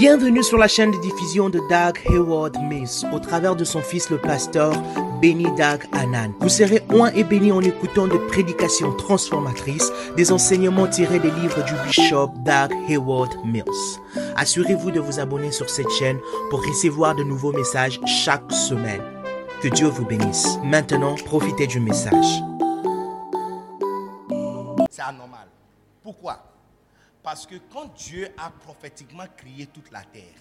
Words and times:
Bienvenue 0.00 0.44
sur 0.44 0.58
la 0.58 0.68
chaîne 0.68 0.92
de 0.92 0.96
diffusion 0.98 1.50
de 1.50 1.58
Doug 1.58 1.98
Hayward 2.08 2.56
Mills 2.62 3.04
au 3.12 3.18
travers 3.18 3.56
de 3.56 3.64
son 3.64 3.82
fils 3.82 4.10
le 4.10 4.18
pasteur 4.18 4.72
Benny 5.20 5.46
Doug 5.56 5.88
Anan. 5.90 6.32
Vous 6.38 6.48
serez 6.48 6.84
oint 6.90 7.10
et 7.16 7.24
béni 7.24 7.50
en 7.50 7.60
écoutant 7.60 8.06
des 8.06 8.20
prédications 8.28 8.92
transformatrices, 8.92 9.90
des 10.16 10.30
enseignements 10.30 10.86
tirés 10.86 11.18
des 11.18 11.32
livres 11.32 11.64
du 11.64 11.72
bishop 11.84 12.30
Doug 12.44 12.72
Hayward 12.88 13.44
Mills. 13.44 13.64
Assurez-vous 14.36 14.92
de 14.92 15.00
vous 15.00 15.18
abonner 15.18 15.50
sur 15.50 15.68
cette 15.68 15.90
chaîne 15.90 16.20
pour 16.48 16.64
recevoir 16.64 17.16
de 17.16 17.24
nouveaux 17.24 17.52
messages 17.52 17.98
chaque 18.06 18.52
semaine. 18.52 19.02
Que 19.60 19.66
Dieu 19.66 19.88
vous 19.88 20.04
bénisse. 20.04 20.58
Maintenant, 20.62 21.16
profitez 21.24 21.66
du 21.66 21.80
message. 21.80 22.40
C'est 24.92 25.02
anormal. 25.02 25.48
Pourquoi? 26.04 26.47
Parce 27.28 27.46
que 27.46 27.56
quand 27.70 27.94
Dieu 27.94 28.32
a 28.38 28.48
prophétiquement 28.48 29.26
créé 29.36 29.66
toute 29.66 29.90
la 29.90 30.02
terre, 30.02 30.40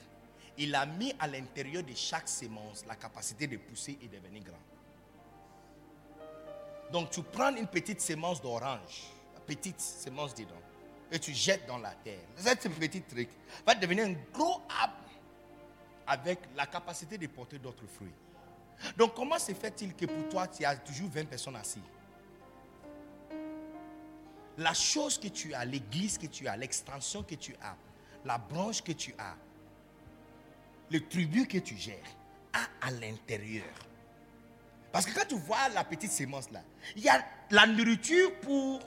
il 0.58 0.74
a 0.74 0.86
mis 0.86 1.14
à 1.20 1.28
l'intérieur 1.28 1.84
de 1.84 1.94
chaque 1.94 2.30
sémence 2.30 2.86
la 2.86 2.96
capacité 2.96 3.46
de 3.46 3.58
pousser 3.58 4.00
et 4.02 4.08
devenir 4.08 4.42
grand. 4.42 4.58
Donc 6.90 7.10
tu 7.10 7.22
prends 7.24 7.54
une 7.54 7.68
petite 7.68 8.00
sémence 8.00 8.42
d'orange, 8.42 9.04
petite 9.46 9.82
sémence 9.82 10.34
dedans, 10.34 10.62
et 11.12 11.20
tu 11.20 11.34
jettes 11.34 11.68
dans 11.68 11.78
la 11.78 11.92
terre. 11.92 12.24
Cette 12.38 12.70
petite 12.80 13.10
truc 13.10 13.32
va 13.66 13.76
devenir 13.76 14.06
un 14.06 14.16
gros 14.32 14.62
arbre 14.82 15.10
avec 16.08 16.40
la 16.56 16.68
capacité 16.68 17.18
de 17.18 17.28
porter 17.28 17.60
d'autres 17.60 17.86
fruits. 17.86 18.16
Donc 18.96 19.14
comment 19.14 19.38
se 19.38 19.52
fait-il 19.52 19.94
que 19.94 20.06
pour 20.06 20.30
toi, 20.30 20.48
tu 20.48 20.64
as 20.64 20.78
toujours 20.78 21.10
20 21.10 21.26
personnes 21.26 21.58
assises? 21.58 21.84
La 24.58 24.74
chose 24.74 25.20
que 25.20 25.28
tu 25.28 25.54
as, 25.54 25.66
l'église 25.66 26.18
que 26.18 26.28
tu 26.28 26.48
as, 26.48 26.58
l'extension 26.58 27.24
que 27.24 27.36
tu 27.36 27.56
as, 27.62 27.76
la 28.26 28.38
branche 28.38 28.82
que 28.82 28.92
tu 28.92 29.14
as, 29.18 29.36
le 30.90 31.00
tribu 31.08 31.48
que 31.48 31.60
tu 31.60 31.76
gères, 31.78 31.98
à 32.82 32.92
l'intérieur. 32.92 33.66
Parce 34.92 35.06
que 35.06 35.14
quand 35.14 35.28
tu 35.28 35.36
vois 35.36 35.70
la 35.74 35.84
petite 35.84 36.12
sémence 36.12 36.50
là, 36.50 36.62
il 36.96 37.04
y 37.04 37.10
a 37.10 37.24
la 37.52 37.68
nourriture 37.68 38.34
pour 38.40 38.80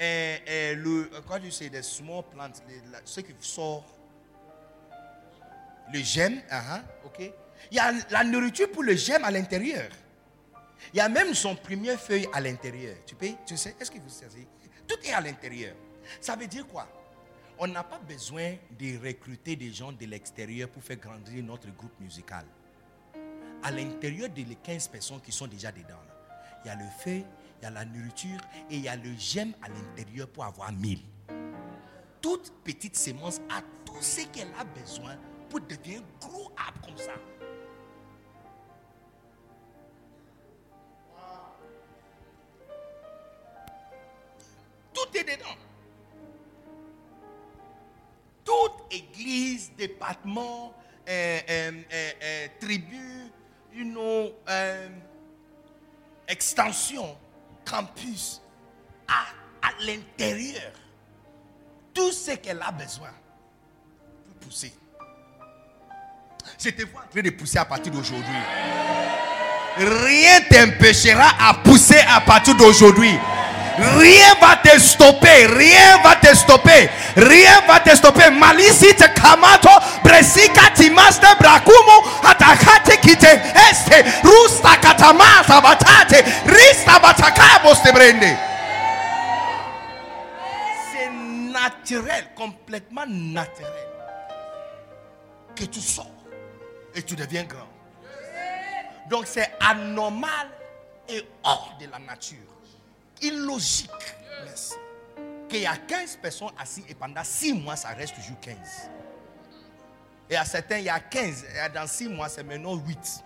euh, 0.00 0.38
euh, 0.48 0.74
le, 0.74 1.10
quoi 1.26 1.40
tu 1.40 1.50
sais, 1.50 1.68
des 1.68 1.82
small 1.82 2.22
plants, 2.30 2.50
ceux 3.04 3.22
qui 3.22 3.34
sortent, 3.40 3.98
le 5.92 6.00
gemme, 6.00 6.40
ah, 6.50 6.62
ah, 6.68 6.82
ok. 7.04 7.32
Il 7.70 7.76
y 7.76 7.80
a 7.80 7.92
la 8.10 8.24
nourriture 8.24 8.70
pour 8.70 8.82
le 8.82 8.94
gemme 8.94 9.24
à 9.24 9.30
l'intérieur. 9.30 9.88
Il 10.92 10.98
y 10.98 11.00
a 11.00 11.08
même 11.08 11.34
son 11.34 11.56
premier 11.56 11.96
feuille 11.96 12.28
à 12.32 12.40
l'intérieur. 12.40 12.96
Tu 13.06 13.14
peux, 13.14 13.28
tu 13.46 13.56
sais, 13.56 13.74
est-ce 13.80 13.90
que 13.90 13.98
vous 13.98 14.08
savez? 14.08 14.46
Tout 14.86 14.98
est 15.04 15.12
à 15.12 15.20
l'intérieur. 15.20 15.74
Ça 16.20 16.36
veut 16.36 16.46
dire 16.46 16.66
quoi? 16.66 16.88
On 17.58 17.66
n'a 17.66 17.82
pas 17.82 17.98
besoin 17.98 18.54
de 18.78 18.98
recruter 19.04 19.56
des 19.56 19.72
gens 19.72 19.90
de 19.92 20.04
l'extérieur 20.04 20.68
pour 20.68 20.82
faire 20.82 20.98
grandir 20.98 21.42
notre 21.42 21.68
groupe 21.74 21.98
musical. 22.00 22.44
À 23.62 23.70
l'intérieur 23.70 24.28
des 24.28 24.44
15 24.44 24.88
personnes 24.88 25.20
qui 25.20 25.32
sont 25.32 25.46
déjà 25.46 25.72
dedans, 25.72 26.02
il 26.64 26.68
y 26.68 26.70
a 26.70 26.74
le 26.74 26.84
feu, 27.02 27.22
il 27.60 27.64
y 27.64 27.66
a 27.66 27.70
la 27.70 27.84
nourriture 27.84 28.40
et 28.70 28.76
il 28.76 28.82
y 28.82 28.88
a 28.88 28.96
le 28.96 29.14
gemme 29.16 29.54
à 29.62 29.68
l'intérieur 29.68 30.28
pour 30.28 30.44
avoir 30.44 30.70
mille. 30.72 31.00
Toute 32.20 32.52
petite 32.62 32.96
sémence 32.96 33.40
a 33.48 33.62
tout 33.84 34.02
ce 34.02 34.26
qu'elle 34.26 34.50
a 34.58 34.64
besoin 34.64 35.16
pour 35.48 35.60
devenir 35.60 36.02
gros 36.20 36.52
arbre 36.56 36.80
comme 36.86 36.98
ça. 36.98 37.12
Dedans. 45.12 45.56
Toute 48.44 48.92
église, 48.92 49.72
département, 49.76 50.72
euh, 51.08 51.40
euh, 51.48 51.72
euh, 51.92 52.46
tribu, 52.60 53.32
euh, 54.48 54.88
extension, 56.28 57.16
campus, 57.64 58.40
a 59.08 59.68
à 59.68 59.72
l'intérieur 59.84 60.72
tout 61.92 62.12
ce 62.12 62.32
qu'elle 62.32 62.62
a 62.62 62.70
besoin 62.70 63.10
pour 64.26 64.34
pousser. 64.48 64.72
Je 66.58 66.70
te 66.70 66.82
vois 66.84 67.02
en 67.02 67.08
train 67.08 67.22
de 67.22 67.30
pousser 67.30 67.58
à 67.58 67.64
partir 67.64 67.92
d'aujourd'hui. 67.92 68.34
Rien 69.76 70.40
t'empêchera 70.48 71.30
à 71.40 71.54
pousser 71.54 71.98
à 72.08 72.20
partir 72.20 72.56
d'aujourd'hui. 72.56 73.18
Rien 73.78 74.34
va 74.40 74.56
te 74.56 74.78
stopper, 74.78 75.46
rien 75.46 75.98
va 76.02 76.16
te 76.16 76.34
stopper, 76.34 76.88
rien 77.16 77.60
va 77.68 77.80
te 77.80 77.94
stopper. 77.96 78.30
Malisi 78.30 78.94
te 78.96 79.08
kamato, 79.12 79.70
bresika 80.02 80.70
timaste 80.74 81.28
brakumo, 81.38 81.98
atakate 82.24 82.96
kite 83.02 83.34
este, 83.68 84.02
rusta 84.24 84.78
katamasa 84.80 85.60
batate, 85.60 86.24
rista 86.46 86.98
batakabos 86.98 87.82
te 87.82 87.92
brende. 87.92 88.32
C'est 90.90 91.10
naturel, 91.52 92.28
complètement 92.34 93.06
naturel, 93.06 93.88
que 95.54 95.64
tu 95.64 95.80
sors 95.80 96.06
et 96.94 97.02
tu 97.02 97.14
deviens 97.14 97.44
grand. 97.44 97.68
Donc 99.10 99.26
c'est 99.26 99.52
anormal 99.60 100.48
et 101.08 101.22
hors 101.44 101.76
de 101.78 101.86
la 101.90 101.98
nature. 101.98 102.55
Illogique. 103.22 103.90
Merci. 104.44 104.74
Qu'il 105.48 105.60
y 105.60 105.66
a 105.66 105.76
15 105.76 106.16
personnes 106.16 106.50
assises 106.58 106.84
et 106.88 106.94
pendant 106.94 107.24
6 107.24 107.52
mois, 107.54 107.76
ça 107.76 107.88
reste 107.90 108.14
toujours 108.16 108.38
15. 108.40 108.56
Et 110.28 110.36
à 110.36 110.44
certains, 110.44 110.78
il 110.78 110.84
y 110.84 110.88
a 110.88 110.98
15. 110.98 111.44
Et 111.44 111.72
dans 111.72 111.86
6 111.86 112.08
mois, 112.08 112.28
c'est 112.28 112.42
maintenant 112.42 112.74
8. 112.74 113.24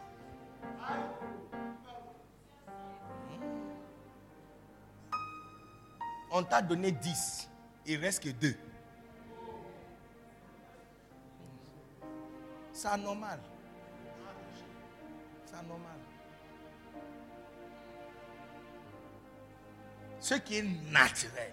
On 6.33 6.43
t'a 6.45 6.63
donné 6.63 6.93
10. 6.93 7.49
Il 7.87 8.01
reste 8.01 8.23
que 8.23 8.29
2. 8.29 8.55
C'est 12.73 12.89
anormal. 12.89 13.41
C'est 15.45 15.57
anormal. 15.57 16.00
Ce 20.21 20.35
qui 20.35 20.59
est 20.59 20.65
naturel, 20.91 21.53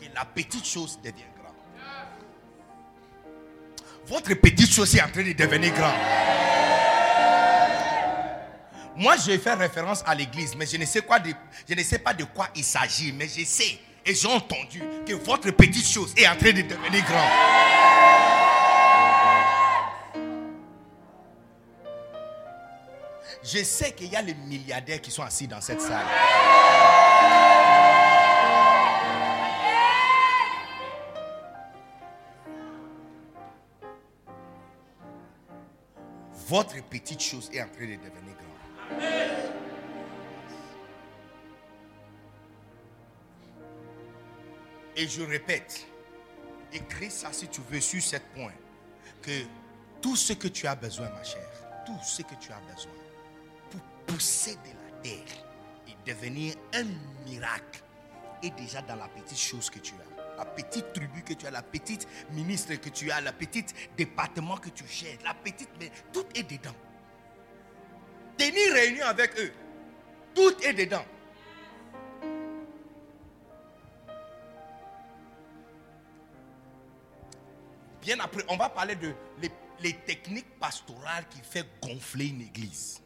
que 0.00 0.06
la 0.14 0.24
petite 0.24 0.64
chose 0.66 0.98
devient 1.02 1.24
grande. 1.38 1.54
Votre 4.06 4.34
petite 4.34 4.70
chose 4.72 4.94
est 4.96 5.02
en 5.02 5.10
train 5.10 5.22
de 5.22 5.32
devenir 5.32 5.72
grande. 5.74 5.94
Moi, 8.96 9.16
je 9.16 9.38
faire 9.38 9.58
référence 9.58 10.02
à 10.06 10.14
l'église, 10.14 10.54
mais 10.56 10.66
je 10.66 10.76
ne 10.76 10.84
sais, 10.84 11.00
quoi 11.02 11.18
de- 11.20 11.32
je 11.68 11.74
ne 11.74 11.82
sais 11.82 11.98
pas 11.98 12.12
de 12.12 12.24
quoi 12.24 12.48
il 12.54 12.64
s'agit, 12.64 13.12
mais 13.12 13.28
je 13.28 13.44
sais 13.44 13.78
et 14.04 14.14
j'ai 14.14 14.28
entendu 14.28 14.82
que 15.06 15.12
votre 15.12 15.50
petite 15.50 15.86
chose 15.86 16.14
est 16.16 16.26
en 16.26 16.34
train 16.36 16.52
de 16.52 16.62
devenir 16.62 17.04
grande. 17.04 17.30
Je 23.42 23.62
sais 23.64 23.92
qu'il 23.92 24.08
y 24.08 24.16
a 24.16 24.22
les 24.22 24.34
milliardaires 24.34 25.00
qui 25.00 25.10
sont 25.10 25.22
assis 25.22 25.46
dans 25.48 25.60
cette 25.60 25.80
salle. 25.80 26.06
Votre 36.50 36.82
petite 36.82 37.22
chose 37.22 37.48
est 37.52 37.62
en 37.62 37.68
train 37.68 37.86
de 37.86 37.94
devenir 37.94 38.34
grande. 38.34 39.02
Et 44.96 45.06
je 45.06 45.22
répète, 45.22 45.86
écris 46.72 47.12
ça 47.12 47.32
si 47.32 47.46
tu 47.46 47.60
veux 47.70 47.80
sur 47.80 48.02
cette 48.02 48.26
point, 48.34 48.52
que 49.22 49.44
tout 50.02 50.16
ce 50.16 50.32
que 50.32 50.48
tu 50.48 50.66
as 50.66 50.74
besoin, 50.74 51.08
ma 51.10 51.22
chère, 51.22 51.84
tout 51.86 52.00
ce 52.02 52.22
que 52.22 52.34
tu 52.40 52.50
as 52.50 52.58
besoin 52.74 52.94
pour 53.70 53.80
pousser 54.08 54.56
de 54.56 54.70
la 54.70 55.02
terre 55.02 55.44
et 55.86 55.94
devenir 56.04 56.56
un 56.74 56.86
miracle 57.30 57.80
est 58.42 58.50
déjà 58.56 58.82
dans 58.82 58.96
la 58.96 59.06
petite 59.06 59.38
chose 59.38 59.70
que 59.70 59.78
tu 59.78 59.94
as. 59.94 60.19
La 60.40 60.46
petite 60.46 60.94
tribu 60.94 61.22
que 61.22 61.34
tu 61.34 61.46
as, 61.46 61.50
la 61.50 61.60
petite 61.60 62.08
ministre 62.32 62.74
que 62.76 62.88
tu 62.88 63.10
as, 63.10 63.20
la 63.20 63.30
petite 63.30 63.74
département 63.94 64.56
que 64.56 64.70
tu 64.70 64.84
gères, 64.88 65.18
la 65.22 65.34
petite... 65.34 65.68
Mais 65.78 65.92
tout 66.14 66.24
est 66.34 66.44
dedans. 66.44 66.74
Tenir 68.38 68.72
réunion 68.72 69.04
avec 69.04 69.38
eux, 69.38 69.52
tout 70.34 70.54
est 70.62 70.72
dedans. 70.72 71.04
Bien 78.00 78.18
après, 78.20 78.42
on 78.48 78.56
va 78.56 78.70
parler 78.70 78.96
de 78.96 79.12
les, 79.82 79.92
techniques 79.92 80.58
pastorales 80.58 81.26
qui 81.28 81.42
fait 81.42 81.66
gonfler 81.82 82.28
une 82.28 82.40
église. 82.40 83.02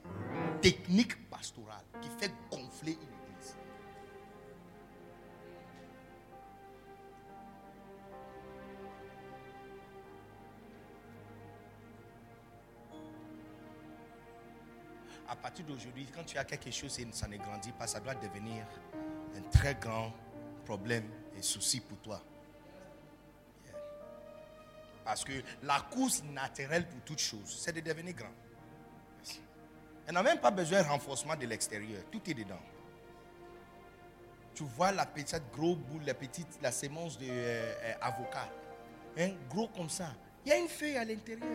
Technique 0.62 1.28
pastorale 1.28 1.82
qui 2.00 2.08
fait 2.20 2.32
gonfler 2.48 2.92
une 2.92 3.02
église. 3.02 3.13
À 15.34 15.36
partir 15.36 15.64
d'aujourd'hui, 15.64 16.06
quand 16.14 16.22
tu 16.22 16.38
as 16.38 16.44
quelque 16.44 16.70
chose 16.70 16.96
et 17.00 17.08
ça 17.10 17.26
ne 17.26 17.36
grandit 17.36 17.72
pas, 17.72 17.88
ça 17.88 17.98
doit 17.98 18.14
devenir 18.14 18.64
un 19.36 19.42
très 19.50 19.74
grand 19.74 20.12
problème 20.64 21.10
et 21.36 21.42
souci 21.42 21.80
pour 21.80 21.98
toi. 21.98 22.22
Parce 25.04 25.24
que 25.24 25.32
la 25.64 25.80
course 25.90 26.22
naturelle 26.22 26.86
pour 26.88 27.00
toute 27.02 27.18
chose, 27.18 27.58
c'est 27.58 27.72
de 27.72 27.80
devenir 27.80 28.14
grand. 28.14 28.32
Elle 30.06 30.14
n'a 30.14 30.22
même 30.22 30.38
pas 30.38 30.52
besoin 30.52 30.82
de 30.82 30.88
renforcement 30.88 31.34
de 31.34 31.46
l'extérieur. 31.46 32.04
Tout 32.12 32.20
est 32.30 32.34
dedans. 32.34 32.62
Tu 34.54 34.62
vois 34.62 34.92
la 34.92 35.04
petite 35.04 35.42
gros 35.52 35.74
boule, 35.74 36.04
la 36.06 36.14
petite, 36.14 36.60
la 36.62 36.70
sémence 36.70 37.18
de 37.18 37.26
euh, 37.28 37.74
euh, 37.82 37.92
avocat. 38.00 38.48
Hein, 39.18 39.32
gros 39.50 39.66
comme 39.66 39.90
ça. 39.90 40.14
Il 40.46 40.50
y 40.50 40.52
a 40.52 40.58
une 40.58 40.68
feuille 40.68 40.96
à 40.96 41.04
l'intérieur. 41.04 41.48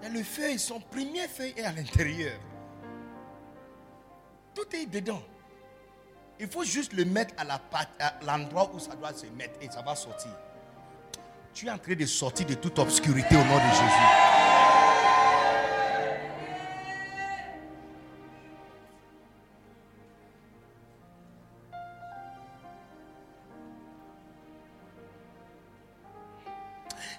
A 0.00 0.08
le 0.08 0.22
feuille, 0.22 0.58
son 0.60 0.80
premier 0.80 1.26
feuille 1.26 1.54
est 1.56 1.64
à 1.64 1.72
l'intérieur. 1.72 2.38
Tout 4.54 4.76
est 4.76 4.86
dedans. 4.86 5.22
Il 6.38 6.48
faut 6.48 6.64
juste 6.64 6.92
le 6.92 7.04
mettre 7.04 7.34
à 7.38 7.60
l'endroit 8.24 8.70
où 8.74 8.78
ça 8.78 8.94
doit 8.96 9.12
se 9.12 9.26
mettre 9.26 9.54
et 9.60 9.70
ça 9.70 9.82
va 9.82 9.94
sortir. 9.94 10.32
Tu 11.54 11.66
es 11.66 11.70
en 11.70 11.78
train 11.78 11.94
de 11.94 12.06
sortir 12.06 12.46
de 12.46 12.54
toute 12.54 12.78
obscurité 12.78 13.36
au 13.36 13.44
nom 13.44 13.56
de 13.56 13.70
Jésus. 13.70 14.42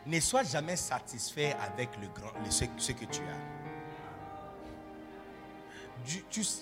Ne 0.05 0.19
sois 0.19 0.43
jamais 0.43 0.75
satisfait 0.75 1.55
avec 1.61 1.89
ce, 2.49 2.91
que 2.91 3.05
tu 3.05 3.21
as. 3.21 3.62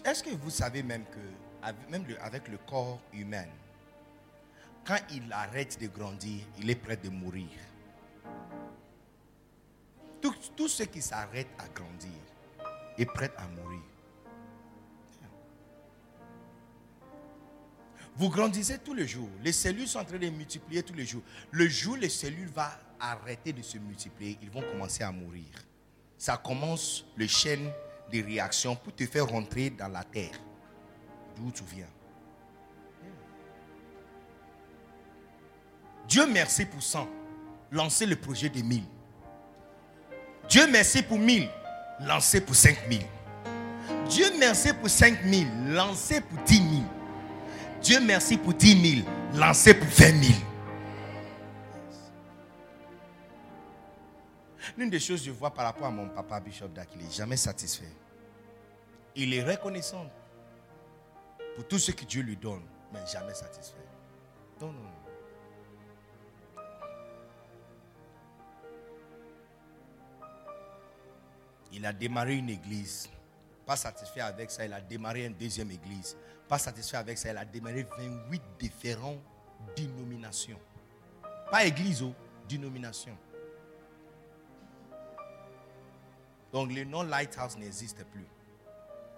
Est-ce 0.05 0.23
que 0.23 0.29
vous 0.29 0.49
savez 0.49 0.83
même 0.83 1.05
que, 1.05 1.71
même 1.89 2.05
avec 2.21 2.47
le 2.47 2.57
corps 2.57 2.99
humain, 3.13 3.45
quand 4.85 4.97
il 5.11 5.31
arrête 5.31 5.79
de 5.79 5.87
grandir, 5.87 6.41
il 6.59 6.69
est 6.69 6.75
prêt 6.75 6.97
de 6.97 7.09
mourir. 7.09 7.49
Tout, 10.21 10.35
tout 10.55 10.67
ce 10.67 10.83
qui 10.83 11.01
s'arrête 11.01 11.49
à 11.59 11.67
grandir 11.67 12.11
est 12.97 13.05
prêt 13.05 13.31
à 13.37 13.47
mourir. 13.47 13.81
Vous 18.15 18.29
grandissez 18.29 18.77
tous 18.79 18.93
les 18.93 19.07
jours. 19.07 19.29
Les 19.41 19.53
cellules 19.53 19.87
sont 19.87 19.99
en 19.99 20.05
train 20.05 20.17
de 20.17 20.29
multiplier 20.29 20.83
tous 20.83 20.93
les 20.93 21.05
jours. 21.05 21.23
Le 21.51 21.67
jour 21.67 21.97
les 21.97 22.09
cellules 22.09 22.49
vont 22.49 22.63
arrêter 22.99 23.53
de 23.53 23.61
se 23.61 23.77
multiplier, 23.77 24.37
ils 24.41 24.49
vont 24.49 24.61
commencer 24.61 25.03
à 25.03 25.11
mourir. 25.11 25.47
Ça 26.17 26.37
commence 26.37 27.05
le 27.15 27.25
chaîne 27.25 27.71
de 28.11 28.23
réactions 28.23 28.75
pour 28.75 28.93
te 28.93 29.05
faire 29.05 29.27
rentrer 29.27 29.69
dans 29.69 29.87
la 29.87 30.03
terre. 30.03 30.39
D'où 31.35 31.51
tu 31.51 31.63
viens. 31.63 31.87
Dieu 36.07 36.27
merci 36.27 36.65
pour 36.65 36.81
100. 36.81 37.07
Lancez 37.71 38.05
le 38.05 38.15
projet 38.15 38.49
de 38.49 38.61
1000. 38.61 38.83
Dieu 40.49 40.67
merci 40.69 41.01
pour 41.01 41.17
1000. 41.17 41.47
Lancez 42.01 42.41
pour 42.41 42.55
5000. 42.55 43.01
Dieu 44.09 44.25
merci 44.37 44.73
pour 44.73 44.89
5000. 44.89 45.47
Lancez 45.69 46.19
pour 46.21 46.37
10 46.43 46.55
000. 46.57 46.67
Dieu 47.81 47.99
merci 48.01 48.37
pour 48.37 48.53
10 48.53 49.03
000. 49.03 49.07
Lancez 49.35 49.73
pour 49.73 49.87
20 49.87 50.23
000. 50.23 50.33
L'une 54.77 54.89
des 54.89 54.99
choses 54.99 55.19
que 55.21 55.27
je 55.27 55.31
vois 55.31 55.51
par 55.51 55.65
rapport 55.65 55.87
à 55.87 55.91
mon 55.91 56.09
papa 56.09 56.39
Bishop 56.39 56.69
Dak, 56.69 56.89
il 56.95 57.05
n'est 57.05 57.11
jamais 57.11 57.37
satisfait. 57.37 57.89
Il 59.15 59.33
est 59.33 59.43
reconnaissant 59.43 60.09
pour 61.55 61.67
tout 61.67 61.79
ce 61.79 61.91
que 61.91 62.05
Dieu 62.05 62.21
lui 62.21 62.37
donne, 62.37 62.63
mais 62.93 63.05
jamais 63.05 63.33
satisfait. 63.33 63.77
Non, 64.61 64.71
non, 64.71 64.79
non. 64.79 64.89
Il 71.73 71.85
a 71.85 71.93
démarré 71.93 72.35
une 72.35 72.49
église. 72.49 73.09
Pas 73.65 73.75
satisfait 73.75 74.21
avec 74.21 74.51
ça, 74.51 74.65
il 74.65 74.73
a 74.73 74.81
démarré 74.81 75.25
une 75.25 75.33
deuxième 75.33 75.71
église. 75.71 76.17
Pas 76.47 76.57
satisfait 76.57 76.97
avec 76.97 77.17
ça, 77.17 77.31
il 77.31 77.37
a 77.37 77.45
démarré 77.45 77.87
28 77.97 78.41
différentes 78.59 79.19
dénominations. 79.75 80.59
Pas 81.49 81.65
église, 81.65 82.01
oh, 82.01 82.13
dénomination. 82.47 83.17
Donc 86.51 86.71
le 86.73 86.83
nom 86.83 87.03
Lighthouse 87.03 87.57
n'existe 87.57 88.03
plus. 88.05 88.25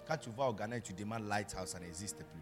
Quand 0.07 0.17
tu 0.17 0.29
vas 0.31 0.49
au 0.49 0.53
Ghana 0.53 0.77
et 0.77 0.81
tu 0.81 0.93
demandes 0.93 1.27
Lighthouse, 1.27 1.69
ça 1.69 1.79
n'existe 1.79 2.17
plus. 2.17 2.41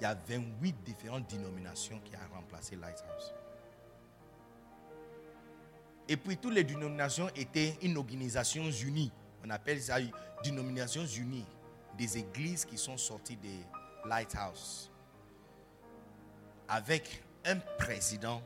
Il 0.00 0.04
y 0.04 0.06
a 0.06 0.14
28 0.14 0.82
différentes 0.84 1.28
dénominations 1.28 2.00
qui 2.00 2.14
ont 2.16 2.34
remplacé 2.34 2.76
Lighthouse. 2.76 3.34
Et 6.08 6.16
puis 6.16 6.36
toutes 6.36 6.54
les 6.54 6.64
dénominations 6.64 7.28
étaient 7.36 7.76
une 7.82 7.96
organisation 7.96 8.68
unie. 8.70 9.12
On 9.44 9.50
appelle 9.50 9.80
ça 9.80 9.98
dénominations 10.42 11.06
unies. 11.06 11.46
Des 11.96 12.18
églises 12.18 12.64
qui 12.64 12.78
sont 12.78 12.96
sorties 12.96 13.36
des 13.36 13.60
Lighthouse. 14.04 14.90
Avec 16.68 17.22
un 17.44 17.56
président 17.78 18.42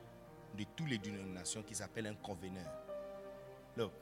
de 0.56 0.64
toutes 0.74 0.88
les 0.88 0.98
dénominations 0.98 1.62
qui 1.62 1.74
s'appelle 1.74 2.06
un 2.06 2.14
conveneur. 2.14 2.70
Look, 3.76 3.92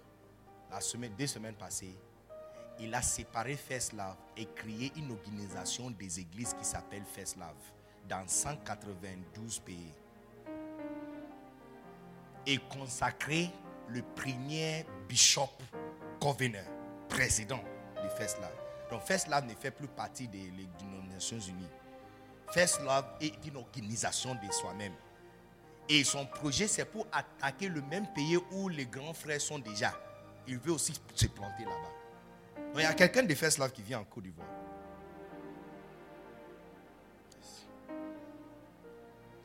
la 0.70 0.80
semaine, 0.80 1.12
deux 1.16 1.26
semaines 1.26 1.56
passées, 1.56 1.96
il 2.80 2.94
a 2.94 3.02
séparé 3.02 3.58
Love 3.96 4.16
et 4.36 4.46
créé 4.54 4.92
une 4.96 5.10
organisation 5.12 5.90
des 5.90 6.20
églises 6.20 6.54
qui 6.54 6.64
s'appelle 6.64 7.04
Love 7.38 7.54
dans 8.08 8.26
192 8.26 9.58
pays. 9.60 9.92
Et 12.46 12.58
consacré 12.58 13.50
le 13.88 14.02
premier 14.02 14.84
bishop 15.08 15.50
gouverneur, 16.20 16.66
président 17.08 17.60
de 17.96 18.02
Love. 18.02 18.90
Donc 18.90 19.02
Love 19.08 19.46
ne 19.46 19.54
fait 19.54 19.70
plus 19.70 19.88
partie 19.88 20.28
des, 20.28 20.50
Nations 21.12 21.40
Unies. 21.40 21.68
Love 22.84 23.06
est 23.20 23.46
une 23.46 23.56
organisation 23.56 24.34
de 24.34 24.52
soi-même. 24.52 24.94
Et 25.88 26.02
son 26.02 26.26
projet, 26.26 26.66
c'est 26.66 26.84
pour 26.84 27.06
attaquer 27.12 27.68
le 27.68 27.82
même 27.82 28.06
pays 28.14 28.38
où 28.52 28.68
les 28.68 28.86
grands 28.86 29.12
frères 29.12 29.40
sont 29.40 29.58
déjà 29.58 29.94
il 30.46 30.58
veut 30.58 30.72
aussi 30.72 30.92
se 31.14 31.26
planter 31.26 31.64
là-bas. 31.64 32.03
Il 32.74 32.80
y 32.82 32.84
a 32.84 32.94
quelqu'un 32.94 33.22
de 33.22 33.34
First 33.34 33.72
qui 33.72 33.82
vient 33.82 34.00
en 34.00 34.04
Côte 34.04 34.24
d'Ivoire. 34.24 34.48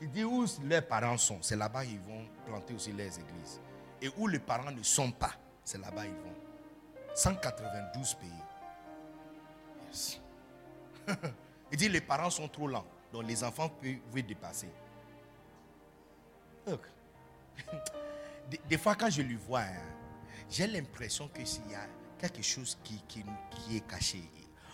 Il 0.02 0.10
dit 0.10 0.24
où 0.24 0.46
leurs 0.64 0.88
parents 0.88 1.18
sont, 1.18 1.40
c'est 1.42 1.58
là-bas 1.58 1.86
qu'ils 1.86 2.00
vont 2.00 2.26
planter 2.46 2.74
aussi 2.74 2.92
les 2.94 3.20
églises. 3.20 3.62
Et 4.02 4.10
où 4.18 4.28
les 4.28 4.40
parents 4.40 4.72
ne 4.72 4.82
sont 4.82 5.12
pas, 5.12 5.34
c'est 5.64 5.78
là-bas 5.78 6.06
ils 6.06 6.14
vont. 6.14 6.34
192 7.14 8.16
pays. 8.16 8.30
Il 11.72 11.78
dit 11.78 11.90
les 11.90 12.02
parents 12.02 12.30
sont 12.30 12.48
trop 12.48 12.68
lents, 12.68 12.86
donc 13.12 13.26
les 13.28 13.44
enfants 13.44 13.70
peuvent 13.70 14.24
dépasser. 14.24 14.70
Des, 18.68 18.78
fois 18.78 18.96
quand 18.96 19.10
je 19.10 19.22
lui 19.22 19.36
vois, 19.36 19.62
hein, 19.62 19.84
j'ai 20.50 20.66
l'impression 20.66 21.28
que 21.28 21.44
s'il 21.46 21.70
y 21.70 21.76
a 21.76 21.86
quelque 22.20 22.44
chose 22.44 22.78
qui, 22.84 23.02
qui, 23.08 23.24
est 23.76 23.88
caché, 23.88 24.22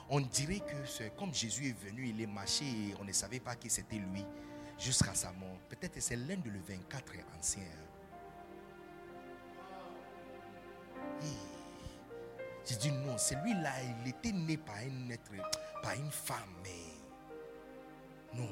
on 0.10 0.20
dirait 0.20 0.60
que 0.60 1.10
comme 1.18 1.34
Jésus 1.34 1.70
est 1.70 1.86
venu, 1.86 2.08
il 2.10 2.22
est 2.22 2.28
marché 2.28 2.66
et 2.66 2.96
on 3.00 3.04
ne 3.04 3.12
savait 3.12 3.40
pas 3.40 3.56
que 3.56 3.70
c'était 3.70 3.98
lui 3.98 4.26
jusqu'à 4.78 5.14
sa 5.14 5.32
mort. 5.32 5.58
Peut-être 5.70 6.00
c'est 6.02 6.16
l'un 6.16 6.38
de 6.38 6.50
le 6.50 6.60
24 6.60 7.14
ancien. 7.38 7.64
J'ai 12.68 12.76
dit 12.78 12.92
non, 12.92 13.18
celui-là, 13.18 13.72
il 14.02 14.10
était 14.10 14.32
né 14.32 14.58
par 14.58 14.78
un 14.78 15.10
être, 15.12 15.32
par 15.84 15.94
une 15.94 16.10
femme, 16.10 16.38
mais 16.64 16.96
non, 18.34 18.50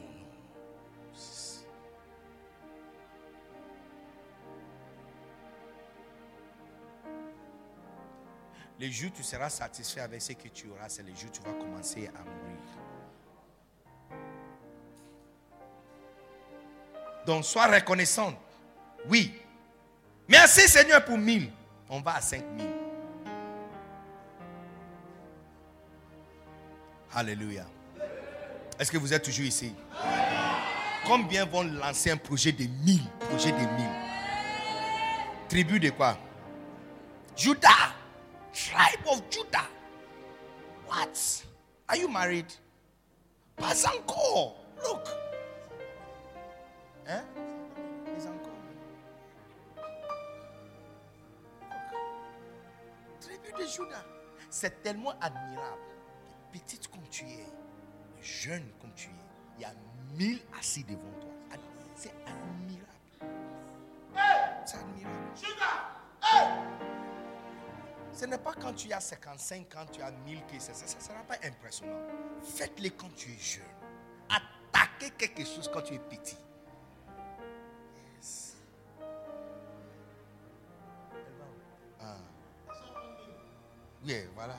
non. 8.80 8.80
Les 8.80 8.92
jours 8.92 9.12
où 9.14 9.18
tu 9.18 9.24
seras 9.24 9.50
satisfait 9.50 10.02
avec 10.02 10.22
ce 10.22 10.34
que 10.34 10.48
tu 10.48 10.70
auras, 10.70 10.90
c'est 10.90 11.04
les 11.04 11.16
jours 11.16 11.30
où 11.30 11.32
tu 11.32 11.42
vas 11.42 11.54
commencer 11.54 12.08
à 12.08 12.20
mourir. 12.20 12.58
Donc 17.26 17.46
sois 17.46 17.68
reconnaissant. 17.68 18.34
Oui. 19.08 19.34
Merci 20.28 20.68
Seigneur 20.68 21.04
pour 21.06 21.18
mille. 21.18 21.52
On 21.90 22.02
va 22.02 22.16
à 22.16 22.22
cinq 22.22 22.44
mille. 22.52 22.70
Alléluia. 27.14 27.66
Est-ce 28.80 28.92
que 28.92 28.98
vous 28.98 29.14
êtes 29.14 29.24
toujours 29.24 29.46
ici? 29.46 29.74
Combien 31.06 31.46
vont 31.46 31.64
lancer 31.64 32.10
un 32.12 32.18
projet 32.18 32.52
de 32.52 32.64
mille? 32.84 33.04
Projet 33.20 33.52
de 33.52 33.58
mille. 33.58 33.92
Tribu 35.48 35.80
de 35.80 35.92
quoi? 35.92 36.18
Judas 37.38 37.94
tribe 38.54 39.06
of 39.10 39.22
Judah. 39.30 39.68
What? 40.88 41.44
Are 41.90 41.98
you 41.98 42.08
married? 42.08 42.54
Pas 43.58 43.86
encore. 43.86 44.56
Look. 44.84 45.08
Hein? 47.08 47.24
Pas 48.06 48.28
encore. 48.28 48.52
Tribu 53.20 53.52
de 53.60 53.68
Judas. 53.68 54.06
C'est 54.50 54.82
tellement 54.84 55.14
admirable. 55.20 55.82
Petite 56.52 56.88
comme 56.88 57.08
tu 57.10 57.26
es, 57.26 57.48
jeune 58.22 58.70
comme 58.80 58.94
tu 58.94 59.10
es, 59.10 59.26
il 59.58 59.62
y 59.64 59.66
a 59.66 59.74
mille 60.16 60.40
assis 60.60 60.84
devant 60.84 61.12
toi. 61.20 61.32
C'est 61.96 62.14
admirable. 62.28 62.88
C'est 64.66 64.78
admirable. 64.78 65.14
Ce 68.14 68.26
n'est 68.26 68.38
pas 68.38 68.54
quand 68.54 68.74
tu 68.74 68.94
as 68.94 69.00
55, 69.00 69.68
quand 69.72 69.86
tu 69.92 70.02
as 70.02 70.12
1000 70.12 70.46
que 70.46 70.60
ça 70.60 70.72
ne 70.72 71.02
sera 71.02 71.24
pas 71.24 71.36
impressionnant. 71.44 72.00
Faites-le 72.44 72.90
quand 72.92 73.14
tu 73.16 73.32
es 73.32 73.38
jeune. 73.38 73.64
Attaquez 74.30 75.10
quelque 75.18 75.44
chose 75.44 75.70
quand 75.74 75.82
tu 75.82 75.96
es 75.96 76.00
petit. 76.00 76.38
Yes. 78.16 78.56
Ah. 82.00 82.18
Oui, 84.06 84.16
voilà. 84.36 84.56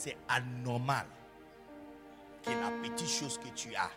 C'est 0.00 0.16
anormal 0.28 1.06
que 2.44 2.50
la 2.50 2.70
petite 2.70 3.08
chose 3.08 3.36
que 3.36 3.48
tu 3.48 3.74
as 3.74 3.90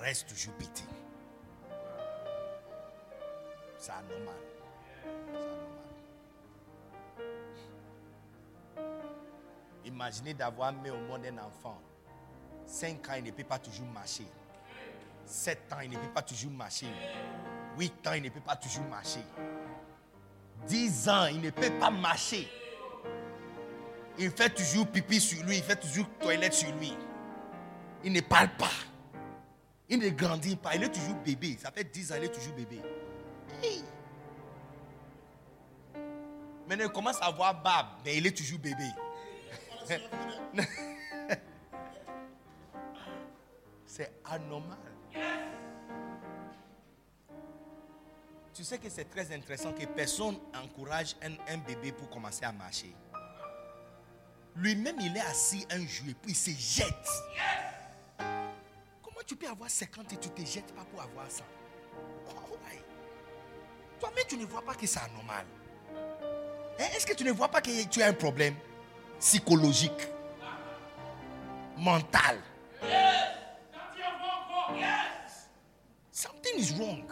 reste 0.00 0.28
toujours 0.28 0.54
petit. 0.54 0.88
C'est 3.78 3.92
anormal. 3.92 4.34
C'est 4.58 5.12
anormal. 8.72 9.14
Imaginez 9.84 10.34
d'avoir 10.34 10.72
mis 10.72 10.90
au 10.90 10.98
monde 10.98 11.24
un 11.26 11.38
enfant. 11.44 11.80
5 12.66 13.08
ans, 13.08 13.14
il 13.16 13.22
ne 13.22 13.30
peut 13.30 13.44
pas 13.44 13.60
toujours 13.60 13.86
marcher. 13.86 14.26
7 15.26 15.72
ans, 15.74 15.80
il 15.84 15.90
ne 15.90 15.96
peut 15.96 16.12
pas 16.12 16.22
toujours 16.22 16.50
marcher. 16.50 16.88
8 17.78 18.06
ans, 18.08 18.14
il 18.14 18.22
ne 18.24 18.30
peut 18.30 18.40
pas 18.40 18.56
toujours 18.56 18.86
marcher. 18.86 19.24
10 20.66 21.08
ans, 21.08 21.26
il 21.26 21.40
ne 21.40 21.50
peut 21.50 21.70
pas 21.78 21.90
marcher. 21.90 22.48
Il 24.18 24.30
fait 24.30 24.50
toujours 24.50 24.86
pipi 24.86 25.20
sur 25.20 25.44
lui, 25.44 25.56
il 25.56 25.62
fait 25.62 25.76
toujours 25.76 26.08
toilette 26.20 26.54
sur 26.54 26.72
lui. 26.76 26.96
Il 28.04 28.12
ne 28.12 28.20
parle 28.20 28.50
pas. 28.56 28.70
Il 29.88 29.98
ne 29.98 30.08
grandit 30.10 30.56
pas. 30.56 30.74
Il 30.76 30.84
est 30.84 30.92
toujours 30.92 31.16
bébé. 31.16 31.58
Ça 31.60 31.70
fait 31.70 31.84
10 31.84 32.12
ans, 32.12 32.16
il 32.18 32.24
est 32.24 32.34
toujours 32.34 32.54
bébé. 32.54 32.80
Hey. 33.62 33.82
Maintenant, 36.68 36.84
il 36.86 36.92
commence 36.92 37.20
à 37.20 37.26
avoir 37.26 37.60
barbe, 37.62 37.88
mais 38.04 38.16
il 38.16 38.26
est 38.26 38.36
toujours 38.36 38.58
bébé. 38.58 38.88
C'est 43.86 44.12
anormal. 44.24 44.78
Tu 48.52 48.64
sais 48.64 48.78
que 48.78 48.88
c'est 48.88 49.04
très 49.04 49.32
intéressant 49.32 49.72
que 49.72 49.84
personne 49.84 50.36
encourage 50.54 51.14
un, 51.22 51.34
un 51.52 51.58
bébé 51.58 51.92
pour 51.92 52.08
commencer 52.08 52.44
à 52.44 52.52
marcher. 52.52 52.94
Lui-même, 54.56 54.96
il 55.00 55.16
est 55.16 55.20
assis 55.20 55.66
un 55.70 55.80
jour 55.86 56.08
et 56.08 56.14
puis 56.14 56.32
il 56.32 56.36
se 56.36 56.50
jette. 56.50 57.08
Comment 59.02 59.20
tu 59.26 59.34
peux 59.36 59.48
avoir 59.48 59.68
50 59.68 60.12
et 60.12 60.16
tu 60.16 60.28
te 60.30 60.44
jettes 60.44 60.72
pas 60.74 60.84
pour 60.84 61.02
avoir 61.02 61.30
ça 61.30 61.44
Oh? 62.28 62.56
Toi-même, 64.00 64.24
tu 64.28 64.36
ne 64.36 64.44
vois 64.44 64.62
pas 64.62 64.74
que 64.74 64.86
c'est 64.86 65.00
anormal. 65.00 65.46
Hein, 66.78 66.84
Est-ce 66.94 67.06
que 67.06 67.14
tu 67.14 67.24
ne 67.24 67.32
vois 67.32 67.48
pas 67.48 67.60
que 67.60 67.84
tu 67.86 68.02
as 68.02 68.06
un 68.08 68.12
problème 68.12 68.54
psychologique, 69.18 70.08
mental? 71.76 72.38
Something 76.12 76.58
is 76.58 76.72
wrong. 76.78 77.10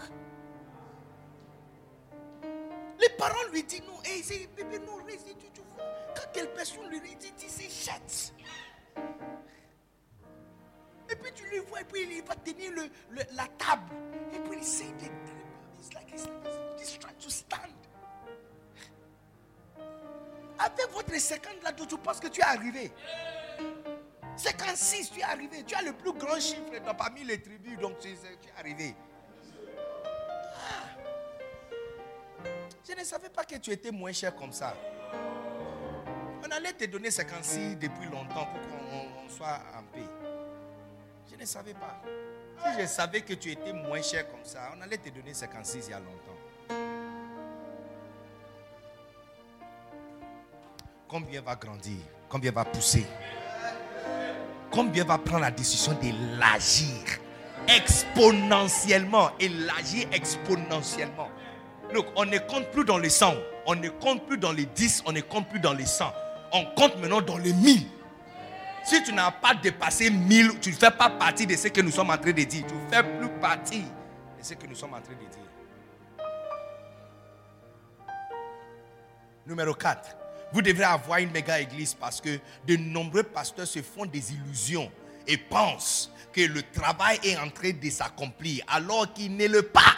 Les 3.01 3.09
parents 3.17 3.51
lui 3.53 3.63
disent 3.65 3.83
non, 3.87 4.01
hey, 4.05 4.23
bébé, 4.57 4.79
non, 4.81 4.97
reste, 5.05 5.27
tu, 5.39 5.51
tu. 5.53 5.61
Quand 6.15 6.33
quelle 6.33 6.53
personne 6.53 6.89
lui 6.89 7.01
dit, 7.01 7.33
il 7.43 7.51
se 7.51 7.91
jette. 7.91 8.35
Et 11.11 11.17
puis 11.17 11.33
tu 11.35 11.45
le 11.51 11.61
vois, 11.61 11.81
et 11.81 11.85
puis 11.85 12.03
il 12.03 12.23
va 12.23 12.35
tenir 12.37 12.71
le, 12.73 12.91
la 13.35 13.47
table. 13.59 13.93
Et 14.33 14.39
puis 14.39 14.59
il 14.59 14.65
sait 14.65 14.93
des 14.99 15.11
It's 15.79 15.93
like 15.95 16.11
he's, 16.13 16.29
he's 16.79 16.99
trying 16.99 17.17
to 17.17 17.29
stand. 17.29 17.73
Avec 20.59 20.91
votre 20.93 21.19
50 21.19 21.63
là, 21.65 21.73
tu 21.73 21.99
penses 21.99 22.21
que 22.21 22.29
tu 22.29 22.41
es 22.41 22.45
arrivé? 22.45 22.93
56, 24.37 25.11
tu 25.11 25.21
es 25.21 25.23
arrivé. 25.25 25.65
Tu 25.65 25.75
as 25.75 25.83
le 25.83 25.93
plus 25.93 26.13
grand 26.13 26.39
chiffre 26.39 26.71
dans, 26.85 26.95
parmi 26.95 27.25
les 27.25 27.43
tribus, 27.43 27.79
donc 27.79 27.99
tu, 27.99 28.09
tu 28.41 28.49
es 28.49 28.53
arrivé. 28.59 28.95
Ah. 30.55 30.89
Je 32.89 32.95
ne 32.99 33.05
savais 33.05 33.29
pas 33.29 33.45
que 33.45 33.57
tu 33.57 33.71
étais 33.71 33.91
moins 33.91 34.13
cher 34.13 34.35
comme 34.35 34.53
ça. 34.53 34.75
On 36.53 36.57
allait 36.57 36.75
te 36.75 36.85
donner 36.85 37.11
56 37.11 37.77
depuis 37.77 38.05
longtemps 38.11 38.47
pour 38.47 38.61
qu'on 38.61 39.25
on 39.25 39.29
soit 39.31 39.59
en 39.75 39.83
paix. 39.85 40.05
Je 41.31 41.41
ne 41.41 41.47
savais 41.47 41.73
pas. 41.73 42.03
Si 42.63 42.83
je 42.83 42.87
savais 42.87 43.23
que 43.23 43.33
tu 43.33 43.53
étais 43.53 43.73
moins 43.73 44.03
cher 44.03 44.31
comme 44.31 44.45
ça, 44.45 44.71
on 44.77 44.83
allait 44.83 44.99
te 44.99 45.09
donner 45.09 45.33
56 45.33 45.87
il 45.87 45.91
y 45.91 45.95
a 45.95 45.99
longtemps. 45.99 46.77
Combien 51.09 51.41
va 51.41 51.57
grandir? 51.57 51.97
Combien 52.29 52.53
va 52.53 52.67
pousser? 52.67 53.07
Combien 54.71 55.05
va 55.05 55.17
prendre 55.17 55.41
la 55.41 55.51
décision 55.51 55.93
de 55.95 56.39
l'agir 56.39 57.19
exponentiellement? 57.67 59.31
Et 59.41 59.49
l'agir 59.49 60.07
exponentiellement 60.13 61.31
Donc, 61.95 62.07
on 62.15 62.27
ne 62.27 62.39
compte 62.39 62.71
plus 62.73 62.85
dans 62.85 62.99
les 62.99 63.11
100, 63.11 63.35
on 63.67 63.75
ne 63.75 63.89
compte 63.89 64.27
plus 64.27 64.37
dans 64.37 64.53
les 64.53 64.67
10, 64.67 65.05
on 65.07 65.13
ne 65.13 65.23
compte 65.23 65.49
plus 65.49 65.61
dans 65.61 65.73
les 65.73 65.87
100. 65.87 66.13
On 66.53 66.67
compte 66.75 66.97
maintenant 66.99 67.23
dans 67.23 67.39
les 67.39 67.53
1000. 67.53 67.87
Si 68.85 69.03
tu 69.05 69.13
n'as 69.13 69.31
pas 69.31 69.55
dépassé 69.55 70.11
1000, 70.11 70.59
tu 70.61 70.71
ne 70.71 70.75
fais 70.75 70.91
pas 70.91 71.09
partie 71.09 71.47
de 71.47 71.57
ce 71.57 71.69
que 71.69 71.81
nous 71.81 71.91
sommes 71.91 72.11
en 72.11 72.19
train 72.19 72.33
de 72.33 72.43
dire. 72.43 72.67
Tu 72.67 72.75
ne 72.75 72.89
fais 72.91 73.03
plus 73.03 73.29
partie 73.41 73.83
de 73.83 74.43
ce 74.43 74.55
que 74.55 74.67
nous 74.67 74.75
sommes 74.75 74.95
en 74.95 75.01
train 75.01 75.15
de 75.15 75.19
dire. 75.19 75.29
Numéro 79.47 79.75
4. 79.75 80.17
Vous 80.53 80.61
devrez 80.61 80.85
avoir 80.85 81.19
une 81.19 81.31
méga 81.31 81.61
église 81.61 81.95
parce 81.95 82.21
que 82.21 82.39
de 82.67 82.77
nombreux 82.77 83.23
pasteurs 83.23 83.67
se 83.67 83.81
font 83.81 84.05
des 84.05 84.33
illusions 84.33 84.91
et 85.27 85.39
pensent 85.39 86.13
que 86.33 86.43
le 86.43 86.63
travail 86.63 87.19
est 87.25 87.39
en 87.39 87.49
train 87.49 87.71
de 87.73 87.91
s'accomplir 87.91 88.65
alors 88.69 89.13
qu'il 89.13 89.35
n'est 89.37 89.49
le 89.49 89.63
pas. 89.63 89.95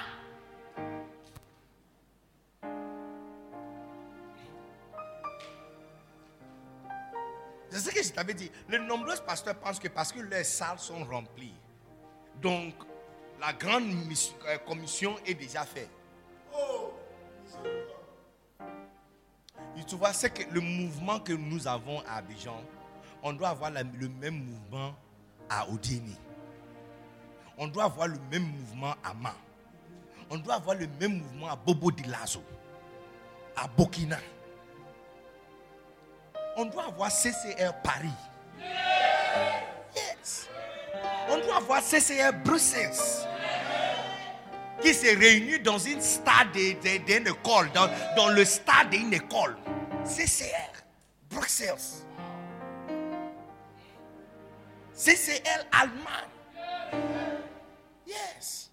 C'est 7.75 7.81
ce 7.81 7.90
que 7.90 8.04
je 8.04 8.11
t'avais 8.11 8.35
dit. 8.35 8.49
Les 8.69 8.78
nombreux 8.78 9.16
pasteurs 9.26 9.57
pensent 9.57 9.81
que 9.81 9.88
parce 9.88 10.12
que 10.12 10.21
leurs 10.21 10.45
salles 10.45 10.78
sont 10.78 11.02
remplies, 11.04 11.57
donc 12.40 12.73
la 13.40 13.52
grande 13.52 13.83
euh, 14.47 14.59
commission 14.59 15.16
est 15.26 15.35
déjà 15.35 15.64
faite. 15.64 15.90
Tu 19.88 19.97
vois, 19.97 20.12
c'est 20.12 20.31
que 20.31 20.49
le 20.54 20.61
mouvement 20.61 21.19
que 21.19 21.33
nous 21.33 21.66
avons 21.66 21.99
à 22.07 22.19
Abidjan, 22.19 22.62
on 23.25 23.33
doit 23.33 23.49
avoir 23.49 23.73
le 23.73 24.09
même 24.21 24.45
mouvement 24.45 24.95
à 25.50 25.69
Odieni. 25.69 26.16
On 27.59 27.66
doit 27.66 27.85
avoir 27.85 28.07
le 28.07 28.19
même 28.31 28.45
mouvement 28.45 28.95
à 29.02 29.12
Ma. 29.14 29.35
On 30.31 30.38
doit 30.38 30.54
avoir 30.54 30.76
le 30.76 30.87
même 31.00 31.19
mouvement 31.19 31.50
à 31.50 31.57
Bobo 31.57 31.90
Dilazo, 31.90 32.43
à 33.57 33.66
Burkina. 33.66 34.19
On 36.56 36.66
doit 36.66 36.84
avoir 36.87 37.11
CCR 37.11 37.73
Paris. 37.82 38.08
Yes. 39.96 40.49
On 41.28 41.38
doit 41.38 41.56
avoir 41.56 41.82
CCR 41.82 42.32
Bruxelles. 42.44 42.92
Qui 44.80 44.92
se 44.92 45.16
réunit 45.18 45.61
dans 45.61 45.78
une 45.78 46.00
stade 46.00 46.52
de- 46.52 46.73
de- 46.75 46.99
d'une 47.04 47.26
école, 47.28 47.70
dans, 47.73 47.88
dans 48.16 48.28
le 48.28 48.44
stade 48.44 48.90
d'une 48.90 49.12
école. 49.14 49.56
CCR 50.04 50.73
Bruxelles. 51.30 51.75
CCL 54.92 55.66
Allemagne. 55.73 56.30
Yes. 58.06 58.70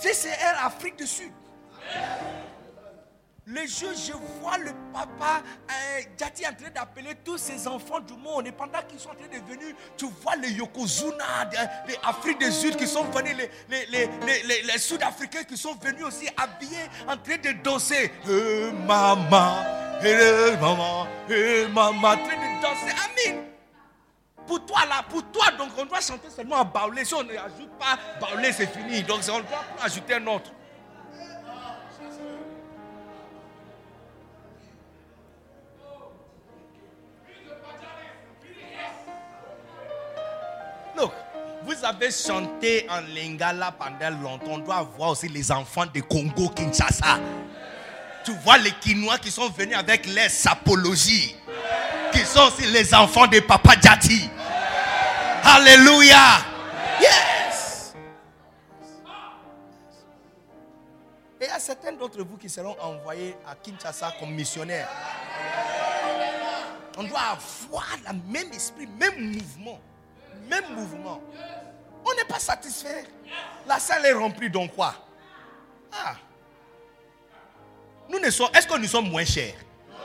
CCR 0.00 0.64
Afrique 0.64 0.96
du 0.96 1.06
Sud. 1.06 1.32
Le 3.48 3.60
jour, 3.64 3.90
je 3.94 4.12
vois 4.40 4.58
le 4.58 4.72
papa 4.92 5.40
euh, 5.70 6.00
Jati 6.18 6.44
en 6.48 6.52
train 6.52 6.68
d'appeler 6.74 7.14
tous 7.24 7.38
ses 7.38 7.68
enfants 7.68 8.00
du 8.00 8.14
monde. 8.14 8.48
Et 8.48 8.50
pendant 8.50 8.82
qu'ils 8.88 8.98
sont 8.98 9.10
en 9.10 9.14
train 9.14 9.28
de 9.28 9.38
venir, 9.48 9.72
tu 9.96 10.06
vois 10.20 10.34
les 10.34 10.50
Yokozuna, 10.50 11.48
les 11.86 11.96
Afriques 12.02 12.40
du 12.40 12.50
Sud 12.50 12.74
qui 12.74 12.88
sont 12.88 13.04
venus, 13.04 13.36
les, 13.68 13.86
les, 14.64 14.78
Sud-Africains 14.78 15.44
qui 15.44 15.56
sont 15.56 15.76
venus 15.80 16.04
aussi 16.06 16.28
habillés, 16.36 16.90
en 17.06 17.16
train 17.16 17.36
de 17.36 17.52
danser. 17.62 18.10
Maman, 18.84 19.62
maman, 20.60 21.06
maman, 21.72 22.08
en 22.08 22.16
train 22.16 22.16
de 22.16 22.62
danser. 22.62 22.96
Amen. 23.04 23.44
Pour 24.44 24.66
toi 24.66 24.80
là, 24.88 25.04
pour 25.08 25.22
toi, 25.30 25.52
donc 25.56 25.70
on 25.78 25.84
doit 25.84 26.00
chanter 26.00 26.30
seulement 26.30 26.56
à 26.56 26.64
Baoulé. 26.64 27.04
Si 27.04 27.14
on 27.14 27.22
n'ajoute 27.22 27.70
pas 27.78 27.96
Baoulé, 28.20 28.50
c'est 28.50 28.66
fini. 28.66 29.04
Donc 29.04 29.20
on 29.28 29.38
doit 29.38 29.64
ajouter 29.84 30.14
un 30.14 30.26
autre. 30.26 30.50
Vous 41.66 41.84
avez 41.84 42.10
chanté 42.12 42.86
en 42.88 43.00
lingala 43.00 43.72
pendant 43.72 44.22
longtemps. 44.22 44.52
On 44.52 44.58
doit 44.58 44.82
voir 44.96 45.10
aussi 45.10 45.28
les 45.28 45.50
enfants 45.50 45.86
de 45.92 46.00
Congo, 46.00 46.48
Kinshasa. 46.50 47.18
Tu 48.24 48.32
vois 48.44 48.58
les 48.58 48.70
Kinois 48.70 49.18
qui 49.18 49.30
sont 49.30 49.48
venus 49.50 49.76
avec 49.76 50.06
les 50.06 50.28
sapologies. 50.28 51.34
Qui 52.12 52.20
sont 52.20 52.46
aussi 52.46 52.66
les 52.70 52.94
enfants 52.94 53.26
de 53.26 53.40
Papa 53.40 53.74
Djati. 53.80 54.30
Alléluia. 55.42 56.38
Yes. 57.00 57.94
Et 61.40 61.44
il 61.44 61.48
y 61.48 61.50
a 61.50 61.58
certains 61.58 61.92
d'entre 61.92 62.22
vous 62.22 62.36
qui 62.36 62.48
seront 62.48 62.76
envoyés 62.80 63.36
à 63.46 63.56
Kinshasa 63.56 64.14
comme 64.20 64.30
missionnaires. 64.30 64.88
On 66.96 67.02
doit 67.04 67.20
avoir 67.20 67.86
le 68.06 68.32
même 68.32 68.52
esprit, 68.52 68.86
même 68.86 69.32
mouvement. 69.32 69.80
Même 70.48 70.74
mouvement. 70.74 71.20
On 72.04 72.14
n'est 72.14 72.24
pas 72.24 72.38
satisfait. 72.38 73.04
La 73.66 73.78
salle 73.78 74.06
est 74.06 74.12
remplie 74.12 74.50
donc 74.50 74.74
quoi? 74.74 74.94
Ah. 75.92 76.14
Nous 78.08 78.18
ne 78.20 78.30
sommes. 78.30 78.50
Est-ce 78.54 78.66
que 78.66 78.78
nous 78.78 78.86
sommes 78.86 79.08
moins 79.10 79.24
chers? 79.24 79.54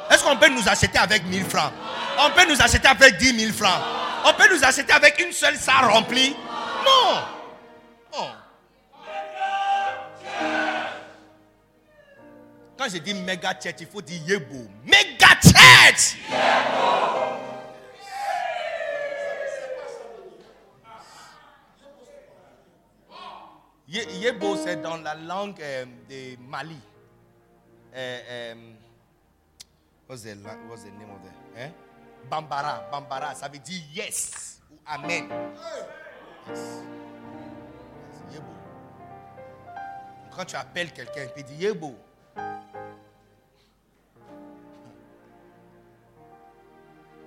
Est-ce 0.10 0.24
qu'on 0.24 0.38
peut 0.38 0.50
nous 0.50 0.68
acheter 0.68 0.98
avec 0.98 1.24
1000 1.26 1.46
francs? 1.46 1.72
On 2.20 2.32
peut 2.32 2.46
nous 2.50 2.60
acheter 2.62 2.88
avec 2.88 3.18
10 3.18 3.40
000 3.40 3.54
francs? 3.54 3.82
On 4.26 4.34
peut 4.34 4.54
nous 4.54 4.64
acheter 4.64 4.92
avec 4.92 5.20
une 5.24 5.32
seule 5.32 5.58
salle 5.58 5.86
remplie? 5.86 6.36
Non 6.86 7.22
Non. 8.14 8.28
Quand 12.78 12.90
je 12.92 12.98
dis 12.98 13.14
méga 13.14 13.54
church, 13.62 13.76
il 13.80 13.88
faut 13.88 14.02
dire 14.02 14.22
Yebo. 14.26 14.68
Méga 14.86 15.28
church 15.42 16.18
c'est 23.92 24.82
dans 24.82 24.98
la 24.98 25.16
langue 25.16 25.62
euh, 25.62 25.86
de 26.10 26.38
Mali. 26.48 26.80
Euh, 27.94 28.54
um, 28.54 28.76
what's, 30.08 30.24
the, 30.24 30.36
what's 30.70 30.84
the 30.84 30.92
name 30.92 31.10
of 31.12 31.22
the? 31.24 31.60
Hein? 31.60 31.74
Bambara. 32.30 32.88
Bambara, 32.92 33.36
ça 33.36 33.50
veut 33.50 33.60
dire 33.60 33.82
yes 33.94 34.62
ou 34.72 34.78
amen. 34.86 35.28
Yes. 36.48 36.84
Yebo. 38.32 38.46
Quand 40.36 40.46
tu 40.46 40.56
appelles 40.56 40.94
quelqu'un, 40.94 41.28
il 41.36 41.44
dit 41.44 41.56
Yebo. 41.56 41.96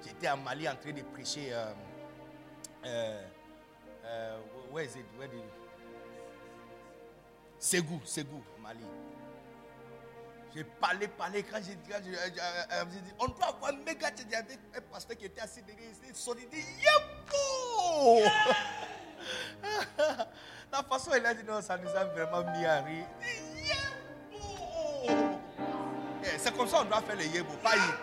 J'étais 0.07 0.27
à 0.29 0.37
Mali 0.37 0.69
en 0.69 0.77
train 0.77 0.93
de 0.93 1.03
prêcher. 1.03 1.53
Euh, 1.53 1.73
euh, 2.87 3.23
euh, 4.07 4.39
where 4.73 4.85
is 4.87 4.97
it? 4.97 5.05
Where 5.19 5.29
did 5.29 5.43
Ségou, 7.65 7.99
Ségou, 8.05 8.45
Mali. 8.61 8.85
J'ai 10.55 10.65
parlé, 10.65 11.09
parlé. 11.09 11.43
Quand 11.43 11.57
j'ai 11.67 11.77
dit, 11.77 11.93
euh, 11.93 12.29
euh, 12.73 12.85
on 13.19 13.29
doit 13.29 13.47
avoir 13.47 13.71
un 13.73 13.77
méga 13.79 14.11
y 14.31 14.35
avait 14.35 14.59
un 14.77 14.81
pasteur 14.93 15.17
qui 15.17 15.25
était 15.25 15.41
assis 15.41 15.63
derrière, 15.63 15.89
il 16.07 16.15
s'est 16.15 16.35
dit, 16.35 16.59
Yébo 16.59 18.29
La 20.73 20.83
façon 20.83 21.13
il 21.17 21.25
a 21.25 21.33
dit, 21.33 21.43
non, 21.43 21.63
ça 21.63 21.79
nous 21.79 21.89
a 21.89 22.05
vraiment 22.05 22.43
mis 22.53 22.67
à 22.67 22.83
rire. 22.83 23.07
Yébo 23.23 24.45
eh, 26.23 26.37
C'est 26.37 26.55
comme 26.55 26.69
ça 26.69 26.81
qu'on 26.81 26.85
doit 26.85 27.01
faire 27.01 27.17
le 27.17 27.25
Yébo, 27.25 27.55
pas 27.63 27.77
Yébo. 27.77 27.95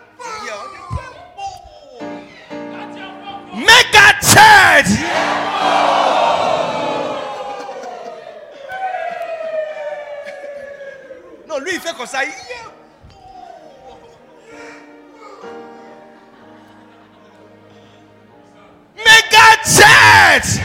Méga 3.54 4.18
church 4.20 4.98
lui, 11.60 11.72
il 11.74 11.80
fait 11.80 11.94
comme 11.96 12.06
ça. 12.06 12.20
Church! 19.64 20.60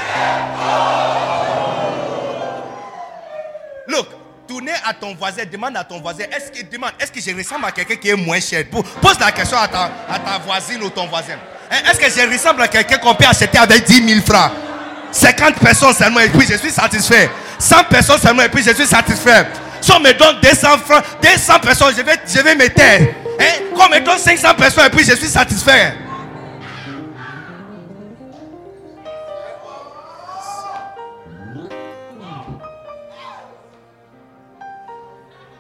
Look, 3.88 4.08
tournez 4.48 4.72
à 4.86 4.94
ton 4.94 5.14
voisin, 5.16 5.44
demande 5.46 5.78
à 5.78 5.84
ton 5.84 6.02
voisin, 6.02 6.24
est-ce 6.36 6.52
que, 6.52 6.66
demande, 6.66 6.92
est-ce 7.00 7.12
que 7.12 7.22
je 7.22 7.36
ressemble 7.36 7.66
à 7.66 7.72
quelqu'un 7.72 7.96
qui 7.96 8.10
est 8.10 8.16
moins 8.16 8.40
cher? 8.40 8.66
Pose 8.70 9.20
la 9.20 9.32
question 9.32 9.58
à 9.58 9.68
ta, 9.68 9.92
à 10.10 10.20
ta 10.20 10.40
voisine 10.40 10.82
ou 10.84 10.90
ton 10.90 11.08
voisin. 11.08 11.36
Hein, 11.72 11.78
est-ce 11.90 12.00
que 12.00 12.10
je 12.10 12.28
ressemble 12.34 12.62
à 12.64 12.68
quelqu'un 12.68 12.98
qu'on 12.98 13.14
peut 13.16 13.26
acheter 13.26 13.58
avec 13.58 13.84
10 13.86 14.22
000 14.22 14.26
francs? 14.26 14.52
50 15.12 15.56
personnes 15.56 15.94
seulement 15.94 16.20
et 16.20 16.30
puis 16.30 16.46
je 16.46 16.56
suis 16.58 16.72
satisfait. 16.72 17.30
100 17.60 17.84
personnes 17.86 18.20
seulement 18.20 18.44
et 18.44 18.50
puis 18.50 18.64
je 18.64 18.74
suis 18.74 18.88
satisfait. 18.88 19.48
Me 20.00 20.14
donne 20.14 20.40
200 20.42 20.78
francs, 20.80 21.04
200 21.22 21.60
personnes, 21.60 21.94
je 21.98 22.02
vais, 22.04 22.20
je 22.28 22.40
vais 22.40 22.56
me 22.56 22.68
taire. 22.68 23.16
Hein? 23.40 23.64
Quand 23.76 23.88
on 23.88 23.90
me 23.90 24.00
donne 24.00 24.20
500 24.20 24.54
personnes 24.56 24.86
et 24.86 24.90
puis 24.90 25.04
je 25.04 25.16
suis 25.16 25.28
satisfait. 25.28 25.94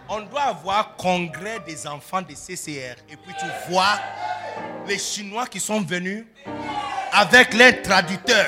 On 0.10 0.22
doit 0.22 0.42
avoir 0.42 0.96
congrès 0.98 1.60
des 1.66 1.88
enfants 1.88 2.22
de 2.22 2.34
CCR. 2.34 2.96
Et 3.10 3.16
puis 3.18 3.34
tu 3.40 3.72
vois 3.72 3.98
les 4.88 5.00
Chinois 5.00 5.48
qui 5.48 5.60
sont 5.60 5.82
venus 5.82 6.26
avec 7.12 7.54
leur 7.54 7.82
traducteur. 7.82 8.48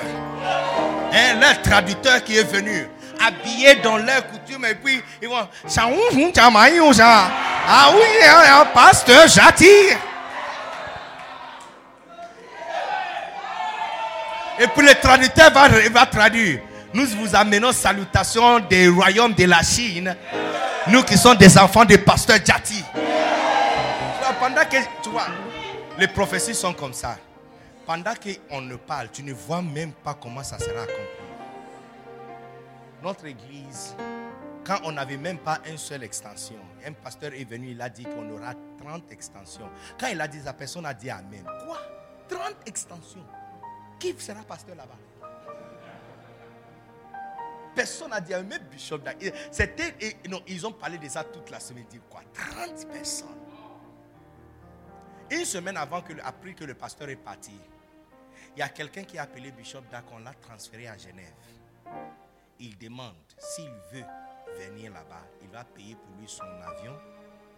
Hein, 1.13 1.39
leur 1.39 1.61
traducteur 1.61 2.23
qui 2.23 2.37
est 2.37 2.43
venu 2.43 2.87
habillés 3.25 3.75
dans 3.75 3.97
leur 3.97 4.27
coutume 4.27 4.65
et 4.65 4.75
puis 4.75 5.01
ils 5.21 5.27
vont 5.27 5.47
Ah 7.67 7.91
oui, 7.93 8.01
hein, 8.25 8.41
hein, 8.47 8.67
pasteur 8.73 9.27
j'attire. 9.27 9.97
Et 14.59 14.67
puis 14.67 14.85
le 14.85 14.93
traducteur 14.95 15.51
va, 15.51 15.69
va 15.69 16.05
traduire. 16.05 16.59
Nous 16.93 17.05
vous 17.05 17.35
amenons 17.35 17.71
salutations 17.71 18.59
des 18.59 18.89
royaumes 18.89 19.33
de 19.33 19.45
la 19.45 19.61
Chine. 19.61 20.15
Nous 20.87 21.03
qui 21.03 21.17
sommes 21.17 21.37
des 21.37 21.57
enfants 21.57 21.85
des 21.85 21.97
pasteurs 21.97 22.39
Jati. 22.43 22.83
Pendant 24.39 24.63
que, 24.63 24.77
tu 25.03 25.09
vois, 25.09 25.27
les 25.97 26.07
prophéties 26.07 26.55
sont 26.55 26.73
comme 26.73 26.93
ça. 26.93 27.17
Pendant 27.85 28.13
qu'on 28.15 28.61
ne 28.61 28.75
parle, 28.75 29.09
tu 29.11 29.21
ne 29.21 29.33
vois 29.33 29.61
même 29.61 29.91
pas 29.91 30.15
comment 30.19 30.43
ça 30.43 30.57
sera 30.57 30.83
accompli 30.83 31.28
notre 33.03 33.25
église, 33.25 33.95
quand 34.65 34.79
on 34.83 34.91
n'avait 34.91 35.17
même 35.17 35.39
pas 35.39 35.59
une 35.67 35.77
seule 35.77 36.03
extension, 36.03 36.59
un 36.85 36.93
pasteur 36.93 37.33
est 37.33 37.43
venu, 37.43 37.71
il 37.71 37.81
a 37.81 37.89
dit 37.89 38.03
qu'on 38.03 38.29
aura 38.29 38.53
30 38.77 39.11
extensions. 39.11 39.69
Quand 39.99 40.07
il 40.07 40.19
a 40.21 40.27
dit, 40.27 40.39
la 40.43 40.53
personne 40.53 40.85
a 40.85 40.93
dit 40.93 41.09
Amen. 41.09 41.43
Quoi? 41.65 41.79
30 42.29 42.67
extensions 42.67 43.25
Qui 43.99 44.13
sera 44.19 44.41
pasteur 44.43 44.75
là-bas? 44.75 44.97
Personne 47.75 48.09
n'a 48.09 48.21
dit 48.21 48.33
Amen, 48.33 48.61
Bishop. 48.69 48.99
C'était, 49.51 50.17
non, 50.29 50.41
ils 50.47 50.65
ont 50.67 50.71
parlé 50.71 50.97
de 50.97 51.07
ça 51.07 51.23
toute 51.23 51.49
la 51.49 51.59
semaine. 51.59 51.85
Dit 51.89 51.99
quoi? 52.09 52.21
30 52.33 52.87
personnes. 52.91 53.27
Une 55.31 55.45
semaine 55.45 55.77
avant 55.77 56.01
que, 56.01 56.13
après 56.23 56.53
que 56.53 56.63
le 56.63 56.73
pasteur 56.73 57.09
est 57.09 57.15
parti, 57.15 57.59
il 58.55 58.59
y 58.59 58.63
a 58.63 58.69
quelqu'un 58.69 59.03
qui 59.03 59.17
a 59.17 59.23
appelé 59.23 59.51
Bishop 59.51 59.81
Dak, 59.91 60.05
on 60.11 60.19
l'a 60.19 60.33
transféré 60.33 60.87
à 60.87 60.97
Genève 60.97 61.33
il 62.59 62.77
demande 62.77 63.15
s'il 63.37 63.71
veut 63.91 64.05
venir 64.57 64.91
là-bas, 64.91 65.25
il 65.41 65.49
va 65.49 65.63
payer 65.63 65.95
pour 65.95 66.15
lui 66.19 66.27
son 66.27 66.43
avion 66.43 66.97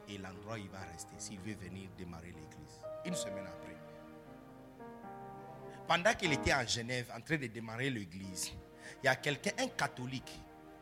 et 0.07 0.17
l'endroit 0.17 0.55
où 0.55 0.57
il 0.57 0.69
va 0.69 0.81
rester 0.91 1.13
s'il 1.17 1.39
veut 1.39 1.55
venir 1.55 1.89
démarrer 1.97 2.27
l'église. 2.27 2.79
Une 3.05 3.15
semaine 3.15 3.45
après. 3.47 3.75
Pendant 5.87 6.13
qu'il 6.13 6.31
était 6.33 6.53
en 6.53 6.65
Genève 6.65 7.11
en 7.15 7.21
train 7.21 7.37
de 7.37 7.47
démarrer 7.47 7.89
l'église, 7.89 8.51
il 9.03 9.05
y 9.05 9.09
a 9.09 9.15
quelqu'un, 9.15 9.51
un 9.59 9.67
catholique, 9.67 10.39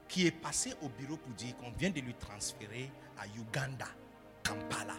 qui 0.07 0.25
est 0.25 0.31
passé 0.31 0.73
au 0.81 0.89
bureau 0.89 1.17
pour 1.17 1.33
dire 1.33 1.55
qu'on 1.57 1.71
vient 1.71 1.91
de 1.91 2.01
lui 2.01 2.15
transférer 2.15 2.91
à 3.17 3.27
Uganda 3.27 3.85
Kampala 4.43 4.95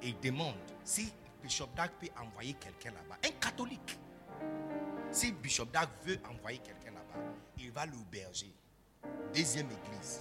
et 0.00 0.08
il 0.08 0.20
demande 0.20 0.56
si 0.84 1.12
Bishop 1.42 1.68
Dag 1.76 1.90
peut 2.00 2.08
envoyer 2.20 2.54
quelqu'un 2.54 2.90
là-bas. 2.90 3.18
Un 3.24 3.30
catholique. 3.40 3.98
Si 5.10 5.32
Bishop 5.32 5.66
Dag 5.66 5.88
veut 6.04 6.18
envoyer 6.30 6.58
quelqu'un 6.58 6.81
il 7.58 7.70
va 7.70 7.86
l'auberger. 7.86 8.52
Deuxième 9.34 9.66
église. 9.66 10.20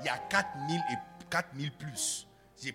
Il 0.00 0.06
y 0.06 0.08
a 0.08 0.18
4000 0.18 0.76
et 0.90 0.96
4000 1.30 1.72
plus. 1.72 2.26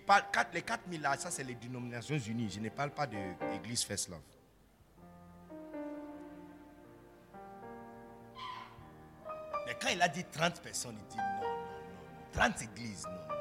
pas, 0.06 0.22
les 0.52 0.62
4000 0.62 1.00
là, 1.00 1.16
ça 1.16 1.30
c'est 1.30 1.44
les 1.44 1.54
dénominations 1.54 2.18
unies. 2.18 2.50
Je 2.50 2.60
ne 2.60 2.68
parle 2.70 2.90
pas 2.90 3.06
de 3.06 3.16
l'église 3.52 3.84
First 3.84 4.08
Love. 4.08 4.20
Mais 9.66 9.76
quand 9.80 9.88
il 9.88 10.00
a 10.00 10.08
dit 10.08 10.24
30 10.24 10.62
personnes, 10.62 10.96
il 10.98 11.06
dit 11.08 11.16
non, 11.18 11.42
non, 11.42 11.48
non. 11.48 12.32
30 12.32 12.62
églises, 12.62 13.04
non. 13.06 13.37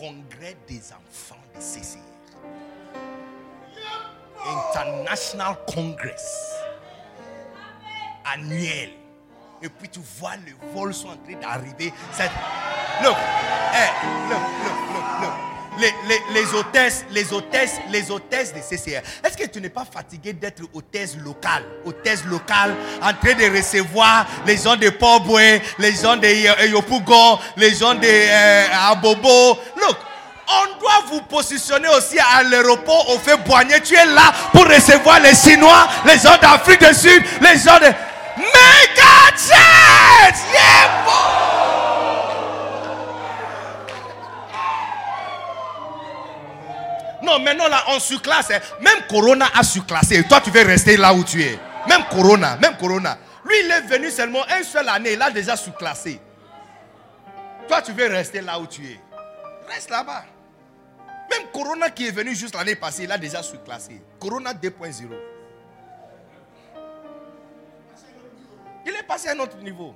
Congrès 0.00 0.56
des 0.66 0.80
enfants 0.92 1.36
de 1.54 1.60
CCR. 1.60 1.98
International 4.46 5.56
Congress. 5.72 6.54
Annuel. 8.24 8.90
Et 9.62 9.68
puis 9.68 9.88
tu 9.90 10.00
vois, 10.18 10.36
les 10.36 10.54
vols 10.72 10.94
sont 10.94 11.08
en 11.08 11.16
train 11.16 11.38
d'arriver. 11.38 11.92
Look, 13.02 13.16
hey, 13.74 13.90
look, 14.30 14.40
look. 14.64 14.79
Les, 15.78 15.94
les, 16.08 16.40
les, 16.40 16.54
hôtesses, 16.54 17.04
les 17.10 17.32
hôtesses, 17.32 17.76
les 17.90 18.10
hôtesses 18.10 18.52
de 18.52 18.60
CCR. 18.60 19.02
Est-ce 19.24 19.36
que 19.36 19.46
tu 19.46 19.60
n'es 19.60 19.68
pas 19.68 19.84
fatigué 19.90 20.32
d'être 20.32 20.62
hôtesse 20.74 21.16
locale, 21.16 21.64
hôtesse 21.84 22.24
locale, 22.24 22.74
en 23.00 23.12
train 23.14 23.34
de 23.34 23.56
recevoir 23.56 24.26
les 24.46 24.56
gens 24.56 24.76
de 24.76 24.90
Port-Boué, 24.90 25.62
les 25.78 25.92
gens 25.94 26.16
de 26.16 26.66
Yopougon, 26.68 27.38
les 27.56 27.74
gens 27.74 27.94
de 27.94 28.00
euh, 28.04 28.66
Abobo. 28.90 29.58
Look, 29.76 29.96
on 30.48 30.80
doit 30.80 31.04
vous 31.08 31.22
positionner 31.22 31.88
aussi 31.88 32.18
à 32.18 32.42
l'aéroport 32.42 33.08
au 33.10 33.18
fait 33.18 33.36
Boigné. 33.38 33.80
Tu 33.80 33.94
es 33.94 34.06
là 34.06 34.32
pour 34.52 34.64
recevoir 34.66 35.20
les 35.20 35.34
Chinois, 35.34 35.88
les 36.04 36.18
gens 36.18 36.36
d'Afrique 36.42 36.80
du 36.80 36.94
Sud, 36.94 37.22
les 37.40 37.58
gens 37.58 37.78
de 37.78 37.86
Mega 38.36 39.20
Yeah, 40.52 41.29
Non, 47.30 47.38
maintenant 47.38 47.68
là, 47.68 47.84
on 47.88 48.00
surclasse. 48.00 48.50
Hein. 48.50 48.58
Même 48.80 49.06
Corona 49.08 49.46
a 49.54 49.62
surclassé. 49.62 50.24
Toi, 50.24 50.40
tu 50.40 50.50
veux 50.50 50.64
rester 50.64 50.96
là 50.96 51.14
où 51.14 51.22
tu 51.22 51.40
es. 51.40 51.56
Même 51.88 52.04
Corona, 52.10 52.56
même 52.56 52.76
Corona. 52.76 53.18
Lui, 53.44 53.54
il 53.64 53.70
est 53.70 53.82
venu 53.82 54.10
seulement 54.10 54.44
une 54.48 54.64
seule 54.64 54.88
année. 54.88 55.12
Il 55.12 55.22
a 55.22 55.30
déjà 55.30 55.56
surclassé. 55.56 56.20
Toi, 57.68 57.82
tu 57.82 57.92
veux 57.92 58.08
rester 58.08 58.40
là 58.40 58.58
où 58.58 58.66
tu 58.66 58.84
es. 58.84 59.00
Reste 59.72 59.90
là-bas. 59.90 60.24
Même 61.30 61.48
Corona 61.52 61.90
qui 61.90 62.08
est 62.08 62.10
venu 62.10 62.34
juste 62.34 62.56
l'année 62.56 62.74
passée, 62.74 63.04
il 63.04 63.12
a 63.12 63.18
déjà 63.18 63.44
surclassé. 63.44 64.02
Corona 64.18 64.52
2.0. 64.52 65.04
Il 68.86 68.92
est 68.92 69.06
passé 69.06 69.28
à 69.28 69.32
un 69.32 69.38
autre 69.38 69.56
niveau. 69.58 69.94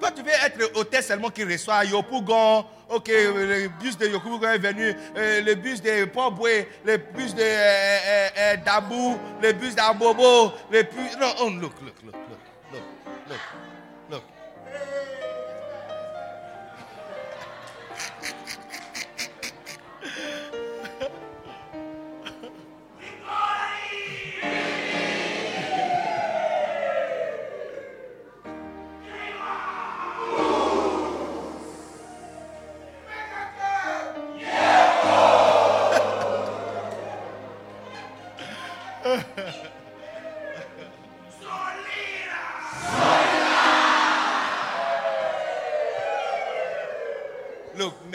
Toi, 0.00 0.10
tu 0.12 0.22
veux 0.22 0.30
être 0.30 0.76
hôtel 0.76 1.02
seulement 1.02 1.30
qui 1.30 1.44
reçoit 1.44 1.84
Yopougon. 1.84 2.64
Ok, 2.88 3.08
le 3.08 3.68
bus 3.80 3.98
de 3.98 4.06
Yopougon 4.06 4.48
est 4.48 4.58
venu. 4.58 4.94
Euh, 5.16 5.42
le 5.42 5.54
bus 5.54 5.82
de 5.82 6.04
Port-Boué, 6.06 6.68
le 6.84 6.96
bus 6.96 7.34
de 7.34 7.42
euh, 7.42 8.28
euh, 8.38 8.56
Dabou, 8.64 9.18
le 9.42 9.52
bus 9.52 9.74
d'Abobo. 9.74 10.52
Le 10.70 10.82
bus. 10.82 11.16
Non, 11.20 11.26
oh, 11.40 11.50
look, 11.50 11.72
look, 11.82 11.94
look, 12.04 12.14
look, 12.14 12.38
look, 12.72 12.82
look. 13.28 13.38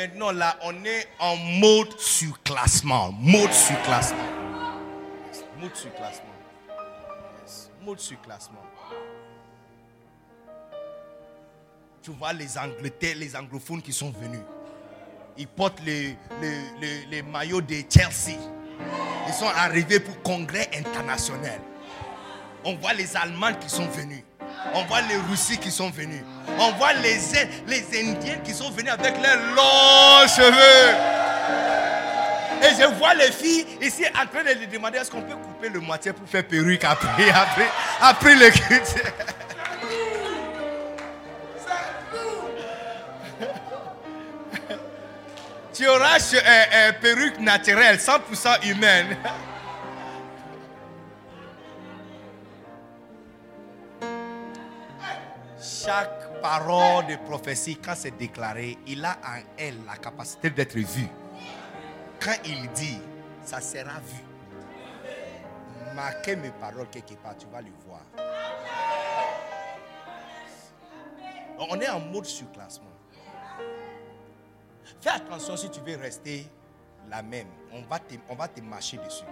Maintenant 0.04 0.32
là, 0.32 0.58
on 0.63 0.84
est 0.84 1.08
en 1.20 1.36
mode 1.38 1.98
surclassement. 1.98 3.13
Mode 3.13 3.54
surclassement. 3.54 4.18
Mode 5.60 5.76
surclassement. 5.76 6.34
Yes. 7.42 7.70
Mode 7.82 8.00
surclassement. 8.00 8.63
Tu 12.02 12.12
vois 12.12 12.34
les 12.34 12.58
Angleterres, 12.58 13.16
les 13.16 13.34
anglophones 13.34 13.82
qui 13.82 13.94
sont 13.94 14.12
venus. 14.12 14.42
Ils 15.38 15.48
portent 15.48 15.80
les, 15.86 16.18
les, 16.82 17.06
les 17.10 17.22
maillots 17.22 17.62
de 17.62 17.76
Chelsea. 17.89 18.38
Ils 19.28 19.34
sont 19.34 19.48
arrivés 19.48 20.02
pour 20.02 20.22
congrès 20.22 20.70
international. 20.76 21.62
On 22.66 22.76
voit 22.76 22.94
les 22.94 23.16
Allemands 23.16 23.54
qui 23.54 23.70
sont 23.70 23.88
venus. 23.88 24.24
On 24.73 24.84
voit 24.86 25.02
les 25.02 25.17
Russes 25.30 25.58
qui 25.60 25.71
sont 25.71 25.89
venus. 25.89 26.23
On 26.58 26.71
voit 26.73 26.93
les, 26.93 27.19
les 27.67 27.99
Indiens 27.99 28.38
qui 28.43 28.54
sont 28.54 28.71
venus 28.71 28.91
avec 28.91 29.15
leurs 29.21 29.56
longs 29.56 30.28
cheveux. 30.28 30.95
Et 32.63 32.69
je 32.80 32.86
vois 32.97 33.13
les 33.13 33.32
filles 33.32 33.65
ici 33.82 34.06
en 34.15 34.26
train 34.26 34.43
de 34.43 34.58
lui 34.58 34.67
demander 34.67 34.99
est-ce 34.99 35.12
qu'on 35.12 35.21
peut 35.21 35.36
couper 35.36 35.67
le 35.69 35.82
moitié 35.82 36.13
pour 36.13 36.28
faire 36.30 36.47
perruque 36.47 36.86
après, 36.86 37.30
après, 37.30 37.67
après 37.99 38.36
le 38.36 38.49
culte? 38.52 38.95
tu 45.73 45.88
auras 45.88 46.19
euh, 46.34 46.63
euh, 46.73 46.91
perruque 47.02 47.39
naturelle, 47.39 47.97
100% 47.97 48.69
humaine. 48.69 49.17
chaque 55.84 56.41
parole 56.41 57.08
de 57.08 57.15
prophétie, 57.17 57.76
quand 57.78 57.96
c'est 57.96 58.17
déclaré, 58.17 58.78
il 58.88 59.04
a 59.04 59.17
en 59.26 59.41
elle 59.58 59.84
la 59.86 59.98
capacité 59.98 60.50
d'être 60.50 60.78
vu. 60.78 61.08
Quand 62.19 62.36
il 62.46 62.69
dit, 62.72 63.00
ça 63.43 63.60
sera 63.60 64.00
vu. 64.00 64.24
Marquez 65.93 66.36
mes 66.36 66.52
paroles 66.52 66.89
quelque 66.89 67.15
part, 67.15 67.38
tu 67.38 67.48
vas 67.48 67.62
le 67.62 67.72
voir. 67.86 68.02
on 71.69 71.80
est 71.80 71.89
en 71.89 72.00
mode 72.00 72.26
surclassement. 72.26 72.88
Fais 75.00 75.10
attention 75.10 75.56
si 75.56 75.69
tu 75.69 75.80
veux 75.82 75.96
rester 75.96 76.48
la 77.10 77.22
même. 77.22 77.48
On 77.72 77.82
va 77.84 78.00
te, 78.00 78.15
on 78.30 78.36
va 78.36 78.48
te 78.48 78.60
marcher 78.62 78.98
dessus. 78.98 79.24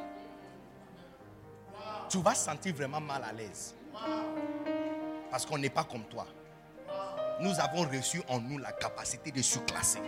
Tu 2.10 2.18
vas 2.20 2.36
sentir 2.36 2.76
vraiment 2.76 3.02
mal 3.02 3.24
à 3.24 3.32
l'aise. 3.34 3.76
Parce 5.30 5.46
qu'on 5.46 5.58
n'est 5.58 5.70
pas 5.70 5.84
comme 5.84 6.04
toi 6.04 6.26
nous 7.42 7.60
avons 7.60 7.90
reçu 7.90 8.22
en 8.28 8.40
nous 8.40 8.58
la 8.58 8.72
capacité 8.72 9.32
de 9.32 9.42
surclasser. 9.42 10.00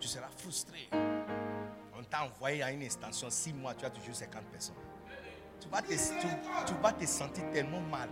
Tu 0.00 0.08
seras 0.08 0.28
frustré. 0.36 0.88
On 0.92 2.02
t'a 2.04 2.24
envoyé 2.24 2.62
à 2.62 2.70
une 2.72 2.82
extension, 2.82 3.28
six 3.30 3.52
mois, 3.52 3.74
tu 3.74 3.84
as 3.84 3.90
toujours 3.90 4.14
50 4.14 4.44
personnes. 4.46 4.74
Tu 5.60 5.68
vas 5.68 5.82
te, 5.82 5.88
tu, 5.88 6.74
vas 6.82 6.92
te 6.92 7.06
sentir 7.06 7.44
tellement 7.52 7.80
mal. 7.80 8.08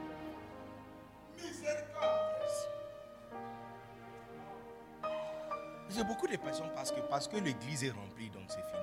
J'ai 5.90 6.04
beaucoup 6.04 6.26
de 6.26 6.36
personnes 6.36 6.70
parce 6.74 6.90
que, 6.90 7.00
parce 7.00 7.28
que 7.28 7.36
l'église 7.36 7.84
est 7.84 7.90
remplie, 7.90 8.30
donc 8.30 8.44
c'est 8.48 8.62
fini. 8.62 8.82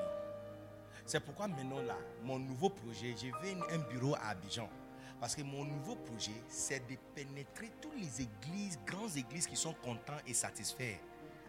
C'est 1.06 1.20
pourquoi 1.20 1.48
maintenant 1.48 1.82
là, 1.82 1.98
mon 2.22 2.38
nouveau 2.38 2.70
projet, 2.70 3.16
j'ai 3.20 3.32
vais 3.42 3.58
un 3.72 3.80
bureau 3.80 4.14
à 4.14 4.30
Abidjan. 4.30 4.70
Parce 5.20 5.36
que 5.36 5.42
mon 5.42 5.66
nouveau 5.66 5.96
projet, 5.96 6.42
c'est 6.48 6.80
de 6.90 6.96
pénétrer 7.14 7.70
toutes 7.82 7.96
les 7.96 8.22
églises, 8.22 8.80
grandes 8.86 9.18
églises 9.18 9.48
qui 9.48 9.56
sont 9.56 9.74
contents 9.84 10.18
et 10.26 10.34
satisfaits 10.34 10.98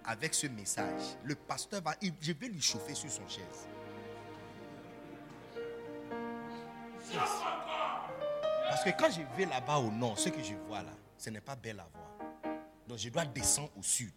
avec 0.04 0.34
ce 0.34 0.48
message. 0.48 1.02
Le 1.22 1.34
pasteur 1.36 1.80
va, 1.82 1.94
je 2.20 2.32
vais 2.32 2.48
lui 2.48 2.60
chauffer 2.60 2.94
sur 2.94 3.10
son 3.10 3.28
chaise. 3.28 3.68
Parce 8.68 8.84
que 8.84 8.90
quand 8.90 9.10
je 9.10 9.22
vais 9.36 9.46
là-bas 9.46 9.78
au 9.78 9.90
nord, 9.90 10.18
ce 10.18 10.28
que 10.28 10.42
je 10.42 10.54
vois 10.54 10.82
là, 10.82 10.92
ce 11.16 11.30
n'est 11.30 11.40
pas 11.40 11.56
belle 11.56 11.80
à 11.80 11.88
voir. 11.92 12.56
Donc 12.88 12.98
je 12.98 13.08
dois 13.08 13.24
descendre 13.24 13.70
au 13.76 13.82
sud 13.82 14.12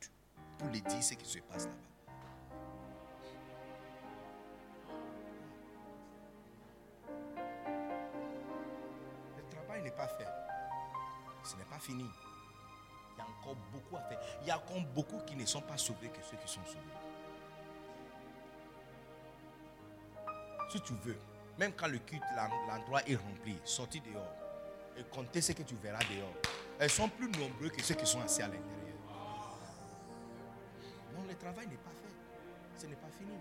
pour 0.57 0.67
lui 0.69 0.81
dire 0.81 1.03
ce 1.03 1.13
qui 1.13 1.25
se 1.25 1.39
passe 1.39 1.65
là-bas. 1.65 1.92
Il 11.89 11.99
y 11.99 13.21
a 13.21 13.25
encore 13.25 13.55
beaucoup 13.71 13.97
à 13.97 14.01
faire. 14.01 14.19
Il 14.41 14.47
y 14.47 14.51
a 14.51 14.57
encore 14.57 14.81
beaucoup 14.93 15.19
qui 15.25 15.35
ne 15.35 15.45
sont 15.45 15.61
pas 15.61 15.77
sauvés 15.77 16.09
que 16.09 16.21
ceux 16.23 16.37
qui 16.37 16.47
sont 16.47 16.63
sauvés. 16.65 16.79
Si 20.71 20.81
tu 20.81 20.93
veux, 21.03 21.17
même 21.59 21.73
quand 21.73 21.87
le 21.87 21.99
culte, 21.99 22.23
l'endroit 22.67 23.01
est 23.07 23.15
rempli, 23.15 23.57
sortis 23.63 24.01
dehors 24.01 24.33
et 24.97 25.03
comptez 25.03 25.41
ce 25.41 25.51
que 25.51 25.63
tu 25.63 25.75
verras 25.75 25.99
dehors. 25.99 26.33
Elles 26.79 26.89
sont 26.89 27.09
plus 27.09 27.29
nombreux 27.29 27.69
que 27.69 27.83
ceux 27.83 27.95
qui 27.95 28.05
sont 28.05 28.21
assis 28.21 28.41
à 28.41 28.47
l'intérieur. 28.47 28.97
Non, 31.13 31.23
le 31.27 31.35
travail 31.35 31.67
n'est 31.67 31.75
pas 31.75 31.91
fait. 31.91 32.13
Ce 32.77 32.87
n'est 32.87 32.95
pas 32.95 33.09
fini. 33.17 33.37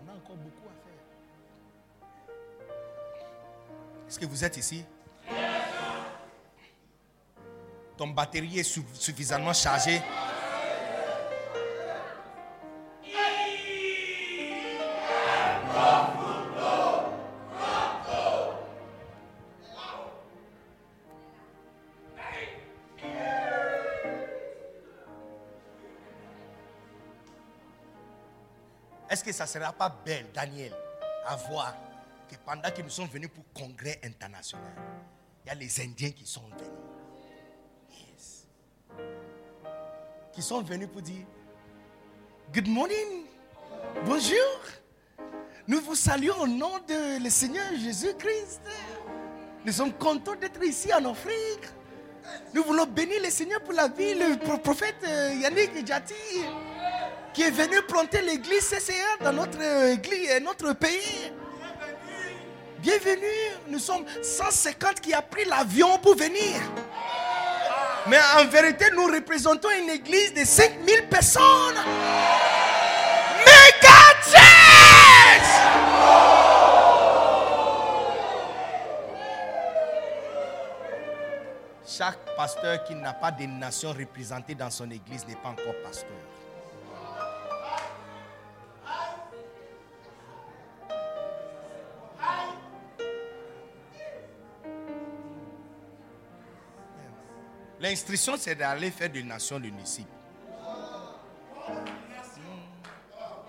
On 0.00 0.08
a 0.08 0.12
encore 0.14 0.36
beaucoup 0.36 0.68
à 0.68 0.74
faire. 0.84 2.36
Est-ce 4.06 4.18
que 4.18 4.26
vous 4.26 4.44
êtes 4.44 4.56
ici? 4.56 4.84
Ton 7.98 8.06
batterie 8.06 8.60
est 8.60 8.62
suffisamment 8.94 9.52
chargée 9.52 10.00
Est-ce 29.10 29.24
que 29.24 29.32
ça 29.32 29.42
ne 29.44 29.48
sera 29.48 29.72
pas 29.72 29.88
belle, 30.04 30.26
Daniel, 30.32 30.72
à 31.26 31.34
voir 31.34 31.74
que 32.30 32.36
pendant 32.46 32.70
que 32.70 32.82
nous 32.82 32.90
sommes 32.90 33.08
venus 33.08 33.30
pour 33.34 33.42
congrès 33.52 33.98
international, 34.04 34.70
il 35.44 35.48
y 35.48 35.50
a 35.50 35.54
les 35.54 35.80
Indiens 35.80 36.10
qui 36.10 36.26
sont 36.26 36.42
venus. 36.42 36.87
Sont 40.40 40.62
venus 40.62 40.88
pour 40.92 41.02
dire 41.02 41.26
Good 42.54 42.68
morning, 42.68 43.24
bonjour. 44.06 44.38
Nous 45.66 45.80
vous 45.80 45.96
saluons 45.96 46.42
au 46.42 46.46
nom 46.46 46.78
de 46.86 47.22
le 47.22 47.28
Seigneur 47.28 47.64
Jésus-Christ. 47.76 48.60
Nous 49.64 49.72
sommes 49.72 49.92
contents 49.92 50.36
d'être 50.36 50.62
ici 50.62 50.94
en 50.94 51.04
Afrique. 51.10 51.66
Nous 52.54 52.62
voulons 52.62 52.86
bénir 52.86 53.20
le 53.22 53.30
Seigneur 53.30 53.60
pour 53.62 53.74
la 53.74 53.88
vie, 53.88 54.14
le 54.14 54.58
prophète 54.60 54.96
euh, 55.04 55.34
Yannick 55.42 55.84
Djati 55.84 56.14
qui 57.34 57.42
est 57.42 57.50
venu 57.50 57.82
planter 57.82 58.22
l'église 58.22 58.68
CCR 58.68 59.22
dans 59.24 59.32
notre 59.32 59.60
église, 59.92 60.30
et 60.30 60.40
notre 60.40 60.72
pays. 60.72 61.32
Bienvenue. 62.80 63.26
Nous 63.68 63.80
sommes 63.80 64.04
150 64.22 65.00
qui 65.00 65.12
a 65.12 65.20
pris 65.20 65.44
l'avion 65.44 65.98
pour 65.98 66.14
venir. 66.16 66.54
Mais 68.08 68.18
en 68.38 68.46
vérité, 68.46 68.86
nous 68.94 69.04
représentons 69.04 69.68
une 69.82 69.90
église 69.90 70.32
de 70.32 70.44
5000 70.44 71.08
personnes. 71.08 71.74
Mega 73.40 73.88
Chaque 81.86 82.36
pasteur 82.36 82.84
qui 82.84 82.94
n'a 82.94 83.12
pas 83.12 83.32
de 83.32 83.44
nation 83.44 83.92
représentée 83.92 84.54
dans 84.54 84.70
son 84.70 84.88
église 84.90 85.26
n'est 85.26 85.34
pas 85.34 85.48
encore 85.48 85.74
pasteur. 85.84 86.08
L'instruction, 97.88 98.34
c'est 98.38 98.54
d'aller 98.54 98.90
faire 98.90 99.08
des 99.08 99.22
nations 99.22 99.58
de 99.58 99.70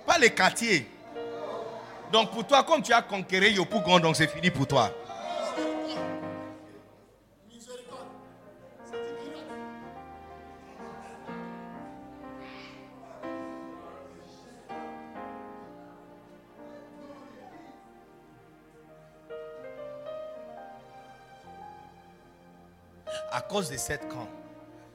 Pas 0.06 0.18
les 0.18 0.30
quartiers. 0.30 0.90
Donc 2.10 2.32
pour 2.32 2.48
toi, 2.48 2.64
comme 2.64 2.82
tu 2.82 2.94
as 2.94 3.02
conquéré 3.02 3.52
Yopougon, 3.52 4.00
donc 4.00 4.16
c'est 4.16 4.28
fini 4.30 4.50
pour 4.50 4.66
toi. 4.66 4.94
Cause 23.50 23.72
de 23.72 23.78
cette 23.78 24.08
camp, 24.08 24.28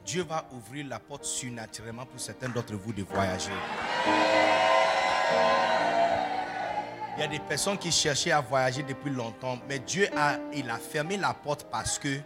Dieu 0.07 0.23
va 0.23 0.45
ouvrir 0.53 0.87
la 0.89 1.01
porte 1.01 1.25
surnaturellement 1.25 2.07
pour 2.07 2.21
certains 2.21 2.49
d'entre 2.49 2.75
vous 2.75 2.93
de 2.93 3.03
voyager. 3.03 3.51
Il 7.17 7.21
y 7.21 7.25
a 7.25 7.27
des 7.27 7.41
personnes 7.41 7.77
qui 7.79 7.91
cherchaient 7.91 8.31
à 8.31 8.41
voyager 8.41 8.85
depuis 8.85 9.11
longtemps, 9.11 9.59
mais 9.69 9.81
Dieu 9.81 10.09
a, 10.17 10.37
il 10.53 10.71
a 10.71 10.77
fermé 10.77 11.17
la 11.17 11.35
porte 11.35 11.67
parce 11.71 11.99
que 11.99 12.21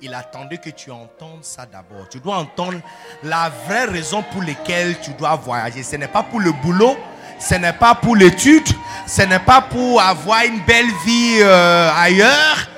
il 0.00 0.12
attendait 0.12 0.58
que 0.58 0.70
tu 0.70 0.90
entendes 0.90 1.44
ça 1.44 1.66
d'abord. 1.66 2.08
Tu 2.08 2.18
dois 2.18 2.36
entendre 2.36 2.80
la 3.22 3.50
vraie 3.66 3.84
raison 3.84 4.22
pour 4.22 4.42
laquelle 4.42 4.98
tu 5.00 5.12
dois 5.12 5.36
voyager. 5.36 5.82
Ce 5.82 5.96
n'est 5.96 6.08
pas 6.08 6.22
pour 6.22 6.40
le 6.40 6.52
boulot, 6.52 6.96
ce 7.38 7.54
n'est 7.54 7.72
pas 7.72 7.94
pour 7.94 8.16
l'étude, 8.16 8.66
ce 9.06 9.22
n'est 9.22 9.38
pas 9.38 9.60
pour 9.62 10.00
avoir 10.00 10.44
une 10.44 10.60
belle 10.64 10.90
vie 11.06 11.38
euh, 11.40 11.90
ailleurs, 11.94 12.68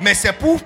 mais 0.00 0.14
c'est 0.14 0.32
pour 0.32 0.58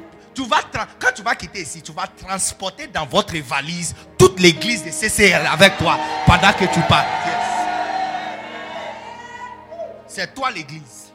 quand 0.98 1.12
tu 1.14 1.22
vas 1.22 1.34
quitter 1.34 1.62
ici, 1.62 1.82
tu 1.82 1.92
vas 1.92 2.06
transporter 2.06 2.86
dans 2.86 3.06
votre 3.06 3.36
valise 3.38 3.94
toute 4.18 4.38
l'église 4.40 4.84
de 4.84 4.90
CCR 4.90 5.50
avec 5.50 5.78
toi 5.78 5.98
pendant 6.26 6.52
que 6.52 6.64
tu 6.72 6.80
pars. 6.88 7.06
C'est 10.06 10.34
toi 10.34 10.50
l'église. 10.50 11.12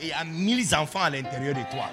Et 0.00 0.04
il 0.04 0.08
y 0.08 0.12
a 0.12 0.24
mille 0.24 0.74
enfants 0.74 1.02
à 1.02 1.10
l'intérieur 1.10 1.54
de 1.54 1.62
toi. 1.70 1.90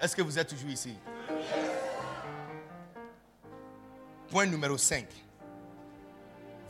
Est-ce 0.00 0.14
que 0.14 0.22
vous 0.22 0.38
êtes 0.38 0.48
toujours 0.48 0.70
ici? 0.70 0.96
Point 4.30 4.46
numéro 4.46 4.76
5. 4.76 5.06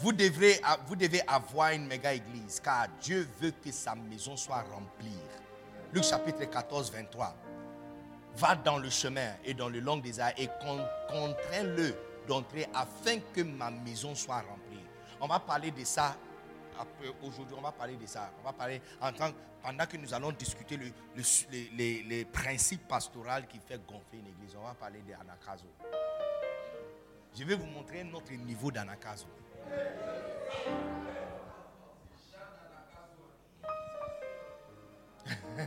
Vous, 0.01 0.13
devrez, 0.13 0.61
vous 0.87 0.95
devez 0.95 1.21
avoir 1.27 1.73
une 1.73 1.87
méga 1.87 2.15
église 2.15 2.61
car 2.61 2.87
Dieu 3.01 3.29
veut 3.41 3.51
que 3.51 3.73
sa 3.73 3.97
maison 3.97 4.37
soit 4.37 4.63
remplie. 4.71 5.19
Luc 5.93 6.05
chapitre 6.05 6.45
14, 6.45 6.93
23. 6.93 7.35
Va 8.37 8.55
dans 8.55 8.79
le 8.79 8.91
chemin 8.91 9.33
et 9.45 9.55
dans 9.55 9.69
le 9.69 9.81
long 9.81 9.97
des 9.97 10.21
airs 10.21 10.35
et 10.37 10.49
contrains-le 11.11 11.95
d'entrer 12.29 12.67
afin 12.75 13.19
que 13.35 13.41
ma 13.41 13.71
maison 13.73 14.15
soit 14.15 14.43
remplie. 14.43 14.85
On 15.21 15.27
va 15.27 15.41
parler 15.41 15.73
de 15.73 15.85
ça 15.85 16.17
aujourd'hui. 17.23 17.57
On 17.59 17.63
va 17.63 17.73
parler 17.73 17.97
de 17.97 18.07
ça. 18.07 18.31
On 18.41 18.45
va 18.45 18.53
parler 18.53 18.81
pendant 19.01 19.87
que 19.87 19.97
nous 19.97 20.15
allons 20.15 20.31
discuter 20.31 20.77
le, 20.77 20.93
les, 21.77 22.05
les, 22.05 22.25
principes 22.25 22.87
pastoraux 22.87 23.43
qui 23.49 23.59
fait 23.59 23.81
gonfler 23.85 24.21
une 24.21 24.29
église. 24.29 24.55
On 24.57 24.65
va 24.65 24.75
parler 24.75 25.01
d'Anakazo. 25.09 25.67
Je 27.37 27.43
vais 27.43 27.57
vous 27.57 27.67
montrer 27.67 28.05
notre 28.05 28.33
niveau 28.33 28.71
d'Anakazo. 28.71 29.27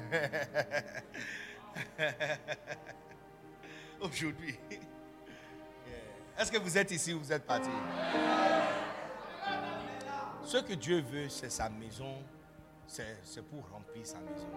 Aujourd'hui. 4.02 4.58
Est-ce 6.38 6.52
que 6.52 6.58
vous 6.58 6.78
êtes 6.78 6.92
ici 6.92 7.14
ou 7.14 7.20
vous 7.20 7.32
êtes 7.32 7.46
parti? 7.46 7.70
Ce 10.44 10.58
que 10.58 10.74
Dieu 10.74 11.02
veut, 11.02 11.30
c'est 11.30 11.50
sa 11.50 11.70
maison. 11.70 12.18
C'est 12.88 13.42
pour 13.50 13.70
remplir 13.70 14.06
sa 14.06 14.20
maison. 14.20 14.50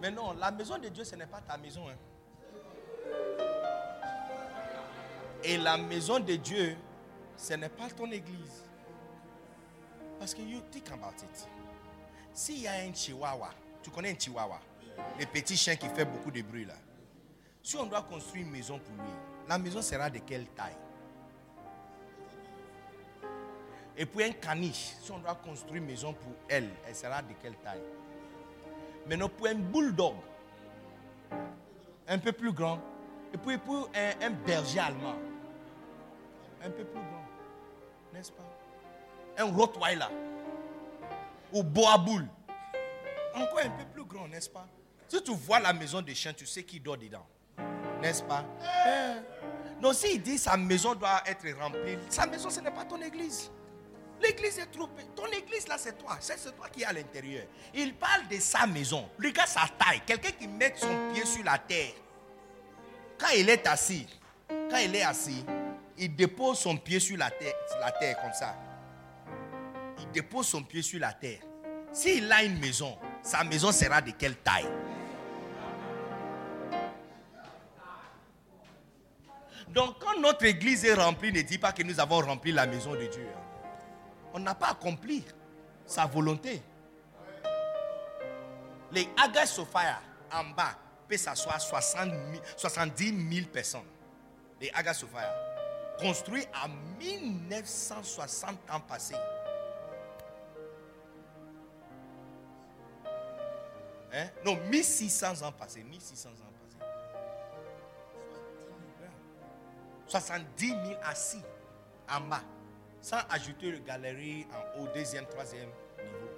Mais 0.00 0.10
non, 0.10 0.32
la 0.32 0.50
maison 0.50 0.78
de 0.78 0.88
Dieu, 0.88 1.04
ce 1.04 1.16
n'est 1.16 1.26
pas 1.26 1.40
ta 1.40 1.56
maison. 1.56 1.88
Hein. 1.88 1.96
Et 5.42 5.56
la 5.56 5.76
maison 5.76 6.20
de 6.20 6.36
Dieu, 6.36 6.76
ce 7.40 7.54
n'est 7.54 7.70
pas 7.70 7.88
ton 7.88 8.10
église. 8.10 8.64
Parce 10.18 10.34
que 10.34 10.42
you 10.42 10.60
think 10.70 10.90
about 10.90 11.16
it. 11.22 11.48
S'il 12.34 12.60
y 12.60 12.68
a 12.68 12.72
un 12.72 12.92
chihuahua, 12.92 13.50
tu 13.82 13.90
connais 13.90 14.10
un 14.10 14.18
chihuahua, 14.18 14.60
le 15.18 15.24
petit 15.24 15.56
chien 15.56 15.74
qui 15.76 15.88
fait 15.88 16.04
beaucoup 16.04 16.30
de 16.30 16.42
bruit 16.42 16.66
là. 16.66 16.74
Si 17.62 17.76
on 17.76 17.86
doit 17.86 18.02
construire 18.02 18.44
une 18.44 18.52
maison 18.52 18.78
pour 18.78 18.94
lui, 18.94 19.10
la 19.48 19.58
maison 19.58 19.80
sera 19.80 20.10
de 20.10 20.18
quelle 20.18 20.46
taille? 20.48 20.76
Et 23.96 24.06
puis 24.06 24.24
un 24.24 24.32
caniche, 24.32 24.94
si 25.00 25.10
on 25.10 25.18
doit 25.18 25.34
construire 25.34 25.76
une 25.76 25.86
maison 25.86 26.12
pour 26.12 26.32
elle, 26.48 26.68
elle 26.86 26.94
sera 26.94 27.22
de 27.22 27.32
quelle 27.40 27.56
taille? 27.56 27.82
Maintenant 29.06 29.30
pour 29.30 29.46
un 29.46 29.54
bulldog, 29.54 30.14
un 32.06 32.18
peu 32.18 32.32
plus 32.32 32.52
grand, 32.52 32.78
et 33.32 33.38
puis 33.38 33.56
pour 33.56 33.88
un, 33.94 34.26
un 34.26 34.30
berger 34.30 34.80
allemand, 34.80 35.16
un 36.62 36.70
peu 36.70 36.84
plus 36.84 37.00
grand 37.00 37.29
n'est-ce 38.12 38.32
pas? 38.32 38.44
Un 39.38 39.44
Rottweiler. 39.54 40.06
ou 41.52 41.62
Boaboul. 41.62 42.26
Encore 43.34 43.60
un 43.60 43.70
peu 43.70 43.84
plus 43.92 44.04
grand, 44.04 44.28
n'est-ce 44.28 44.50
pas? 44.50 44.66
Si 45.08 45.22
tu 45.22 45.34
vois 45.34 45.60
la 45.60 45.72
maison 45.72 46.00
des 46.02 46.14
chiens, 46.14 46.32
tu 46.32 46.46
sais 46.46 46.62
qui 46.62 46.78
dort 46.80 46.96
dedans. 46.96 47.26
N'est-ce 48.00 48.22
pas? 48.22 48.44
Eh. 48.86 49.80
Donc 49.80 49.94
s'il 49.94 50.22
dit 50.22 50.38
sa 50.38 50.56
maison 50.56 50.94
doit 50.94 51.22
être 51.26 51.46
remplie, 51.58 51.98
sa 52.08 52.26
maison 52.26 52.50
ce 52.50 52.60
n'est 52.60 52.70
pas 52.70 52.84
ton 52.84 53.00
église. 53.00 53.50
L'église 54.22 54.58
est 54.58 54.66
trop 54.66 54.88
Ton 55.16 55.26
église 55.26 55.66
là 55.66 55.76
c'est 55.78 55.96
toi. 55.96 56.18
C'est 56.20 56.54
toi 56.54 56.68
qui 56.68 56.82
es 56.82 56.84
à 56.84 56.92
l'intérieur. 56.92 57.44
Il 57.74 57.94
parle 57.94 58.28
de 58.28 58.36
sa 58.38 58.66
maison. 58.66 59.08
Regarde 59.18 59.48
sa 59.48 59.62
taille. 59.78 60.02
Quelqu'un 60.06 60.32
qui 60.32 60.46
met 60.46 60.74
son 60.76 61.12
pied 61.12 61.24
sur 61.24 61.42
la 61.42 61.56
terre. 61.58 61.92
Quand 63.18 63.30
il 63.36 63.48
est 63.48 63.66
assis, 63.66 64.06
quand 64.48 64.76
il 64.76 64.94
est 64.94 65.02
assis, 65.02 65.44
il 66.00 66.16
dépose 66.16 66.58
son 66.58 66.78
pied 66.78 66.98
sur 66.98 67.18
la 67.18 67.30
terre, 67.30 67.54
la 67.78 67.92
terre 67.92 68.18
comme 68.20 68.32
ça. 68.32 68.56
Il 69.98 70.10
dépose 70.10 70.48
son 70.48 70.62
pied 70.62 70.80
sur 70.80 70.98
la 70.98 71.12
terre. 71.12 71.40
S'il 71.92 72.32
a 72.32 72.42
une 72.42 72.58
maison, 72.58 72.98
sa 73.22 73.44
maison 73.44 73.70
sera 73.70 74.00
de 74.00 74.12
quelle 74.12 74.36
taille? 74.36 74.66
Donc 79.68 79.98
quand 80.00 80.18
notre 80.18 80.46
église 80.46 80.84
est 80.86 80.94
remplie, 80.94 81.32
ne 81.32 81.42
dit 81.42 81.58
pas 81.58 81.72
que 81.72 81.82
nous 81.82 82.00
avons 82.00 82.20
rempli 82.20 82.50
la 82.50 82.66
maison 82.66 82.92
de 82.92 83.06
Dieu. 83.06 83.28
On 84.32 84.40
n'a 84.40 84.54
pas 84.54 84.70
accompli 84.70 85.22
sa 85.84 86.06
volonté. 86.06 86.62
Les 88.90 89.06
Agas 89.22 89.46
Sophia 89.46 90.00
en 90.32 90.44
bas 90.44 90.76
peut 91.06 91.16
s'asseoir 91.18 91.60
70 91.60 93.34
000 93.34 93.46
personnes. 93.52 93.82
Les 94.60 94.70
Agas 94.70 94.94
Sophia, 94.94 95.32
construits 96.00 96.46
en 96.64 96.68
1960 96.98 98.70
ans 98.70 98.80
passés. 98.80 99.14
Hein? 104.12 104.28
Non, 104.44 104.56
1600 104.68 105.42
ans 105.42 105.52
passés. 105.52 105.82
1600 105.82 106.28
ans 106.30 106.32
passés. 106.32 106.78
70 110.06 110.68
000 110.68 110.80
assis 111.04 111.42
en 112.10 112.20
bas. 112.22 112.42
Sans 113.00 113.20
ajouter 113.30 113.70
le 113.70 113.78
galerie 113.78 114.46
en 114.52 114.80
haut, 114.80 114.88
deuxième, 114.92 115.26
troisième 115.26 115.70
niveau. 115.98 116.30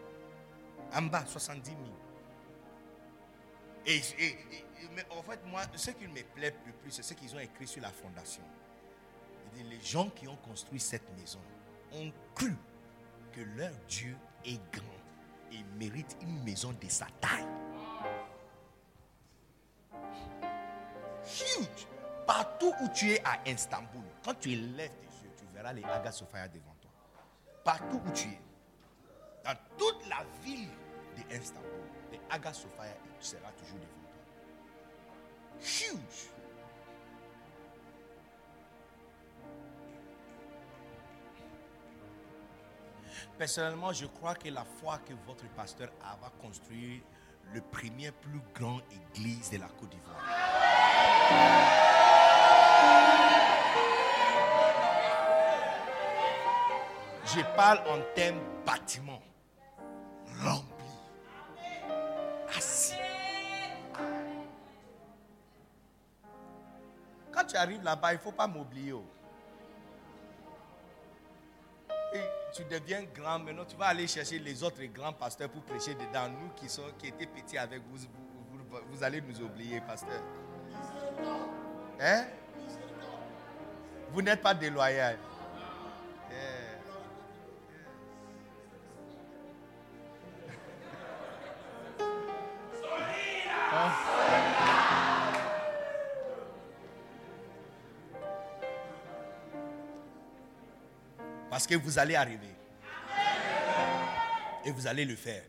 En 0.95 1.03
bas, 1.03 1.25
70 1.27 1.71
000. 1.71 1.81
Et, 3.87 4.01
mais 4.95 5.05
en 5.11 5.23
fait, 5.23 5.41
moi, 5.47 5.63
ce 5.75 5.91
qui 5.91 6.07
me 6.07 6.23
plaît 6.23 6.55
le 6.67 6.73
plus, 6.73 6.91
c'est 6.93 7.03
ce 7.03 7.15
qu'ils 7.15 7.35
ont 7.35 7.41
écrit 7.41 7.67
sur 7.67 7.83
la 7.83 7.91
fondation. 7.91 8.43
Les 9.57 9.81
gens 9.81 10.09
qui 10.11 10.29
ont 10.29 10.37
construit 10.37 10.81
cette 10.81 11.09
maison 11.19 11.41
ont 11.93 12.13
cru 12.35 12.55
que 13.33 13.41
leur 13.57 13.73
Dieu 13.89 14.17
est 14.45 14.61
grand 14.73 14.85
et 15.51 15.63
mérite 15.79 16.17
une 16.23 16.43
maison 16.43 16.73
de 16.73 16.89
sa 16.89 17.07
taille. 17.21 17.47
Huge. 21.25 21.87
Partout 22.27 22.73
où 22.83 22.89
tu 22.95 23.11
es 23.13 23.23
à 23.25 23.39
Istanbul, 23.49 24.03
quand 24.25 24.35
tu 24.35 24.51
lèves 24.51 24.91
tes 24.91 25.25
yeux, 25.25 25.33
tu 25.37 25.45
verras 25.53 25.73
les 25.73 25.85
Aga 25.85 26.11
devant 26.49 26.77
toi. 26.81 26.91
Partout 27.65 28.01
où 28.05 28.11
tu 28.13 28.29
es, 28.29 28.41
dans 29.45 29.57
toute 29.77 30.09
la 30.09 30.25
ville 30.43 30.69
d'Istanbul, 31.17 31.71
les 32.13 32.21
Aga 32.31 32.53
Sophia 32.53 32.85
sera 33.21 33.51
toujours 33.53 33.79
devant 33.79 34.09
toi. 34.11 34.23
Huge. 35.61 36.32
Personnellement, 43.39 43.93
je 43.93 44.07
crois 44.07 44.35
que 44.35 44.49
la 44.49 44.65
foi 44.65 44.99
que 44.99 45.15
votre 45.27 45.47
pasteur 45.55 45.91
a 46.03 46.17
va 46.17 46.31
construire 46.41 47.01
le 47.53 47.61
premier 47.61 48.11
plus 48.11 48.41
grand 48.55 48.81
église 48.91 49.51
de 49.51 49.59
la 49.59 49.69
Côte 49.69 49.91
d'Ivoire. 49.91 50.23
Je 57.25 57.41
parle 57.57 57.79
en 57.89 58.01
termes 58.15 58.41
bâtiment 58.67 59.23
rempli, 60.43 60.85
assis. 62.57 62.95
Quand 67.31 67.45
tu 67.45 67.57
arrives 67.57 67.83
là-bas, 67.83 68.13
il 68.13 68.17
ne 68.17 68.21
faut 68.21 68.33
pas 68.33 68.47
m'oublier. 68.47 68.95
Tu 72.55 72.65
deviens 72.65 73.03
grand, 73.15 73.39
maintenant 73.39 73.65
tu 73.65 73.77
vas 73.77 73.87
aller 73.87 74.07
chercher 74.07 74.39
les 74.39 74.63
autres 74.63 74.83
grands 74.85 75.13
pasteurs 75.13 75.49
pour 75.49 75.63
prêcher 75.63 75.95
dedans. 75.95 76.29
Nous 76.29 76.51
qui, 76.55 76.69
sont, 76.69 76.83
qui 76.99 77.09
étaient 77.09 77.27
petits 77.27 77.57
avec 77.57 77.81
vous, 77.91 77.99
vous, 78.91 79.03
allez 79.03 79.23
nous 79.23 79.41
oublier, 79.41 79.81
pasteur. 79.81 80.21
Hein? 82.01 82.25
Vous 84.11 84.21
n'êtes 84.21 84.43
pas 84.43 84.55
déloyal. 84.55 85.19
Parce 101.63 101.75
que 101.75 101.77
vous 101.77 101.97
allez 101.97 102.17
arriver. 102.17 102.57
Et 104.65 104.73
vous 104.73 104.85
allez 104.89 105.05
le 105.05 105.15
faire. 105.15 105.45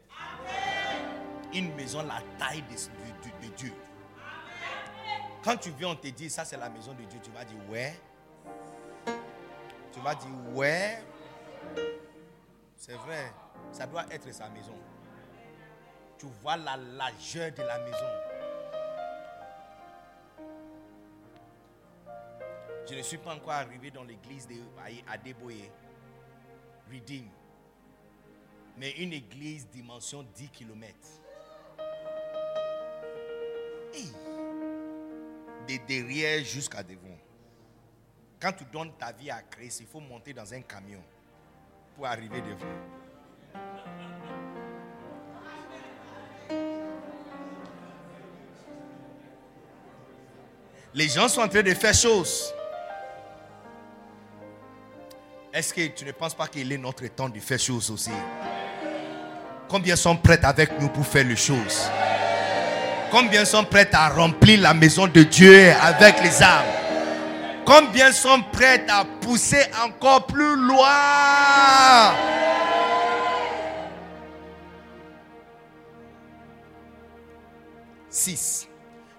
Une 1.52 1.74
maison 1.74 2.04
la 2.04 2.22
taille 2.38 2.62
de, 2.62 3.48
Dieu. 3.58 3.74
Quand 5.44 5.58
tu 5.58 5.72
viens, 5.72 5.88
on 5.88 5.96
te 5.96 6.08
dit, 6.10 6.30
ça 6.30 6.46
c'est 6.46 6.58
la 6.58 6.70
maison 6.70 6.94
de 6.94 7.04
Dieu, 7.06 7.20
tu 7.24 7.32
vas 7.32 7.44
dire, 7.44 7.58
ouais. 7.68 8.00
Tu 9.92 10.00
vas 10.02 10.14
dire, 10.14 10.30
ouais. 10.54 11.04
C'est 12.78 12.94
vrai, 12.94 13.34
ça 13.72 13.88
doit 13.88 14.06
être 14.12 14.32
sa 14.32 14.50
maison. 14.50 14.78
Tu 16.20 16.28
vois 16.44 16.58
la 16.58 16.78
largeur 16.78 17.52
de 17.54 17.64
la 17.64 17.80
maison. 17.80 18.06
Je 22.88 22.94
ne 22.94 23.02
suis 23.02 23.18
pas 23.18 23.34
encore 23.34 23.54
arrivé 23.54 23.90
dans 23.90 24.04
l'église 24.04 24.46
de 24.46 24.58
Adeboye. 25.12 25.72
Mais 28.78 28.92
une 28.92 29.14
église 29.14 29.68
dimension 29.68 30.26
10 30.36 30.50
km. 30.50 30.96
De 35.68 35.88
derrière 35.88 36.44
jusqu'à 36.44 36.84
devant. 36.84 37.18
Quand 38.40 38.52
tu 38.52 38.66
donnes 38.66 38.92
ta 38.98 39.12
vie 39.14 39.32
à 39.32 39.42
Christ, 39.42 39.80
il 39.80 39.88
faut 39.88 40.02
monter 40.02 40.34
dans 40.34 40.54
un 40.54 40.62
camion 40.62 41.02
pour 41.96 42.06
arriver 42.06 42.42
devant. 42.42 42.66
Les 50.94 51.08
gens 51.08 51.28
sont 51.28 51.42
en 51.42 51.48
train 51.48 51.64
de 51.64 51.74
faire 51.74 51.94
choses. 51.94 52.54
Est-ce 55.54 55.72
que 55.72 55.86
tu 55.86 56.04
ne 56.04 56.12
penses 56.12 56.34
pas 56.34 56.48
qu'il 56.48 56.72
est 56.72 56.80
notre 56.80 57.06
temps 57.10 57.30
de 57.30 57.40
faire 57.40 57.60
choses 57.60 57.92
aussi? 57.92 58.10
Combien 59.70 59.96
sont 59.96 60.16
prêts 60.16 60.44
avec 60.44 60.82
nous 60.82 60.90
pour 60.90 61.06
faire 61.06 61.26
les 61.26 61.36
choses? 61.36 61.88
Combien 63.12 63.46
sont 63.46 63.64
prêts 63.64 63.88
à 63.94 64.10
remplir 64.10 64.62
la 64.62 64.74
maison 64.74 65.06
de 65.06 65.22
Dieu 65.22 65.72
avec 65.80 66.24
les 66.24 66.42
âmes? 66.42 66.66
Combien 67.68 68.12
sont 68.12 68.42
prêts 68.52 68.84
à 68.90 69.06
pousser 69.22 69.64
encore 69.86 70.26
plus 70.26 70.56
loin? 70.56 72.16
Six. 78.10 78.68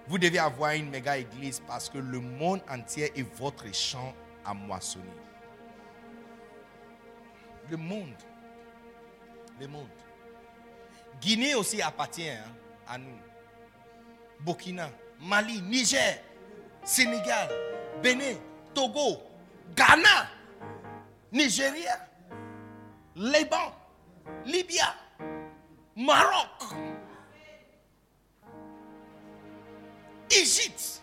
Vous 0.05 0.17
devez 0.17 0.39
avoir 0.39 0.71
une 0.71 0.89
méga 0.89 1.17
église 1.17 1.61
parce 1.65 1.89
que 1.89 1.97
le 1.97 2.19
monde 2.19 2.59
entier 2.69 3.13
est 3.15 3.25
votre 3.37 3.73
champ 3.73 4.13
à 4.45 4.53
moissonner. 4.53 5.05
Le 7.69 7.77
monde. 7.77 8.13
Le 9.59 9.67
monde. 9.67 9.87
Guinée 11.21 11.55
aussi 11.55 11.81
appartient 11.81 12.29
hein, 12.29 12.51
à 12.87 12.97
nous. 12.97 13.17
Burkina, 14.41 14.89
Mali, 15.19 15.61
Niger, 15.61 16.21
Sénégal, 16.83 17.49
Bénin, 18.03 18.35
Togo, 18.73 19.21
Ghana, 19.75 20.27
Nigeria, 21.31 22.07
Liban, 23.15 23.73
Libya, 24.45 24.93
Maroc, 25.95 26.73
Égypte. 30.29 31.01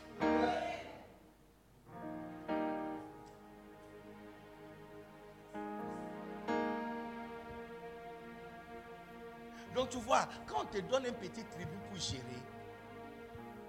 Donc 9.74 9.88
tu 9.90 9.98
vois, 9.98 10.28
quand 10.46 10.62
on 10.62 10.64
te 10.64 10.78
donne 10.78 11.06
un 11.06 11.12
petit 11.12 11.44
tribu 11.44 11.70
pour 11.88 11.98
gérer, 11.98 12.22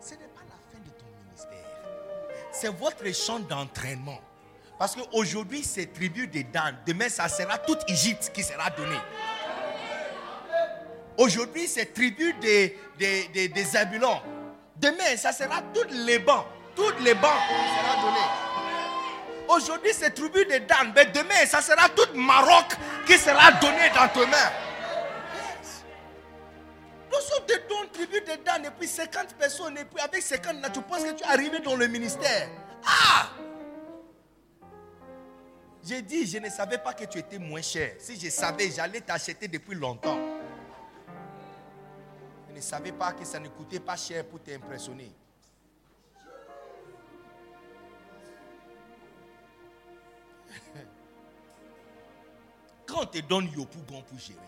ce 0.01 0.11
n'est 0.11 0.27
pas 0.27 0.41
la 0.49 0.55
fin 0.71 0.79
de 0.83 0.89
ton 0.91 1.05
ministère. 1.25 1.65
C'est 2.51 2.73
votre 2.73 3.05
champ 3.13 3.39
d'entraînement. 3.39 4.19
Parce 4.77 4.95
qu'aujourd'hui, 4.95 5.63
c'est 5.63 5.93
tribu 5.93 6.27
de 6.27 6.41
Dan. 6.41 6.75
Demain, 6.85 7.07
ça 7.07 7.29
sera 7.29 7.57
toute 7.57 7.89
Égypte 7.89 8.31
qui 8.33 8.43
sera 8.43 8.69
donnée. 8.71 8.99
Aujourd'hui, 11.17 11.67
c'est 11.67 11.93
tribu 11.93 12.33
des, 12.33 12.77
des, 12.97 13.27
des, 13.29 13.47
des. 13.47 13.63
Demain, 14.75 15.15
ça 15.15 15.31
sera 15.31 15.61
toutes 15.73 15.91
les 15.91 16.19
bancs. 16.19 16.45
Toutes 16.75 16.99
les 17.01 17.13
bancs 17.13 17.31
qui 17.47 17.79
sera 17.79 18.01
données. 18.01 19.47
Aujourd'hui, 19.47 19.91
c'est 19.93 20.11
tribu 20.11 20.43
de 20.45 20.57
Dan. 20.65 20.91
Mais 20.95 21.05
demain, 21.05 21.45
ça 21.45 21.61
sera 21.61 21.87
toute 21.89 22.15
Maroc 22.15 22.65
qui 23.05 23.17
sera 23.17 23.51
donnée 23.53 23.89
dans 23.95 24.07
tes 24.09 24.25
mains. 24.25 24.62
Sommes 27.23 27.45
des 27.47 27.59
dons 27.69 27.87
tribu 27.91 28.19
de 28.19 28.43
Dan 28.43 28.65
et 28.65 28.71
puis 28.71 28.87
50 28.87 29.35
personnes. 29.35 29.77
Et 29.77 29.85
puis 29.85 29.99
avec 30.01 30.21
50, 30.21 30.61
là, 30.61 30.69
tu 30.69 30.81
penses 30.81 31.03
que 31.03 31.11
tu 31.13 31.23
es 31.23 31.27
arrivé 31.27 31.59
dans 31.59 31.75
le 31.75 31.87
ministère. 31.87 32.49
Ah! 32.85 33.29
J'ai 35.85 36.01
dit, 36.01 36.25
je 36.25 36.37
ne 36.37 36.49
savais 36.49 36.77
pas 36.77 36.93
que 36.93 37.05
tu 37.05 37.19
étais 37.19 37.37
moins 37.37 37.61
cher. 37.61 37.95
Si 37.99 38.19
je 38.19 38.29
savais, 38.29 38.71
j'allais 38.71 39.01
t'acheter 39.01 39.47
depuis 39.49 39.75
longtemps. 39.75 40.17
Je 42.49 42.55
ne 42.55 42.61
savais 42.61 42.91
pas 42.93 43.11
que 43.13 43.25
ça 43.25 43.39
ne 43.39 43.49
coûtait 43.49 43.79
pas 43.79 43.97
cher 43.97 44.25
pour 44.27 44.41
t'impressionner. 44.41 45.11
Quand 52.85 53.01
on 53.01 53.05
te 53.05 53.19
donne 53.19 53.47
Yopougon 53.51 54.01
pour 54.03 54.19
gérer, 54.19 54.39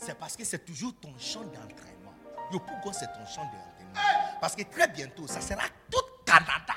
c'est 0.00 0.18
parce 0.18 0.36
que 0.36 0.44
c'est 0.44 0.64
toujours 0.64 0.94
ton 1.00 1.12
champ 1.18 1.42
d'entraînement. 1.42 2.14
Yopougon, 2.52 2.92
c'est 2.92 3.06
ton 3.06 3.26
champ 3.26 3.44
d'entraînement. 3.44 4.38
Parce 4.40 4.56
que 4.56 4.62
très 4.62 4.88
bientôt, 4.88 5.26
ça 5.26 5.40
sera 5.40 5.64
tout 5.90 5.98
Canada 6.24 6.74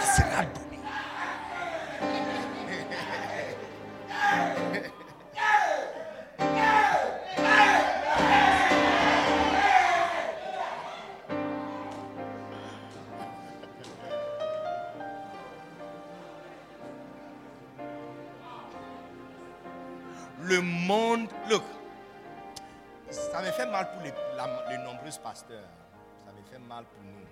qui 0.00 0.06
sera 0.06 0.44
donné. 0.44 0.67
Pasteurs. 25.16 25.70
Ça 26.26 26.32
me 26.32 26.42
fait 26.42 26.58
mal 26.58 26.84
pour 26.84 27.02
nous. 27.02 27.26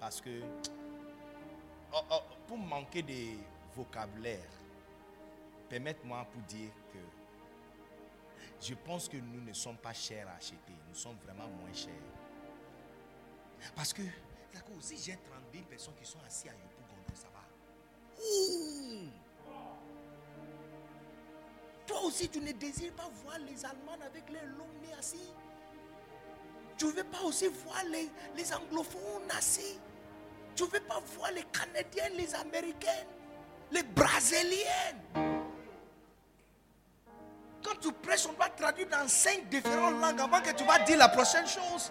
Parce 0.00 0.20
que, 0.20 0.40
oh, 1.92 2.00
oh, 2.10 2.20
pour 2.48 2.58
manquer 2.58 3.02
de 3.02 3.38
vocabulaire, 3.74 4.50
permettez-moi 5.68 6.26
pour 6.32 6.42
dire 6.42 6.72
que 6.92 6.98
je 8.60 8.74
pense 8.74 9.08
que 9.08 9.16
nous 9.18 9.40
ne 9.40 9.52
sommes 9.52 9.76
pas 9.76 9.92
chers 9.92 10.28
à 10.28 10.36
acheter. 10.36 10.56
Nous 10.88 10.94
sommes 10.94 11.16
vraiment 11.24 11.48
moins 11.48 11.72
chers. 11.72 11.92
Parce 13.74 13.92
que, 13.92 14.02
si 14.80 14.96
j'ai 14.98 15.16
32 15.52 15.60
personnes 15.68 15.94
qui 15.94 16.06
sont 16.06 16.18
assises 16.26 16.50
à 16.50 16.54
Yopougon, 16.54 16.96
ça 17.14 17.28
va. 17.28 17.42
Toi 21.86 22.00
aussi, 22.04 22.28
tu 22.28 22.40
ne 22.40 22.52
désires 22.52 22.94
pas 22.94 23.08
voir 23.22 23.38
les 23.38 23.64
Allemands 23.64 23.98
avec 24.04 24.28
les 24.28 24.46
longs 24.46 24.72
nez 24.82 24.92
assis? 24.98 25.32
Tu 26.76 26.86
ne 26.86 26.90
veux 26.92 27.04
pas 27.04 27.22
aussi 27.24 27.46
voir 27.64 27.82
les, 27.90 28.10
les 28.36 28.52
anglophones 28.52 29.30
assis. 29.36 29.78
Tu 30.54 30.62
ne 30.62 30.68
veux 30.68 30.80
pas 30.80 31.00
voir 31.16 31.30
les 31.32 31.44
Canadiens, 31.44 32.08
les 32.16 32.34
Américains, 32.34 33.04
les 33.70 33.82
Brésiliens? 33.82 34.94
Quand 37.64 37.74
tu 37.80 37.92
prêches, 37.92 38.26
on 38.26 38.32
doit 38.32 38.48
traduire 38.50 38.88
dans 38.88 39.08
cinq 39.08 39.48
différentes 39.48 40.00
langues 40.00 40.20
avant 40.20 40.40
que 40.40 40.52
tu 40.52 40.64
vas 40.64 40.78
dire 40.80 40.98
la 40.98 41.08
prochaine 41.08 41.46
chose. 41.46 41.90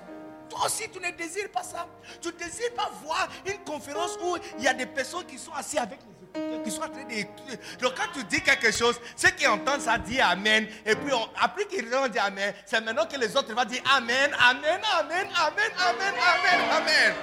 Toi 0.50 0.66
aussi, 0.66 0.90
tu 0.90 1.00
ne 1.00 1.12
désires 1.12 1.52
pas 1.52 1.64
ça. 1.64 1.88
Tu 2.22 2.30
ne 2.30 2.34
désires 2.34 2.74
pas 2.74 2.90
voir 3.04 3.28
une 3.46 3.64
conférence 3.64 4.18
où 4.24 4.38
il 4.58 4.64
y 4.64 4.68
a 4.68 4.74
des 4.74 4.86
personnes 4.86 5.26
qui 5.26 5.38
sont 5.38 5.52
assises 5.54 5.80
avec 5.80 6.00
les 6.00 6.25
qui 6.66 6.72
sont 6.72 6.82
en 6.82 6.89
train 6.89 7.03
d'écouter. 7.03 7.57
Donc, 7.80 7.93
quand 7.95 8.11
tu 8.13 8.24
dis 8.26 8.41
quelque 8.41 8.72
chose, 8.72 8.99
ceux 9.16 9.30
qui 9.30 9.45
entendent 9.47 9.82
ça 9.82 9.97
disent 9.97 10.20
Amen. 10.22 10.68
Et 10.86 10.95
puis, 10.95 11.13
on- 11.13 11.30
après 11.39 11.66
qu'ils 11.66 11.88
vont 11.88 12.07
dire 12.07 12.24
Amen, 12.26 12.53
c'est 12.66 12.82
maintenant 12.82 13.05
que 13.05 13.18
les 13.18 13.36
autres 13.38 13.53
vont 13.53 13.63
dire 13.66 13.84
Amen, 13.95 14.32
Amen, 14.39 14.82
Amen, 14.99 15.28
Amen, 15.36 15.72
Amen, 15.78 16.13
Amen, 16.18 16.70
Amen. 16.72 17.16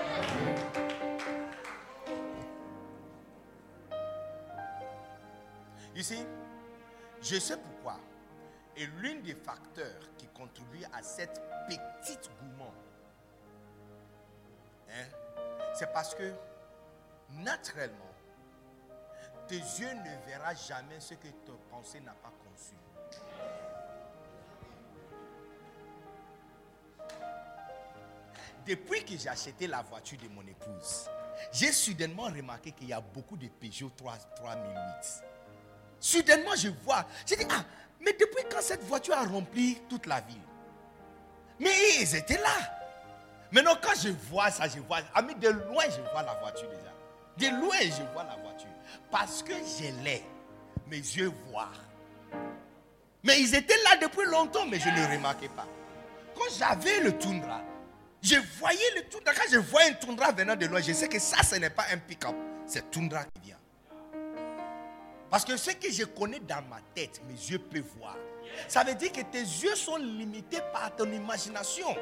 Ici, 5.95 6.25
je 7.21 7.39
sais 7.39 7.57
pourquoi. 7.57 7.99
Et 8.77 8.87
l'un 9.03 9.17
des 9.21 9.35
facteurs 9.35 10.01
qui 10.17 10.27
contribue 10.29 10.85
à 10.93 11.03
cette 11.03 11.41
petite 11.69 12.31
gourmand, 12.41 12.73
hein, 14.89 15.05
c'est 15.75 15.93
parce 15.93 16.15
que 16.15 16.33
naturellement, 17.31 18.12
tes 19.49 19.57
yeux 19.57 19.93
ne 19.93 20.31
verront 20.31 20.57
jamais 20.69 21.01
ce 21.01 21.15
que 21.15 21.29
ton 21.45 21.59
pensée 21.71 22.01
n'a 22.01 22.13
pas 22.13 22.33
conçu. 22.45 22.75
Depuis 28.67 29.05
que 29.05 29.17
j'ai 29.17 29.29
acheté 29.29 29.67
la 29.67 29.83
voiture 29.83 30.19
de 30.23 30.29
mon 30.29 30.43
épouse, 30.43 31.09
j'ai 31.53 31.73
soudainement 31.73 32.25
remarqué 32.25 32.71
qu'il 32.73 32.89
y 32.89 32.93
a 32.93 33.01
beaucoup 33.01 33.37
de 33.37 33.49
Peugeot 33.49 33.91
3 33.97 34.17
3008. 34.37 35.25
Soudainement, 35.99 36.55
je 36.57 36.69
vois. 36.69 37.05
J'ai 37.27 37.37
dit, 37.37 37.47
ah, 37.51 37.65
mais 38.01 38.13
depuis 38.13 38.45
quand 38.51 38.61
cette 38.61 38.83
voiture 38.85 39.15
a 39.15 39.25
rempli 39.25 39.81
toute 39.89 40.07
la 40.07 40.21
ville? 40.21 40.37
Mais 41.59 41.71
ils 42.01 42.17
étaient 42.17 42.39
là. 42.39 42.83
Maintenant, 43.51 43.77
quand 43.81 43.95
je 44.01 44.09
vois 44.09 44.51
ça, 44.51 44.69
je 44.69 44.81
vois. 44.81 45.01
Ah, 45.15 45.23
mais 45.23 45.35
de 45.35 45.49
loin, 45.49 45.85
je 45.91 46.01
vois 46.11 46.23
la 46.23 46.35
voiture 46.35 46.69
déjà. 46.71 46.93
De 47.37 47.61
loin, 47.61 47.77
je 47.81 48.03
vois 48.13 48.25
la 48.25 48.37
voiture. 48.37 48.69
Parce 49.13 49.43
que 49.43 49.53
je 49.53 50.03
l'ai. 50.03 50.25
Mes 50.89 50.97
yeux 50.97 51.31
voient. 51.49 51.71
Mais 53.23 53.39
ils 53.41 53.55
étaient 53.55 53.81
là 53.85 53.97
depuis 54.01 54.25
longtemps, 54.27 54.67
mais 54.67 54.81
je 54.81 54.89
ne 54.89 55.15
remarquais 55.15 55.51
pas. 55.51 55.69
Quand 56.35 56.51
j'avais 56.59 57.01
le 57.01 57.17
Tundra, 57.19 57.61
je 58.23 58.37
voyais 58.59 58.81
le 58.97 59.03
Tundra. 59.03 59.35
Quand 59.35 59.53
je 59.53 59.59
vois 59.59 59.83
un 59.83 59.93
Tundra 59.93 60.33
venant 60.33 60.57
de 60.57 60.67
loin, 60.67 60.81
je 60.81 60.93
sais 60.95 61.09
que 61.09 61.19
ça, 61.19 61.43
ce 61.43 61.57
n'est 61.57 61.71
pas 61.71 61.85
un 61.93 61.99
pick-up. 61.99 62.35
C'est 62.67 62.91
Tundra 62.91 63.25
qui 63.25 63.43
vient. 63.43 63.59
Parce 65.31 65.45
que 65.45 65.57
ce 65.57 65.71
que 65.73 65.91
je 65.91 66.05
connais 66.05 66.41
dans 66.41 66.63
ma 66.69 66.81
tête, 66.95 67.21
mes 67.29 67.35
yeux 67.35 67.59
peuvent 67.59 67.85
voir. 67.99 68.17
Ça 68.67 68.83
veut 68.83 68.95
dire 68.95 69.13
que 69.13 69.21
tes 69.21 69.41
yeux 69.41 69.77
sont 69.77 69.97
limités 69.97 70.61
par 70.73 70.97
ton 70.97 71.11
imagination. 71.13 71.95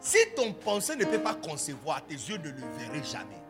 Si 0.00 0.18
ton 0.36 0.52
pensée 0.52 0.94
ne 0.94 1.04
peut 1.04 1.20
pas 1.20 1.34
concevoir, 1.34 2.04
tes 2.06 2.14
yeux 2.14 2.38
ne 2.38 2.50
le 2.50 2.64
verraient 2.78 3.04
jamais. 3.04 3.42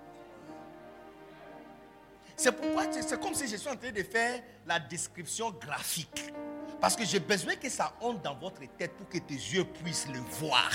C'est 2.38 2.52
pourquoi 2.52 2.84
c'est 2.92 3.20
comme 3.20 3.34
si 3.34 3.48
je 3.48 3.56
suis 3.56 3.68
en 3.68 3.74
train 3.74 3.90
de 3.90 4.02
faire 4.04 4.40
la 4.64 4.78
description 4.78 5.50
graphique. 5.50 6.32
Parce 6.80 6.94
que 6.94 7.04
j'ai 7.04 7.18
besoin 7.18 7.56
que 7.56 7.68
ça 7.68 7.92
entre 8.00 8.22
dans 8.22 8.36
votre 8.36 8.60
tête 8.76 8.92
pour 8.96 9.08
que 9.08 9.18
tes 9.18 9.34
yeux 9.34 9.64
puissent 9.64 10.06
le 10.06 10.20
voir. 10.38 10.70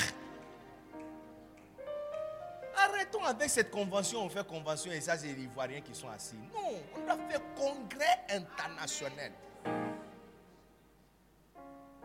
Arrêtons 2.76 3.24
avec 3.24 3.50
cette 3.50 3.72
convention, 3.72 4.26
on 4.26 4.30
fait 4.30 4.46
convention 4.46 4.92
et 4.92 5.00
ça 5.00 5.18
c'est 5.18 5.28
les 5.28 5.44
Ivoiriens 5.44 5.80
qui 5.80 5.96
sont 5.96 6.10
assis. 6.10 6.36
Non, 6.54 6.82
on 6.98 7.00
doit 7.00 7.18
faire 7.30 7.42
congrès 7.56 8.20
international. 8.30 9.32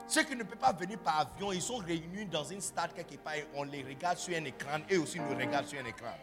Ceux 0.06 0.22
qui 0.22 0.36
ne 0.36 0.44
peuvent 0.44 0.56
pas 0.56 0.72
venir 0.72 1.00
par 1.00 1.18
avion, 1.18 1.50
ils 1.52 1.60
sont 1.60 1.78
réunis 1.78 2.26
dans 2.26 2.44
une 2.44 2.60
stade 2.60 2.94
quelque 2.94 3.16
part 3.16 3.34
et 3.34 3.48
on 3.54 3.64
les 3.64 3.82
regarde 3.82 4.18
sur 4.18 4.36
un 4.36 4.44
écran, 4.44 4.78
eux 4.92 5.00
aussi 5.00 5.18
nous 5.18 5.36
regardent 5.36 5.66
sur 5.66 5.80
un 5.80 5.84
écran. 5.84 6.14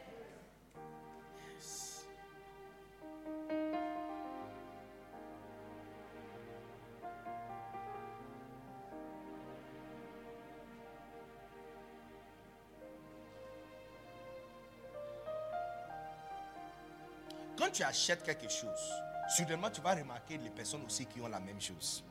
Tu 17.76 17.84
achètes 17.84 18.24
quelque 18.24 18.48
chose, 18.48 18.94
soudainement 19.28 19.70
tu 19.70 19.82
vas 19.82 19.96
remarquer 19.96 20.38
les 20.38 20.50
personnes 20.50 20.86
aussi 20.86 21.06
qui 21.06 21.20
ont 21.20 21.28
la 21.28 21.42
même 21.42 21.60
chose. 21.60 22.06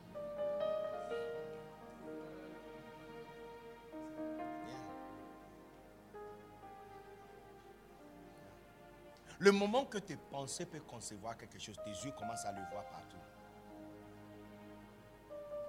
Le 9.39 9.51
moment 9.51 9.85
que 9.85 9.97
tes 9.97 10.15
pensées 10.15 10.65
peuvent 10.67 10.85
concevoir 10.85 11.35
quelque 11.35 11.59
chose, 11.59 11.77
tes 11.83 11.89
yeux 11.89 12.11
commencent 12.11 12.45
à 12.45 12.51
le 12.51 12.61
voir 12.71 12.85
partout. 12.85 13.17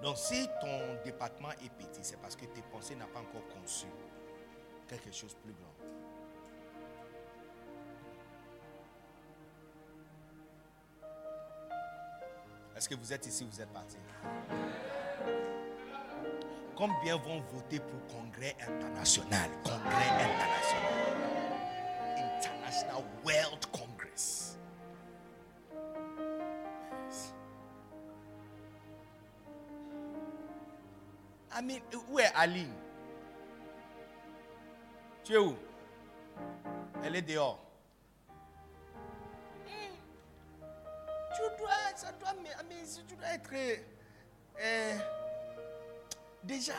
Donc 0.03 0.19
si 0.19 0.47
ton 0.61 1.03
département 1.05 1.51
est 1.53 1.71
petit, 1.71 2.01
c'est 2.03 2.21
parce 2.21 2.37
que 2.37 2.45
tes 2.45 2.63
pensées 2.71 2.95
n'ont 2.95 3.07
pas 3.07 3.21
encore 3.21 3.49
conçu 3.49 3.87
quelque 4.87 5.11
chose 5.11 5.35
plus 5.43 5.53
grand. 5.53 5.76
Est-ce 12.77 12.89
que 12.91 12.95
vous 12.95 13.11
êtes 13.13 13.27
ici, 13.27 13.49
vous 13.51 13.61
êtes 13.61 13.73
parti? 13.73 13.97
Combien 16.77 17.17
vont 17.17 17.41
voter 17.41 17.81
pour 17.81 18.07
congrès 18.07 18.55
international? 18.61 19.51
Congrès 19.65 20.11
international. 20.11 20.93
International 22.19 23.03
World 23.25 23.67
Congress. 23.73 24.59
I 31.59 31.63
mean, 31.63 31.81
où 32.11 32.19
est 32.19 32.31
Aline? 32.35 32.75
Tu 35.25 35.33
es 35.33 35.39
où? 35.39 35.57
Elle 37.03 37.17
est 37.17 37.23
dehors. 37.23 37.59
Tu 41.35 41.43
dois, 41.59 41.71
ça 41.97 42.13
doit, 42.21 42.35
tu 43.09 43.15
dois 43.15 43.29
être 43.29 43.51
euh, 44.61 44.99
déjà 46.45 46.75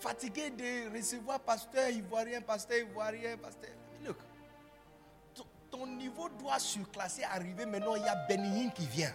fatigué 0.00 0.50
de 0.50 0.96
recevoir 0.96 1.40
pasteur 1.40 1.88
ivoirien, 1.90 2.40
pasteur 2.40 2.78
ivoirien, 2.78 3.36
pasteur. 3.36 3.70
Look, 4.04 4.16
ton 5.70 5.86
niveau 5.86 6.28
doit 6.28 6.58
surclasser, 6.58 7.22
arriver. 7.24 7.66
Maintenant, 7.66 7.94
il 7.94 8.02
y 8.02 8.08
a 8.08 8.16
Benihin 8.28 8.70
qui 8.70 8.86
vient. 8.86 9.12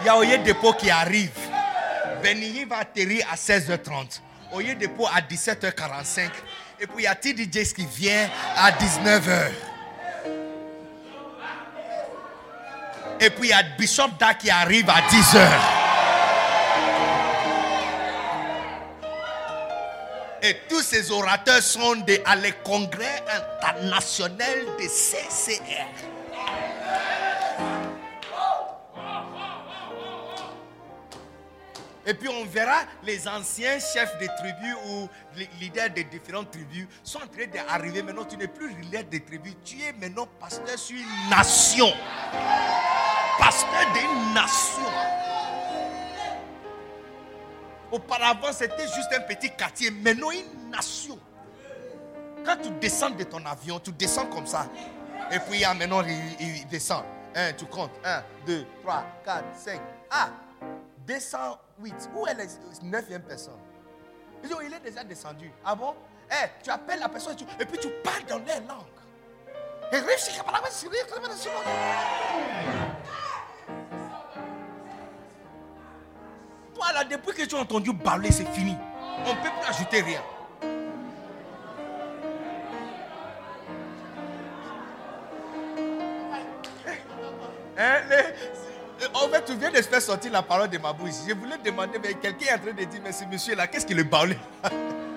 Il 0.00 0.06
y 0.06 0.08
a 0.08 0.16
Oye 0.16 0.38
Dépôt 0.42 0.72
qui 0.72 0.90
arrive. 0.90 1.38
Benihin 2.22 2.66
va 2.66 2.78
atterrir 2.78 3.26
à 3.30 3.36
16h30. 3.36 4.20
Oye 4.52 4.74
Dépôt 4.74 5.06
à 5.06 5.20
17h45. 5.20 6.30
Et 6.80 6.86
puis 6.86 6.96
il 6.98 7.02
y 7.02 7.06
a 7.06 7.14
TDJs 7.14 7.74
qui 7.74 7.86
vient 7.86 8.28
à 8.56 8.72
19h. 8.72 9.73
Et 13.24 13.30
puis 13.30 13.48
il 13.48 13.50
y 13.50 13.54
a 13.54 13.62
Bishop 13.62 14.10
Da 14.20 14.34
qui 14.34 14.50
arrive 14.50 14.90
à 14.90 15.00
10h. 15.00 15.48
Et 20.42 20.58
tous 20.68 20.82
ces 20.82 21.10
orateurs 21.10 21.62
sont 21.62 21.96
des, 21.96 22.22
à 22.26 22.36
les 22.36 22.52
congrès 22.62 23.24
international 23.34 24.58
de 24.78 24.86
CCR. 24.86 25.86
Et 32.06 32.12
puis 32.12 32.28
on 32.28 32.44
verra 32.44 32.82
les 33.04 33.26
anciens 33.26 33.78
chefs 33.78 34.18
de 34.18 34.26
tribus 34.26 34.76
ou 34.88 35.08
les 35.38 35.48
leaders 35.58 35.88
des 35.88 36.04
différentes 36.04 36.50
tribus 36.50 36.86
sont 37.02 37.20
en 37.20 37.26
train 37.26 37.46
d'arriver. 37.46 38.02
Maintenant, 38.02 38.26
tu 38.26 38.36
n'es 38.36 38.48
plus 38.48 38.68
leader 38.82 39.04
des 39.04 39.20
tribus, 39.20 39.54
tu 39.64 39.80
es 39.80 39.94
maintenant 39.94 40.28
pasteur 40.38 40.78
sur 40.78 40.98
une 40.98 41.30
nation. 41.30 41.90
Pasteur 43.38 43.92
d'une 43.92 44.34
nation. 44.34 44.82
Auparavant, 47.90 48.52
c'était 48.52 48.88
juste 48.88 49.12
un 49.16 49.20
petit 49.20 49.50
quartier, 49.50 49.90
maintenant 49.90 50.30
une 50.30 50.70
nation. 50.70 51.18
Quand 52.44 52.56
tu 52.62 52.70
descends 52.80 53.10
de 53.10 53.24
ton 53.24 53.44
avion, 53.46 53.78
tu 53.78 53.92
descends 53.92 54.26
comme 54.26 54.46
ça. 54.46 54.66
Et 55.30 55.38
puis, 55.38 55.64
ah, 55.64 55.74
maintenant, 55.74 56.02
il, 56.02 56.66
descend. 56.66 57.04
Un, 57.34 57.52
tu 57.52 57.64
comptes. 57.66 57.92
1, 58.04 58.22
2, 58.46 58.66
3, 58.82 59.04
4, 59.24 59.44
5. 59.56 59.80
Ah, 60.10 60.30
208. 61.06 62.10
Où 62.14 62.26
est 62.26 62.34
la 62.34 62.44
neuvième 62.82 63.22
personne 63.22 63.58
Il 64.44 64.50
est 64.52 64.80
déjà 64.80 65.04
descendu. 65.04 65.50
Ah 65.64 65.74
bon 65.74 65.94
Eh, 66.30 66.48
tu 66.62 66.70
appelles 66.70 67.00
la 67.00 67.08
personne 67.08 67.36
et 67.58 67.64
puis 67.64 67.78
tu 67.78 67.88
parles 68.02 68.24
dans 68.28 68.38
leur 68.38 68.60
langue. 68.60 68.94
Toi 76.74 76.92
là, 76.92 77.04
depuis 77.04 77.32
que 77.32 77.46
tu 77.46 77.54
as 77.54 77.60
entendu 77.60 77.94
parler, 77.94 78.30
c'est 78.30 78.48
fini. 78.52 78.76
On 79.24 79.30
ne 79.30 79.34
peut 79.34 79.40
plus 79.42 79.68
ajouter 79.68 80.00
rien. 80.00 80.20
Hein, 87.76 88.00
en 89.12 89.28
fait, 89.28 89.44
tu 89.44 89.54
viens 89.56 89.70
de 89.70 89.76
faire 89.76 90.00
sortir 90.00 90.32
la 90.32 90.42
parole 90.42 90.68
de 90.68 90.78
ma 90.78 90.92
bouche. 90.92 91.10
Je 91.28 91.34
voulais 91.34 91.58
demander, 91.64 91.98
mais 92.02 92.14
quelqu'un 92.14 92.46
est 92.46 92.54
en 92.54 92.58
train 92.58 92.72
de 92.72 92.84
dire, 92.84 93.00
mais 93.02 93.12
ce 93.12 93.24
monsieur-là, 93.24 93.66
qu'est-ce 93.66 93.86
qu'il 93.86 93.98
est 93.98 94.04
parlé 94.04 94.36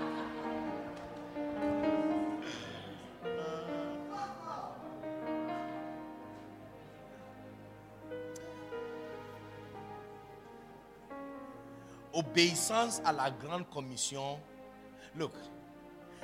Obéissance 12.17 12.99
à 13.05 13.13
la 13.13 13.29
grande 13.29 13.69
commission. 13.69 14.39
Look, 15.15 15.33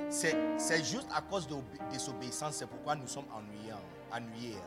c'est 0.10 0.84
juste 0.84 1.08
à 1.14 1.22
cause 1.22 1.48
de 1.48 1.56
désobéissance, 1.92 2.56
c'est 2.56 2.66
pourquoi 2.66 2.96
nous 2.96 3.06
sommes 3.06 3.28
ennuyés. 3.32 3.74
ennuyés. 4.12 4.58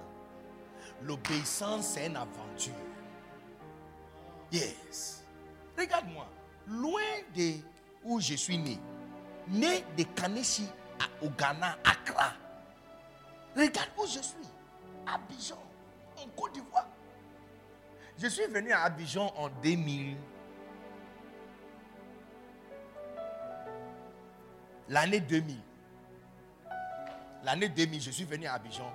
L'obéissance, 1.03 1.85
c'est 1.89 2.07
une 2.07 2.17
aventure. 2.17 2.73
Yes. 4.53 5.25
Regarde-moi. 5.77 6.29
Loin 6.69 7.03
de 7.35 7.55
où 8.05 8.21
je 8.21 8.35
suis 8.35 8.57
né. 8.57 8.79
Né 9.49 9.85
de 9.99 10.05
Kaneshi 10.05 10.69
au 11.21 11.29
Ghana, 11.31 11.77
Accra. 11.85 12.35
Regarde 13.57 13.91
où 13.99 14.07
je 14.07 14.21
suis. 14.21 14.49
Abidjan, 15.05 15.59
en 16.19 16.29
Côte 16.41 16.53
d'Ivoire. 16.53 16.87
Je 18.17 18.29
suis 18.29 18.47
venu 18.47 18.71
à 18.71 18.83
Abidjan 18.85 19.33
en 19.37 19.49
2000. 19.61 20.17
L'année 24.89 25.21
2000. 25.21 25.61
L'année 27.43 27.69
2000, 27.69 28.01
je 28.01 28.11
suis 28.11 28.25
venu 28.25 28.47
à 28.47 28.55
Abidjan 28.55 28.93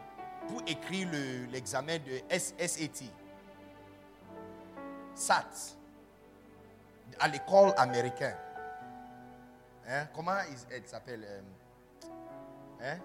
pour 0.48 0.62
écrire 0.68 1.10
l'examen 1.52 1.98
de 2.00 2.22
SAT. 2.30 3.06
SAT. 5.16 5.78
À 7.20 7.28
l'école 7.28 7.74
américaine. 7.78 8.38
Hein? 9.88 10.08
Comment 10.14 10.38
elle 10.70 10.88
s'appelle 10.88 11.26
euh, 11.26 11.42
hein? 12.82 12.98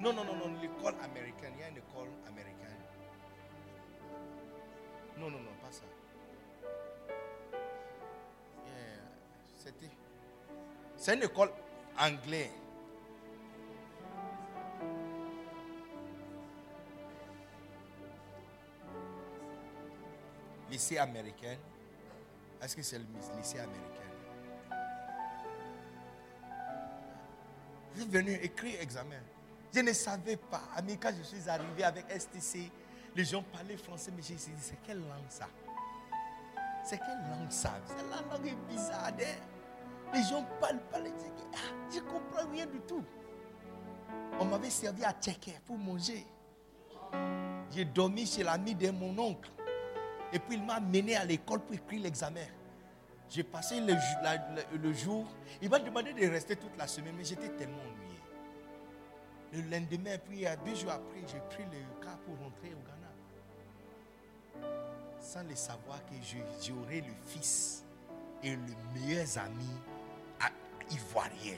Non, 0.00 0.12
non, 0.12 0.24
non, 0.24 0.36
non, 0.36 0.60
l'école 0.60 0.94
américaine. 1.02 1.54
Il 1.56 1.60
y 1.60 1.64
a 1.64 1.68
une 1.68 1.78
école 1.78 2.08
américaine. 2.26 2.76
Non, 5.16 5.30
non, 5.30 5.38
non, 5.38 5.54
pas 5.60 5.72
ça. 5.72 5.84
C'était. 9.56 9.97
C'est 10.98 11.14
une 11.14 11.22
école 11.22 11.52
anglaise. 11.98 12.50
lycée 20.70 20.98
américain. 20.98 21.56
Est-ce 22.60 22.76
que 22.76 22.82
c'est 22.82 22.98
le 22.98 23.06
lycée 23.38 23.58
américain? 23.58 23.98
Je 27.94 28.02
suis 28.02 28.10
venu 28.10 28.32
écrire 28.42 28.80
examen. 28.82 29.20
Je 29.74 29.80
ne 29.80 29.92
savais 29.94 30.36
pas. 30.36 30.62
Mais 30.84 30.96
quand 30.98 31.12
je 31.16 31.22
suis 31.22 31.48
arrivé 31.48 31.84
avec 31.84 32.04
STC, 32.10 32.70
les 33.16 33.24
gens 33.24 33.42
parlaient 33.42 33.78
français, 33.78 34.12
mais 34.14 34.22
j'ai 34.22 34.34
dit, 34.34 34.52
c'est 34.60 34.80
quelle 34.82 35.00
langue 35.00 35.30
ça? 35.30 35.48
C'est 36.84 36.98
quelle 36.98 37.30
langue 37.30 37.50
ça? 37.50 37.72
La 38.10 38.36
langue 38.36 38.54
bizarre. 38.68 39.06
Hein? 39.08 39.47
Les 40.14 40.22
gens 40.22 40.44
parlent, 40.60 40.80
parlent. 40.90 41.10
Ah, 41.54 41.58
je 41.90 41.98
ne 41.98 42.04
comprends 42.04 42.50
rien 42.50 42.66
du 42.66 42.80
tout. 42.80 43.04
On 44.40 44.44
m'avait 44.44 44.70
servi 44.70 45.04
à 45.04 45.12
checker 45.12 45.58
pour 45.66 45.76
manger. 45.76 46.24
J'ai 47.70 47.84
dormi 47.84 48.26
chez 48.26 48.42
l'ami 48.42 48.74
de 48.74 48.90
mon 48.90 49.16
oncle. 49.18 49.50
Et 50.32 50.38
puis 50.38 50.56
il 50.56 50.64
m'a 50.64 50.80
mené 50.80 51.16
à 51.16 51.24
l'école 51.24 51.60
pour 51.60 51.74
écrire 51.74 52.02
l'examen. 52.02 52.46
J'ai 53.30 53.42
passé 53.42 53.80
le, 53.80 54.92
jour. 54.92 55.26
Il 55.60 55.68
m'a 55.68 55.78
demandé 55.78 56.12
de 56.12 56.26
rester 56.28 56.56
toute 56.56 56.76
la 56.78 56.86
semaine, 56.86 57.14
mais 57.16 57.24
j'étais 57.24 57.48
tellement 57.50 57.82
ennuyé. 57.82 58.20
Le 59.52 59.60
lendemain, 59.70 60.16
puis 60.18 60.44
deux 60.64 60.74
jours 60.74 60.92
après, 60.92 61.20
j'ai 61.26 61.40
pris 61.50 61.64
le 61.64 62.04
cas 62.04 62.16
pour 62.24 62.36
rentrer 62.38 62.72
au 62.74 62.82
Ghana. 64.60 64.68
Sans 65.20 65.42
le 65.42 65.54
savoir 65.54 65.98
que 66.06 66.14
j'aurais 66.62 67.00
le 67.00 67.14
fils 67.26 67.84
et 68.42 68.52
le 68.56 68.74
meilleur 68.94 69.26
ami 69.44 69.68
ivoirien. 70.90 71.56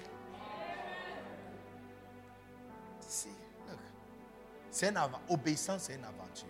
C'est 3.01 4.95
obéissance, 5.29 5.83
c'est 5.83 5.95
une 5.95 6.05
aventure. 6.05 6.47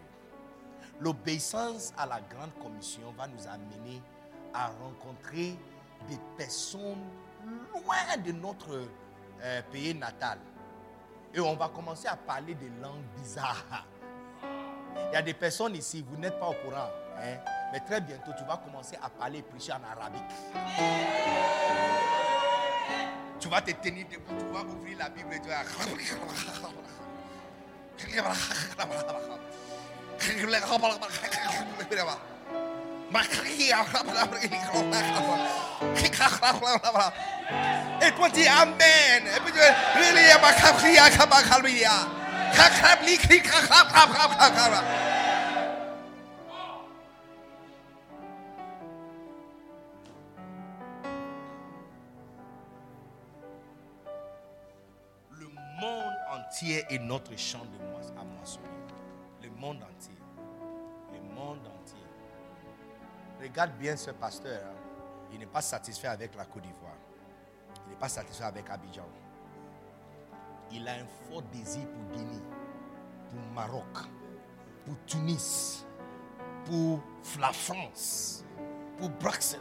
L'obéissance 1.01 1.93
à 1.97 2.07
la 2.07 2.21
grande 2.21 2.55
commission 2.63 3.13
va 3.17 3.27
nous 3.27 3.47
amener 3.47 4.03
à 4.53 4.69
rencontrer 4.69 5.57
des 6.09 6.19
personnes 6.37 7.05
loin 7.73 8.17
de 8.23 8.33
notre 8.33 8.87
euh, 9.43 9.63
pays 9.73 9.95
natal. 9.95 10.39
Et 11.33 11.41
on 11.41 11.57
va 11.57 11.69
commencer 11.69 12.09
à 12.09 12.17
parler 12.17 12.55
des 12.55 12.71
langues 12.81 13.05
bizarres. 13.17 13.87
Il 15.11 15.15
y 15.15 15.17
a 15.17 15.23
des 15.23 15.35
personnes 15.35 15.75
ici, 15.77 16.05
vous 16.09 16.17
n'êtes 16.17 16.39
pas 16.39 16.49
au 16.49 16.55
courant. 16.55 16.91
Hein, 17.19 17.37
mais 17.73 17.81
très 17.81 18.01
bientôt, 18.01 18.33
tu 18.37 18.45
vas 18.45 18.57
commencer 18.57 18.97
à 19.03 19.09
parler 19.09 19.39
et 19.39 19.43
prêcher 19.43 19.73
en 19.73 19.83
arabique. 19.83 20.23
Tu 23.41 23.49
vas 23.49 23.63
te 23.63 23.71
tenir 23.73 24.07
debout, 24.11 24.37
tu 24.39 24.45
vas 24.53 24.63
ouvrir 24.63 24.99
la 24.99 25.09
Bible 25.09 25.33
et 25.35 25.41
tu 25.41 25.49
vas. 25.49 25.65
Et 38.03 38.13
toi 38.13 38.29
dis 38.29 38.47
Amen. 38.47 39.25
Et 39.27 39.41
puis 39.41 39.53
tu 39.53 39.59
est 56.73 56.99
notre 56.99 57.37
champ 57.37 57.65
de 57.65 57.81
à 58.19 58.25
moissonner. 58.25 58.67
Le 59.43 59.51
monde 59.51 59.83
entier. 59.83 60.17
Le 61.13 61.21
monde 61.35 61.67
entier. 61.67 61.99
Regarde 63.41 63.73
bien 63.79 63.97
ce 63.97 64.11
pasteur. 64.11 64.63
Hein. 64.65 64.77
Il 65.33 65.39
n'est 65.39 65.47
pas 65.47 65.63
satisfait 65.63 66.09
avec 66.09 66.35
la 66.35 66.45
Côte 66.45 66.63
d'Ivoire. 66.63 66.97
Il 67.87 67.91
n'est 67.91 67.99
pas 67.99 68.09
satisfait 68.09 68.45
avec 68.45 68.69
Abidjan. 68.69 69.07
Il 70.73 70.87
a 70.87 70.93
un 70.95 71.07
fort 71.29 71.43
désir 71.53 71.87
pour 71.89 72.17
Guinée, 72.17 72.43
pour 73.29 73.41
Maroc, 73.55 73.99
pour 74.85 74.95
Tunis, 75.07 75.85
pour 76.65 77.01
la 77.41 77.53
France, 77.53 78.45
pour 78.99 79.09
Bruxelles, 79.11 79.61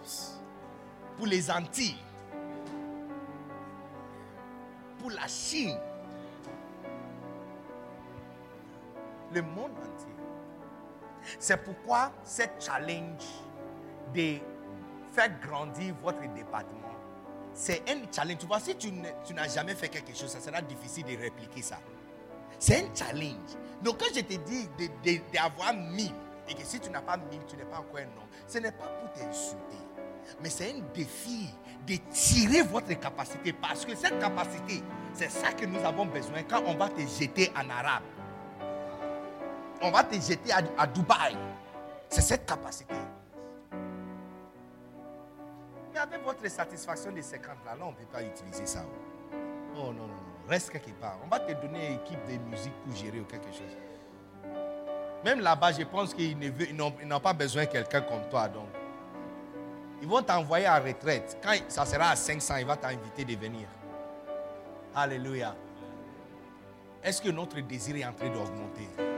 pour 1.18 1.26
les 1.26 1.50
Antilles, 1.50 1.98
pour 5.00 5.10
la 5.12 5.28
Chine, 5.28 5.78
le 9.34 9.42
monde 9.42 9.72
entier. 9.72 10.14
C'est 11.40 11.58
pourquoi 11.58 12.12
cette 12.24 12.64
challenge 12.64 13.26
de 14.14 14.38
faire 15.12 15.30
grandir 15.42 15.94
votre 16.02 16.22
département, 16.34 16.76
c'est 17.54 17.84
un 17.90 18.00
challenge. 18.12 18.38
Tu 18.40 18.46
vois, 18.46 18.60
si 18.60 18.76
tu 18.76 18.92
n'as 18.92 19.48
jamais 19.48 19.76
fait 19.76 19.90
quelque 19.90 20.16
chose, 20.16 20.30
ça 20.30 20.40
sera 20.40 20.62
difficile 20.62 21.06
de 21.06 21.18
répliquer 21.18 21.62
ça. 21.62 21.80
C'est 22.58 22.86
un 22.86 22.96
challenge. 22.96 23.58
Donc 23.82 24.00
quand 24.00 24.14
je 24.14 24.22
te 24.22 24.34
dis 24.34 24.70
d'avoir 25.34 25.74
mille, 25.74 26.14
et 26.48 26.54
que 26.56 26.64
si 26.64 26.80
tu 26.80 26.90
n'as 26.90 27.02
pas 27.02 27.18
mille, 27.18 27.46
tu 27.48 27.56
n'es 27.56 27.66
pas 27.66 27.80
encore 27.80 27.98
un 27.98 28.04
homme, 28.04 28.30
ce 28.48 28.58
n'est 28.58 28.72
pas 28.72 28.88
pour 28.88 29.12
t'insulter. 29.14 29.78
Mais 30.42 30.50
c'est 30.50 30.72
un 30.72 30.82
défi 30.94 31.50
de 31.88 31.96
tirer 32.12 32.62
votre 32.64 32.94
capacité. 33.00 33.54
Parce 33.54 33.86
que 33.86 33.96
cette 33.96 34.20
capacité, 34.20 34.84
c'est 35.14 35.30
ça 35.30 35.52
que 35.54 35.66
nous 35.66 35.80
avons 35.80 36.06
besoin 36.06 36.44
quand 36.44 36.62
on 36.66 36.76
va 36.76 36.90
te 36.90 37.02
jeter 37.02 37.52
en 37.56 37.70
arabe 37.70 38.04
on 39.82 39.92
va 39.92 40.04
te 40.04 40.16
jeter 40.16 40.52
à, 40.78 40.88
Dubaï. 40.88 41.36
C'est 42.10 42.22
cette 42.22 42.46
capacité. 42.46 42.96
Mais 45.94 46.00
avec 46.00 46.24
votre 46.24 46.48
satisfaction 46.50 47.12
de 47.12 47.22
50 47.22 47.48
là, 47.66 47.76
là 47.76 47.86
on 47.86 47.92
ne 47.92 47.96
peut 47.96 48.06
pas 48.12 48.22
utiliser 48.24 48.66
ça. 48.66 48.84
Oh 49.76 49.78
non, 49.78 49.94
non, 49.94 50.08
non. 50.08 50.14
Reste 50.48 50.72
quelque 50.72 50.92
part. 51.00 51.18
On 51.24 51.28
va 51.28 51.40
te 51.40 51.52
donner 51.54 51.88
une 51.88 51.94
équipe 52.00 52.26
de 52.26 52.38
musique 52.50 52.74
pour 52.84 52.96
gérer 52.96 53.20
ou 53.20 53.26
quelque 53.26 53.52
chose. 53.52 53.78
Même 55.24 55.42
là-bas, 55.42 55.74
je 55.74 55.84
pense 55.84 56.14
qu'ils 56.14 56.38
n'ont 56.76 57.20
pas 57.20 57.34
besoin 57.34 57.66
de 57.66 57.70
quelqu'un 57.70 58.02
comme 58.02 58.28
toi. 58.30 58.48
Donc, 58.48 58.70
ils 60.02 60.08
vont 60.08 60.22
t'envoyer 60.22 60.68
en 60.68 60.82
retraite. 60.82 61.38
Quand 61.44 61.54
ça 61.68 61.86
sera 61.86 62.10
à 62.10 62.16
500, 62.16 62.56
il 62.58 62.66
va 62.66 62.78
t'inviter 62.78 63.26
de 63.26 63.36
venir. 63.36 63.68
Alléluia. 64.96 65.56
Est-ce 67.04 67.22
que 67.22 67.30
notre 67.30 67.60
désir 67.60 67.96
est 67.98 68.06
en 68.06 68.14
train 68.14 68.30
d'augmenter? 68.30 69.09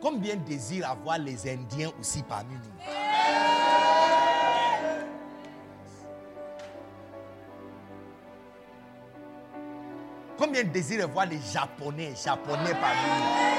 Combien 0.00 0.36
désirent 0.36 0.90
avoir 0.90 1.18
les 1.18 1.50
Indiens 1.50 1.90
aussi 1.98 2.22
parmi 2.22 2.54
nous? 2.54 2.60
Combien 10.38 10.64
désirent 10.64 11.08
voir 11.08 11.26
les 11.26 11.40
Japonais, 11.40 12.14
Japonais 12.14 12.74
parmi 12.80 13.08
nous? 13.18 13.56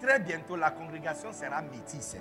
Très 0.00 0.18
bientôt, 0.20 0.56
la 0.56 0.70
congrégation 0.70 1.32
sera 1.32 1.60
métisse. 1.60 2.16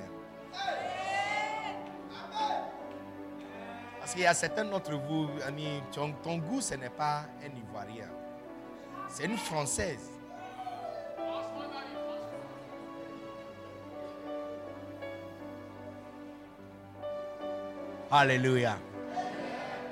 Parce 4.07 4.15
qu'il 4.15 4.23
y 4.23 4.27
a 4.27 4.33
certains 4.33 4.63
d'entre 4.63 4.93
vous, 4.93 5.27
amis, 5.45 5.83
ton, 5.91 6.37
goût, 6.37 6.61
ce 6.61 6.75
n'est 6.75 6.89
pas 6.89 7.25
un 7.43 7.53
Ivoirien. 7.57 8.07
C'est 9.09 9.25
une 9.25 9.37
Française. 9.37 10.09
Alléluia. 18.09 18.77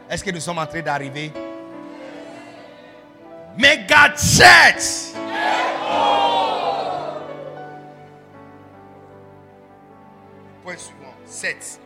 Est-ce 0.10 0.24
que 0.24 0.32
nous 0.32 0.40
sommes 0.40 0.60
en 0.60 0.66
train 0.66 0.82
d'arriver? 0.82 1.34
Mega 3.58 4.16
church. 4.16 5.12
Point 10.64 10.78
suivant. 10.78 11.14
7. 11.26 11.82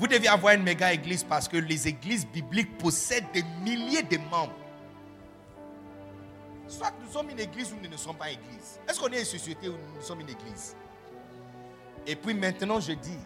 Vous 0.00 0.06
devez 0.06 0.28
avoir 0.28 0.54
une 0.54 0.62
méga 0.62 0.94
église 0.94 1.22
parce 1.22 1.46
que 1.46 1.58
les 1.58 1.86
églises 1.86 2.26
bibliques 2.26 2.78
possèdent 2.78 3.30
des 3.34 3.42
milliers 3.62 4.02
de 4.02 4.16
membres. 4.16 4.54
Soit 6.66 6.94
nous 7.04 7.12
sommes 7.12 7.28
une 7.28 7.38
église 7.38 7.70
ou 7.74 7.76
nous 7.82 7.90
ne 7.90 7.98
sommes 7.98 8.16
pas 8.16 8.30
église. 8.30 8.80
Est-ce 8.88 8.98
qu'on 8.98 9.08
est 9.08 9.18
une 9.18 9.26
société 9.26 9.68
ou 9.68 9.74
nous 9.94 10.00
sommes 10.00 10.20
une 10.20 10.30
église? 10.30 10.74
Et 12.06 12.16
puis 12.16 12.32
maintenant, 12.32 12.80
je 12.80 12.92
dis, 12.92 13.18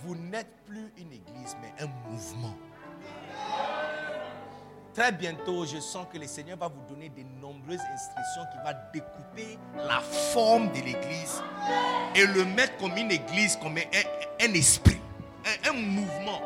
vous 0.00 0.14
n'êtes 0.14 0.54
plus 0.66 0.92
une 0.98 1.14
église, 1.14 1.56
mais 1.62 1.72
un 1.82 1.88
mouvement. 2.06 2.54
Très 4.92 5.10
bientôt, 5.10 5.64
je 5.64 5.80
sens 5.80 6.06
que 6.12 6.18
le 6.18 6.26
Seigneur 6.26 6.58
va 6.58 6.68
vous 6.68 6.82
donner 6.86 7.08
de 7.08 7.22
nombreuses 7.40 7.80
instructions 7.80 8.42
qui 8.52 8.58
vont 8.58 8.78
découper 8.92 9.58
la 9.74 10.00
forme 10.00 10.68
de 10.72 10.80
l'église 10.80 11.42
et 12.14 12.26
le 12.26 12.44
mettre 12.44 12.76
comme 12.76 12.94
une 12.98 13.10
église, 13.10 13.56
comme 13.56 13.78
un 13.78 14.52
esprit 14.52 15.00
un, 15.46 15.72
mouvement. 15.72 16.42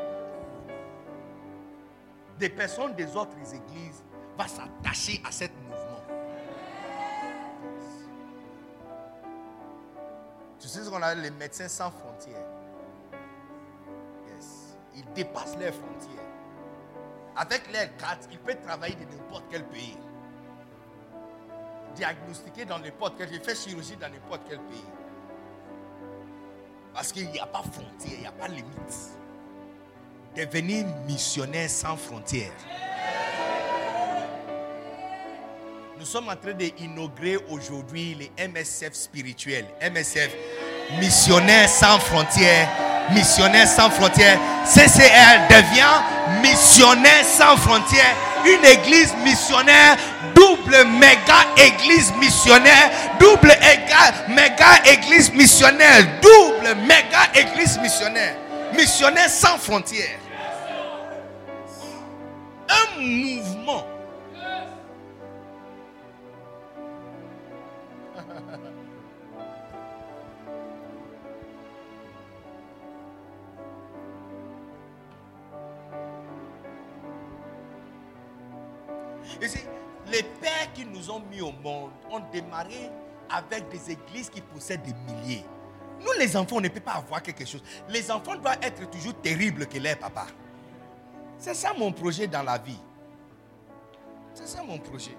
Des 2.38 2.48
personnes 2.48 2.94
des 2.94 3.16
autres 3.16 3.36
églises 3.38 4.02
vont 4.36 4.46
s'attacher 4.46 5.20
à 5.26 5.32
ce 5.32 5.44
mouvement. 5.44 6.02
Tu 10.58 10.68
sais 10.68 10.84
ce 10.84 10.90
qu'on 10.90 11.02
a 11.02 11.14
les 11.14 11.30
médecins 11.30 11.68
sans 11.68 11.90
frontières. 11.90 12.46
Yes. 14.26 14.76
Ils 14.96 15.12
dépassent 15.12 15.56
leurs 15.58 15.74
frontières. 15.74 16.24
Avec 17.36 17.70
l'air 17.72 17.96
4, 17.96 18.28
ils 18.32 18.38
peuvent 18.38 18.60
travailler 18.62 18.94
dans 18.96 19.16
n'importe 19.16 19.44
quel 19.50 19.64
pays. 19.66 19.96
Diagnostiquer 21.94 22.64
dans 22.66 22.78
n'importe 22.78 23.14
quel 23.16 23.28
pays, 23.28 23.40
faire 23.40 23.56
chirurgie 23.56 23.96
dans 23.96 24.08
n'importe 24.10 24.42
quel 24.48 24.60
pays. 24.60 24.84
Parce 26.94 27.12
qu'il 27.12 27.30
n'y 27.30 27.38
a 27.38 27.46
pas 27.46 27.62
frontière, 27.62 28.12
il 28.14 28.20
n'y 28.20 28.26
a 28.26 28.32
pas 28.32 28.48
limite. 28.48 28.64
Devenir 30.36 30.86
missionnaire 31.06 31.68
sans 31.70 31.96
frontières. 31.96 32.52
Nous 35.98 36.06
sommes 36.06 36.28
en 36.28 36.36
train 36.36 36.52
d'inaugurer 36.54 37.36
aujourd'hui 37.50 38.14
les 38.14 38.48
MSF 38.48 38.94
spirituels. 38.94 39.66
MSF, 39.82 40.30
missionnaire 40.98 41.68
sans 41.68 41.98
frontières. 41.98 42.68
Missionnaire 43.12 43.68
sans 43.68 43.90
frontières. 43.90 44.38
CCR 44.64 45.46
devient 45.50 46.40
missionnaire 46.42 47.24
sans 47.24 47.56
frontières. 47.56 48.16
Une 48.44 48.64
église 48.64 49.14
missionnaire 49.24 49.96
double 50.70 50.84
méga 50.98 51.46
église 51.56 52.12
missionnaire, 52.14 52.90
double 53.18 53.52
méga 54.28 54.82
église 54.84 55.32
missionnaire, 55.32 56.06
double 56.22 56.74
méga 56.86 57.28
église 57.34 57.78
missionnaire, 57.78 58.36
missionnaire 58.74 59.28
sans 59.28 59.58
frontières. 59.58 60.18
Un 62.68 63.00
mouvement. 63.00 63.49
Ont 81.10 81.20
mis 81.20 81.40
au 81.40 81.52
monde 81.52 81.90
ont 82.10 82.20
démarré 82.32 82.90
avec 83.28 83.68
des 83.68 83.92
églises 83.92 84.30
qui 84.30 84.40
possèdent 84.40 84.82
des 84.82 84.94
milliers. 84.94 85.44
Nous, 86.00 86.12
les 86.18 86.36
enfants, 86.36 86.56
on 86.56 86.60
ne 86.60 86.68
peut 86.68 86.80
pas 86.80 86.92
avoir 86.92 87.22
quelque 87.22 87.44
chose. 87.44 87.62
Les 87.88 88.10
enfants 88.10 88.36
doivent 88.36 88.58
être 88.62 88.88
toujours 88.90 89.14
terribles 89.20 89.66
que 89.66 89.78
leurs 89.78 89.98
papas. 89.98 90.28
C'est 91.38 91.54
ça 91.54 91.72
mon 91.76 91.92
projet 91.92 92.26
dans 92.26 92.42
la 92.42 92.58
vie. 92.58 92.80
C'est 94.34 94.46
ça 94.46 94.62
mon 94.62 94.78
projet. 94.78 95.16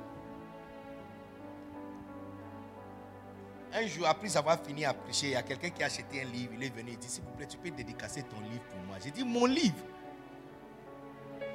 Un 3.74 3.88
jour, 3.88 4.06
après 4.08 4.36
avoir 4.36 4.60
fini 4.62 4.84
à 4.84 4.94
prêcher, 4.94 5.28
il 5.28 5.32
y 5.32 5.36
a 5.36 5.44
quelqu'un 5.44 5.70
qui 5.70 5.82
a 5.82 5.86
acheté 5.86 6.22
un 6.22 6.26
livre. 6.26 6.54
Il 6.56 6.64
est 6.64 6.70
venu, 6.70 6.92
il 6.92 6.98
dit 6.98 7.08
S'il 7.08 7.24
vous 7.24 7.32
plaît, 7.32 7.48
tu 7.48 7.58
peux 7.58 7.72
dédicacer 7.72 8.24
ton 8.24 8.40
livre 8.42 8.64
pour 8.70 8.80
moi. 8.82 8.98
J'ai 9.02 9.12
dit 9.12 9.24
Mon 9.24 9.46
livre? 9.46 9.86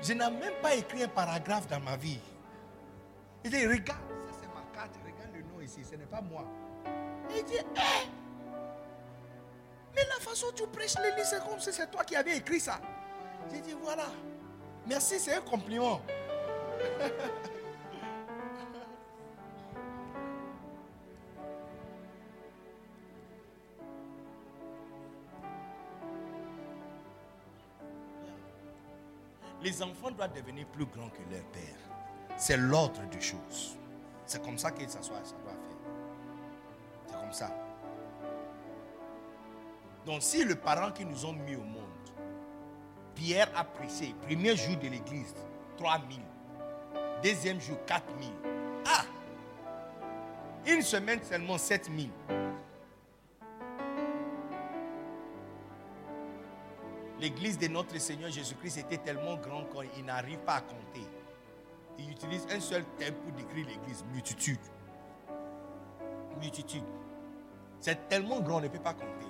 Je 0.02 0.12
n'ai 0.12 0.30
même 0.30 0.54
pas 0.62 0.74
écrit 0.74 1.02
un 1.02 1.08
paragraphe 1.08 1.66
dans 1.68 1.80
ma 1.80 1.96
vie. 1.96 2.20
Il 3.44 3.50
dit 3.50 3.66
Regarde, 3.66 4.00
regarde 4.82 5.34
le 5.34 5.42
nom 5.42 5.60
ici, 5.60 5.84
ce 5.84 5.96
n'est 5.96 6.06
pas 6.06 6.20
moi. 6.20 6.44
Il 7.34 7.44
dit 7.44 7.54
Eh 7.58 8.08
Mais 9.94 10.02
la 10.04 10.20
façon 10.20 10.46
dont 10.48 10.52
tu 10.54 10.66
prêches 10.68 10.96
les 11.02 11.10
livres, 11.10 11.24
c'est 11.24 11.44
comme 11.44 11.58
si 11.58 11.72
c'est 11.72 11.90
toi 11.90 12.04
qui 12.04 12.16
avais 12.16 12.36
écrit 12.36 12.60
ça. 12.60 12.80
J'ai 13.52 13.60
dit 13.60 13.74
Voilà. 13.82 14.06
Merci, 14.86 15.18
c'est 15.18 15.34
un 15.34 15.40
compliment. 15.40 16.00
Les 29.62 29.82
enfants 29.82 30.12
doivent 30.12 30.32
devenir 30.32 30.64
plus 30.68 30.86
grands 30.86 31.08
que 31.08 31.22
leur 31.28 31.42
père. 31.46 32.36
C'est 32.36 32.56
l'ordre 32.56 33.00
des 33.10 33.20
choses. 33.20 33.76
C'est 34.26 34.44
comme 34.44 34.58
ça 34.58 34.70
que 34.72 34.86
ça, 34.88 35.00
soit, 35.02 35.24
ça 35.24 35.36
doit 35.36 35.52
faire. 35.52 35.76
C'est 37.06 37.14
comme 37.14 37.32
ça. 37.32 37.50
Donc 40.04 40.22
si 40.22 40.44
le 40.44 40.54
parent 40.54 40.92
qui 40.92 41.04
nous 41.04 41.24
ont 41.24 41.32
mis 41.32 41.56
au 41.56 41.62
monde, 41.62 41.82
Pierre 43.14 43.48
a 43.56 43.64
prêché, 43.64 44.14
premier 44.26 44.56
jour 44.56 44.76
de 44.76 44.88
l'église, 44.88 45.34
3000. 45.78 46.20
Deuxième 47.22 47.60
jour, 47.60 47.78
4000. 47.86 48.30
Ah 48.84 49.04
Une 50.66 50.82
semaine 50.82 51.22
seulement, 51.22 51.56
7000. 51.56 52.10
L'église 57.18 57.58
de 57.58 57.68
notre 57.68 57.98
Seigneur 57.98 58.30
Jésus-Christ 58.30 58.78
était 58.78 58.98
tellement 58.98 59.36
grande 59.36 59.66
qu'il 59.70 60.04
n'arrive 60.04 60.38
pas 60.40 60.56
à 60.56 60.60
compter. 60.60 61.06
Il 61.98 62.10
utilise 62.10 62.46
un 62.50 62.60
seul 62.60 62.84
terme 62.98 63.14
pour 63.16 63.32
décrire 63.32 63.66
l'église, 63.66 64.04
multitude. 64.12 64.58
Multitude. 66.40 66.84
C'est 67.80 68.08
tellement 68.08 68.40
grand, 68.40 68.58
on 68.58 68.60
ne 68.60 68.68
peut 68.68 68.78
pas 68.78 68.94
compter. 68.94 69.26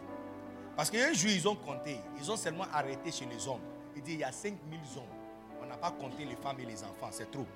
Parce 0.77 0.91
qu'un 0.91 1.13
jour, 1.13 1.31
ils 1.31 1.49
ont 1.49 1.57
compté. 1.57 2.01
Ils 2.19 2.31
ont 2.31 2.37
seulement 2.37 2.67
arrêté 2.73 3.11
chez 3.11 3.27
les 3.27 3.47
hommes. 3.49 3.61
Il 3.95 4.03
dit, 4.03 4.15
il 4.15 4.21
y 4.21 4.25
a 4.25 4.33
5000 4.33 4.79
hommes. 4.97 5.05
On 5.63 5.67
n'a 5.67 5.77
pas 5.77 5.91
compté 5.91 6.25
les 6.25 6.37
femmes 6.37 6.61
et 6.61 6.67
les 6.67 6.83
enfants, 6.85 7.09
c'est 7.11 7.31
trop. 7.31 7.47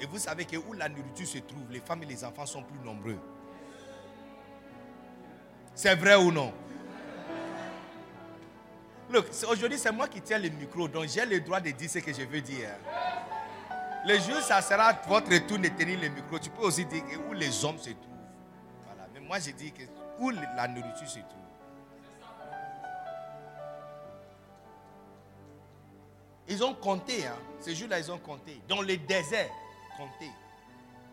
Et 0.00 0.06
vous 0.06 0.18
savez 0.18 0.44
que 0.44 0.56
où 0.56 0.72
la 0.72 0.88
nourriture 0.88 1.26
se 1.26 1.38
trouve, 1.38 1.70
les 1.70 1.80
femmes 1.80 2.02
et 2.02 2.06
les 2.06 2.24
enfants 2.24 2.46
sont 2.46 2.62
plus 2.62 2.78
nombreux. 2.80 3.18
C'est 5.74 5.94
vrai 5.94 6.16
ou 6.16 6.30
non? 6.30 6.52
Look, 9.10 9.26
aujourd'hui 9.48 9.78
c'est 9.78 9.92
moi 9.92 10.08
qui 10.08 10.20
tiens 10.20 10.38
le 10.38 10.48
micro, 10.48 10.88
donc 10.88 11.06
j'ai 11.06 11.24
le 11.24 11.40
droit 11.40 11.60
de 11.60 11.70
dire 11.70 11.88
ce 11.88 11.98
que 12.00 12.12
je 12.12 12.22
veux 12.22 12.40
dire. 12.40 12.70
Le 14.06 14.20
jour, 14.20 14.40
ça 14.40 14.62
sera 14.62 14.92
votre 15.08 15.36
tour 15.46 15.58
de 15.58 15.66
tenir 15.68 16.00
le 16.00 16.08
micro. 16.08 16.38
Tu 16.38 16.48
peux 16.50 16.62
aussi 16.62 16.86
dire 16.86 17.02
où 17.28 17.32
les 17.32 17.64
hommes 17.64 17.78
se 17.78 17.90
trouvent. 17.90 18.14
Voilà. 18.84 19.08
Mais 19.12 19.18
moi, 19.18 19.40
je 19.40 19.50
dis 19.50 19.72
que 19.72 19.82
où 20.20 20.30
la 20.30 20.68
nourriture 20.68 21.08
se 21.08 21.18
trouve. 21.18 21.42
Ils 26.48 26.62
ont 26.62 26.74
compté, 26.74 27.26
hein. 27.26 27.36
Ces 27.58 27.74
jours-là, 27.74 27.98
ils 27.98 28.12
ont 28.12 28.18
compté. 28.18 28.62
Dans 28.68 28.80
le 28.80 28.96
désert, 28.96 29.50
compté. 29.96 30.30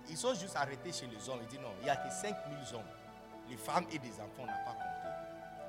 Ils 0.10 0.18
sont 0.18 0.36
juste 0.36 0.56
arrêtés 0.56 0.92
chez 0.92 1.08
les 1.08 1.28
hommes. 1.28 1.40
Ils 1.42 1.48
disent 1.48 1.60
non, 1.62 1.74
il 1.80 1.86
n'y 1.86 1.90
a 1.90 1.96
que 1.96 2.12
5000 2.12 2.76
hommes. 2.76 2.82
Les 3.50 3.58
femmes 3.58 3.86
et 3.92 3.98
les 3.98 4.14
enfants, 4.22 4.44
on 4.44 4.46
n'a 4.46 4.54
pas 4.54 4.74
compté. 4.74 5.08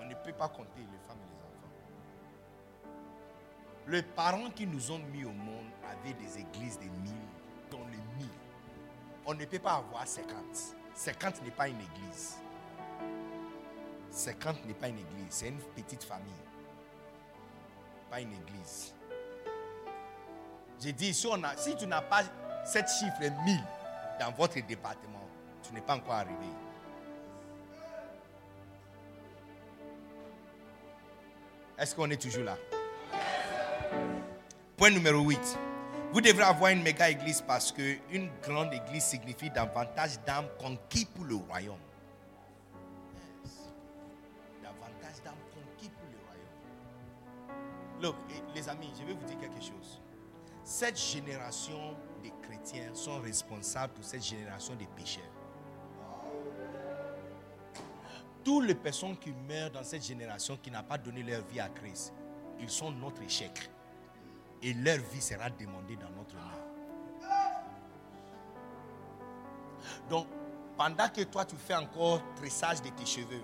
On 0.03 0.05
ne 0.05 0.14
peut 0.14 0.33
pas 0.33 0.49
compter 0.49 0.81
les 0.81 1.09
femmes 1.09 1.16
et 1.16 1.31
les 1.31 1.33
enfants. 1.33 1.34
Les 3.87 4.03
parents 4.03 4.51
qui 4.51 4.66
nous 4.66 4.91
ont 4.91 4.99
mis 5.12 5.24
au 5.24 5.32
monde 5.32 5.66
avaient 5.87 6.14
des 6.14 6.39
églises 6.39 6.78
de 6.78 6.85
mille, 6.85 7.28
dans 7.70 7.85
les 7.91 7.99
mille. 8.16 8.30
On 9.26 9.35
ne 9.35 9.45
peut 9.45 9.59
pas 9.59 9.74
avoir 9.74 10.07
50. 10.07 10.32
50 10.95 11.43
n'est 11.43 11.51
pas 11.51 11.68
une 11.68 11.80
église. 11.80 12.39
50 14.11 14.64
n'est 14.64 14.74
pas 14.74 14.89
une 14.89 14.99
église, 14.99 15.26
c'est 15.28 15.49
une 15.49 15.59
petite 15.59 16.05
famille. 16.05 16.32
Pas 18.11 18.20
une 18.20 18.32
église. 18.32 18.95
J'ai 20.80 20.93
dit, 20.93 21.12
si 21.12 21.76
tu 21.76 21.87
n'as 21.87 22.03
pas 22.03 22.22
cette 22.64 22.89
chiffre 22.89 23.20
1000 23.45 23.61
dans 24.20 24.32
votre 24.32 24.61
département, 24.66 25.28
tu 25.62 25.74
n'es 25.74 25.80
pas 25.80 25.97
encore 25.97 26.14
arrivé. 26.14 26.47
Est-ce 31.76 31.95
qu'on 31.95 32.09
est 32.11 32.20
toujours 32.20 32.45
là? 32.45 32.57
Point 34.76 34.90
numéro 34.90 35.20
8. 35.20 35.59
Vous 36.12 36.20
devrez 36.20 36.42
avoir 36.42 36.70
une 36.70 36.82
méga 36.82 37.11
église 37.11 37.40
parce 37.40 37.72
qu'une 37.72 38.30
grande 38.42 38.72
église 38.72 39.05
signifie 39.05 39.51
davantage 39.51 40.20
d'âmes 40.24 40.49
conquis 40.59 41.07
pour 41.07 41.24
le 41.24 41.36
royaume. 41.36 41.78
Davantage 44.62 45.22
d'âmes 45.24 45.34
conquis 45.53 45.90
pour 45.90 46.07
le 46.11 46.18
royaume. 46.26 48.03
Look, 48.03 48.16
les 48.55 48.68
amis, 48.68 48.92
je 49.01 49.05
vais 49.05 49.14
vous 49.14 49.24
dire 49.26 49.38
quelque 49.38 49.61
chose. 49.61 50.01
Cette 50.62 51.01
génération 51.01 51.97
de 52.22 52.30
chrétiens 52.47 52.95
sont 52.95 53.20
responsables 53.20 53.92
pour 53.95 54.05
cette 54.05 54.24
génération 54.24 54.74
de 54.74 54.84
pécheurs. 54.97 55.22
Toutes 58.45 58.66
les 58.66 58.74
personnes 58.74 59.16
qui 59.16 59.32
meurent 59.32 59.70
dans 59.70 59.82
cette 59.82 60.05
génération 60.05 60.59
qui 60.62 60.70
n'a 60.70 60.82
pas 60.82 60.99
donné 60.99 61.22
leur 61.22 61.42
vie 61.47 61.61
à 61.61 61.68
Christ, 61.68 62.12
ils 62.61 62.70
sont 62.70 62.90
notre 62.90 63.22
échec. 63.22 63.70
Et 64.63 64.73
leur 64.73 64.99
vie 64.99 65.21
sera 65.21 65.51
demandée 65.51 65.97
dans 65.97 66.11
notre 66.11 66.37
nom. 66.37 66.43
Donc, 70.09 70.27
pendant 70.77 71.09
que 71.09 71.23
toi 71.23 71.45
tu 71.45 71.57
fais 71.57 71.75
encore 71.75 72.21
tressage 72.37 72.83
de 72.83 72.89
tes 72.89 73.07
cheveux, 73.07 73.43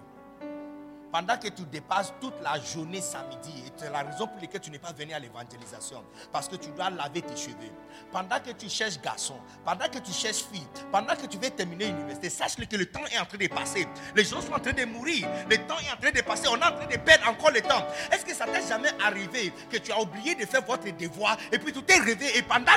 pendant 1.13 1.37
que 1.37 1.49
tu 1.49 1.63
dépasses 1.63 2.13
toute 2.21 2.41
la 2.43 2.61
journée 2.61 3.01
samedi, 3.01 3.53
et 3.67 3.73
c'est 3.77 3.91
la 3.91 4.03
raison 4.03 4.27
pour 4.27 4.41
laquelle 4.41 4.61
tu 4.61 4.71
n'es 4.71 4.79
pas 4.79 4.93
venu 4.93 5.13
à 5.13 5.19
l'évangélisation, 5.19 6.05
parce 6.33 6.49
que 6.49 6.57
tu 6.57 6.71
dois 6.71 6.91
laver 6.91 7.23
tes 7.23 7.37
cheveux. 7.37 7.73
Pendant 8.13 8.39
que 8.41 8.51
tu 8.51 8.69
cherches 8.69 9.01
garçon, 9.01 9.37
pendant 9.65 9.89
que 9.89 9.99
tu 9.99 10.13
cherches 10.13 10.45
fille, 10.53 10.67
pendant 10.93 11.15
que 11.15 11.27
tu 11.27 11.39
veux 11.39 11.51
terminer 11.51 11.87
l'université, 11.87 12.31
sache 12.31 12.57
que 12.57 12.77
le 12.77 12.87
temps 12.87 13.05
est 13.13 13.19
en 13.19 13.25
train 13.25 13.39
de 13.39 13.47
passer. 13.49 13.87
Les 14.15 14.25
gens 14.25 14.41
sont 14.41 14.53
en 14.53 14.59
train 14.59 14.73
de 14.73 14.85
mourir. 14.85 15.29
Le 15.49 15.57
temps 15.67 15.79
est 15.79 15.93
en 15.93 16.01
train 16.01 16.11
de 16.11 16.21
passer. 16.23 16.49
On 16.49 16.57
est 16.57 16.65
en 16.65 16.77
train 16.77 16.87
de 16.87 16.97
perdre 16.97 17.29
encore 17.29 17.51
le 17.51 17.61
temps. 17.61 17.87
Est-ce 18.13 18.25
que 18.25 18.35
ça 18.35 18.47
t'est 18.47 18.67
jamais 18.67 18.91
arrivé 19.03 19.53
que 19.71 19.79
tu 19.79 19.93
as 19.93 20.01
oublié 20.01 20.35
de 20.35 20.47
faire 20.47 20.63
votre 20.65 20.85
devoir 20.97 21.37
et 21.53 21.59
puis 21.59 21.73
tu 21.73 21.83
t'es 21.83 21.99
réveillé 21.99 22.39
et 22.39 22.43
pendant, 22.43 22.73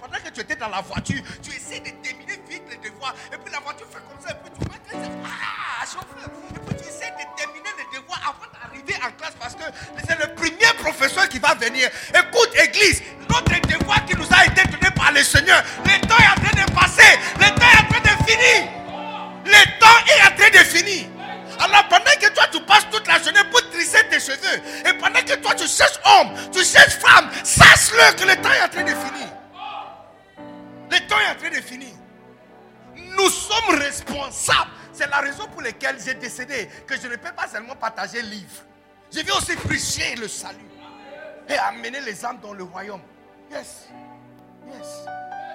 pendant 0.00 0.18
que 0.18 0.30
tu 0.30 0.40
étais 0.40 0.56
dans 0.56 0.68
la 0.68 0.80
voiture, 0.80 1.22
tu 1.42 1.50
essaies 1.50 1.80
de 1.80 1.90
terminer 2.02 2.40
vite 2.48 2.62
le 2.70 2.90
devoir 2.90 3.14
et 3.32 3.36
puis 3.38 3.52
la 3.52 3.60
voiture 3.60 3.86
fait 3.88 4.00
comme 4.08 4.20
ça 4.20 4.30
et 4.30 4.38
puis 4.42 4.52
tu 4.58 4.64
vois 4.66 4.78
que 4.78 5.06
ah, 5.24 5.84
chauffeur. 5.86 6.30
Et 6.54 6.58
puis 6.58 6.76
tu 6.76 6.88
essaies 6.88 7.10
de 7.10 7.36
terminer 7.36 7.71
d'arriver 8.82 9.04
en 9.04 9.10
classe 9.12 9.34
parce 9.38 9.54
que 9.54 9.62
c'est 10.06 10.18
le 10.18 10.34
premier 10.34 10.72
professeur 10.78 11.28
qui 11.28 11.38
va 11.38 11.54
venir. 11.54 11.88
Écoute, 12.10 12.50
Église, 12.62 13.02
notre 13.28 13.60
devoir 13.66 14.04
qui 14.06 14.16
nous 14.16 14.26
a 14.30 14.46
été 14.46 14.62
donné 14.68 14.90
par 14.94 15.12
le 15.12 15.22
Seigneur, 15.22 15.62
le 15.84 16.06
temps 16.06 16.16
est 16.18 16.38
en 16.38 16.44
train 16.44 16.64
de 16.64 16.72
passer, 16.72 17.18
le 17.38 17.48
temps 17.58 17.66
est 17.66 17.80
en 17.80 17.88
train 17.88 18.00
de 18.00 18.30
finir. 18.30 18.68
Le 19.44 19.80
temps 19.80 19.86
est 20.06 20.32
en 20.32 20.36
train 20.36 20.50
de 20.50 20.64
finir. 20.64 21.06
Alors 21.58 21.86
pendant 21.88 22.10
que 22.20 22.32
toi 22.32 22.44
tu 22.50 22.60
passes 22.62 22.86
toute 22.90 23.06
la 23.06 23.22
journée 23.22 23.44
pour 23.50 23.68
trisser 23.70 24.06
tes 24.10 24.18
cheveux, 24.18 24.62
et 24.86 24.92
pendant 24.94 25.20
que 25.20 25.34
toi 25.34 25.54
tu 25.54 25.66
cherches 25.68 26.00
homme, 26.04 26.32
tu 26.52 26.64
cherches 26.64 26.94
femme, 26.94 27.30
sache-le 27.44 28.16
que 28.16 28.28
le 28.28 28.36
temps 28.36 28.52
est 28.52 28.62
en 28.64 28.68
train 28.68 28.82
de 28.82 28.88
finir. 28.88 29.28
Le 30.90 30.98
temps 31.08 31.18
est 31.20 31.30
en 31.30 31.38
train 31.38 31.50
de 31.50 31.62
finir. 31.62 31.88
Nous 32.96 33.28
sommes 33.28 33.78
responsables 33.78 34.70
c'est 34.92 35.08
la 35.08 35.20
raison 35.20 35.48
pour 35.48 35.62
laquelle 35.62 35.96
j'ai 36.04 36.14
décidé 36.14 36.68
que 36.86 36.94
je 36.96 37.08
ne 37.08 37.16
peux 37.16 37.32
pas 37.32 37.48
seulement 37.48 37.74
partager 37.74 38.20
le 38.22 38.28
livre. 38.28 38.62
Je 39.14 39.20
vais 39.20 39.32
aussi 39.32 39.54
prêcher 39.56 40.14
le 40.16 40.26
salut 40.26 40.58
et 41.48 41.54
amener 41.54 42.00
les 42.00 42.24
âmes 42.24 42.38
dans 42.42 42.54
le 42.54 42.64
royaume. 42.64 43.02
Yes. 43.50 43.88
Yes. 44.66 45.04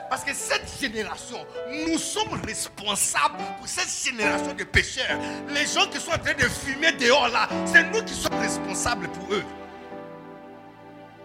Parce 0.10 0.24
que 0.24 0.34
cette 0.34 0.70
génération, 0.80 1.46
nous 1.88 1.98
sommes 1.98 2.40
responsables 2.46 3.44
pour 3.58 3.68
cette 3.68 3.90
génération 3.90 4.54
de 4.54 4.64
pécheurs. 4.64 5.20
Les 5.50 5.66
gens 5.66 5.88
qui 5.90 6.00
sont 6.00 6.12
en 6.12 6.20
train 6.20 6.34
de 6.34 6.48
fumer 6.48 6.92
dehors 6.94 7.28
là, 7.30 7.50
c'est 7.66 7.84
nous 7.92 8.04
qui 8.04 8.14
sommes 8.14 8.40
responsables 8.40 9.10
pour 9.10 9.34
eux. 9.34 9.44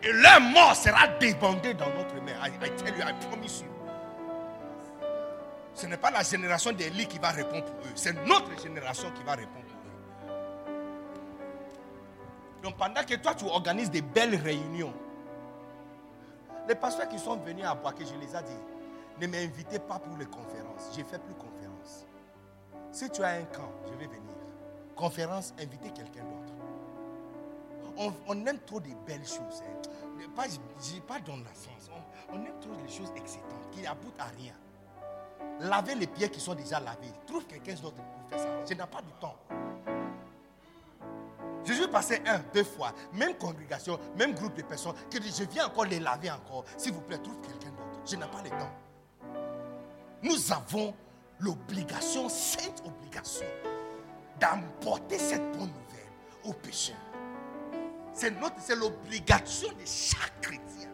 Et 0.03 0.13
leur 0.13 0.41
mort 0.41 0.75
sera 0.75 1.07
débandée 1.21 1.75
dans 1.75 1.91
notre 1.91 2.15
main. 2.23 2.33
I, 2.45 2.51
tell 2.77 2.95
you, 2.97 3.03
I 3.07 3.13
promise 3.29 3.61
you. 3.61 3.69
Ce 5.75 5.87
n'est 5.87 5.97
pas 5.97 6.11
la 6.11 6.23
génération 6.23 6.73
d'Élie 6.73 7.07
qui 7.07 7.19
va 7.19 7.31
répondre 7.31 7.65
pour 7.65 7.87
eux. 7.87 7.93
C'est 7.95 8.15
notre 8.27 8.61
génération 8.61 9.11
qui 9.13 9.23
va 9.23 9.33
répondre. 9.33 9.72
Donc 12.63 12.77
pendant 12.77 13.03
que 13.03 13.15
toi 13.17 13.35
tu 13.35 13.45
organises 13.45 13.91
des 13.91 14.03
belles 14.03 14.37
réunions, 14.37 14.93
les 16.69 16.75
pasteurs 16.75 17.09
qui 17.09 17.19
sont 17.19 17.37
venus 17.37 17.65
à 17.65 17.75
Boaké, 17.75 18.05
je 18.07 18.15
les 18.15 18.37
ai 18.37 18.43
dit, 18.43 18.59
ne 19.21 19.27
m'invitez 19.27 19.79
pas 19.79 19.99
pour 19.99 20.17
les 20.17 20.27
conférences. 20.27 20.91
Je 20.95 21.01
ne 21.01 21.05
fais 21.05 21.19
plus 21.19 21.35
conférence. 21.35 22.07
Si 22.93 23.11
tu 23.11 23.23
as 23.23 23.31
un 23.33 23.45
camp, 23.45 23.71
je 23.87 23.93
vais 23.95 24.07
venir. 24.07 24.21
Conférence, 24.95 25.55
invitez 25.59 25.91
quelqu'un 25.91 26.23
d'autre. 26.23 26.53
On, 28.27 28.47
aime 28.47 28.59
trop 28.61 28.81
des 28.81 28.95
belles 29.07 29.27
choses. 29.27 29.63
Hein. 29.63 30.29
Pas, 30.35 30.45
pas 31.07 31.21
dans 31.21 31.37
la 31.37 31.55
sens. 31.55 31.91
On, 32.31 32.37
aime 32.37 32.59
trop 32.61 32.73
les 32.83 32.91
choses 32.91 33.13
excitantes 33.17 33.71
qui 33.71 33.87
aboutent 33.87 34.21
à 34.21 34.25
rien. 34.39 34.55
Laver 35.61 35.95
les 35.95 36.07
pieds 36.07 36.31
qui 36.31 36.41
sont 36.41 36.55
déjà 36.55 36.81
lavés. 36.81 37.13
Trouve 37.27 37.45
quelqu'un 37.47 37.75
d'autre 37.75 37.97
pour 37.97 38.29
faire 38.31 38.39
ça. 38.39 38.65
Je 38.67 38.75
n'ai 38.75 38.87
pas 38.87 39.03
du 39.03 39.13
temps. 39.21 39.37
Je 41.65 41.85
passé 41.87 42.21
un, 42.27 42.41
deux 42.53 42.65
fois, 42.65 42.93
même 43.13 43.35
congrégation, 43.35 43.99
même 44.17 44.35
groupe 44.35 44.55
de 44.55 44.63
personnes, 44.63 44.95
que 45.11 45.19
je 45.23 45.45
viens 45.45 45.67
encore 45.67 45.85
les 45.85 46.01
laver 46.01 46.31
encore. 46.31 46.65
S'il 46.77 46.93
vous 46.93 47.01
plaît, 47.01 47.19
trouve 47.19 47.41
quelqu'un 47.41 47.71
d'autre. 47.71 48.01
Je 48.05 48.17
n'ai 48.17 48.27
pas 48.27 48.43
le 48.43 48.51
temps. 48.51 48.73
Nous 50.23 50.53
avons 50.53 50.95
l'obligation, 51.41 52.29
cette 52.29 52.83
obligation, 52.85 53.47
d'emporter 54.41 55.19
cette 55.19 55.43
bonne 55.53 55.69
nouvelle 55.69 56.13
aux 56.45 56.53
pécheurs. 56.53 56.97
C'est 58.13 58.33
c'est 58.59 58.77
l'obligation 58.77 59.69
de 59.69 59.87
chaque 59.87 60.41
chrétien. 60.41 60.89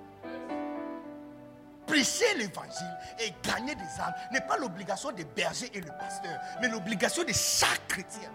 Prêcher 1.87 2.35
l'évangile 2.37 2.99
et 3.19 3.33
gagner 3.43 3.75
des 3.75 4.01
âmes 4.01 4.15
n'est 4.33 4.43
pas 4.43 4.59
l'obligation 4.59 5.11
des 5.11 5.25
bergers 5.25 5.71
et 5.73 5.81
le 5.81 5.91
pasteur, 5.99 6.39
mais 6.61 6.69
l'obligation 6.69 7.25
de 7.25 7.33
chaque 7.33 7.87
chrétien. 7.89 8.31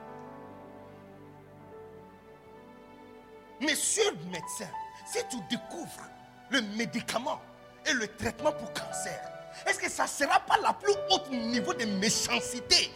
Monsieur 3.61 4.09
le 4.11 4.25
médecin, 4.31 4.69
si 5.05 5.19
tu 5.29 5.37
découvres 5.49 6.07
le 6.49 6.61
médicament 6.75 7.41
et 7.85 7.93
le 7.93 8.07
traitement 8.07 8.51
pour 8.51 8.71
cancer, 8.73 9.19
est-ce 9.65 9.79
que 9.79 9.89
ça 9.89 10.03
ne 10.03 10.09
sera 10.09 10.39
pas 10.39 10.57
la 10.61 10.73
plus 10.73 10.93
haute 11.11 11.29
niveau 11.29 11.73
de 11.73 11.85
méchanceté, 11.85 12.91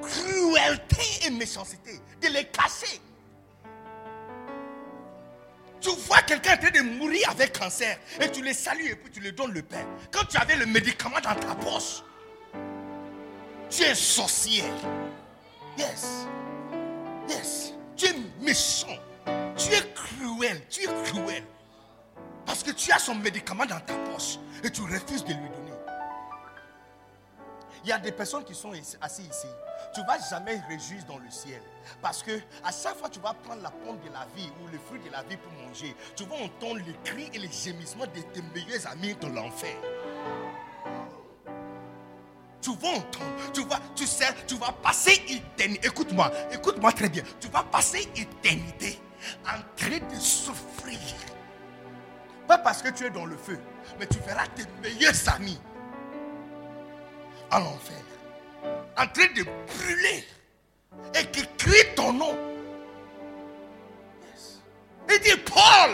cruauté 0.00 1.26
et 1.26 1.30
méchanceté, 1.30 2.00
de 2.22 2.28
les 2.28 2.46
cacher? 2.46 3.00
Tu 5.80 5.90
vois 5.90 6.20
quelqu'un 6.22 6.54
en 6.54 6.58
train 6.58 6.70
de 6.70 6.80
mourir 6.80 7.30
avec 7.30 7.58
cancer 7.58 7.98
et 8.20 8.30
tu 8.30 8.42
le 8.42 8.52
salues 8.52 8.90
et 8.90 8.96
puis 8.96 9.10
tu 9.10 9.20
lui 9.20 9.32
donnes 9.32 9.52
le 9.52 9.62
pain. 9.62 9.84
Quand 10.10 10.24
tu 10.24 10.36
avais 10.36 10.56
le 10.56 10.66
médicament 10.66 11.20
dans 11.22 11.34
ta 11.34 11.54
poche, 11.54 12.02
tu 13.70 13.82
es 13.82 13.94
sorcier. 13.94 14.64
Yes. 15.78 16.26
Yes. 17.28 17.72
Tu 17.96 18.06
es 18.06 18.14
méchant. 18.40 18.98
Tu 19.56 19.72
es 19.74 19.92
cruel, 19.94 20.66
tu 20.68 20.82
es 20.82 21.04
cruel. 21.04 21.44
Parce 22.46 22.62
que 22.62 22.70
tu 22.70 22.90
as 22.92 22.98
son 22.98 23.14
médicament 23.14 23.66
dans 23.66 23.80
ta 23.80 23.94
poche 23.94 24.38
et 24.64 24.70
tu 24.70 24.82
refuses 24.82 25.24
de 25.24 25.32
lui 25.32 25.48
donner. 25.48 25.70
Il 27.84 27.88
y 27.88 27.92
a 27.92 27.98
des 27.98 28.12
personnes 28.12 28.44
qui 28.44 28.54
sont 28.54 28.72
assises 29.00 29.26
ici. 29.26 29.46
Tu 29.94 30.00
ne 30.00 30.06
vas 30.06 30.18
jamais 30.28 30.60
réjouir 30.68 31.04
dans 31.06 31.18
le 31.18 31.30
ciel. 31.30 31.62
Parce 32.02 32.22
que 32.22 32.32
à 32.62 32.70
chaque 32.70 32.96
fois 32.96 33.08
tu 33.08 33.20
vas 33.20 33.34
prendre 33.34 33.62
la 33.62 33.70
pomme 33.70 33.98
de 34.00 34.12
la 34.12 34.26
vie 34.36 34.50
ou 34.62 34.68
le 34.70 34.78
fruit 34.78 35.00
de 35.00 35.10
la 35.10 35.22
vie 35.22 35.36
pour 35.36 35.52
manger, 35.52 35.94
tu 36.14 36.24
vas 36.24 36.36
entendre 36.36 36.80
les 36.86 36.94
cris 37.04 37.30
et 37.32 37.38
les 37.38 37.50
gémissements 37.50 38.06
de 38.06 38.20
tes 38.20 38.42
meilleurs 38.54 38.86
amis 38.86 39.14
de 39.14 39.26
l'enfer. 39.28 39.76
Tu 42.60 42.70
vas 42.76 42.88
entendre, 42.88 43.52
tu 43.54 43.64
vas, 43.64 43.80
tu 43.94 44.06
sais, 44.06 44.26
tu 44.46 44.56
vas 44.56 44.72
passer 44.72 45.12
éternité. 45.28 45.86
Écoute-moi, 45.86 46.30
écoute-moi 46.52 46.92
très 46.92 47.08
bien. 47.08 47.22
Tu 47.40 47.48
vas 47.48 47.62
passer 47.62 48.06
éternité 48.14 49.00
en 49.46 49.60
train 49.76 49.98
de 49.98 50.20
souffrir. 50.20 50.98
Pas 52.46 52.58
parce 52.58 52.82
que 52.82 52.88
tu 52.88 53.04
es 53.06 53.10
dans 53.10 53.26
le 53.26 53.36
feu, 53.36 53.58
mais 53.98 54.06
tu 54.06 54.18
verras 54.20 54.46
tes 54.48 54.64
meilleurs 54.82 55.28
amis 55.34 55.60
en 57.52 57.62
enfer, 57.62 58.02
en 58.96 59.06
train 59.06 59.32
de 59.36 59.42
brûler 59.42 60.24
et 61.14 61.26
qui 61.26 61.46
crient 61.56 61.94
ton 61.94 62.12
nom. 62.12 62.36
Il 65.08 65.20
dit 65.20 65.36
Paul, 65.44 65.90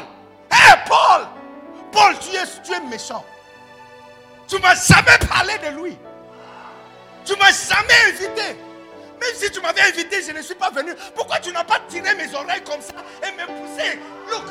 hé 0.52 0.74
Paul, 0.86 1.26
Paul, 1.92 2.18
tu 2.18 2.36
es, 2.36 2.62
tu 2.62 2.72
es 2.72 2.80
méchant. 2.80 3.24
Tu 4.46 4.58
m'as 4.60 4.74
jamais 4.74 5.18
parlé 5.28 5.54
de 5.58 5.80
lui. 5.80 5.98
Tu 7.24 7.34
m'as 7.36 7.52
jamais 7.52 8.14
invité. 8.14 8.56
Même 9.20 9.34
si 9.34 9.50
tu 9.50 9.60
m'avais 9.60 9.80
invité, 9.80 10.22
je 10.22 10.32
ne 10.32 10.42
suis 10.42 10.54
pas 10.54 10.70
venu. 10.70 10.92
Pourquoi 11.14 11.38
tu 11.38 11.52
n'as 11.52 11.64
pas 11.64 11.80
tiré 11.88 12.14
mes 12.14 12.32
oreilles 12.34 12.62
comme 12.64 12.80
ça 12.80 12.94
et 13.22 13.32
me 13.32 13.46
poussé? 13.46 13.98
Look, 14.30 14.44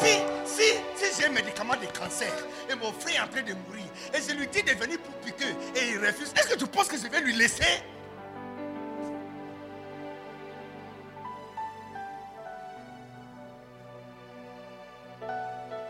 si, 0.00 0.18
si, 0.44 0.72
si 0.96 1.20
j'ai 1.20 1.26
un 1.26 1.30
médicament 1.30 1.74
de 1.76 1.86
cancer 1.98 2.32
et 2.68 2.74
mon 2.74 2.92
frère 2.92 3.14
est 3.14 3.20
en 3.20 3.28
train 3.28 3.42
de 3.42 3.54
mourir 3.54 3.86
et 4.14 4.20
je 4.20 4.34
lui 4.34 4.46
dis 4.46 4.62
de 4.62 4.72
venir 4.72 4.98
pour 5.00 5.14
piquer 5.16 5.54
et 5.74 5.90
il 5.90 5.98
refuse, 5.98 6.32
est-ce 6.36 6.48
que 6.48 6.58
tu 6.58 6.66
penses 6.66 6.88
que 6.88 6.96
je 6.96 7.08
vais 7.08 7.20
lui 7.20 7.34
laisser? 7.34 7.82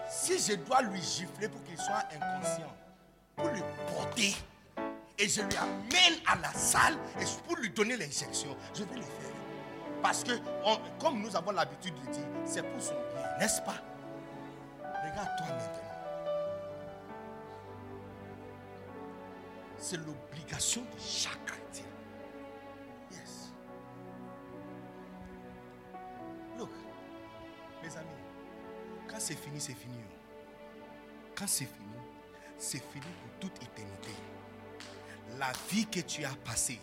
Si 0.08 0.38
je 0.38 0.54
dois 0.54 0.82
lui 0.82 1.00
gifler 1.00 1.48
pour 1.48 1.62
qu'il 1.64 1.76
soit 1.76 2.04
inconscient, 2.14 2.76
pour 3.36 3.48
lui 3.48 3.62
porter 3.88 4.34
et 5.20 5.28
je 5.28 5.42
lui 5.42 5.56
amène 5.56 6.18
à 6.26 6.36
la 6.36 6.52
salle 6.54 6.96
et 7.20 7.24
pour 7.46 7.56
lui 7.58 7.70
donner 7.70 7.96
l'injection, 7.96 8.56
je 8.74 8.84
vais 8.84 8.96
le 8.96 9.02
faire. 9.02 9.34
Parce 10.02 10.24
que, 10.24 10.32
comme 10.98 11.20
nous 11.20 11.36
avons 11.36 11.50
l'habitude 11.50 11.94
de 11.94 12.10
dire, 12.10 12.24
c'est 12.46 12.62
pour 12.62 12.80
son 12.80 12.94
bien, 12.94 13.38
n'est-ce 13.38 13.60
pas? 13.60 13.76
Regarde-toi 14.82 15.46
maintenant. 15.46 15.76
C'est 19.76 19.98
l'obligation 19.98 20.82
de 20.82 20.98
chaque 20.98 21.44
chrétien. 21.44 21.84
Yes. 23.10 23.52
Look, 26.58 26.70
mes 27.82 27.96
amis, 27.96 28.08
quand 29.06 29.20
c'est 29.20 29.36
fini, 29.36 29.60
c'est 29.60 29.74
fini. 29.74 29.98
Quand 31.36 31.46
c'est 31.48 31.66
fini, 31.66 31.96
c'est 32.56 32.82
fini 32.82 33.06
pour 33.22 33.38
toute 33.40 33.62
éternité 33.62 34.10
la 35.40 35.52
vie 35.70 35.86
que 35.86 36.00
tu 36.00 36.22
as 36.22 36.34
passée 36.44 36.78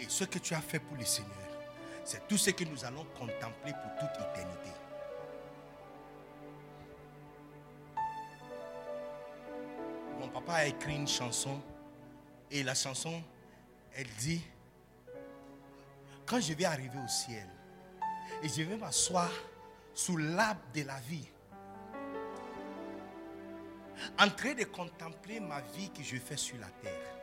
et 0.00 0.06
ce 0.08 0.24
que 0.24 0.40
tu 0.40 0.52
as 0.52 0.60
fait 0.60 0.80
pour 0.80 0.96
le 0.96 1.04
Seigneur, 1.04 1.32
c'est 2.04 2.26
tout 2.26 2.36
ce 2.36 2.50
que 2.50 2.64
nous 2.64 2.84
allons 2.84 3.04
contempler 3.16 3.72
pour 3.72 3.92
toute 4.00 4.26
éternité. 4.26 4.70
Mon 10.18 10.28
papa 10.28 10.54
a 10.54 10.66
écrit 10.66 10.96
une 10.96 11.06
chanson 11.06 11.60
et 12.50 12.64
la 12.64 12.74
chanson, 12.74 13.22
elle 13.94 14.08
dit, 14.18 14.42
quand 16.26 16.40
je 16.40 16.54
vais 16.54 16.64
arriver 16.64 16.98
au 16.98 17.08
ciel 17.08 17.46
et 18.42 18.48
je 18.48 18.62
vais 18.62 18.76
m'asseoir 18.76 19.30
sous 19.94 20.16
l'arbre 20.16 20.60
de 20.74 20.82
la 20.82 20.98
vie, 21.00 21.28
en 24.18 24.28
train 24.30 24.54
de 24.54 24.64
contempler 24.64 25.38
ma 25.38 25.60
vie 25.60 25.90
que 25.90 26.02
je 26.02 26.16
fais 26.16 26.36
sur 26.36 26.58
la 26.58 26.68
terre, 26.82 27.17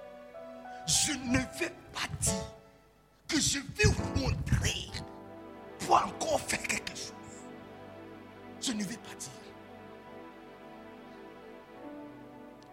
je 0.88 1.14
ne 1.14 1.40
vais 1.58 1.74
pas 1.94 2.08
dire 2.20 2.34
que 3.28 3.40
je 3.40 3.60
vais 3.60 3.90
rentrer 4.22 4.92
pour 5.80 5.96
encore 5.96 6.40
faire 6.42 6.62
quelque 6.62 6.96
chose. 6.96 7.14
Je 8.62 8.72
ne 8.72 8.84
vais 8.84 8.98
pas 8.98 9.16
dire. 9.16 9.30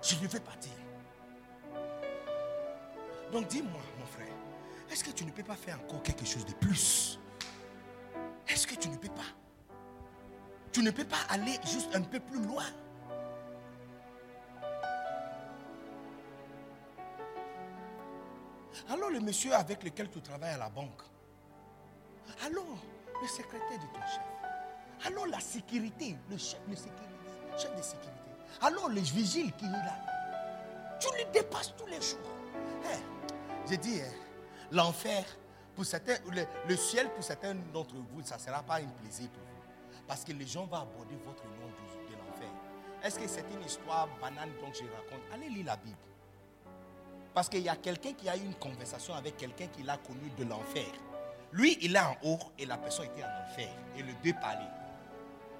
Je 0.02 0.16
ne 0.16 0.26
vais 0.26 0.40
pas 0.40 0.56
dire. 0.56 0.70
Donc 3.32 3.48
dis-moi, 3.48 3.80
mon 3.98 4.06
frère, 4.06 4.34
est-ce 4.90 5.02
que 5.04 5.10
tu 5.10 5.24
ne 5.24 5.30
peux 5.30 5.42
pas 5.42 5.56
faire 5.56 5.80
encore 5.80 6.02
quelque 6.02 6.26
chose 6.26 6.44
de 6.44 6.52
plus? 6.52 7.18
Est-ce 8.46 8.66
que 8.66 8.74
tu 8.74 8.88
ne 8.88 8.96
peux 8.96 9.08
pas? 9.08 9.22
Tu 10.70 10.82
ne 10.82 10.90
peux 10.90 11.04
pas 11.04 11.20
aller 11.30 11.58
juste 11.70 11.94
un 11.94 12.02
peu 12.02 12.20
plus 12.20 12.42
loin? 12.42 12.64
Alors 18.90 19.10
le 19.10 19.20
monsieur 19.20 19.54
avec 19.54 19.82
lequel 19.82 20.10
tu 20.10 20.20
travailles 20.20 20.54
à 20.54 20.58
la 20.58 20.68
banque. 20.70 21.02
Alors 22.44 22.78
le 23.20 23.28
secrétaire 23.28 23.78
de 23.78 23.86
ton 23.94 24.00
chef. 24.06 25.06
Alors 25.06 25.26
la 25.26 25.40
sécurité, 25.40 26.16
le 26.30 26.36
chef 26.38 26.60
de 26.68 26.74
sécurité. 26.74 27.02
Chef 27.56 27.74
de 27.76 27.82
sécurité. 27.82 28.10
Alors 28.60 28.88
le 28.88 29.00
vigile 29.00 29.52
qui 29.54 29.64
est 29.64 29.68
là. 29.68 29.98
Tu 31.00 31.08
lui 31.16 31.24
dépasses 31.32 31.74
tous 31.76 31.86
les 31.86 32.00
jours. 32.00 32.18
Eh, 32.92 33.68
J'ai 33.68 33.76
dit, 33.76 33.98
eh, 33.98 34.74
l'enfer, 34.74 35.24
pour 35.74 35.84
certains, 35.84 36.16
le, 36.68 36.76
ciel 36.76 37.10
pour 37.10 37.24
certains 37.24 37.54
d'entre 37.72 37.94
vous, 37.94 38.22
ça 38.22 38.36
ne 38.36 38.40
sera 38.40 38.62
pas 38.62 38.76
un 38.76 38.86
plaisir 39.02 39.28
pour 39.30 39.42
vous. 39.42 40.02
Parce 40.06 40.22
que 40.24 40.32
les 40.32 40.46
gens 40.46 40.66
vont 40.66 40.76
aborder 40.76 41.16
votre 41.24 41.44
nom 41.44 41.66
de 41.68 42.12
l'enfer. 42.14 42.48
Est-ce 43.02 43.18
que 43.18 43.26
c'est 43.26 43.44
une 43.52 43.64
histoire 43.64 44.08
banale 44.20 44.50
dont 44.60 44.72
je 44.72 44.84
raconte? 44.84 45.22
Allez 45.32 45.48
lire 45.48 45.66
la 45.66 45.76
Bible. 45.76 45.96
Parce 47.34 47.48
qu'il 47.48 47.60
y 47.60 47.68
a 47.68 47.76
quelqu'un 47.76 48.12
qui 48.12 48.28
a 48.28 48.36
eu 48.36 48.40
une 48.40 48.54
conversation 48.54 49.14
avec 49.14 49.36
quelqu'un 49.36 49.66
qui 49.68 49.82
l'a 49.82 49.96
connu 49.96 50.30
de 50.36 50.44
l'enfer. 50.44 50.86
Lui, 51.52 51.78
il 51.80 51.96
est 51.96 51.98
en 51.98 52.16
haut 52.22 52.38
et 52.58 52.66
la 52.66 52.76
personne 52.76 53.06
était 53.06 53.24
en 53.24 53.50
enfer. 53.50 53.68
Et 53.96 54.02
les 54.02 54.14
deux 54.24 54.38
parlaient. 54.38 54.68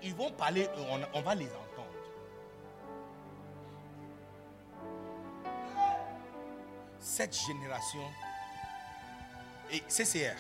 Ils 0.03 0.15
vont 0.15 0.31
parler, 0.33 0.69
on, 0.77 1.19
on 1.19 1.23
va 1.23 1.35
les 1.35 1.47
entendre. 1.47 1.89
Cette 6.99 7.37
génération, 7.37 8.03
et 9.71 9.83
CCR, 9.89 10.37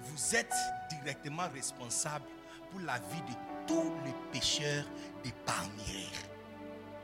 vous 0.00 0.36
êtes 0.36 0.54
directement 0.90 1.48
responsable 1.52 2.24
pour 2.70 2.80
la 2.80 2.98
vie 2.98 3.22
de 3.22 3.66
tous 3.66 3.92
les 4.04 4.14
pécheurs 4.32 4.84
des. 5.22 5.32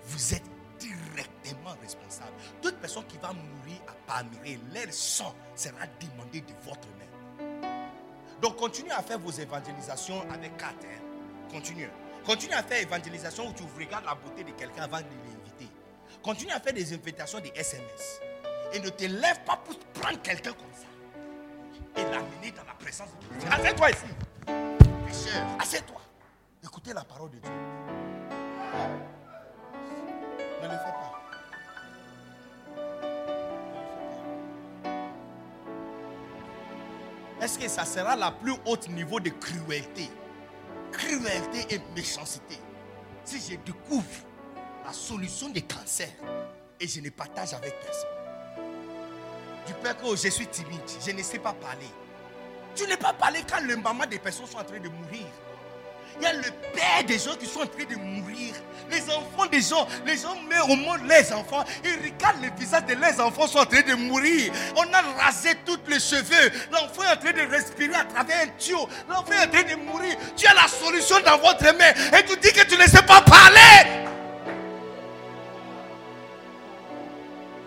Vous 0.06 0.34
êtes 0.34 0.59
directement 0.80 1.76
responsable. 1.80 2.32
Toute 2.60 2.76
personne 2.76 3.04
qui 3.06 3.18
va 3.18 3.32
mourir 3.32 3.80
à 3.86 3.92
Palmyre, 4.06 4.58
leur 4.74 4.92
sang 4.92 5.34
sera 5.54 5.86
demandé 6.00 6.40
de 6.40 6.52
votre 6.64 6.88
main. 6.98 7.10
Donc 8.40 8.56
continuez 8.56 8.92
à 8.92 9.02
faire 9.02 9.18
vos 9.18 9.30
évangélisations 9.30 10.22
avec 10.30 10.56
quatre. 10.56 10.84
Hein. 10.84 11.02
Continuez. 11.50 11.88
Continuez 12.24 12.54
à 12.54 12.62
faire 12.62 12.80
évangélisation 12.80 13.48
où 13.48 13.52
tu 13.52 13.62
regardes 13.78 14.04
la 14.04 14.14
beauté 14.14 14.44
de 14.44 14.50
quelqu'un 14.52 14.82
avant 14.84 14.98
de 14.98 15.04
l'inviter. 15.04 15.68
Continuez 16.22 16.52
à 16.52 16.60
faire 16.60 16.72
des 16.72 16.92
invitations 16.92 17.40
des 17.40 17.52
SMS. 17.54 18.20
Et 18.72 18.78
ne 18.78 18.88
te 18.88 19.04
lève 19.04 19.42
pas 19.44 19.56
pour 19.56 19.78
prendre 20.00 20.20
quelqu'un 20.22 20.52
comme 20.52 20.72
ça. 20.72 22.00
Et 22.00 22.04
l'amener 22.04 22.52
dans 22.52 22.64
la 22.64 22.74
présence 22.74 23.08
de 23.20 23.38
Dieu. 23.38 23.48
Assieds-toi 23.50 23.90
ici. 23.90 24.06
Assieds-toi. 25.58 26.00
Écoutez 26.62 26.92
la 26.92 27.04
parole 27.04 27.30
de 27.30 27.38
Dieu. 27.38 27.50
Ne 30.62 30.68
le 30.68 30.72
fais 30.72 30.92
pas. 30.92 31.20
Est-ce 37.40 37.58
que 37.58 37.68
ça 37.68 37.84
sera 37.84 38.16
la 38.16 38.30
plus 38.30 38.54
haute 38.66 38.88
niveau 38.88 39.18
de 39.18 39.30
cruauté 39.30 40.10
Cruauté 40.92 41.74
et 41.74 41.80
méchanceté. 41.96 42.58
Si 43.24 43.40
je 43.40 43.56
découvre 43.56 44.04
la 44.84 44.92
solution 44.92 45.48
des 45.48 45.62
cancers 45.62 46.08
et 46.78 46.86
je 46.86 47.00
ne 47.00 47.10
partage 47.10 47.54
avec 47.54 47.74
personne. 47.80 48.08
Du 49.66 49.72
père 49.74 49.96
que 49.96 50.16
je 50.16 50.28
suis 50.28 50.46
timide, 50.48 50.80
je 51.04 51.12
ne 51.12 51.22
sais 51.22 51.38
pas 51.38 51.52
parler. 51.52 51.86
Tu 52.74 52.86
n'es 52.86 52.96
pas 52.96 53.12
parler 53.12 53.40
quand 53.48 53.60
le 53.60 53.76
maman 53.76 54.06
des 54.06 54.18
personnes 54.18 54.46
sont 54.46 54.58
en 54.58 54.64
train 54.64 54.78
de 54.80 54.88
mourir. 54.88 55.26
Il 56.18 56.24
y 56.24 56.26
a 56.26 56.32
le 56.32 56.50
père 56.72 57.04
des 57.06 57.18
gens 57.18 57.34
qui 57.38 57.46
sont 57.46 57.60
en 57.60 57.66
train 57.66 57.84
de 57.88 57.96
mourir. 57.96 58.54
Les 58.90 59.02
enfants 59.02 59.46
des 59.50 59.60
gens, 59.62 59.86
les 60.04 60.16
gens 60.16 60.34
mettent 60.48 60.68
au 60.68 60.76
monde 60.76 61.00
les 61.08 61.32
enfants. 61.32 61.64
Ils 61.84 62.10
regardent 62.12 62.42
le 62.42 62.50
visage 62.58 62.84
de 62.86 62.94
leurs 62.94 63.20
enfants 63.20 63.46
sont 63.46 63.58
en 63.58 63.66
train 63.66 63.82
de 63.82 63.94
mourir. 63.94 64.52
On 64.76 64.82
a 64.92 65.22
rasé 65.22 65.50
tous 65.64 65.78
les 65.86 66.00
cheveux. 66.00 66.50
L'enfant 66.72 67.02
est 67.04 67.16
en 67.16 67.16
train 67.16 67.32
de 67.32 67.50
respirer 67.50 67.94
à 67.94 68.04
travers 68.04 68.42
un 68.42 68.48
tuyau. 68.58 68.88
L'enfant 69.08 69.32
est 69.32 69.46
en 69.46 69.50
train 69.50 69.62
de 69.62 69.76
mourir. 69.76 70.16
Tu 70.36 70.46
as 70.46 70.54
la 70.54 70.66
solution 70.66 71.16
dans 71.24 71.38
votre 71.38 71.64
main. 71.64 72.18
Et 72.18 72.24
tu 72.24 72.36
dis 72.40 72.52
que 72.52 72.66
tu 72.66 72.76
ne 72.76 72.86
sais 72.86 73.02
pas 73.02 73.20
parler. 73.20 74.06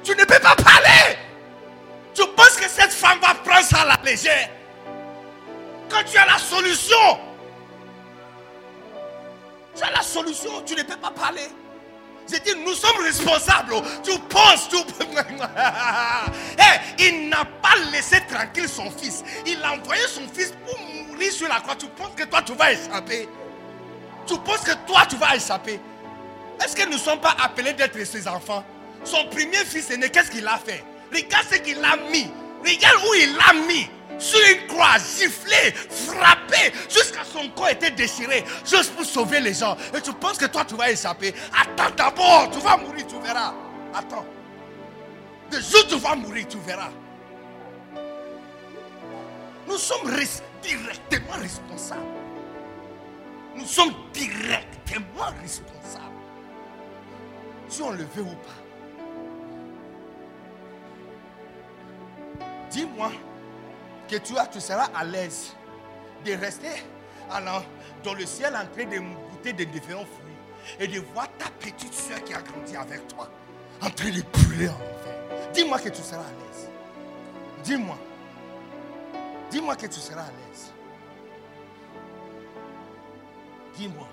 Tu 0.03 0.11
ne 0.11 0.25
peux 0.25 0.39
pas 0.39 0.55
parler. 0.55 1.17
Tu 2.13 2.21
penses 2.35 2.57
que 2.57 2.69
cette 2.69 2.91
femme 2.91 3.19
va 3.21 3.33
prendre 3.33 3.65
ça 3.65 3.81
à 3.81 3.85
la 3.85 3.99
légère. 4.03 4.49
Quand 5.89 6.03
tu 6.03 6.17
as 6.17 6.25
la 6.25 6.37
solution, 6.37 7.19
tu 9.75 9.83
as 9.83 9.91
la 9.91 10.01
solution, 10.01 10.61
tu 10.65 10.75
ne 10.75 10.83
peux 10.83 10.97
pas 10.97 11.11
parler. 11.11 11.47
J'ai 12.31 12.39
dit, 12.39 12.51
nous 12.65 12.73
sommes 12.73 13.03
responsables. 13.03 13.73
Tu 14.01 14.17
penses, 14.29 14.69
tu... 14.69 14.77
hey, 14.77 16.79
il 17.11 17.29
n'a 17.29 17.43
pas 17.61 17.75
laissé 17.91 18.21
tranquille 18.27 18.69
son 18.69 18.89
fils. 18.91 19.23
Il 19.45 19.61
a 19.63 19.73
envoyé 19.73 20.03
son 20.07 20.27
fils 20.33 20.53
pour 20.65 20.79
mourir 20.79 21.31
sur 21.31 21.49
la 21.49 21.59
croix. 21.59 21.75
Tu 21.75 21.87
penses 21.87 22.11
que 22.15 22.23
toi, 22.23 22.41
tu 22.41 22.53
vas 22.53 22.71
échapper? 22.71 23.27
Tu 24.25 24.37
penses 24.39 24.61
que 24.61 24.73
toi, 24.87 25.05
tu 25.07 25.17
vas 25.17 25.35
échapper? 25.35 25.79
Est-ce 26.63 26.75
que 26.75 26.85
nous 26.85 26.93
ne 26.93 26.97
sommes 26.97 27.19
pas 27.19 27.35
appelés 27.43 27.73
d'être 27.73 28.01
ses 28.05 28.27
enfants? 28.27 28.63
Son 29.03 29.25
premier 29.25 29.65
fils 29.65 29.91
aîné, 29.91 30.09
qu'est-ce 30.09 30.31
qu'il 30.31 30.47
a 30.47 30.57
fait? 30.57 30.83
Regarde 31.13 31.45
ce 31.51 31.57
qu'il 31.57 31.83
a 31.83 31.97
mis. 32.09 32.31
Regarde 32.65 33.03
où 33.05 33.13
il 33.15 33.35
l'a 33.35 33.53
mis. 33.67 33.89
Sur 34.19 34.39
une 34.51 34.67
croix, 34.67 34.97
giflé, 34.97 35.71
frappé, 35.73 36.71
jusqu'à 36.89 37.23
son 37.23 37.49
corps 37.49 37.69
était 37.69 37.91
déchiré, 37.91 38.43
juste 38.65 38.93
pour 38.95 39.05
sauver 39.05 39.39
les 39.39 39.53
gens. 39.53 39.75
Et 39.95 40.01
tu 40.01 40.13
penses 40.13 40.37
que 40.37 40.45
toi, 40.45 40.63
tu 40.65 40.75
vas 40.75 40.91
échapper. 40.91 41.33
Attends 41.55 41.93
d'abord, 41.95 42.49
tu 42.51 42.59
vas 42.59 42.77
mourir, 42.77 43.05
tu 43.07 43.19
verras. 43.19 43.53
Attends. 43.93 44.25
De 45.51 45.59
jour, 45.59 45.85
tu 45.87 45.97
vas 45.97 46.15
mourir, 46.15 46.47
tu 46.47 46.57
verras. 46.59 46.89
Nous 49.67 49.77
sommes 49.77 50.09
directement 50.61 51.37
responsables. 51.39 52.01
Nous 53.55 53.65
sommes 53.65 53.93
directement 54.13 55.31
responsables. 55.41 56.03
Si 57.67 57.81
on 57.81 57.91
le 57.91 58.03
veut 58.15 58.21
ou 58.21 58.35
pas. 58.35 58.63
Dis-moi 62.71 63.11
que 64.07 64.17
tu, 64.17 64.33
tu 64.51 64.59
seras 64.59 64.89
à 64.95 65.03
l'aise 65.03 65.53
de 66.25 66.33
rester 66.33 66.83
dans 68.03 68.13
le 68.13 68.25
ciel 68.25 68.55
en 68.55 68.65
train 68.67 68.85
de 68.85 68.99
goûter 68.99 69.53
des 69.53 69.65
différents 69.65 70.05
fruits 70.05 70.77
et 70.79 70.87
de 70.87 70.99
voir 71.13 71.27
ta 71.37 71.49
petite 71.59 71.93
soeur 71.93 72.23
qui 72.23 72.33
a 72.33 72.41
grandi 72.41 72.75
avec 72.75 73.07
toi 73.07 73.29
en 73.81 73.89
train 73.89 74.11
de 74.11 74.21
brûler 74.21 74.69
en 74.69 74.73
enfer. 74.73 75.51
Dis-moi 75.53 75.79
que 75.79 75.89
tu 75.89 76.01
seras 76.01 76.21
à 76.21 76.31
l'aise. 76.31 76.69
Dis-moi. 77.63 77.97
Dis-moi 79.51 79.75
que 79.75 79.87
tu 79.87 79.99
seras 79.99 80.21
à 80.21 80.27
l'aise. 80.27 80.71
Dis-moi. 83.75 84.07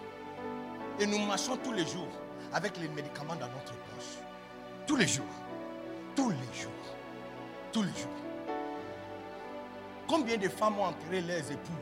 Et 0.99 1.07
nous 1.07 1.19
marchons 1.19 1.57
tous 1.57 1.73
les 1.73 1.87
jours 1.87 2.09
avec 2.53 2.77
les 2.79 2.89
médicaments 2.89 3.37
dans 3.37 3.49
notre 3.49 3.73
poche. 3.73 4.19
Tous 4.87 4.97
les 4.97 5.07
jours. 5.07 5.25
Tous 6.17 6.31
les 6.31 6.61
jours. 6.61 6.73
Tous 7.73 7.83
les 7.83 7.89
jours. 7.89 8.30
Combien 10.11 10.37
de 10.39 10.49
femmes 10.49 10.77
ont 10.81 10.87
enterré 10.87 11.21
leurs 11.21 11.53
époux 11.53 11.79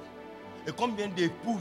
Et 0.66 0.72
combien 0.72 1.08
d'époux 1.08 1.58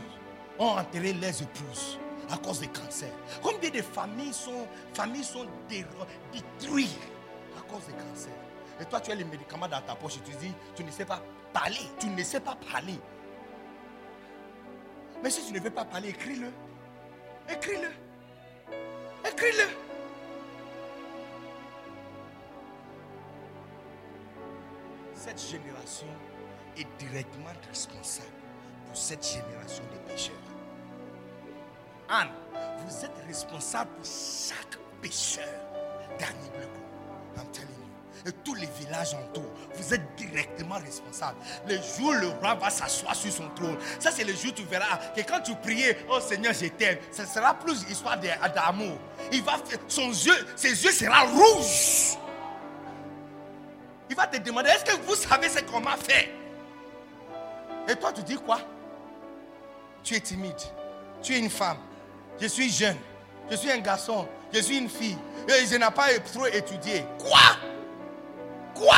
ont 0.59 0.65
enterré 0.65 1.13
leurs 1.13 1.41
épouses 1.41 1.97
à 2.29 2.35
cause 2.35 2.59
des 2.59 2.67
cancers 2.67 3.13
Combien 3.41 3.69
de 3.69 3.81
familles 3.81 4.33
sont, 4.33 4.67
familles 4.93 5.23
sont 5.23 5.45
détruites 5.69 6.99
à 7.57 7.61
cause 7.71 7.85
des 7.85 7.93
cancers 7.93 8.33
Et 8.81 8.83
toi, 8.85 8.99
tu 8.99 9.11
as 9.11 9.15
les 9.15 9.23
médicaments 9.23 9.69
dans 9.69 9.79
ta 9.79 9.95
poche 9.95 10.17
et 10.17 10.29
tu 10.29 10.35
dis, 10.45 10.51
tu 10.75 10.83
ne 10.83 10.91
sais 10.91 11.05
pas 11.05 11.21
parler. 11.53 11.77
Tu 12.01 12.07
ne 12.07 12.21
sais 12.21 12.41
pas 12.41 12.57
parler. 12.69 12.99
Mais 15.23 15.29
si 15.29 15.45
tu 15.45 15.53
ne 15.53 15.61
veux 15.61 15.69
pas 15.69 15.85
parler, 15.85 16.09
écris-le. 16.09 16.51
Écris-le. 17.49 17.91
Écris-le. 19.25 19.69
Cette 25.15 25.41
génération 25.41 26.07
est 26.79 26.87
directement 26.99 27.51
responsable 27.69 28.27
pour 28.87 28.97
cette 28.97 29.25
génération 29.25 29.83
de 29.93 30.11
pécheurs. 30.11 30.35
Anne, 32.09 32.29
vous 32.79 33.05
êtes 33.05 33.27
responsable 33.27 33.89
pour 33.91 34.05
chaque 34.05 34.77
pécheur 35.01 35.47
dernier 36.17 36.49
I'm 37.37 37.45
telling 37.51 37.69
you. 37.69 38.29
Et 38.29 38.31
tous 38.43 38.55
les 38.55 38.67
villages 38.79 39.13
autour, 39.13 39.45
vous 39.75 39.93
êtes 39.93 40.15
directement 40.15 40.75
responsable. 40.75 41.37
Le 41.67 41.75
jour 41.75 42.09
où 42.09 42.13
le 42.13 42.27
roi 42.29 42.55
va 42.55 42.69
s'asseoir 42.69 43.15
sur 43.15 43.31
son 43.31 43.47
trône, 43.49 43.77
ça 43.99 44.11
c'est 44.11 44.23
le 44.23 44.33
jour 44.33 44.51
où 44.51 44.55
tu 44.55 44.63
verras 44.63 44.97
que 45.15 45.21
quand 45.21 45.41
tu 45.41 45.55
priais, 45.55 46.05
oh 46.09 46.19
Seigneur, 46.19 46.53
je 46.53 46.67
t'aime, 46.67 46.97
ce 47.11 47.25
sera 47.25 47.53
plus 47.53 47.83
histoire 47.89 48.17
d'amour. 48.19 48.97
Il 49.31 49.43
va 49.43 49.53
son 49.87 50.09
yeux, 50.09 50.47
ses 50.55 50.83
yeux 50.83 50.91
seront 50.91 51.27
rouges. 51.31 52.17
Il 54.09 54.15
va 54.15 54.25
te 54.27 54.37
demander, 54.37 54.69
est-ce 54.69 54.85
que 54.85 54.99
vous 55.01 55.15
savez 55.15 55.49
ce 55.49 55.59
qu'on 55.61 55.81
m'a 55.81 55.97
fait? 55.97 56.33
Et 57.87 57.95
toi, 57.95 58.11
tu 58.11 58.21
dis 58.23 58.35
quoi? 58.35 58.59
Tu 60.03 60.15
es 60.15 60.19
timide. 60.19 60.59
Tu 61.21 61.35
es 61.35 61.39
une 61.39 61.49
femme. 61.49 61.77
Je 62.39 62.47
suis 62.47 62.69
jeune. 62.69 62.97
Je 63.49 63.55
suis 63.55 63.71
un 63.71 63.79
garçon. 63.79 64.27
Je 64.53 64.59
suis 64.59 64.77
une 64.77 64.89
fille. 64.89 65.17
Et 65.47 65.65
je 65.65 65.75
n'ai 65.75 65.91
pas 65.91 66.07
trop 66.19 66.45
étudié. 66.47 67.05
Quoi? 67.19 67.39
Quoi? 68.75 68.95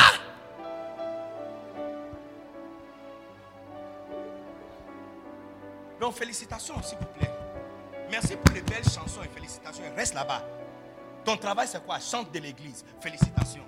Donc 6.00 6.14
félicitations, 6.14 6.82
s'il 6.82 6.98
vous 6.98 7.04
plaît. 7.06 7.30
Merci 8.10 8.34
pour 8.36 8.54
les 8.54 8.62
belles 8.62 8.84
chansons 8.84 9.22
et 9.22 9.28
félicitations. 9.28 9.84
Reste 9.96 10.14
là-bas. 10.14 10.42
Ton 11.24 11.36
travail, 11.36 11.68
c'est 11.68 11.84
quoi? 11.84 12.00
Chante 12.00 12.32
de 12.32 12.38
l'église. 12.38 12.84
Félicitations. 13.00 13.64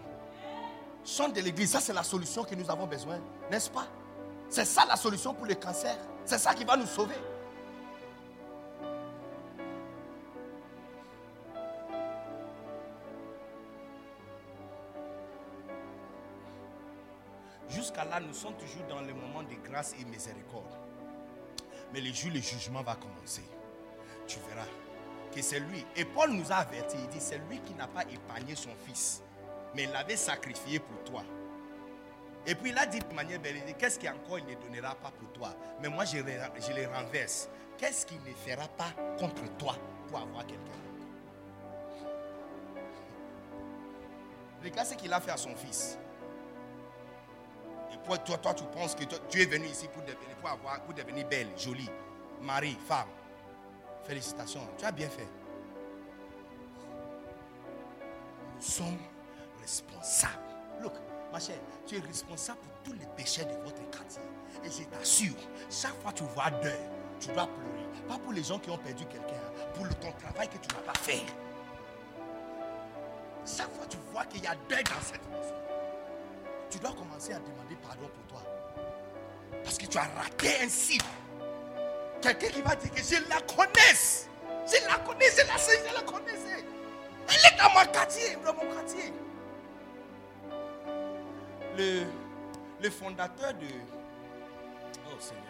Chante 1.05 1.35
de 1.35 1.41
l'église, 1.41 1.73
ça 1.73 1.81
c'est 1.81 1.93
la 1.93 2.03
solution 2.03 2.45
que 2.45 2.55
nous 2.55 2.71
avons 2.71 2.87
besoin, 2.87 3.19
n'est-ce 3.51 3.69
pas? 3.69 3.87
C'est 4.53 4.67
ça 4.67 4.85
la 4.85 4.97
solution 4.97 5.33
pour 5.33 5.47
le 5.47 5.55
cancer. 5.55 5.97
C'est 6.27 6.37
ça 6.37 6.53
qui 6.53 6.63
va 6.63 6.77
nous 6.77 6.85
sauver. 6.85 7.15
Jusqu'à 17.71 18.05
là, 18.05 18.21
nous 18.21 18.35
sommes 18.35 18.53
toujours 18.59 18.87
dans 18.91 19.01
le 19.01 19.15
moment 19.15 19.43
de 19.43 19.55
grâce 19.67 19.95
et 19.99 20.05
miséricorde. 20.05 20.77
Mais 21.95 22.03
le 22.03 22.13
jour, 22.13 22.31
le 22.35 22.41
jugement 22.41 22.83
va 22.83 22.97
commencer. 22.97 23.45
Tu 24.27 24.39
verras 24.51 24.67
que 25.35 25.41
c'est 25.41 25.61
lui. 25.61 25.83
Et 25.97 26.05
Paul 26.05 26.31
nous 26.31 26.53
a 26.53 26.57
avertis. 26.57 26.99
Il 27.01 27.09
dit, 27.09 27.21
c'est 27.21 27.41
lui 27.49 27.59
qui 27.61 27.73
n'a 27.73 27.87
pas 27.87 28.03
épargné 28.03 28.55
son 28.55 28.77
fils. 28.87 29.23
Mais 29.75 29.87
l'avait 29.87 30.17
sacrifié 30.17 30.79
pour 30.79 31.03
toi. 31.05 31.25
Et 32.47 32.55
puis 32.55 32.71
il 32.71 32.79
a 32.79 32.87
dit 32.87 32.99
de 32.99 33.15
manière 33.15 33.39
belle, 33.41 33.63
qu'est-ce 33.79 33.99
qui 33.99 34.09
encore 34.09 34.39
il 34.39 34.47
ne 34.47 34.55
donnera 34.55 34.95
pas 34.97 35.11
pour 35.11 35.33
toi? 35.33 35.55
Mais 35.81 35.89
moi, 35.89 36.05
je, 36.05 36.19
je 36.19 36.73
les 36.73 36.87
renverse. 36.87 37.49
Qu'est-ce 37.79 38.05
qu'il 38.05 38.21
ne 38.23 38.33
fera 38.35 38.69
pas 38.69 38.91
contre 39.19 39.45
toi 39.57 39.77
pour 40.09 40.19
avoir 40.19 40.45
quelqu'un? 40.47 40.73
Regarde 44.63 44.89
ce 44.89 44.95
qu'il 44.95 45.13
a 45.13 45.21
fait 45.21 45.31
à 45.33 45.37
son 45.37 45.55
fils. 45.57 45.99
Et 47.93 47.97
toi, 48.05 48.19
toi, 48.19 48.39
toi 48.39 48.55
tu 48.55 48.65
penses 48.65 48.95
que 48.95 49.05
tu 49.05 49.43
es 49.43 49.45
venu 49.45 49.67
ici 49.67 49.89
pour 49.89 50.03
devenir, 50.03 50.37
pour, 50.41 50.51
avoir, 50.51 50.81
pour 50.83 50.95
devenir 50.95 51.27
belle, 51.27 51.49
jolie, 51.57 51.91
mari, 52.41 52.77
femme. 52.87 53.09
Félicitations, 54.05 54.69
tu 54.79 54.85
as 54.85 54.93
bien 54.93 55.09
fait. 55.09 55.29
Nous 58.57 58.63
sommes 58.63 58.99
responsables. 59.61 60.33
Look, 60.81 60.95
ma 61.33 61.41
chère, 61.41 61.57
tu 61.87 61.97
es 61.97 62.01
responsable 62.01 62.59
pour 62.61 62.73
tous 62.85 62.93
les 62.93 63.07
péchés 63.17 63.45
de 63.45 63.55
votre 63.65 63.91
quartier. 63.91 64.23
Et 64.65 64.71
je 64.71 64.85
t'assure, 64.85 65.35
chaque 65.71 65.99
fois 66.03 66.13
que 66.13 66.19
tu 66.19 66.25
vois 66.25 66.51
deuil, 66.63 66.79
tu 67.19 67.29
dois 67.29 67.47
pleurer. 67.47 67.87
Pas 68.07 68.19
pour 68.19 68.33
les 68.33 68.43
gens 68.43 68.59
qui 68.59 68.71
ont 68.71 68.79
perdu 68.79 69.07
quelqu'un, 69.07 69.41
pour 69.75 69.89
ton 69.99 70.13
travail 70.13 70.49
que 70.49 70.59
tu 70.59 70.75
n'as 70.75 70.83
pas 70.83 70.99
fait. 71.01 71.23
Chaque 73.47 73.73
fois 73.73 73.87
que 73.87 73.93
tu 73.93 73.97
vois 74.13 74.25
qu'il 74.27 74.45
y 74.45 74.47
a 74.47 74.55
deuil 74.69 74.85
dans 74.85 75.01
cette 75.01 75.27
maison, 75.31 75.55
tu 76.71 76.79
dois 76.79 76.93
commencer 76.93 77.33
à 77.33 77.39
demander 77.39 77.77
pardon 77.83 78.09
pour 78.09 78.27
toi. 78.27 78.43
Parce 79.65 79.79
que 79.79 79.87
tu 79.87 79.99
as 79.99 80.09
raté 80.17 80.63
un 80.63 80.69
signe. 80.69 81.01
Quelqu'un 82.21 82.49
qui 82.49 82.63
va 82.63 82.77
dire 82.77 82.91
que 82.93 83.03
je 83.03 83.29
la 83.29 83.41
connaisse. 83.41 84.29
Je 84.67 84.87
la 84.87 84.99
connais, 84.99 85.27
je 85.31 85.47
la 85.47 85.59
sais, 85.59 85.83
je 85.89 85.95
la 85.95 86.03
connaissais. 86.03 86.65
Elle 87.29 87.53
est 87.53 87.59
dans 87.59 87.71
mon 87.71 87.93
quartier, 87.93 88.37
dans 88.45 88.55
mon 88.55 88.73
quartier. 88.73 89.13
Le, 91.77 92.05
le 92.83 92.91
fondateur 92.91 93.55
de... 93.55 93.67
Oh 95.07 95.19
Seigneur. 95.19 95.45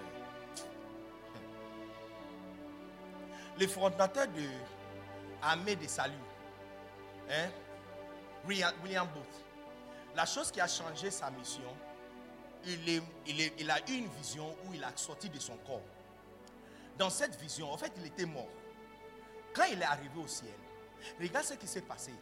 Le 3.59 3.67
fondateur 3.67 4.27
de 4.29 4.45
Armée 5.43 5.77
des 5.77 5.89
Saluts. 5.89 6.15
Hein? 7.31 7.49
William 8.47 9.09
Booth. 9.15 9.45
La 10.15 10.27
chose 10.27 10.51
qui 10.51 10.61
a 10.61 10.69
changé 10.69 11.11
sa 11.11 11.31
mission, 11.31 11.75
il, 12.65 13.03
il, 13.27 13.53
il, 13.59 13.71
a 13.71 13.79
eu 13.89 13.95
une 13.95 14.09
vision 14.09 14.55
où 14.65 14.75
il 14.75 14.85
a 14.85 14.93
sorti 14.95 15.29
de 15.29 15.39
son 15.39 15.57
corps. 15.59 15.81
Dans 16.99 17.11
cette 17.11 17.41
vision, 17.41 17.73
en 17.73 17.77
fait, 17.77 17.93
il 17.97 18.07
était 18.07 18.27
mort. 18.27 18.49
Quand 19.55 19.65
il 19.71 19.81
est 19.81 19.87
arrivé 19.87 20.19
au 20.23 20.27
ciel, 20.29 20.55
regarde 21.21 21.47
ce 21.47 21.55
qui 21.55 21.67
s'est 21.67 21.83
passé. 21.83 22.13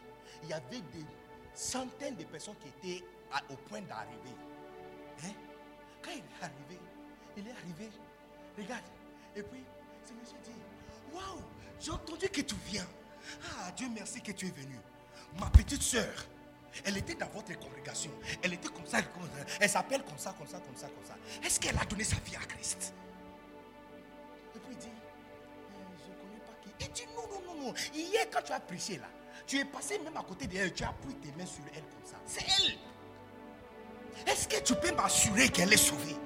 Il 0.43 0.49
y 0.49 0.53
avait 0.53 0.81
des 0.93 1.05
centaines 1.55 2.17
de 2.17 2.25
personnes 2.25 2.57
qui 2.57 2.69
étaient 2.69 3.05
au 3.51 3.57
point 3.57 3.81
d'arriver. 3.83 4.35
Hein? 5.25 5.33
Quand 6.03 6.11
il 6.11 6.19
est 6.19 6.45
arrivé, 6.45 6.81
il 7.37 7.49
est 7.49 7.53
arrivé. 7.53 7.91
Regarde. 8.59 8.85
Et 9.37 9.43
puis, 9.43 9.65
ce 10.05 10.13
monsieur 10.13 10.39
dit 10.45 10.51
Waouh, 11.13 11.43
j'ai 11.79 11.91
entendu 11.91 12.29
que 12.29 12.41
tu 12.41 12.55
viens. 12.67 12.87
Ah, 13.59 13.71
Dieu 13.73 13.89
merci 13.95 14.21
que 14.21 14.33
tu 14.33 14.47
es 14.47 14.51
venu. 14.51 14.79
Ma 15.39 15.49
petite 15.51 15.83
soeur, 15.83 16.27
elle 16.85 16.97
était 16.97 17.15
dans 17.15 17.29
votre 17.29 17.57
congrégation. 17.59 18.11
Elle 18.43 18.55
était 18.55 18.69
comme 18.69 18.87
ça. 18.87 18.99
Elle 19.61 19.69
s'appelle 19.69 20.03
comme 20.05 20.19
ça, 20.19 20.35
comme 20.37 20.47
ça, 20.47 20.59
comme 20.59 20.77
ça, 20.77 20.89
comme 20.89 21.05
ça. 21.05 21.17
Est-ce 21.45 21.61
qu'elle 21.61 21.79
a 21.79 21.85
donné 21.85 22.05
sa 22.05 22.17
vie 22.17 22.37
à 22.37 22.41
Christ? 22.41 22.95
Et 24.55 24.59
puis 24.59 24.73
il 24.73 24.79
dit, 24.79 24.89
je 26.05 26.11
ne 26.11 26.17
connais 26.17 26.41
pas 26.41 26.55
qui. 26.63 26.71
Il 26.81 26.93
dit, 26.93 27.07
non, 27.15 27.23
non, 27.29 27.55
non, 27.55 27.67
non. 27.67 27.75
Hier, 27.95 28.27
quand 28.33 28.43
tu 28.43 28.53
as 28.53 28.61
prêché 28.61 28.99
là, 28.99 29.09
tu 29.47 29.59
es 29.59 29.65
passé 29.65 29.99
même 29.99 30.17
à 30.17 30.23
côté 30.23 30.47
d'elle, 30.47 30.73
tu 30.73 30.85
as 30.85 30.93
pris 30.93 31.15
tes 31.17 31.33
mains 31.33 31.47
sur 31.47 31.63
elle 31.75 31.83
comme 31.83 32.05
ça. 32.05 32.17
C'est 32.27 32.45
elle. 32.59 32.79
Est-ce 34.27 34.49
que 34.49 34.61
tu 34.63 34.75
peux 34.75 34.93
m'assurer 34.93 35.49
qu'elle 35.49 35.73
est 35.73 35.77
sauvée? 35.77 36.17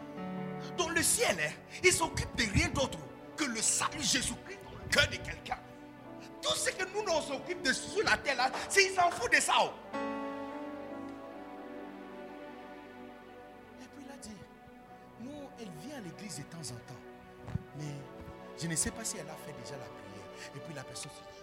Dans 0.76 0.88
le 0.88 1.02
ciel, 1.02 1.36
hein, 1.40 1.52
ils 1.82 1.92
s'occupent 1.92 2.36
de 2.36 2.44
rien 2.52 2.68
d'autre 2.68 2.98
que 3.36 3.44
le 3.44 3.60
salut 3.62 4.02
Jésus-Christ 4.02 4.58
dans 4.64 4.72
le 4.72 4.88
cœur 4.90 5.08
de 5.08 5.16
quelqu'un. 5.16 5.58
Tout 6.42 6.54
ce 6.54 6.70
que 6.70 6.84
nous 6.92 7.02
nous 7.02 7.34
occupons 7.34 7.62
de 7.62 7.72
sur 7.72 8.04
la 8.04 8.16
terre, 8.18 8.50
c'est 8.68 8.84
ils 8.84 8.94
s'en 8.94 9.10
foutent 9.10 9.32
de 9.32 9.40
ça. 9.40 9.54
Et 13.80 13.86
puis 13.94 14.04
il 14.04 14.12
a 14.12 14.16
dit, 14.16 14.36
nous, 15.20 15.48
elle 15.58 15.70
vient 15.86 15.98
à 15.98 16.00
l'église 16.00 16.38
de 16.38 16.42
temps 16.44 16.74
en 16.74 16.78
temps. 16.88 17.00
Mais 17.78 17.94
je 18.60 18.66
ne 18.66 18.76
sais 18.76 18.90
pas 18.90 19.04
si 19.04 19.16
elle 19.16 19.28
a 19.28 19.36
fait 19.46 19.52
déjà 19.62 19.76
la 19.76 19.86
prière. 19.86 20.54
Et 20.54 20.58
puis 20.58 20.74
la 20.74 20.84
personne 20.84 21.10
se 21.10 21.16
dit. 21.16 21.33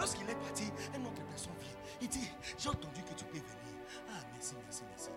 Lorsqu'il 0.00 0.28
est 0.30 0.34
parti, 0.34 0.64
une 0.96 1.06
autre 1.06 1.22
personne 1.28 1.52
vient. 1.60 1.76
Il 2.00 2.08
dit, 2.08 2.30
j'ai 2.58 2.70
entendu 2.70 3.02
que 3.02 3.12
tu 3.12 3.24
peux 3.26 3.36
venir. 3.36 3.74
Ah, 4.08 4.22
merci, 4.32 4.54
merci, 4.64 4.82
merci. 4.88 5.10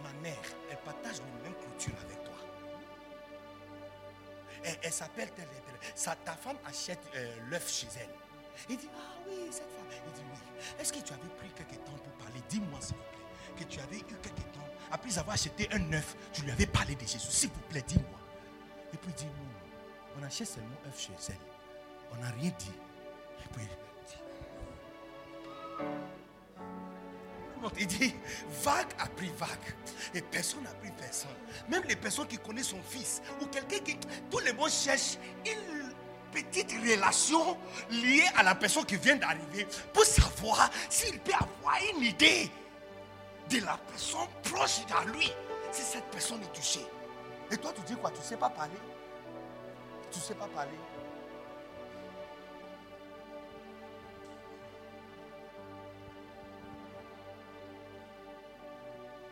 Ma 0.00 0.12
mère, 0.20 0.38
elle 0.70 0.78
partage 0.78 1.16
le 1.18 1.42
même 1.42 1.54
clôture 1.54 1.94
avec 2.04 2.22
toi. 2.22 2.34
Elle, 4.62 4.78
elle 4.80 4.92
s'appelle 4.92 5.32
telle 5.32 5.48
et 5.48 5.62
telle. 5.66 6.16
Ta 6.24 6.36
femme 6.36 6.56
achète 6.64 7.00
euh, 7.16 7.36
l'œuf 7.50 7.68
chez 7.68 7.88
elle. 7.98 8.10
Il 8.68 8.76
dit, 8.76 8.88
ah 8.94 9.18
oui, 9.26 9.48
cette 9.50 9.70
femme. 9.72 9.86
Il 9.90 10.12
dit, 10.12 10.22
oui. 10.32 10.38
Est-ce 10.78 10.92
que 10.92 11.00
tu 11.00 11.12
avais 11.12 11.28
pris 11.36 11.50
quelques 11.56 11.84
temps 11.84 11.98
pour 12.04 12.12
parler? 12.24 12.40
Dis-moi, 12.48 12.80
s'il 12.80 12.94
vous 12.94 13.02
plaît. 13.02 13.58
Que 13.58 13.64
tu 13.64 13.80
avais 13.80 13.98
eu 13.98 14.04
quelques 14.04 14.52
temps. 14.52 14.68
Après 14.92 15.18
avoir 15.18 15.34
acheté 15.34 15.68
un 15.72 15.92
œuf, 15.92 16.14
tu 16.32 16.42
lui 16.42 16.52
avais 16.52 16.66
parlé 16.66 16.94
de 16.94 17.00
Jésus. 17.00 17.28
S'il 17.28 17.50
vous 17.50 17.60
plaît, 17.62 17.82
dis-moi. 17.82 18.20
Et 18.92 18.96
puis 18.98 19.10
il 19.10 19.14
dit, 19.14 19.26
non, 19.26 20.20
on 20.20 20.22
achète 20.22 20.46
seulement 20.46 20.76
œuf 20.86 21.00
chez 21.00 21.12
elle. 21.28 21.36
On 22.12 22.16
n'a 22.22 22.30
rien 22.30 22.52
dit. 22.56 22.72
Et 23.44 23.48
puis, 23.52 23.66
il 27.78 27.86
dit, 27.86 28.14
vague 28.62 28.92
après 28.98 29.30
vague. 29.36 29.74
Et 30.14 30.22
personne 30.22 30.62
n'a 30.62 30.70
pris 30.70 30.90
personne. 30.92 31.30
Même 31.68 31.82
les 31.88 31.96
personnes 31.96 32.26
qui 32.26 32.38
connaissent 32.38 32.68
son 32.68 32.82
fils. 32.82 33.22
Ou 33.40 33.46
quelqu'un 33.46 33.78
qui... 33.78 33.96
Tout 34.30 34.38
le 34.44 34.52
monde 34.54 34.70
cherche 34.70 35.18
une 35.46 35.92
petite 36.32 36.72
relation 36.72 37.56
liée 37.90 38.26
à 38.36 38.42
la 38.42 38.54
personne 38.54 38.84
qui 38.84 38.96
vient 38.96 39.16
d'arriver. 39.16 39.66
Pour 39.92 40.04
savoir 40.04 40.70
s'il 40.88 41.18
peut 41.20 41.32
avoir 41.32 41.78
une 41.94 42.04
idée 42.04 42.50
de 43.50 43.64
la 43.64 43.78
personne 43.90 44.28
proche 44.42 44.80
de 44.86 45.12
lui. 45.12 45.30
Si 45.72 45.82
cette 45.82 46.04
personne 46.06 46.42
est 46.42 46.52
touchée. 46.52 46.86
Et 47.50 47.56
toi, 47.56 47.72
tu 47.74 47.82
dis 47.82 47.96
quoi? 47.96 48.10
Tu 48.10 48.18
ne 48.18 48.24
sais 48.24 48.36
pas 48.36 48.50
parler? 48.50 48.72
Tu 50.10 50.18
ne 50.18 50.22
sais 50.22 50.34
pas 50.34 50.48
parler? 50.48 50.78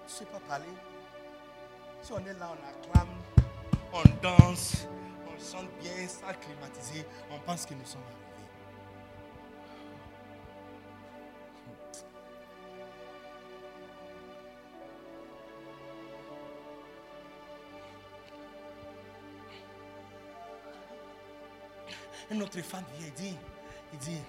Ne 0.06 0.10
sais 0.10 0.24
pas 0.26 0.40
parler. 0.40 0.64
Si 2.00 2.12
on 2.12 2.18
est 2.18 2.34
là, 2.34 2.50
on 2.52 2.68
acclame, 2.68 3.08
on 3.92 4.02
danse, 4.22 4.86
on 5.26 5.38
chante 5.38 5.68
bien, 5.80 6.06
sans 6.06 6.32
climatiser, 6.34 7.04
on 7.30 7.38
pense 7.40 7.66
que 7.66 7.74
nous 7.74 7.84
sommes 7.84 8.02
arrivés. 8.02 8.22
Une 22.30 22.42
autre 22.42 22.60
femme 22.60 22.84
vient 22.98 23.08
et 23.08 23.10
dit, 23.12 23.36
il 23.92 23.98
dit, 23.98 24.20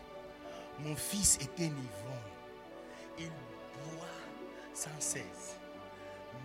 mon 0.79 0.95
fils 0.95 1.35
était 1.35 1.65
ivrogne. 1.65 1.77
Il 3.19 3.29
boit 3.29 4.05
sans 4.73 4.89
cesse 4.99 5.57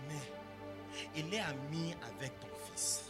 mais 0.07 1.11
il 1.15 1.33
est 1.33 1.39
ami 1.39 1.95
avec 2.15 2.39
ton 2.39 2.47
fils. 2.65 3.03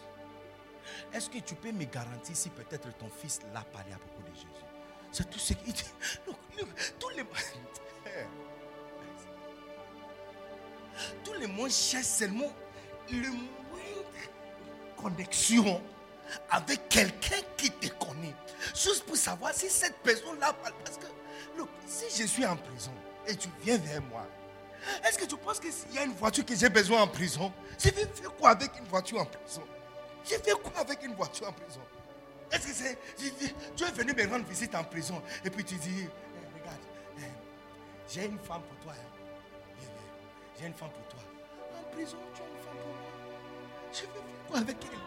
Est-ce 1.14 1.30
que 1.30 1.40
tu 1.40 1.56
peux 1.56 1.72
me 1.72 1.86
garantir 1.86 2.36
si 2.36 2.50
peut-être 2.50 2.96
ton 2.98 3.10
fils 3.10 3.40
l'a 3.54 3.62
parlé 3.62 3.94
à 3.94 3.98
propos 3.98 4.22
de 4.22 4.34
Jésus? 4.36 4.48
C'est 5.12 5.30
tout 5.30 5.40
ce 5.40 5.54
qu'il 5.54 5.74
dit. 5.74 5.84
les 7.16 7.24
tout 11.24 11.34
le 11.40 11.48
monde 11.48 11.70
cherche 11.70 12.06
seulement 12.06 12.52
le 13.12 13.30
moindre 13.30 13.44
connexion 14.96 15.82
avec 16.50 16.88
quelqu'un 16.90 17.42
qui 17.58 17.70
te 17.70 17.88
connaît. 18.04 18.36
Juste 18.76 19.06
pour 19.06 19.18
savoir 19.18 19.54
si 19.54 19.70
cette 19.70 19.98
personne-là. 19.98 20.54
Parce 20.54 20.98
que, 20.98 21.06
look, 21.58 21.70
si 21.86 22.06
je 22.22 22.28
suis 22.28 22.46
en 22.46 22.56
prison 22.56 22.94
et 23.28 23.36
tu 23.36 23.50
viens 23.64 23.78
vers 23.78 24.02
moi, 24.04 24.26
est-ce 25.06 25.18
que 25.18 25.26
tu 25.26 25.38
penses 25.38 25.60
qu'il 25.60 25.72
y 25.94 25.98
a 26.00 26.04
une 26.04 26.14
voiture 26.14 26.46
que 26.46 26.56
j'ai 26.56 26.70
besoin 26.70 27.02
en 27.02 27.08
prison 27.08 27.52
Je 27.78 27.90
vais 27.90 28.06
faire 28.06 28.36
quoi 28.36 28.52
avec 28.52 28.72
une 28.78 28.86
voiture 28.86 29.22
en 29.22 29.26
prison? 29.26 29.64
Je 30.26 30.36
vais 30.36 30.52
quoi 30.52 30.82
avec 30.82 31.04
une 31.04 31.14
voiture 31.16 31.48
en 31.48 31.54
prison? 31.54 31.82
Est-ce 32.52 32.68
que 32.68 32.74
c'est. 32.74 32.98
Tu 33.76 33.84
es 33.84 33.92
venu 33.92 34.14
me 34.14 34.30
rendre 34.30 34.46
visite 34.46 34.76
en 34.76 34.84
prison 34.84 35.22
et 35.44 35.50
puis 35.50 35.64
tu 35.64 35.76
dis 35.76 36.08
eh, 36.08 36.60
Regarde, 36.60 36.78
eh, 37.18 37.22
j'ai 38.08 38.26
une 38.26 38.40
femme 38.40 38.62
pour 38.62 38.78
toi. 38.84 38.94
Hein. 38.94 39.88
J'ai 40.60 40.68
une 40.68 40.74
femme 40.74 40.92
pour 40.92 41.08
toi. 41.08 41.20
En 41.78 41.96
prison, 41.96 42.18
tu 42.36 42.42
as 42.42 42.46
une 42.46 42.64
femme 42.64 42.78
pour 42.78 42.88
moi? 42.88 42.98
Je 43.92 44.02
vais 44.02 44.08
faire 44.08 44.48
quoi 44.48 44.60
avec 44.60 44.78
elle? 44.82 45.00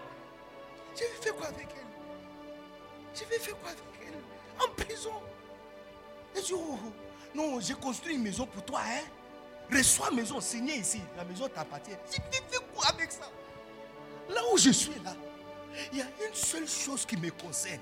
Je 0.94 1.00
vais 1.00 1.22
faire 1.22 1.36
quoi 1.36 1.46
avec 1.46 1.68
elle? 1.70 3.14
Je 3.14 3.24
vais 3.24 3.38
faire 3.38 3.58
quoi 3.58 3.70
avec 3.70 3.82
elle? 4.06 4.64
En 4.64 4.74
prison? 4.74 5.22
Et 6.34 6.42
je 6.42 6.54
oh, 6.54 6.78
oh. 6.84 6.92
non, 7.34 7.60
j'ai 7.60 7.74
construit 7.74 8.16
une 8.16 8.22
maison 8.22 8.46
pour 8.46 8.64
toi, 8.64 8.80
hein 8.84 9.04
Reçois 9.72 10.10
maison, 10.10 10.40
signée 10.40 10.76
ici. 10.76 11.00
La 11.16 11.24
maison 11.24 11.48
t'appartient. 11.48 11.96
Tu 12.10 12.20
fais 12.30 12.58
quoi 12.74 12.86
avec 12.88 13.10
ça? 13.10 13.28
Là 14.28 14.40
où 14.52 14.58
je 14.58 14.70
suis 14.70 14.98
là, 15.04 15.14
il 15.92 15.98
y 15.98 16.02
a 16.02 16.06
une 16.26 16.34
seule 16.34 16.68
chose 16.68 17.04
qui 17.04 17.16
me 17.16 17.30
concerne. 17.30 17.80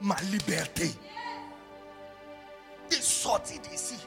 Ma 0.00 0.16
liberté. 0.22 0.90
De 2.90 2.96
sortir 2.96 3.60
d'ici. 3.60 3.98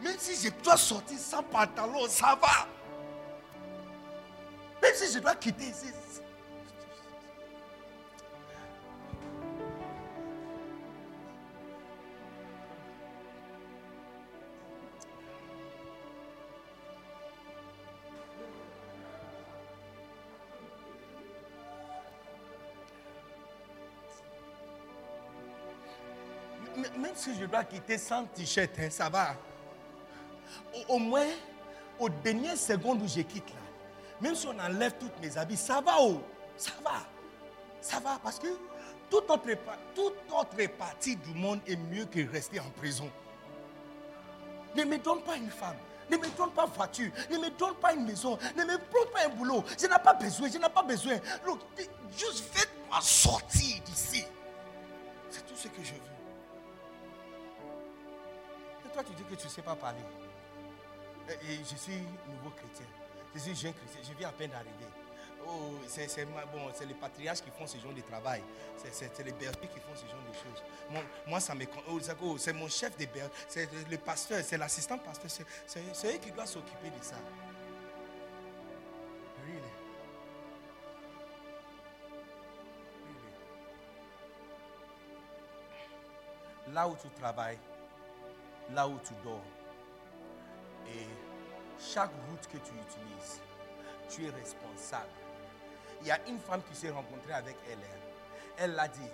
Même 0.00 0.16
si 0.18 0.36
je 0.36 0.50
dois 0.62 0.76
sortir 0.76 1.18
sans 1.18 1.42
pantalon, 1.42 2.06
ça 2.08 2.38
va. 2.40 2.66
Même 4.82 4.94
si 4.94 5.12
je 5.12 5.18
dois 5.18 5.34
quitter 5.34 5.64
ici, 5.64 5.92
quitter 27.64 27.98
sans 27.98 28.24
t-shirt, 28.24 28.70
hein, 28.78 28.88
ça 28.90 29.08
va. 29.08 29.34
Au, 30.88 30.98
moins, 30.98 31.26
aux 31.98 32.08
dernières 32.08 32.56
secondes 32.56 33.02
où 33.02 33.08
je 33.08 33.20
quitte 33.22 33.48
là, 33.50 33.60
même 34.20 34.34
si 34.34 34.46
on 34.46 34.58
enlève 34.58 34.94
toutes 34.98 35.20
mes 35.20 35.36
habits, 35.36 35.56
ça 35.56 35.80
va, 35.80 35.96
oh, 36.00 36.20
ça 36.56 36.72
va. 36.84 37.06
Ça 37.80 38.00
va 38.00 38.18
parce 38.22 38.38
que 38.38 38.48
toute 39.10 39.30
autre, 39.30 39.48
toute 39.94 40.14
autre 40.32 40.68
partie 40.76 41.16
du 41.16 41.34
monde 41.34 41.60
est 41.66 41.76
mieux 41.76 42.06
que 42.06 42.28
rester 42.30 42.58
en 42.58 42.70
prison. 42.76 43.10
Ne 44.74 44.84
me 44.84 44.98
donne 44.98 45.22
pas 45.22 45.36
une 45.36 45.50
femme. 45.50 45.76
Ne 46.10 46.16
me 46.16 46.28
donne 46.36 46.50
pas 46.50 46.66
voiture. 46.66 47.10
Ne 47.30 47.38
me 47.38 47.50
donne 47.50 47.74
pas 47.74 47.92
une 47.92 48.04
maison. 48.04 48.38
Ne 48.56 48.64
me 48.64 48.76
donne 48.76 49.10
pas 49.12 49.26
un 49.26 49.28
boulot. 49.28 49.64
Je 49.78 49.86
n'ai 49.86 49.98
pas 50.02 50.14
besoin. 50.14 50.48
Je 50.48 50.58
n'ai 50.58 50.68
pas 50.68 50.82
besoin. 50.82 51.14
Juste 52.16 52.44
faites-moi 52.52 52.98
sortir 53.00 53.82
d'ici. 53.84 54.24
C'est 55.30 55.46
tout 55.46 55.56
ce 55.56 55.68
que 55.68 55.82
je 55.82 55.94
veux 55.94 56.15
toi, 58.96 59.04
tu 59.04 59.12
dis 59.12 59.24
que 59.24 59.34
tu 59.34 59.44
ne 59.44 59.50
sais 59.50 59.60
pas 59.60 59.76
parler. 59.76 60.00
Je 61.28 61.76
suis 61.76 61.98
nouveau 62.28 62.50
chrétien. 62.56 62.86
Je 63.34 63.40
suis 63.40 63.54
jeune 63.54 63.74
chrétien. 63.74 64.00
Je 64.02 64.14
viens 64.16 64.30
à 64.30 64.32
peine 64.32 64.50
d'arriver. 64.50 64.72
Oh, 65.46 65.74
c'est 65.86 66.24
bon, 66.24 66.72
les 66.80 66.94
patriarches 66.94 67.42
qui 67.42 67.50
font 67.50 67.66
ce 67.66 67.76
genre 67.78 67.92
de 67.92 68.00
travail. 68.00 68.42
C'est 68.90 69.22
les 69.22 69.32
bergers 69.32 69.60
qui 69.60 69.80
font 69.80 69.94
ce 69.94 70.06
genre 70.06 70.22
de 70.26 70.32
choses. 70.32 70.62
Moi, 71.26 71.40
ça 71.40 71.54
me. 71.54 71.64
Oh, 71.88 72.38
c'est 72.38 72.52
mon 72.54 72.68
chef 72.68 72.96
de 72.96 73.04
berger. 73.04 73.30
C'est 73.48 73.68
le 73.90 73.98
pasteur, 73.98 74.42
c'est 74.42 74.56
l'assistant 74.56 74.96
pasteur. 74.98 75.30
C'est 75.66 76.14
eux 76.14 76.18
qui 76.18 76.30
doivent 76.30 76.48
s'occuper 76.48 76.88
de 76.88 77.04
ça. 77.04 77.16
Really? 79.44 79.60
Là 86.72 86.88
où 86.88 86.96
tu 86.96 87.08
travailles, 87.10 87.58
là 88.72 88.88
où 88.88 88.98
tu 89.04 89.12
dors. 89.24 89.40
Et 90.88 91.06
chaque 91.78 92.10
route 92.28 92.46
que 92.46 92.58
tu 92.58 92.72
utilises, 92.72 93.40
tu 94.08 94.26
es 94.26 94.30
responsable. 94.30 95.10
Il 96.00 96.06
y 96.08 96.10
a 96.10 96.18
une 96.28 96.38
femme 96.38 96.62
qui 96.62 96.74
s'est 96.76 96.90
rencontrée 96.90 97.32
avec 97.32 97.56
elle. 97.70 97.78
Elle 98.58 98.74
l'a 98.74 98.88
dit. 98.88 99.10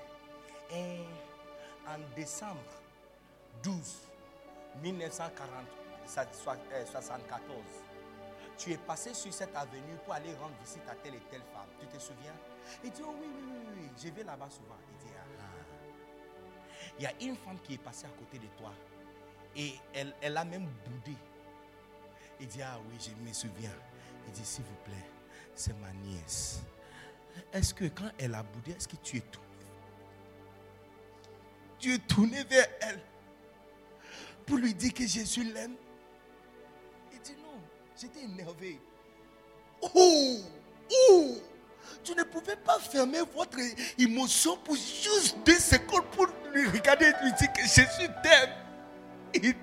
Et 0.71 1.05
en 1.87 1.99
décembre 2.15 2.61
12, 3.63 4.09
1974, 4.83 7.65
tu 8.59 8.73
es 8.73 8.79
passé 8.79 9.15
sur 9.15 9.33
cette 9.33 9.57
avenue 9.57 9.97
pour 10.05 10.13
aller 10.15 10.35
rendre 10.35 10.55
visite 10.63 10.87
à 10.89 10.95
telle 10.95 11.15
et 11.15 11.23
telle 11.31 11.43
femme. 11.53 11.69
Tu 11.81 11.87
te 11.87 11.99
souviens? 11.99 12.35
Il 12.85 12.91
dit, 12.91 13.03
oh 13.05 13.15
oui, 13.21 13.29
oui, 13.35 13.43
oui, 13.45 13.67
oui, 13.75 13.89
je 14.03 14.09
vais 14.11 14.23
là-bas 14.23 14.51
souvent. 14.51 14.77
Il 14.91 14.97
dit, 15.07 15.13
ah. 15.17 15.23
Il 16.99 17.05
y 17.05 17.07
a 17.07 17.13
une 17.21 17.37
femme 17.37 17.59
qui 17.61 17.75
est 17.75 17.79
passée 17.79 18.07
à 18.07 18.11
côté 18.11 18.39
de 18.39 18.47
toi. 18.59 18.73
Et 19.57 19.75
elle, 19.95 20.15
elle 20.21 20.37
a 20.37 20.45
même 20.45 20.69
boudé. 20.87 21.17
Il 22.41 22.47
dit, 22.47 22.63
ah 22.63 22.79
oui, 22.89 22.97
je 22.99 23.11
me 23.29 23.33
souviens. 23.33 23.71
Il 24.27 24.33
dit, 24.33 24.45
s'il 24.45 24.65
vous 24.65 24.77
plaît, 24.85 25.07
c'est 25.55 25.79
ma 25.79 25.93
nièce. 25.93 26.63
Est-ce 27.53 27.75
que 27.75 27.85
quand 27.85 28.11
elle 28.19 28.35
a 28.35 28.43
boudé, 28.43 28.73
est-ce 28.73 28.89
que 28.89 28.97
tu 28.97 29.19
es 29.19 29.21
tourné 29.21 29.49
Tu 31.79 31.95
es 31.95 31.99
tourné 31.99 32.45
vers 32.45 32.67
elle 32.81 33.01
pour 34.47 34.57
lui 34.57 34.75
dire 34.75 34.93
que 34.93 35.07
Jésus 35.07 35.45
l'aime 35.45 35.75
Il 37.13 37.21
dit 37.21 37.37
non, 37.41 37.61
j'étais 37.97 38.23
énervé. 38.23 38.81
Oh, 39.95 40.39
oh, 41.11 41.37
tu 42.05 42.15
ne 42.15 42.23
pouvais 42.25 42.57
pas 42.57 42.79
fermer 42.79 43.21
votre 43.35 43.59
émotion 43.99 44.57
pour 44.59 44.77
juste 44.77 45.37
deux 45.45 45.59
secondes 45.59 46.05
pour 46.13 46.27
lui 46.53 46.69
regarder 46.69 47.07
et 47.07 47.25
lui 47.25 47.33
dire 47.33 47.53
que 47.53 47.63
Jésus 47.63 48.09
t'aime. 48.23 48.62
Il. 49.35 49.55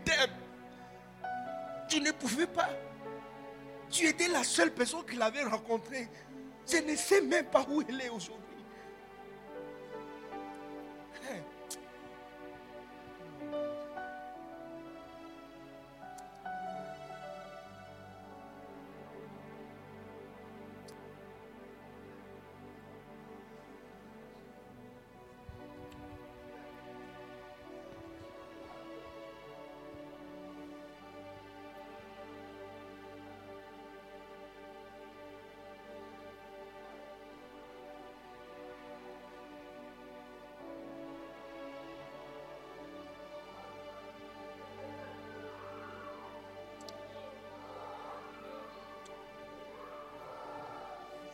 Tu 1.88 2.02
ne 2.02 2.12
pouvais 2.12 2.48
pas. 2.48 2.70
Tu 3.90 4.08
étais 4.08 4.28
la 4.28 4.44
seule 4.44 4.72
personne 4.72 5.06
qu'il 5.06 5.22
avait 5.22 5.44
rencontrée. 5.44 6.08
Je 6.72 6.78
ne 6.78 6.96
sais 6.96 7.22
même 7.22 7.46
pas 7.46 7.66
où 7.68 7.82
elle 7.82 8.02
est 8.02 8.10
aujourd'hui. 8.10 8.49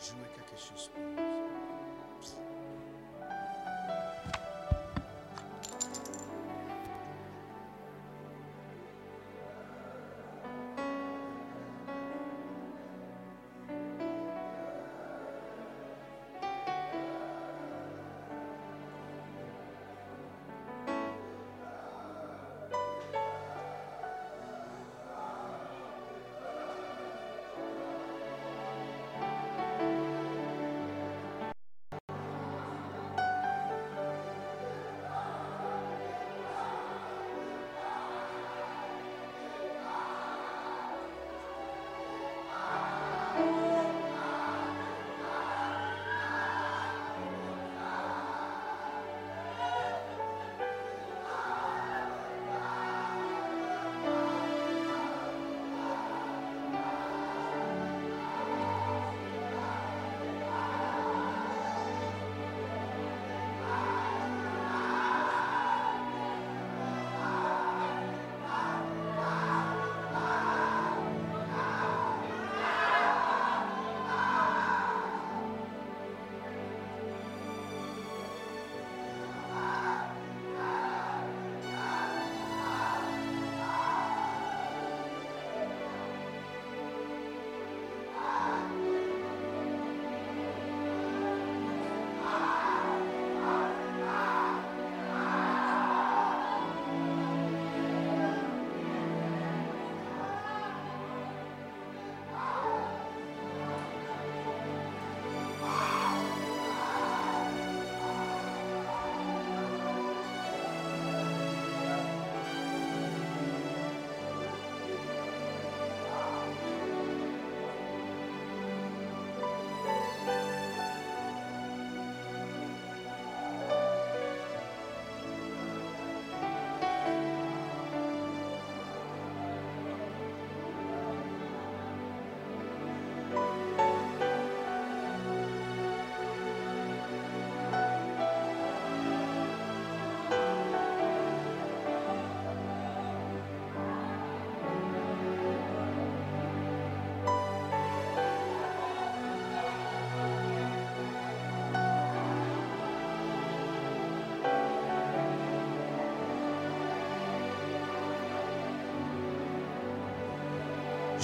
Jouer 0.06 0.30
quelque 0.36 0.56
chose 0.56 0.92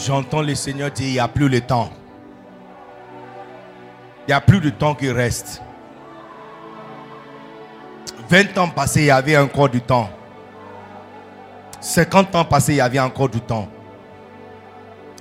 J'entends 0.03 0.41
le 0.41 0.55
Seigneur 0.55 0.89
dire, 0.89 1.07
il 1.07 1.13
n'y 1.13 1.19
a 1.19 1.27
plus 1.27 1.47
le 1.47 1.61
temps. 1.61 1.91
Il 4.27 4.29
n'y 4.29 4.33
a 4.33 4.41
plus 4.41 4.59
de 4.59 4.71
temps 4.71 4.95
qui 4.95 5.11
reste. 5.11 5.61
20 8.27 8.57
ans 8.57 8.69
passés, 8.69 9.01
il 9.01 9.05
y 9.05 9.11
avait 9.11 9.37
encore 9.37 9.69
du 9.69 9.79
temps. 9.79 10.09
50 11.79 12.35
ans 12.35 12.45
passés, 12.45 12.73
il 12.73 12.77
y 12.77 12.81
avait 12.81 12.99
encore 12.99 13.29
du 13.29 13.41
temps. 13.41 13.69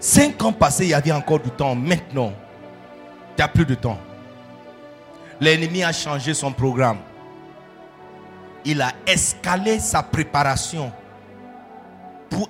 5 0.01 0.43
ans 0.45 0.53
passés, 0.53 0.87
il 0.87 0.91
y 0.91 0.95
avait 0.95 1.13
encore 1.13 1.41
du 1.41 1.51
temps. 1.51 1.75
Maintenant, 1.75 2.33
il 3.33 3.37
n'y 3.37 3.45
a 3.45 3.49
plus 3.49 3.67
de 3.67 3.75
temps. 3.75 3.99
L'ennemi 5.43 5.83
a 5.83 5.93
changé 5.93 6.33
son 6.33 6.53
programme. 6.53 6.99
Il 8.65 8.81
a 8.81 8.93
escalé 9.07 9.79
sa 9.79 10.03
préparation 10.03 10.91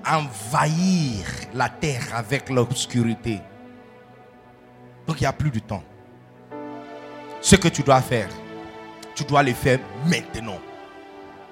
envahir 0.06 1.24
la 1.54 1.68
terre 1.68 2.06
avec 2.14 2.50
l'obscurité. 2.50 3.40
Donc 5.06 5.20
il 5.20 5.24
n'y 5.24 5.26
a 5.26 5.32
plus 5.32 5.50
de 5.50 5.58
temps. 5.58 5.82
Ce 7.40 7.56
que 7.56 7.68
tu 7.68 7.82
dois 7.82 8.00
faire, 8.00 8.28
tu 9.14 9.24
dois 9.24 9.42
le 9.42 9.52
faire 9.52 9.78
maintenant. 10.06 10.58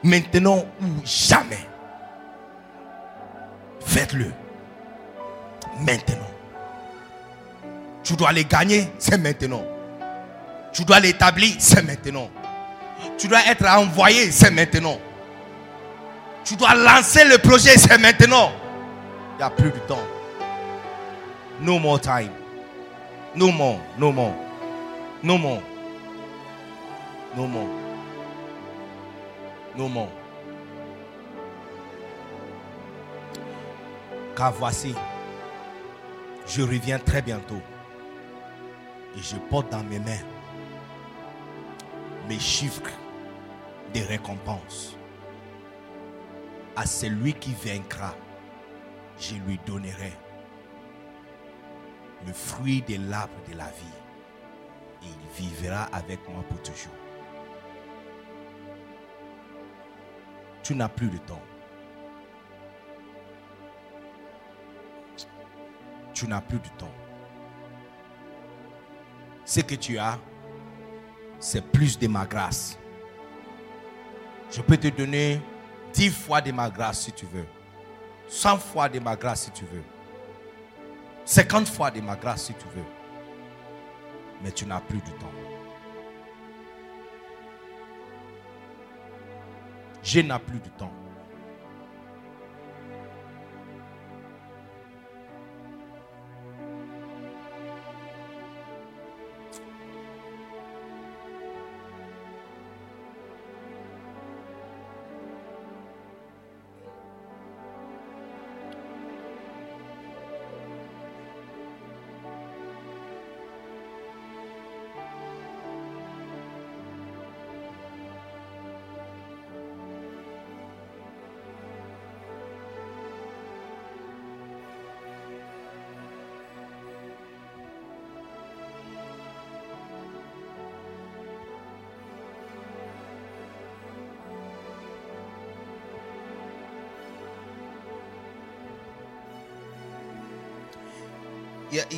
Maintenant 0.02 0.64
ou 0.80 0.86
jamais. 1.04 1.66
Faites-le. 3.80 4.32
Maintenant. 5.80 6.30
Tu 8.04 8.14
dois 8.14 8.32
les 8.32 8.44
gagner, 8.44 8.90
c'est 8.98 9.18
maintenant. 9.18 9.64
Tu 10.72 10.84
dois 10.84 11.00
l'établir, 11.00 11.56
c'est 11.58 11.82
maintenant. 11.82 12.30
Tu 13.16 13.28
dois 13.28 13.44
être 13.46 13.66
envoyé, 13.66 14.30
c'est 14.30 14.50
maintenant. 14.50 14.98
Tu 16.48 16.56
dois 16.56 16.74
lancer 16.74 17.26
le 17.26 17.36
projet, 17.36 17.76
c'est 17.76 17.98
maintenant. 17.98 18.50
Il 19.34 19.36
n'y 19.36 19.42
a 19.42 19.50
plus 19.50 19.70
de 19.70 19.78
temps. 19.80 20.06
No 21.60 21.78
more 21.78 22.00
time. 22.00 22.30
No 23.36 23.52
more, 23.52 23.78
no 23.98 24.10
more. 24.10 24.32
No 25.22 25.36
more. 25.36 25.60
No 27.36 27.46
more. 27.46 27.68
No 29.76 29.88
more. 29.88 30.08
Car 34.34 34.54
voici, 34.54 34.94
je 36.46 36.62
reviens 36.62 36.98
très 36.98 37.20
bientôt. 37.20 37.60
Et 39.18 39.20
je 39.22 39.36
porte 39.50 39.70
dans 39.70 39.82
mes 39.82 39.98
mains 39.98 40.24
mes 42.26 42.38
chiffres 42.38 42.90
de 43.92 44.00
récompense. 44.00 44.97
À 46.78 46.86
celui 46.86 47.34
qui 47.34 47.52
vaincra, 47.54 48.14
je 49.18 49.34
lui 49.34 49.58
donnerai 49.66 50.12
le 52.24 52.32
fruit 52.32 52.82
de 52.82 53.10
l'arbre 53.10 53.34
de 53.50 53.56
la 53.56 53.64
vie. 53.64 55.02
Et 55.02 55.06
il 55.06 55.42
vivra 55.42 55.86
avec 55.92 56.20
moi 56.28 56.44
pour 56.48 56.62
toujours. 56.62 56.94
Tu 60.62 60.76
n'as 60.76 60.88
plus 60.88 61.08
de 61.08 61.18
temps. 61.18 61.42
Tu 66.14 66.28
n'as 66.28 66.40
plus 66.40 66.60
de 66.60 66.68
temps. 66.78 66.94
Ce 69.44 69.58
que 69.62 69.74
tu 69.74 69.98
as, 69.98 70.16
c'est 71.40 71.72
plus 71.72 71.98
de 71.98 72.06
ma 72.06 72.24
grâce. 72.24 72.78
Je 74.52 74.62
peux 74.62 74.76
te 74.76 74.86
donner 74.86 75.40
dix 75.92 76.10
fois 76.10 76.40
de 76.40 76.52
ma 76.52 76.70
grâce 76.70 77.02
si 77.02 77.12
tu 77.12 77.26
veux. 77.26 77.46
Cent 78.28 78.58
fois 78.58 78.88
de 78.88 78.98
ma 78.98 79.16
grâce 79.16 79.44
si 79.44 79.50
tu 79.50 79.64
veux. 79.64 79.84
Cinquante 81.24 81.68
fois 81.68 81.90
de 81.90 82.00
ma 82.00 82.16
grâce 82.16 82.44
si 82.44 82.54
tu 82.54 82.66
veux. 82.74 82.84
Mais 84.42 84.52
tu 84.52 84.66
n'as 84.66 84.80
plus 84.80 84.98
de 84.98 85.10
temps. 85.20 85.32
Je 90.02 90.20
n'ai 90.20 90.38
plus 90.38 90.58
de 90.60 90.68
temps. 90.78 90.92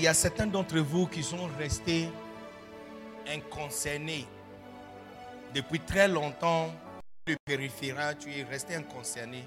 Il 0.00 0.04
y 0.04 0.08
a 0.08 0.14
certains 0.14 0.46
d'entre 0.46 0.78
vous 0.78 1.06
qui 1.06 1.22
sont 1.22 1.46
restés 1.58 2.08
inconcernés. 3.28 4.26
Depuis 5.54 5.78
très 5.78 6.08
longtemps, 6.08 6.72
le 7.26 7.36
périphéral, 7.44 8.16
tu 8.16 8.30
es 8.30 8.42
resté 8.44 8.76
inconcerné. 8.76 9.44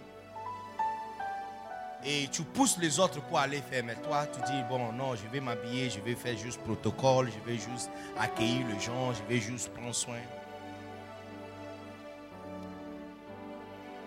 Et 2.05 2.27
tu 2.31 2.43
pousses 2.43 2.77
les 2.77 2.99
autres 2.99 3.19
pour 3.23 3.39
aller 3.39 3.63
faire. 3.67 3.84
Mais 3.84 3.95
toi, 3.95 4.27
tu 4.27 4.39
dis, 4.41 4.61
bon, 4.69 4.91
non, 4.91 5.15
je 5.15 5.27
vais 5.27 5.39
m'habiller, 5.39 5.89
je 5.89 5.99
vais 6.01 6.13
faire 6.13 6.38
juste 6.38 6.61
protocole, 6.61 7.31
je 7.31 7.51
vais 7.51 7.57
juste 7.57 7.89
accueillir 8.19 8.67
les 8.67 8.80
gens, 8.80 9.11
je 9.11 9.23
vais 9.34 9.41
juste 9.41 9.73
prendre 9.73 9.95
soin. 9.95 10.19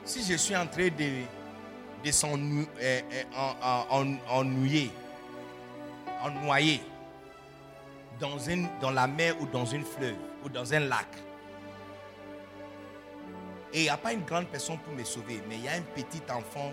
Si 0.04 0.22
je 0.22 0.36
suis 0.36 0.54
en 0.54 0.68
train 0.68 0.90
de, 0.90 2.10
s'ennuyer, 2.12 2.68
euh, 2.80 3.00
noyé 6.30 6.80
dans, 8.18 8.38
une, 8.38 8.68
dans 8.80 8.90
la 8.90 9.06
mer 9.06 9.40
ou 9.40 9.46
dans 9.46 9.64
une 9.64 9.84
fleuve 9.84 10.16
ou 10.44 10.48
dans 10.48 10.72
un 10.72 10.80
lac. 10.80 11.08
Et 13.72 13.80
il 13.80 13.82
n'y 13.82 13.88
a 13.88 13.96
pas 13.96 14.12
une 14.12 14.24
grande 14.24 14.46
personne 14.46 14.78
pour 14.78 14.94
me 14.94 15.04
sauver, 15.04 15.42
mais 15.48 15.56
il 15.56 15.64
y 15.64 15.68
a 15.68 15.72
un 15.72 15.82
petit 15.82 16.22
enfant 16.30 16.72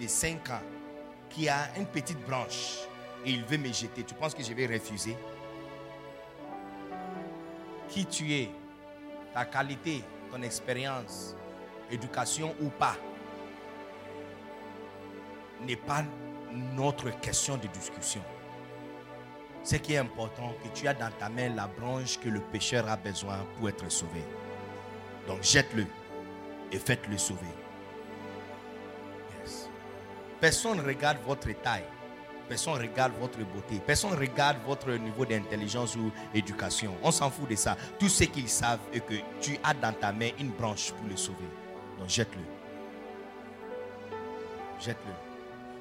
de 0.00 0.06
5 0.06 0.50
ans 0.50 0.62
qui 1.28 1.48
a 1.48 1.68
une 1.76 1.86
petite 1.86 2.20
branche 2.24 2.80
et 3.24 3.30
il 3.30 3.44
veut 3.44 3.58
me 3.58 3.72
jeter. 3.72 4.04
Tu 4.04 4.14
penses 4.14 4.34
que 4.34 4.42
je 4.42 4.52
vais 4.52 4.66
refuser? 4.66 5.16
Qui 7.88 8.06
tu 8.06 8.32
es, 8.32 8.50
ta 9.32 9.44
qualité, 9.44 10.02
ton 10.30 10.42
expérience, 10.42 11.34
éducation 11.90 12.54
ou 12.60 12.68
pas, 12.68 12.96
n'est 15.62 15.76
pas 15.76 16.04
notre 16.74 17.10
question 17.20 17.56
de 17.56 17.66
discussion. 17.68 18.22
Ce 19.64 19.76
qui 19.76 19.94
est 19.94 19.98
important, 19.98 20.54
que 20.62 20.68
tu 20.78 20.86
as 20.86 20.92
dans 20.92 21.10
ta 21.18 21.30
main 21.30 21.48
la 21.54 21.66
branche 21.66 22.20
que 22.20 22.28
le 22.28 22.40
pécheur 22.40 22.86
a 22.86 22.98
besoin 22.98 23.38
pour 23.56 23.70
être 23.70 23.90
sauvé. 23.90 24.22
Donc 25.26 25.42
jette-le 25.42 25.86
et 26.70 26.78
faites-le 26.78 27.16
sauver. 27.16 27.40
Personne 30.38 30.76
ne 30.76 30.82
regarde 30.82 31.16
votre 31.26 31.50
taille. 31.62 31.84
Personne 32.46 32.74
ne 32.74 32.80
regarde 32.80 33.14
votre 33.18 33.38
beauté. 33.38 33.80
Personne 33.86 34.10
ne 34.10 34.16
regarde 34.16 34.58
votre 34.66 34.90
niveau 34.90 35.24
d'intelligence 35.24 35.96
ou 35.96 36.12
éducation. 36.34 36.94
On 37.02 37.10
s'en 37.10 37.30
fout 37.30 37.48
de 37.48 37.56
ça. 37.56 37.74
Tout 37.98 38.10
ce 38.10 38.24
qu'ils 38.24 38.50
savent 38.50 38.80
est 38.92 39.00
que 39.00 39.14
tu 39.40 39.58
as 39.62 39.72
dans 39.72 39.94
ta 39.94 40.12
main 40.12 40.28
une 40.38 40.50
branche 40.50 40.92
pour 40.92 41.08
le 41.08 41.16
sauver. 41.16 41.48
Donc 41.98 42.10
jette-le. 42.10 42.42
Jette-le. 44.78 45.14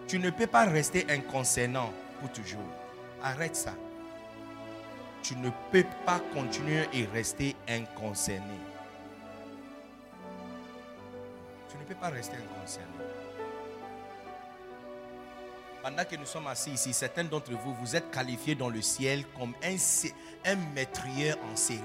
Tu 0.07 0.19
ne 0.19 0.30
peux 0.30 0.47
pas 0.47 0.64
rester 0.64 1.05
inconcernant 1.10 1.91
pour 2.22 2.31
toujours. 2.31 2.61
Arrête 3.24 3.56
ça. 3.56 3.74
Tu 5.22 5.38
ne 5.38 5.50
peux 5.72 5.86
pas 6.06 6.20
continuer 6.34 6.86
et 6.91 7.06
rester 7.06 7.56
inconcerné. 7.70 8.60
Tu 11.70 11.78
ne 11.78 11.84
peux 11.86 11.95
pas 11.95 12.10
rester 12.10 12.36
inconcerné. 12.36 12.91
Pendant 15.82 16.04
que 16.04 16.16
nous 16.18 16.26
sommes 16.26 16.48
assis 16.48 16.72
ici, 16.72 16.94
certains 16.94 17.24
d'entre 17.24 17.52
vous, 17.52 17.74
vous 17.74 17.95
êtes 17.95 18.12
qualifiés 18.12 18.56
dans 18.56 18.70
le 18.70 18.82
ciel 18.82 19.26
comme 19.38 19.54
un, 19.64 19.76
un 20.45 20.58
en 21.52 21.56
série. 21.56 21.80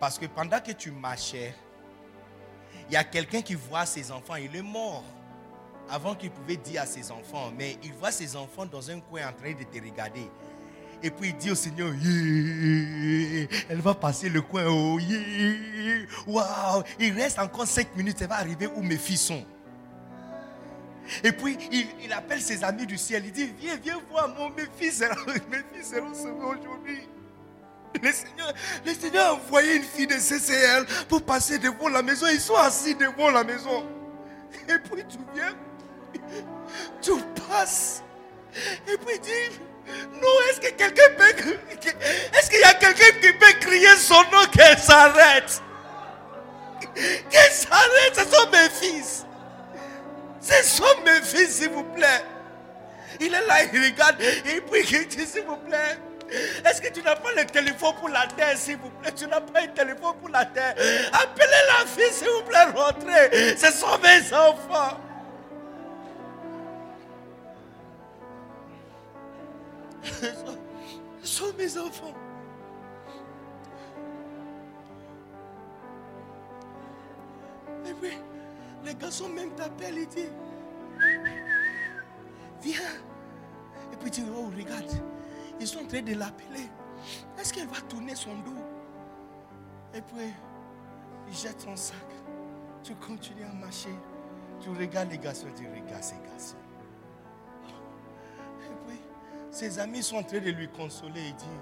Parce 0.00 0.18
que 0.18 0.26
pendant 0.26 0.60
que 0.60 0.72
tu 0.72 0.90
marchais, 0.90 1.54
il 2.88 2.92
y 2.92 2.96
a 2.96 3.04
quelqu'un 3.04 3.40
qui 3.40 3.54
voit 3.54 3.86
ses 3.86 4.10
enfants, 4.10 4.36
il 4.36 4.54
est 4.54 4.62
mort. 4.62 5.04
Avant 5.90 6.14
qu'il 6.14 6.30
pouvait 6.30 6.56
dire 6.56 6.82
à 6.82 6.86
ses 6.86 7.10
enfants, 7.10 7.52
mais 7.56 7.76
il 7.82 7.92
voit 7.92 8.12
ses 8.12 8.36
enfants 8.36 8.66
dans 8.66 8.90
un 8.90 9.00
coin 9.00 9.22
en 9.28 9.32
train 9.32 9.52
de 9.52 9.64
te 9.64 9.84
regarder. 9.84 10.28
Et 11.02 11.10
puis 11.10 11.28
il 11.30 11.36
dit 11.36 11.50
au 11.50 11.54
Seigneur, 11.54 11.92
elle 13.68 13.80
va 13.80 13.94
passer 13.94 14.30
le 14.30 14.40
coin, 14.40 14.64
oh, 14.66 14.98
waouh, 16.26 16.82
il 16.98 17.12
reste 17.12 17.38
encore 17.38 17.66
cinq 17.66 17.94
minutes, 17.94 18.16
elle 18.22 18.28
va 18.28 18.36
arriver 18.36 18.68
où 18.74 18.82
mes 18.82 18.96
fils 18.96 19.20
sont. 19.20 19.44
Et 21.22 21.32
puis 21.32 21.58
il, 22.02 22.12
appelle 22.12 22.40
ses 22.40 22.64
amis 22.64 22.86
du 22.86 22.96
ciel, 22.96 23.24
il 23.26 23.32
dit, 23.32 23.52
viens, 23.58 23.76
viens 23.76 24.00
voir, 24.10 24.34
mon, 24.34 24.48
mes 24.50 24.64
fils, 24.78 25.00
mes 25.50 25.62
fils 25.74 25.90
seront 25.90 26.14
sauvés 26.14 26.58
aujourd'hui. 26.58 27.00
Le 28.02 28.10
Seigneur, 28.10 28.52
le 28.84 28.94
Seigneur 28.94 29.26
a 29.26 29.34
envoyé 29.34 29.76
une 29.76 29.82
fille 29.82 30.06
de 30.06 30.14
CCL 30.14 30.86
pour 31.08 31.22
passer 31.22 31.58
devant 31.58 31.88
la 31.88 32.02
maison. 32.02 32.26
Ils 32.32 32.40
sont 32.40 32.56
assis 32.56 32.94
devant 32.94 33.30
la 33.30 33.44
maison. 33.44 33.84
Et 34.68 34.78
puis 34.78 35.04
tu 35.08 35.18
viens, 35.34 35.54
tu 37.02 37.12
passes. 37.48 38.02
Et 38.88 38.96
puis 38.96 39.18
dis, 39.18 39.60
non, 40.14 40.28
est-ce 40.48 40.60
que 40.60 40.74
quelqu'un 40.74 41.02
peut... 41.16 41.58
Est-ce 42.32 42.50
qu'il 42.50 42.60
y 42.60 42.64
a 42.64 42.74
quelqu'un 42.74 43.18
qui 43.20 43.32
peut 43.32 43.52
crier 43.60 43.96
son 43.96 44.22
nom 44.32 44.44
qu'elle 44.52 44.78
s'arrête? 44.78 45.62
Qu'elle 46.94 47.52
s'arrête, 47.52 48.14
ce 48.14 48.24
sont 48.24 48.50
mes 48.50 48.70
fils. 48.70 49.26
Ce 50.40 50.62
sont 50.64 51.00
mes 51.04 51.22
fils, 51.22 51.56
s'il 51.56 51.70
vous 51.70 51.84
plaît. 51.84 52.24
Il 53.20 53.34
est 53.34 53.46
là, 53.46 53.64
il 53.72 53.84
regarde, 53.84 54.20
et 54.20 54.60
puis 54.60 54.84
il 54.90 55.08
dit, 55.08 55.26
s'il 55.26 55.44
vous 55.44 55.56
plaît. 55.56 55.98
Est-ce 56.64 56.80
que 56.80 56.88
tu 56.88 57.02
n'as 57.02 57.16
pas 57.16 57.32
le 57.36 57.44
téléphone 57.44 57.94
pour 58.00 58.08
la 58.08 58.26
terre, 58.26 58.56
s'il 58.56 58.76
vous 58.78 58.90
plaît? 58.90 59.12
Tu 59.12 59.26
n'as 59.26 59.40
pas 59.40 59.60
un 59.60 59.68
téléphone 59.68 60.14
pour 60.20 60.30
la 60.30 60.44
terre 60.46 60.74
Appelez 61.12 61.46
la 61.68 61.86
fille, 61.86 62.12
s'il 62.12 62.28
vous 62.28 62.42
plaît, 62.42 62.64
rentrez. 62.74 63.56
Ce 63.56 63.70
sont 63.72 63.98
mes 63.98 64.32
enfants. 64.32 64.98
Sont 71.22 71.52
mes 71.56 71.78
enfants. 71.78 72.14
Et 77.86 77.94
puis, 77.94 78.18
les 78.84 78.94
garçons 78.94 79.28
même 79.28 79.50
t'appellent 79.54 79.98
et 79.98 80.06
disent, 80.06 80.32
viens. 82.62 82.80
Et 83.92 83.96
puis 83.96 84.10
tu 84.10 84.20
dis, 84.22 84.30
oh, 84.34 84.50
regarde, 84.56 84.90
ils 85.60 85.66
sont 85.66 85.80
en 85.80 85.86
train 85.86 86.02
de 86.02 86.14
l'appeler. 86.14 86.68
Est-ce 87.38 87.52
qu'elle 87.52 87.68
va 87.68 87.80
tourner 87.88 88.14
son 88.14 88.34
dos? 88.38 88.64
Et 89.94 90.00
puis, 90.00 90.32
il 91.28 91.34
jette 91.34 91.60
son 91.60 91.76
sac. 91.76 91.96
Tu 92.82 92.94
continues 92.96 93.44
à 93.44 93.52
marcher. 93.54 93.94
Tu 94.60 94.70
regardes 94.70 95.10
les 95.10 95.18
garçons, 95.18 95.46
tu 95.56 95.66
regardes 95.66 96.02
ces 96.02 96.16
garçons. 96.16 96.56
Ses 99.54 99.78
amis 99.78 100.02
sont 100.02 100.16
en 100.16 100.22
train 100.22 100.40
de 100.40 100.50
lui 100.50 100.68
consoler 100.68 101.20
et 101.20 101.32
dire, 101.32 101.60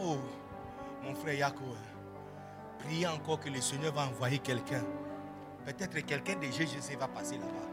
oh, 0.00 0.16
mon 1.02 1.14
frère 1.14 1.34
Yako, 1.34 1.64
priez 2.78 3.06
encore 3.08 3.40
que 3.40 3.50
le 3.50 3.60
Seigneur 3.60 3.92
va 3.92 4.06
envoyer 4.06 4.38
quelqu'un. 4.38 4.82
Peut-être 5.66 5.98
quelqu'un 6.06 6.36
de 6.36 6.44
GGC 6.44 6.96
va 6.96 7.08
passer 7.08 7.36
là-bas. 7.36 7.68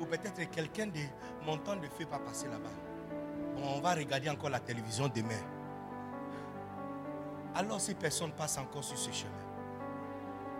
Ou 0.00 0.06
peut-être 0.06 0.48
quelqu'un 0.50 0.86
de 0.86 1.00
montant 1.44 1.76
de 1.76 1.86
feu 1.88 2.06
va 2.10 2.18
passer 2.18 2.46
là-bas 2.46 2.70
on 3.64 3.80
va 3.80 3.94
regarder 3.94 4.28
encore 4.28 4.50
la 4.50 4.60
télévision 4.60 5.08
demain. 5.14 5.40
Alors 7.54 7.80
si 7.80 7.94
personne 7.94 8.32
passe 8.32 8.58
encore 8.58 8.82
sur 8.82 8.98
ce 8.98 9.10
chemin. 9.12 9.30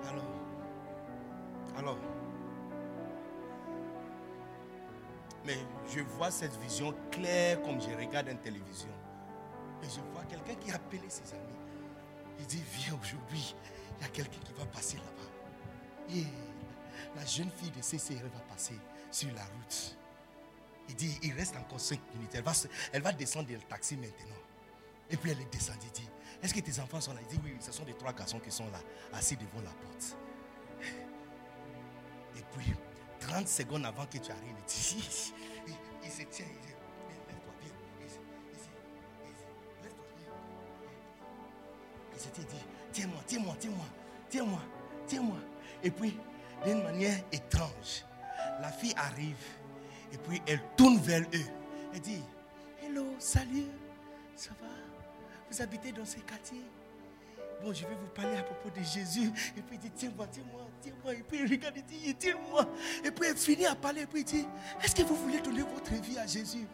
Alors, 0.08 0.24
alors, 1.78 1.96
mais 5.44 5.58
je 5.92 6.00
vois 6.00 6.30
cette 6.30 6.56
vision 6.60 6.94
claire 7.10 7.60
comme 7.62 7.80
je 7.80 7.88
regarde 7.96 8.28
une 8.28 8.38
télévision. 8.38 8.90
Et 9.82 9.88
je 9.88 10.00
vois 10.12 10.24
quelqu'un 10.24 10.54
qui 10.54 10.70
a 10.70 10.76
appelé 10.76 11.02
ses 11.08 11.34
amis. 11.34 11.56
Il 12.38 12.46
dit, 12.46 12.62
viens 12.72 12.96
aujourd'hui, 13.00 13.54
il 13.98 14.02
y 14.02 14.06
a 14.06 14.08
quelqu'un 14.08 14.38
qui 14.44 14.52
va 14.52 14.64
passer 14.66 14.96
là-bas. 14.96 16.14
Et 16.14 16.24
la 17.16 17.24
jeune 17.26 17.50
fille 17.50 17.70
de 17.70 17.80
CCR 17.80 18.22
va 18.22 18.40
passer 18.48 18.78
sur 19.10 19.32
la 19.34 19.42
route. 19.42 19.96
Il 20.88 20.94
dit, 20.94 21.18
il 21.22 21.32
reste 21.32 21.56
encore 21.56 21.80
5 21.80 21.98
minutes. 22.14 22.34
Elle 22.92 23.02
va, 23.02 23.12
descendre 23.12 23.50
le 23.50 23.58
taxi 23.60 23.96
maintenant. 23.96 24.36
Et 25.10 25.16
puis 25.16 25.30
elle 25.30 25.40
est 25.40 25.52
descendue. 25.52 25.86
Il 25.86 25.92
dit, 25.92 26.08
est-ce 26.42 26.54
que 26.54 26.60
tes 26.60 26.80
enfants 26.80 27.00
sont 27.00 27.14
là? 27.14 27.20
Il 27.22 27.36
dit, 27.36 27.40
oui, 27.44 27.56
ce 27.60 27.72
sont 27.72 27.84
les 27.84 27.94
trois 27.94 28.12
garçons 28.12 28.38
qui 28.38 28.50
sont 28.50 28.66
là, 28.70 28.80
assis 29.12 29.36
devant 29.36 29.60
la 29.62 29.70
porte. 29.70 30.16
Et 32.36 32.42
puis, 32.56 32.74
30 33.28 33.48
secondes 33.48 33.86
avant 33.86 34.06
que 34.06 34.18
tu 34.18 34.30
arrives, 34.30 34.56
il 34.58 34.64
dit, 34.66 35.32
il, 36.04 36.10
se 36.10 36.22
tient, 36.22 36.46
il 36.46 36.60
dit, 36.60 36.74
lève-toi 37.08 37.54
bien. 37.60 37.72
Il 42.14 42.20
s'était 42.20 42.42
dit, 42.42 42.64
tiens-moi, 42.92 43.20
tiens-moi, 43.26 43.56
tiens-moi, 43.58 43.86
tiens-moi, 44.28 44.60
tiens-moi. 45.06 45.38
Et 45.82 45.90
puis, 45.90 46.16
d'une 46.64 46.82
manière 46.82 47.22
étrange, 47.32 48.04
la 48.60 48.70
fille 48.70 48.94
arrive 48.96 49.44
et 50.12 50.18
puis 50.18 50.40
elle 50.46 50.60
tourne 50.76 50.98
vers 50.98 51.22
eux. 51.22 51.46
Elle 51.94 52.00
dit, 52.00 52.22
Hello, 52.82 53.14
salut, 53.18 53.66
ça 54.36 54.50
va? 54.60 54.68
Vous 55.50 55.62
habitez 55.62 55.92
dans 55.92 56.04
ces 56.04 56.20
quartiers 56.20 56.64
Bon, 57.62 57.72
je 57.72 57.86
vais 57.86 57.94
vous 57.94 58.08
parler 58.08 58.38
à 58.38 58.42
propos 58.42 58.70
de 58.70 58.82
Jésus. 58.84 59.30
Et 59.56 59.62
puis 59.62 59.76
il 59.76 59.78
dit, 59.78 59.90
tiens-moi, 59.90 60.26
tiens-moi, 60.30 60.66
tiens-moi. 60.80 61.14
Et 61.14 61.22
puis 61.22 61.38
il 61.44 61.50
regarde 61.50 61.76
et 61.76 61.82
dit, 61.82 62.14
tiens-moi. 62.16 62.66
Et 63.04 63.10
puis 63.12 63.28
elle 63.28 63.36
finit 63.36 63.66
à 63.66 63.76
parler. 63.76 64.02
Et 64.02 64.06
puis 64.06 64.20
il 64.20 64.24
dit, 64.24 64.46
est-ce 64.82 64.94
que 64.94 65.02
vous 65.02 65.14
voulez 65.14 65.40
donner 65.40 65.62
votre 65.62 65.92
vie 66.02 66.18
à 66.18 66.26
Jésus? 66.26 66.66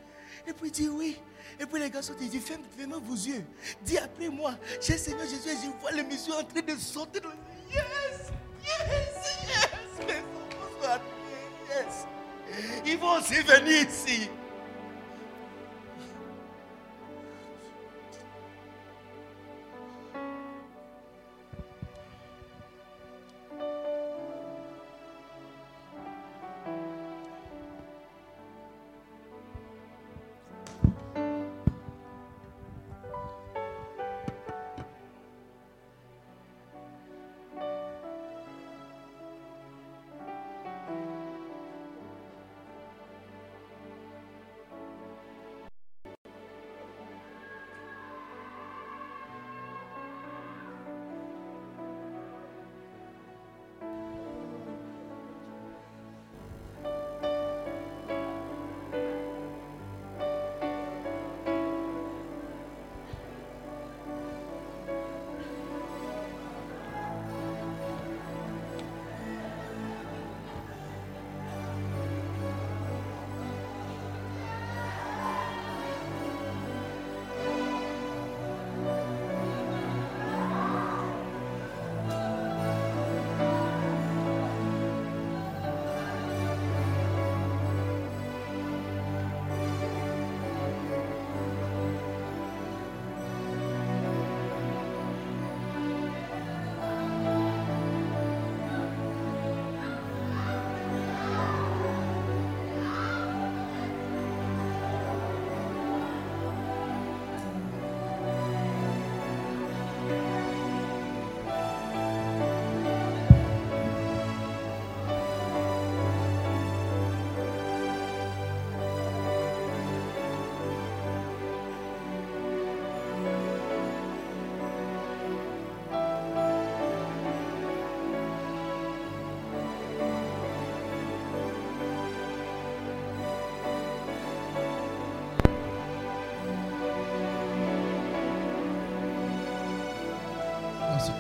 Et 0.46 0.52
puis 0.54 0.68
il 0.68 0.72
dit, 0.72 0.88
oui. 0.88 1.20
Et 1.60 1.66
puis 1.66 1.78
les 1.78 1.90
garçons 1.90 2.14
disent, 2.18 2.40
fermez 2.42 2.96
vos 3.02 3.14
yeux. 3.14 3.44
Dis 3.82 3.98
après 3.98 4.30
moi, 4.30 4.54
j'ai 4.80 4.96
Seigneur 4.96 5.24
Jésus 5.24 5.50
et 5.50 5.56
je 5.62 5.80
vois 5.80 5.90
les 5.92 6.04
messieurs 6.04 6.34
en 6.34 6.44
train 6.44 6.62
de 6.62 6.76
sortir. 6.78 7.22
Yes, 7.70 8.32
yes, 8.62 8.80
yes. 9.46 10.06
Mais 10.06 10.22
yes. 11.68 12.06
Ils 12.86 12.96
vont 12.98 13.18
aussi 13.18 13.40
venir 13.42 13.86
ici. 13.86 14.30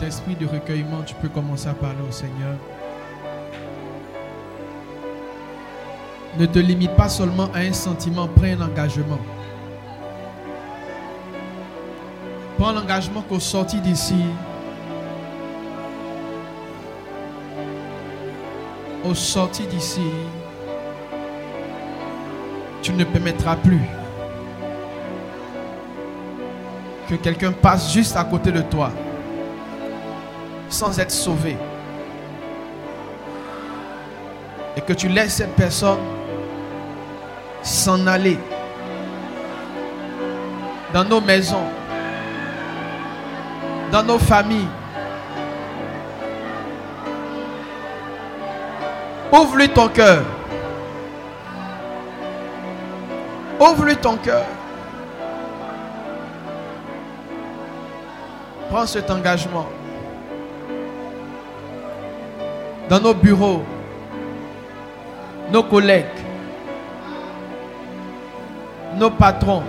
Esprit 0.08 0.34
de 0.34 0.46
recueillement, 0.46 1.02
tu 1.04 1.14
peux 1.14 1.28
commencer 1.28 1.68
à 1.68 1.74
parler 1.74 2.02
au 2.08 2.10
Seigneur. 2.10 2.56
Ne 6.38 6.46
te 6.46 6.58
limite 6.58 6.96
pas 6.96 7.08
seulement 7.08 7.48
à 7.54 7.58
un 7.58 7.72
sentiment, 7.72 8.26
prends 8.26 8.46
un 8.46 8.60
engagement. 8.60 9.18
Prends 12.58 12.72
l'engagement 12.72 13.22
qu'au 13.22 13.38
sorti 13.38 13.80
d'ici, 13.80 14.24
au 19.04 19.14
sorti 19.14 19.64
d'ici, 19.66 20.10
tu 22.82 22.92
ne 22.92 23.04
permettras 23.04 23.56
plus 23.56 23.82
que 27.08 27.14
quelqu'un 27.16 27.52
passe 27.52 27.92
juste 27.92 28.16
à 28.16 28.24
côté 28.24 28.50
de 28.50 28.62
toi 28.62 28.90
sans 30.68 30.98
être 30.98 31.10
sauvé. 31.10 31.56
Et 34.76 34.80
que 34.80 34.92
tu 34.92 35.08
laisses 35.08 35.34
cette 35.34 35.54
personne 35.56 35.98
s'en 37.62 38.06
aller 38.06 38.38
dans 40.92 41.04
nos 41.04 41.20
maisons, 41.20 41.66
dans 43.92 44.02
nos 44.02 44.18
familles. 44.18 44.68
Ouvre-lui 49.32 49.68
ton 49.68 49.88
cœur. 49.88 50.22
Ouvre-lui 53.60 53.96
ton 53.96 54.16
cœur. 54.16 54.44
Prends 58.70 58.86
cet 58.86 59.10
engagement. 59.10 59.66
Dans 62.88 63.00
nos 63.00 63.14
bureaux, 63.14 63.62
nos 65.52 65.62
collègues, 65.62 66.06
nos 68.96 69.10
patrons. 69.10 69.62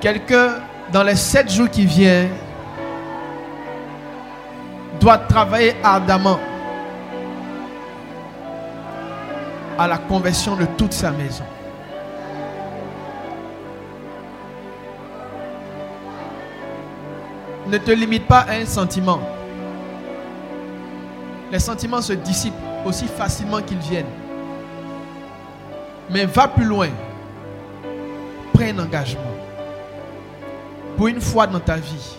Quelqu'un 0.00 0.56
dans 0.92 1.02
les 1.02 1.16
sept 1.16 1.50
jours 1.50 1.70
qui 1.70 1.84
viennent 1.84 2.30
doit 5.00 5.18
travailler 5.18 5.74
ardemment 5.82 6.38
à 9.78 9.86
la 9.86 9.98
conversion 9.98 10.56
de 10.56 10.66
toute 10.76 10.92
sa 10.92 11.10
maison. 11.10 11.44
Ne 17.70 17.76
te 17.76 17.90
limite 17.90 18.26
pas 18.26 18.46
à 18.48 18.54
un 18.54 18.64
sentiment. 18.64 19.20
Les 21.52 21.58
sentiments 21.58 22.00
se 22.00 22.14
dissipent 22.14 22.54
aussi 22.86 23.06
facilement 23.06 23.60
qu'ils 23.60 23.78
viennent. 23.78 24.06
Mais 26.10 26.24
va 26.24 26.48
plus 26.48 26.64
loin. 26.64 26.88
Prends 28.54 28.64
un 28.64 28.78
engagement. 28.78 29.20
Pour 30.96 31.08
une 31.08 31.20
fois 31.20 31.46
dans 31.46 31.60
ta 31.60 31.76
vie. 31.76 32.16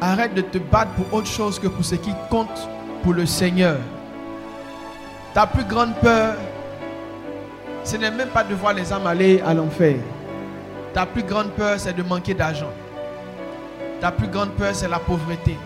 Arrête 0.00 0.32
de 0.32 0.40
te 0.40 0.56
battre 0.56 0.92
pour 0.92 1.18
autre 1.18 1.26
chose 1.26 1.58
que 1.58 1.68
pour 1.68 1.84
ce 1.84 1.96
qui 1.96 2.14
compte 2.30 2.68
pour 3.02 3.12
le 3.12 3.26
Seigneur. 3.26 3.76
Ta 5.34 5.46
plus 5.46 5.64
grande 5.64 5.94
peur, 5.96 6.36
ce 7.84 7.96
n'est 7.96 8.10
même 8.10 8.28
pas 8.28 8.44
de 8.44 8.54
voir 8.54 8.72
les 8.72 8.90
âmes 8.92 9.06
aller 9.06 9.42
à 9.44 9.52
l'enfer. 9.52 9.96
Ta 10.94 11.04
plus 11.04 11.22
grande 11.22 11.50
peur, 11.50 11.78
c'est 11.78 11.94
de 11.94 12.02
manquer 12.02 12.32
d'argent. 12.32 12.72
Ta 14.00 14.12
plus 14.12 14.28
grande 14.28 14.50
peur, 14.50 14.74
c'est 14.74 14.88
la 14.88 14.98
pauvreté. 14.98 15.56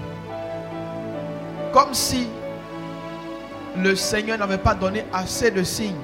Comme 1.72 1.92
si 1.92 2.28
le 3.76 3.94
Seigneur 3.94 4.38
n'avait 4.38 4.59
pas 4.59 4.74
donné 4.74 5.04
assez 5.12 5.50
de 5.50 5.62
signes 5.62 5.94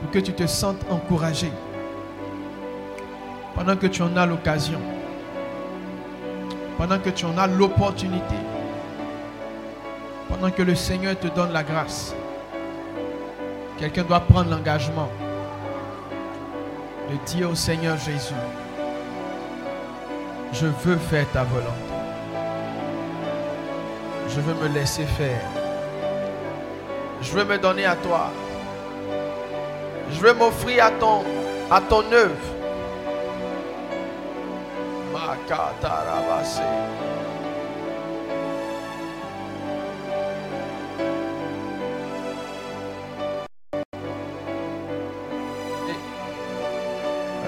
pour 0.00 0.10
que 0.10 0.18
tu 0.18 0.32
te 0.32 0.46
sentes 0.46 0.84
encouragé. 0.90 1.50
Pendant 3.54 3.76
que 3.76 3.86
tu 3.86 4.02
en 4.02 4.16
as 4.16 4.26
l'occasion. 4.26 4.80
Pendant 6.76 6.98
que 6.98 7.10
tu 7.10 7.24
en 7.24 7.38
as 7.38 7.46
l'opportunité. 7.46 8.36
Pendant 10.28 10.50
que 10.50 10.62
le 10.62 10.74
Seigneur 10.74 11.18
te 11.18 11.28
donne 11.28 11.52
la 11.52 11.62
grâce. 11.62 12.14
Quelqu'un 13.78 14.04
doit 14.04 14.20
prendre 14.20 14.50
l'engagement 14.50 15.08
de 17.10 17.16
dire 17.26 17.50
au 17.50 17.54
Seigneur 17.54 17.96
Jésus, 17.98 18.34
je 20.52 20.66
veux 20.66 20.96
faire 20.96 21.26
ta 21.32 21.44
volonté. 21.44 21.70
Je 24.28 24.40
veux 24.40 24.54
me 24.54 24.68
laisser 24.74 25.04
faire. 25.04 25.40
Je 27.22 27.32
veux 27.32 27.44
me 27.44 27.58
donner 27.58 27.86
à 27.86 27.96
toi. 27.96 28.30
Je 30.10 30.20
veux 30.20 30.34
m'offrir 30.34 30.84
à 30.84 30.90
ton, 30.90 31.24
à 31.70 31.80
ton 31.80 32.04
œuvre. 32.12 32.56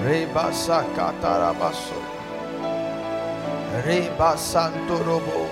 Rebasa 0.05 0.85
katarabaso. 0.95 2.18
Reba 3.85 4.35
santo 4.37 4.97
robo. 5.03 5.47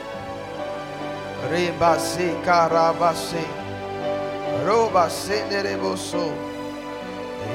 Reba 1.49 1.98
se 1.99 2.36
karabase. 2.44 3.45
Roba 4.66 5.10
senereboso. 5.10 6.34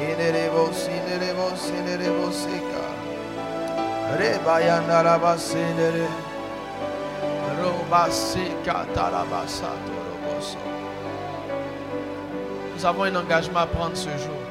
Inerebo 0.01 0.73
sinerebo 0.73 1.53
sinerebo 1.57 2.33
seka. 2.33 2.87
Reba 4.17 4.61
yanarabasenere. 4.61 6.09
Roba 7.61 8.11
seka 8.11 8.87
tarabasato 8.95 9.93
roboso. 10.09 10.59
Nous 12.75 12.85
avons 12.85 13.05
un 13.05 13.17
engagement 13.17 13.61
à 13.61 13.67
prendre 13.67 13.97
ce 13.97 14.09
jour. 14.09 14.43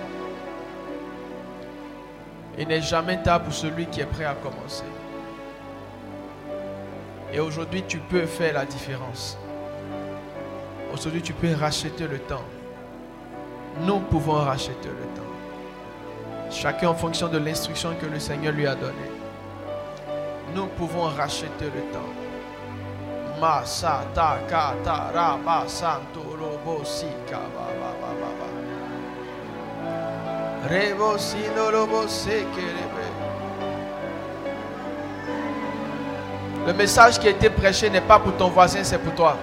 Il 2.58 2.68
n'est 2.68 2.82
jamais 2.82 3.22
tard 3.24 3.42
pour 3.42 3.54
celui 3.54 3.88
qui 3.88 4.02
est 4.02 4.06
prêt 4.06 4.26
à 4.26 4.36
commencer. 4.36 4.86
Et 7.34 7.40
aujourd'hui, 7.40 7.84
tu 7.88 8.00
peux 8.00 8.26
faire 8.26 8.54
la 8.54 8.66
différence. 8.66 9.38
Aujourd'hui, 10.94 11.22
tu 11.22 11.34
peux 11.34 11.54
racheter 11.54 12.08
le 12.08 12.20
temps. 12.20 12.44
Nous 13.86 14.00
pouvons 14.00 14.34
racheter 14.34 14.90
le 14.90 15.06
temps. 15.16 16.52
Chacun 16.52 16.90
en 16.90 16.96
fonction 16.96 17.30
de 17.30 17.38
l'instruction 17.38 17.96
que 18.00 18.06
le 18.06 18.20
Seigneur 18.20 18.54
lui 18.54 18.68
a 18.68 18.76
donnée. 18.76 19.12
Nous 20.54 20.68
pouvons 20.68 21.04
racheter 21.04 21.66
le 21.74 21.82
temps. 21.94 22.12
Robo 26.42 26.84
sika 26.84 27.40
ba 27.56 27.66
ba 27.80 27.92
ba 28.02 28.30
ba. 28.38 28.48
Rebo 30.70 31.18
sino 31.18 31.72
robo 31.72 32.08
sekerebe. 32.08 32.91
Le 36.68 36.74
message 36.74 37.20
qui 37.20 37.28
a 37.28 37.32
été 37.32 37.50
prêché 37.50 37.90
n'est 37.90 38.02
pas 38.02 38.20
pour 38.20 38.36
ton 38.38 38.50
voisin, 38.50 38.84
c'est 38.84 39.00
pour 39.00 39.16
toi. 39.16 39.38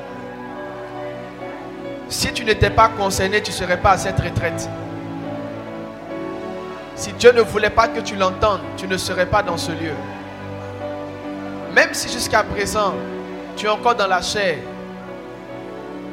Si 2.08 2.32
tu 2.32 2.44
n'étais 2.44 2.70
pas 2.70 2.88
concerné, 2.88 3.42
tu 3.42 3.50
ne 3.50 3.56
serais 3.56 3.76
pas 3.76 3.90
à 3.90 3.98
cette 3.98 4.20
retraite. 4.20 4.68
Si 6.94 7.12
Dieu 7.12 7.32
ne 7.32 7.42
voulait 7.42 7.70
pas 7.70 7.88
que 7.88 8.00
tu 8.00 8.14
l'entendes, 8.14 8.60
tu 8.76 8.86
ne 8.86 8.96
serais 8.96 9.26
pas 9.26 9.42
dans 9.42 9.56
ce 9.56 9.72
lieu. 9.72 9.94
Même 11.74 11.92
si 11.92 12.08
jusqu'à 12.08 12.44
présent, 12.44 12.94
tu 13.56 13.66
es 13.66 13.68
encore 13.68 13.96
dans 13.96 14.06
la 14.06 14.22
chair, 14.22 14.58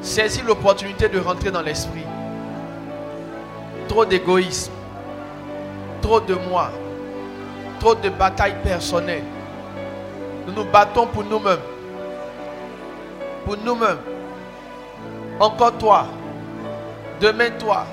saisis 0.01 0.41
l'opportunité 0.41 1.07
de 1.07 1.19
rentrer 1.19 1.51
dans 1.51 1.61
l'esprit. 1.61 2.05
Trop 3.87 4.05
d'égoïsme, 4.05 4.71
trop 6.01 6.19
de 6.19 6.33
moi, 6.33 6.71
trop 7.79 7.93
de 7.93 8.09
batailles 8.09 8.57
personnelles. 8.63 9.23
Nous 10.45 10.53
nous 10.53 10.65
battons 10.65 11.07
pour 11.07 11.23
nous-mêmes. 11.23 11.59
Pour 13.45 13.57
nous-mêmes. 13.57 13.99
Encore 15.39 15.77
toi. 15.77 16.05
Demain 17.19 17.49
toi. 17.59 17.85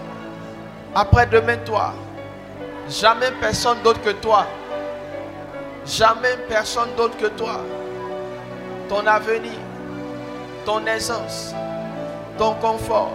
Après-demain 0.94 1.58
toi. 1.64 1.94
Jamais 2.88 3.30
personne 3.40 3.78
d'autre 3.82 4.02
que 4.02 4.10
toi. 4.10 4.46
Jamais 5.86 6.36
personne 6.48 6.90
d'autre 6.96 7.16
que 7.16 7.26
toi. 7.26 7.60
Ton 8.88 9.06
avenir, 9.06 9.58
ton 10.64 10.84
aisance, 10.86 11.54
ton 12.38 12.54
confort, 12.54 13.12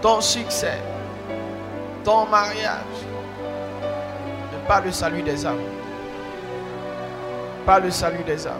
ton 0.00 0.20
succès, 0.20 0.78
ton 2.04 2.26
mariage. 2.26 3.04
Ne 4.52 4.66
pas 4.66 4.80
le 4.80 4.90
salut 4.90 5.22
des 5.22 5.46
âmes. 5.46 5.79
Par 7.64 7.80
le 7.80 7.90
salut 7.90 8.24
des 8.24 8.46
âmes. 8.46 8.54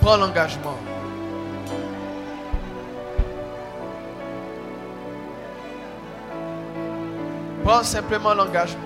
Prends 0.00 0.16
l'engagement. 0.16 0.76
Prends 7.64 7.82
simplement 7.82 8.32
l'engagement. 8.32 8.80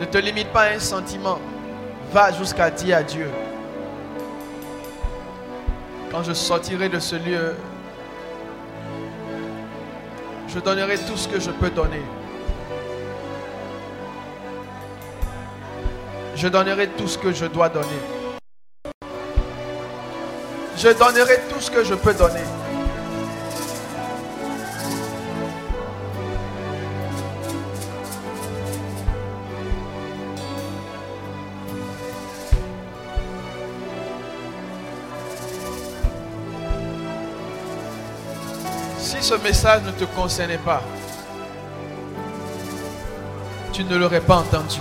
Ne 0.00 0.04
te 0.04 0.18
limite 0.18 0.48
pas 0.48 0.64
à 0.64 0.74
un 0.74 0.78
sentiment. 0.78 1.38
Va 2.12 2.32
jusqu'à 2.32 2.70
dire 2.70 2.98
à 2.98 3.02
Dieu. 3.02 3.30
Quand 6.10 6.22
je 6.22 6.32
sortirai 6.32 6.88
de 6.88 6.98
ce 6.98 7.16
lieu, 7.16 7.54
je 10.48 10.58
donnerai 10.60 10.98
tout 10.98 11.16
ce 11.16 11.28
que 11.28 11.38
je 11.38 11.50
peux 11.50 11.70
donner. 11.70 12.02
Je 16.34 16.48
donnerai 16.48 16.88
tout 16.88 17.08
ce 17.08 17.18
que 17.18 17.32
je 17.32 17.46
dois 17.46 17.68
donner. 17.68 17.86
Je 20.76 20.88
donnerai 20.90 21.40
tout 21.50 21.60
ce 21.60 21.70
que 21.70 21.84
je 21.84 21.94
peux 21.94 22.14
donner. 22.14 22.57
Ce 39.28 39.34
message 39.34 39.82
ne 39.82 39.90
te 39.90 40.04
concernait 40.04 40.56
pas, 40.56 40.82
tu 43.74 43.84
ne 43.84 43.94
l'aurais 43.94 44.22
pas 44.22 44.36
entendu. 44.36 44.78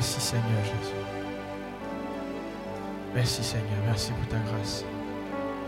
Merci 0.00 0.18
Seigneur 0.18 0.64
Jésus. 0.64 0.94
Merci 3.14 3.44
Seigneur, 3.44 3.78
merci 3.84 4.12
pour 4.12 4.26
ta 4.28 4.38
grâce. 4.38 4.82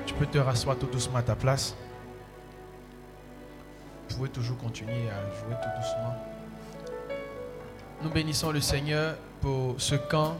Tu 0.06 0.14
peux 0.14 0.24
te 0.24 0.38
rasseoir 0.38 0.78
tout 0.78 0.86
doucement 0.86 1.18
à 1.18 1.22
ta 1.22 1.36
place. 1.36 1.76
Vous 4.08 4.16
pouvez 4.16 4.30
toujours 4.30 4.56
continuer 4.56 5.10
à 5.10 5.20
jouer 5.36 5.54
tout 5.62 5.68
doucement. 5.76 6.16
Nous 8.02 8.08
bénissons 8.08 8.52
le 8.52 8.62
Seigneur 8.62 9.16
pour 9.42 9.78
ce 9.78 9.96
camp. 9.96 10.38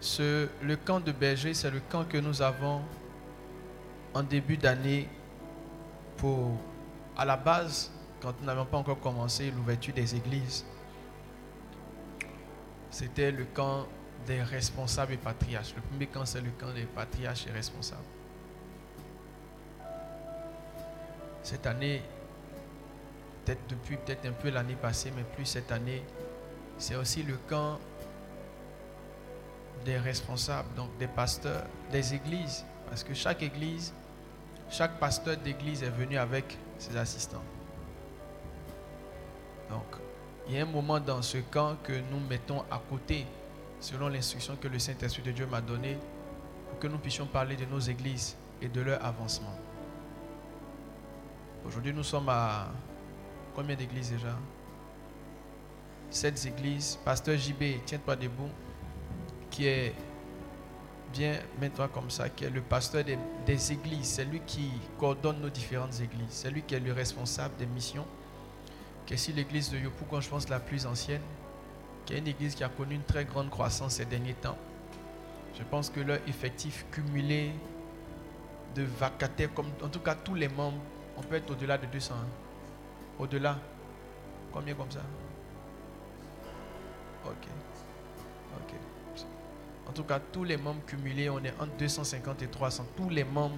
Ce, 0.00 0.46
le 0.60 0.76
camp 0.76 1.00
de 1.00 1.12
berger, 1.12 1.54
c'est 1.54 1.70
le 1.70 1.80
camp 1.80 2.04
que 2.04 2.18
nous 2.18 2.42
avons 2.42 2.82
en 4.12 4.22
début 4.22 4.58
d'année 4.58 5.08
pour, 6.18 6.58
à 7.16 7.24
la 7.24 7.38
base, 7.38 7.90
quand 8.20 8.34
nous 8.38 8.44
n'avions 8.44 8.66
pas 8.66 8.76
encore 8.76 9.00
commencé 9.00 9.50
l'ouverture 9.50 9.94
des 9.94 10.14
églises. 10.14 10.66
C'était 12.94 13.32
le 13.32 13.44
camp 13.44 13.88
des 14.24 14.40
responsables 14.40 15.14
et 15.14 15.16
patriarches. 15.16 15.74
Le 15.74 15.82
premier 15.82 16.06
camp, 16.06 16.24
c'est 16.24 16.40
le 16.40 16.52
camp 16.52 16.72
des 16.72 16.84
patriarches 16.84 17.44
et 17.48 17.50
responsables. 17.50 18.04
Cette 21.42 21.66
année, 21.66 22.04
peut-être 23.44 23.66
depuis 23.68 23.96
peut-être 23.96 24.24
un 24.26 24.32
peu 24.32 24.48
l'année 24.48 24.76
passée, 24.76 25.12
mais 25.16 25.24
plus 25.24 25.44
cette 25.44 25.72
année, 25.72 26.04
c'est 26.78 26.94
aussi 26.94 27.24
le 27.24 27.36
camp 27.48 27.80
des 29.84 29.98
responsables, 29.98 30.72
donc 30.76 30.96
des 30.96 31.08
pasteurs, 31.08 31.64
des 31.90 32.14
églises. 32.14 32.64
Parce 32.88 33.02
que 33.02 33.12
chaque 33.12 33.42
église, 33.42 33.92
chaque 34.70 35.00
pasteur 35.00 35.36
d'église 35.38 35.82
est 35.82 35.90
venu 35.90 36.16
avec 36.16 36.56
ses 36.78 36.96
assistants. 36.96 37.42
Donc, 39.68 40.03
il 40.48 40.54
y 40.54 40.58
a 40.58 40.62
un 40.62 40.66
moment 40.66 41.00
dans 41.00 41.22
ce 41.22 41.38
camp 41.38 41.76
que 41.82 41.92
nous 41.92 42.20
mettons 42.28 42.64
à 42.70 42.80
côté 42.90 43.26
selon 43.84 44.08
l'instruction 44.08 44.56
que 44.56 44.68
le 44.68 44.78
Saint-Esprit 44.78 45.22
de 45.22 45.32
Dieu 45.32 45.46
m'a 45.46 45.60
donnée, 45.60 45.98
pour 46.70 46.78
que 46.78 46.86
nous 46.86 46.98
puissions 46.98 47.26
parler 47.26 47.54
de 47.54 47.66
nos 47.66 47.80
églises 47.80 48.34
et 48.62 48.68
de 48.68 48.80
leur 48.80 49.04
avancement. 49.04 49.54
Aujourd'hui, 51.66 51.92
nous 51.92 52.02
sommes 52.02 52.28
à 52.28 52.68
combien 53.54 53.76
d'églises 53.76 54.10
déjà? 54.10 54.36
Sept 56.10 56.46
églises. 56.46 56.98
Pasteur 57.04 57.36
JB, 57.36 57.84
tiens-toi 57.84 58.16
debout, 58.16 58.50
qui 59.50 59.66
est 59.66 59.94
bien, 61.12 61.38
mets-toi 61.60 61.88
comme 61.88 62.10
ça, 62.10 62.28
qui 62.28 62.44
est 62.44 62.50
le 62.50 62.60
pasteur 62.60 63.04
des, 63.04 63.18
des 63.46 63.72
églises. 63.72 64.06
C'est 64.06 64.24
lui 64.24 64.40
qui 64.46 64.70
coordonne 64.98 65.40
nos 65.40 65.50
différentes 65.50 66.00
églises. 66.00 66.30
C'est 66.30 66.50
lui 66.50 66.62
qui 66.62 66.74
est 66.74 66.80
le 66.80 66.92
responsable 66.92 67.56
des 67.56 67.66
missions. 67.66 68.06
Qui 69.06 69.14
est 69.14 69.16
ici 69.16 69.32
l'église 69.32 69.70
de 69.70 69.78
Yopougon, 69.78 70.20
je 70.20 70.28
pense, 70.28 70.48
la 70.48 70.60
plus 70.60 70.86
ancienne 70.86 71.20
qui 72.04 72.14
est 72.14 72.18
une 72.18 72.28
église 72.28 72.54
qui 72.54 72.64
a 72.64 72.68
connu 72.68 72.94
une 72.94 73.02
très 73.02 73.24
grande 73.24 73.50
croissance 73.50 73.94
ces 73.94 74.04
derniers 74.04 74.34
temps. 74.34 74.58
Je 75.58 75.62
pense 75.62 75.88
que 75.88 76.00
leur 76.00 76.18
effectif 76.26 76.84
cumulé 76.90 77.52
de 78.74 78.82
vacataires, 78.82 79.52
comme 79.54 79.70
en 79.82 79.88
tout 79.88 80.00
cas 80.00 80.14
tous 80.14 80.34
les 80.34 80.48
membres, 80.48 80.80
on 81.16 81.22
peut 81.22 81.36
être 81.36 81.50
au-delà 81.50 81.78
de 81.78 81.86
200. 81.86 82.14
Hein. 82.14 82.26
Au-delà. 83.18 83.58
Combien 84.52 84.74
comme 84.74 84.90
ça? 84.90 85.00
Ok. 87.24 87.46
Ok. 88.56 88.74
En 89.88 89.92
tout 89.92 90.04
cas, 90.04 90.18
tous 90.18 90.44
les 90.44 90.56
membres 90.56 90.84
cumulés, 90.86 91.30
on 91.30 91.38
est 91.38 91.54
entre 91.60 91.76
250 91.78 92.42
et 92.42 92.48
300. 92.48 92.86
Tous 92.96 93.08
les 93.08 93.24
membres 93.24 93.56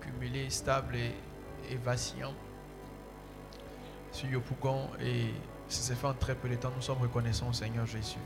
cumulés, 0.00 0.50
stables 0.50 0.96
et, 0.96 1.12
et 1.70 1.76
vacillants 1.76 2.34
sur 4.14 4.28
Yopougon 4.28 4.88
et 5.00 5.34
ça 5.68 5.82
s'est 5.82 5.94
fait 5.94 6.06
en 6.06 6.14
très 6.14 6.34
peu 6.34 6.48
de 6.48 6.54
temps. 6.54 6.70
Nous 6.74 6.82
sommes 6.82 7.02
reconnaissants 7.02 7.48
au 7.48 7.52
Seigneur 7.52 7.84
Jésus. 7.84 8.18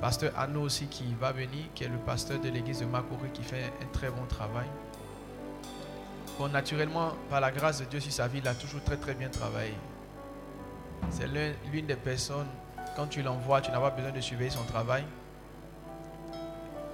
Pasteur 0.00 0.32
Anno 0.36 0.62
aussi 0.62 0.86
qui 0.88 1.14
va 1.14 1.32
venir, 1.32 1.66
qui 1.74 1.84
est 1.84 1.88
le 1.88 1.96
pasteur 1.98 2.40
de 2.40 2.48
l'église 2.48 2.80
de 2.80 2.84
Makori, 2.84 3.30
qui 3.32 3.42
fait 3.42 3.72
un 3.80 3.86
très 3.92 4.10
bon 4.10 4.26
travail. 4.28 4.66
Bon, 6.38 6.48
naturellement, 6.48 7.12
par 7.30 7.40
la 7.40 7.52
grâce 7.52 7.78
de 7.78 7.84
Dieu 7.84 8.00
sur 8.00 8.12
sa 8.12 8.26
vie, 8.26 8.38
il 8.38 8.48
a 8.48 8.54
toujours 8.54 8.82
très 8.82 8.96
très 8.96 9.14
bien 9.14 9.28
travaillé. 9.28 9.74
C'est 11.10 11.28
l'une 11.72 11.86
des 11.86 11.96
personnes, 11.96 12.48
quand 12.96 13.06
tu 13.06 13.22
l'envoies, 13.22 13.60
tu 13.60 13.70
n'as 13.70 13.78
pas 13.78 13.90
besoin 13.90 14.10
de 14.10 14.20
surveiller 14.20 14.50
son 14.50 14.64
travail. 14.64 15.04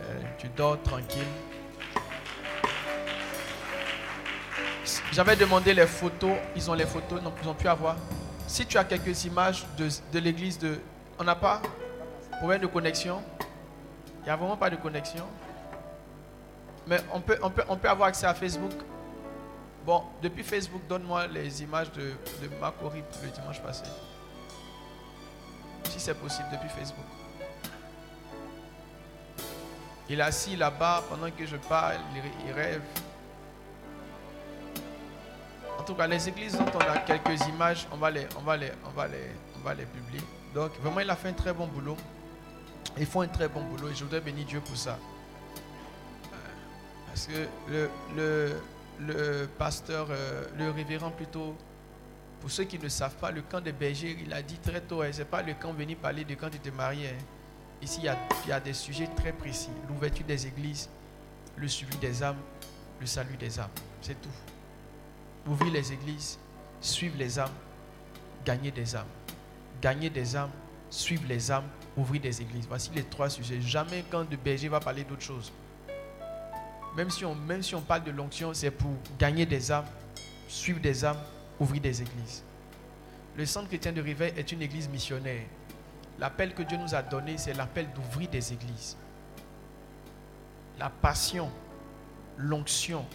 Euh, 0.03 0.21
tu 0.39 0.49
dors 0.49 0.81
tranquille. 0.83 1.23
J'avais 5.13 5.37
demandé 5.37 5.75
les 5.75 5.87
photos, 5.87 6.37
ils 6.57 6.71
ont 6.71 6.75
les 6.75 6.87
photos, 6.87 7.21
non, 7.23 7.33
ils 7.43 7.49
ont 7.49 7.55
pu 7.55 7.69
avoir. 7.69 7.97
Si 8.47 8.67
tu 8.67 8.79
as 8.79 8.85
quelques 8.85 9.25
images 9.25 9.65
de, 9.77 10.19
l'église 10.19 10.59
de... 10.59 10.79
On 11.19 11.25
n'a 11.25 11.35
pas 11.35 11.61
Problème 12.39 12.63
de 12.63 12.67
connexion 12.67 13.23
Il 14.21 14.25
n'y 14.25 14.31
a 14.31 14.37
vraiment 14.37 14.57
pas 14.57 14.71
de 14.71 14.77
connexion. 14.77 15.27
Mais 16.87 16.99
on 17.13 17.21
peut, 17.21 17.39
on, 17.43 17.51
peut, 17.51 17.63
on 17.69 17.77
peut 17.77 17.89
avoir 17.89 18.09
accès 18.09 18.27
à 18.27 18.33
Facebook. 18.33 18.73
Bon, 19.85 20.03
depuis 20.23 20.43
Facebook, 20.43 20.81
donne-moi 20.89 21.27
les 21.27 21.63
images 21.63 21.93
de, 21.93 22.13
de 22.43 22.49
Macori 22.61 23.03
le 23.23 23.29
dimanche 23.29 23.61
passé. 23.61 23.85
Si 25.91 26.01
c'est 26.01 26.15
possible, 26.15 26.49
depuis 26.51 26.69
Facebook. 26.69 27.05
Il 30.09 30.19
est 30.19 30.23
assis 30.23 30.57
là-bas 30.57 31.05
pendant 31.09 31.31
que 31.31 31.47
je 31.47 31.57
parle, 31.57 31.97
il 32.47 32.53
rêve. 32.53 32.83
En 35.81 35.83
tout 35.83 35.95
cas, 35.95 36.07
les 36.07 36.29
églises 36.29 36.59
dont 36.59 36.67
on 36.75 36.79
a 36.79 36.99
quelques 36.99 37.41
images, 37.47 37.89
on 37.91 37.97
va 37.97 38.11
les, 38.11 38.27
on 38.37 38.43
va 38.43 38.55
les, 38.55 38.71
on 38.85 38.91
va 38.91 39.09
les, 39.09 39.31
on 39.57 39.61
va 39.61 39.73
les 39.73 39.87
publier. 39.87 40.23
Donc, 40.55 40.73
vraiment, 40.83 41.01
il 41.01 41.09
a 41.09 41.17
fait 41.17 41.31
un 41.31 41.33
très 41.33 41.55
bon 41.55 41.67
boulot. 41.67 41.97
Ils 42.99 43.07
font 43.07 43.23
un 43.23 43.29
très 43.29 43.49
bon 43.49 43.63
boulot 43.65 43.89
et 43.89 43.95
je 43.95 44.05
voudrais 44.05 44.21
bénir 44.21 44.45
Dieu 44.45 44.61
pour 44.61 44.77
ça. 44.77 44.99
Euh, 46.33 46.37
parce 47.07 47.27
que 47.27 47.49
le, 47.71 47.89
le, 48.15 48.61
le 48.99 49.47
pasteur, 49.47 50.09
euh, 50.11 50.45
le 50.59 50.71
révérend 50.71 51.11
plutôt, 51.11 51.57
pour 52.43 52.51
ceux 52.51 52.65
qui 52.65 52.79
ne 52.79 52.89
savent 52.91 53.17
pas, 53.17 53.31
le 53.31 53.41
camp 53.41 53.63
des 53.63 53.73
bergers, 53.73 54.19
il 54.23 54.35
a 54.35 54.43
dit 54.43 54.59
très 54.59 54.83
tôt, 54.83 55.01
hein, 55.01 55.09
ce 55.13 55.21
n'est 55.21 55.25
pas 55.25 55.41
le 55.41 55.55
camp 55.55 55.73
venu 55.73 55.97
parler 55.97 56.25
de 56.25 56.35
quand 56.35 56.51
tu 56.51 56.59
te 56.59 56.69
marié. 56.69 57.09
Hein. 57.09 57.25
Ici, 57.81 58.01
il 58.01 58.05
y, 58.05 58.09
a, 58.09 58.19
il 58.45 58.51
y 58.51 58.53
a 58.53 58.61
des 58.61 58.75
sujets 58.75 59.09
très 59.17 59.33
précis. 59.33 59.71
L'ouverture 59.89 60.27
des 60.27 60.47
églises, 60.47 60.91
le 61.57 61.67
suivi 61.69 61.97
des 61.97 62.23
âmes, 62.23 62.37
le 63.01 63.07
salut 63.07 63.39
des 63.39 63.59
âmes. 63.59 63.71
C'est 64.03 64.21
tout 64.21 64.29
ouvrir 65.47 65.73
les 65.73 65.93
églises, 65.93 66.39
suivre 66.81 67.17
les 67.19 67.39
âmes, 67.39 67.53
gagner 68.45 68.71
des 68.71 68.97
âmes. 68.97 69.07
Gagner 69.81 70.11
des 70.11 70.37
âmes, 70.37 70.51
suivre 70.91 71.25
les 71.29 71.51
âmes, 71.51 71.69
ouvrir 71.97 72.21
des 72.21 72.43
églises. 72.43 72.67
Voici 72.69 72.91
les 72.95 73.05
trois 73.05 73.31
sujets. 73.31 73.61
Jamais 73.61 74.05
quand 74.11 74.29
de 74.29 74.37
berger 74.37 74.69
va 74.69 74.81
parler 74.81 75.05
d'autre 75.05 75.23
chose. 75.23 75.53
Même 76.97 77.11
si, 77.11 77.25
on, 77.25 77.35
même 77.35 77.63
si 77.63 77.75
on 77.75 77.81
parle 77.81 78.05
de 78.05 78.11
l'onction, 78.11 78.53
c'est 78.53 78.71
pour 78.71 78.91
gagner 79.19 79.47
des 79.47 79.71
âmes, 79.71 79.87
suivre 80.49 80.81
des 80.81 81.05
âmes, 81.05 81.21
ouvrir 81.59 81.81
des 81.81 82.03
églises. 82.03 82.43
Le 83.37 83.47
centre 83.47 83.69
chrétien 83.69 83.93
de 83.93 84.03
Réveil 84.03 84.33
est 84.37 84.51
une 84.53 84.61
église 84.61 84.89
missionnaire. 84.89 85.45
L'appel 86.19 86.53
que 86.53 86.63
Dieu 86.63 86.77
nous 86.77 86.95
a 86.95 87.03
donné, 87.03 87.39
c'est 87.39 87.55
l'appel 87.55 87.89
d'ouvrir 87.95 88.29
des 88.29 88.53
églises. 88.53 88.97
La 90.79 90.91
passion, 90.91 91.51
l'onction, 92.37 93.07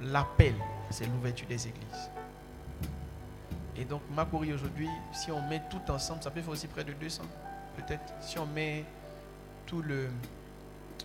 l'appel, 0.00 0.54
c'est 0.90 1.06
l'ouverture 1.06 1.46
des 1.46 1.68
églises. 1.68 2.10
Et 3.76 3.84
donc, 3.84 4.02
Makori 4.10 4.52
aujourd'hui, 4.52 4.88
si 5.12 5.30
on 5.30 5.40
met 5.48 5.62
tout 5.70 5.80
ensemble, 5.90 6.22
ça 6.22 6.30
peut 6.30 6.40
faire 6.40 6.50
aussi 6.50 6.66
près 6.66 6.84
de 6.84 6.92
200, 6.92 7.22
peut-être. 7.76 8.12
Si 8.20 8.38
on 8.38 8.46
met 8.46 8.84
tout 9.66 9.82
le. 9.82 10.08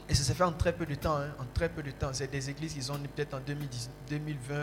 Et 0.09 0.15
ça 0.15 0.23
s'est 0.23 0.33
fait 0.33 0.43
en 0.43 0.53
très 0.53 0.73
peu 0.73 0.85
de 0.85 0.95
temps, 0.95 1.17
hein, 1.17 1.29
en 1.39 1.45
très 1.53 1.69
peu 1.69 1.83
de 1.83 1.91
temps. 1.91 2.09
C'est 2.13 2.31
des 2.31 2.49
églises 2.49 2.73
qui 2.73 2.91
ont 2.91 2.97
peut-être 3.15 3.35
en 3.35 3.39
2010, 3.39 3.89
2020, 4.09 4.55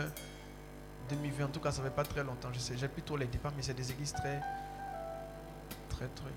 2020, 1.09 1.45
en 1.45 1.47
tout 1.47 1.59
cas, 1.59 1.71
ça 1.71 1.81
ne 1.81 1.87
fait 1.87 1.95
pas 1.95 2.03
très 2.03 2.23
longtemps. 2.23 2.49
Je 2.51 2.59
sais, 2.59 2.77
j'ai 2.77 2.87
plus 2.87 3.01
trop 3.01 3.17
les 3.17 3.27
départs, 3.27 3.53
mais 3.55 3.63
c'est 3.63 3.73
des 3.73 3.89
églises 3.91 4.13
très, 4.13 4.41
très 5.89 6.07
trucs. 6.09 6.33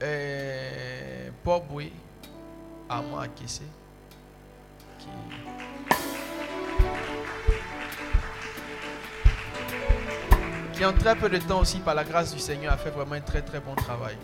Et 0.00 1.30
Port 1.42 1.64
Boué, 1.64 1.92
à 2.88 3.02
moi 3.02 3.22
à 3.22 3.28
Kessé, 3.28 3.64
qui 10.72 10.84
en 10.84 10.92
très 10.92 11.14
peu 11.14 11.28
de 11.28 11.38
temps 11.38 11.60
aussi, 11.60 11.78
par 11.78 11.94
la 11.94 12.04
grâce 12.04 12.32
du 12.34 12.40
Seigneur, 12.40 12.72
a 12.72 12.76
fait 12.76 12.90
vraiment 12.90 13.14
un 13.14 13.20
très 13.20 13.42
très 13.42 13.60
bon 13.60 13.74
travail. 13.74 14.16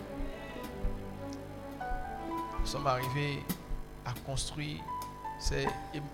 Nous 2.59 2.65
sommes 2.65 2.87
arrivés 2.87 3.43
à 4.05 4.11
construire. 4.25 4.83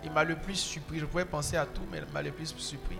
il, 0.03 0.11
m'a 0.11 0.23
le 0.23 0.35
plus 0.35 0.55
surpris. 0.55 0.99
Je 0.99 1.05
pouvais 1.05 1.25
penser 1.25 1.57
à 1.57 1.65
tout, 1.65 1.81
mais 1.91 1.99
il 2.05 2.13
m'a 2.13 2.21
le 2.21 2.31
plus 2.31 2.53
surpris. 2.57 2.97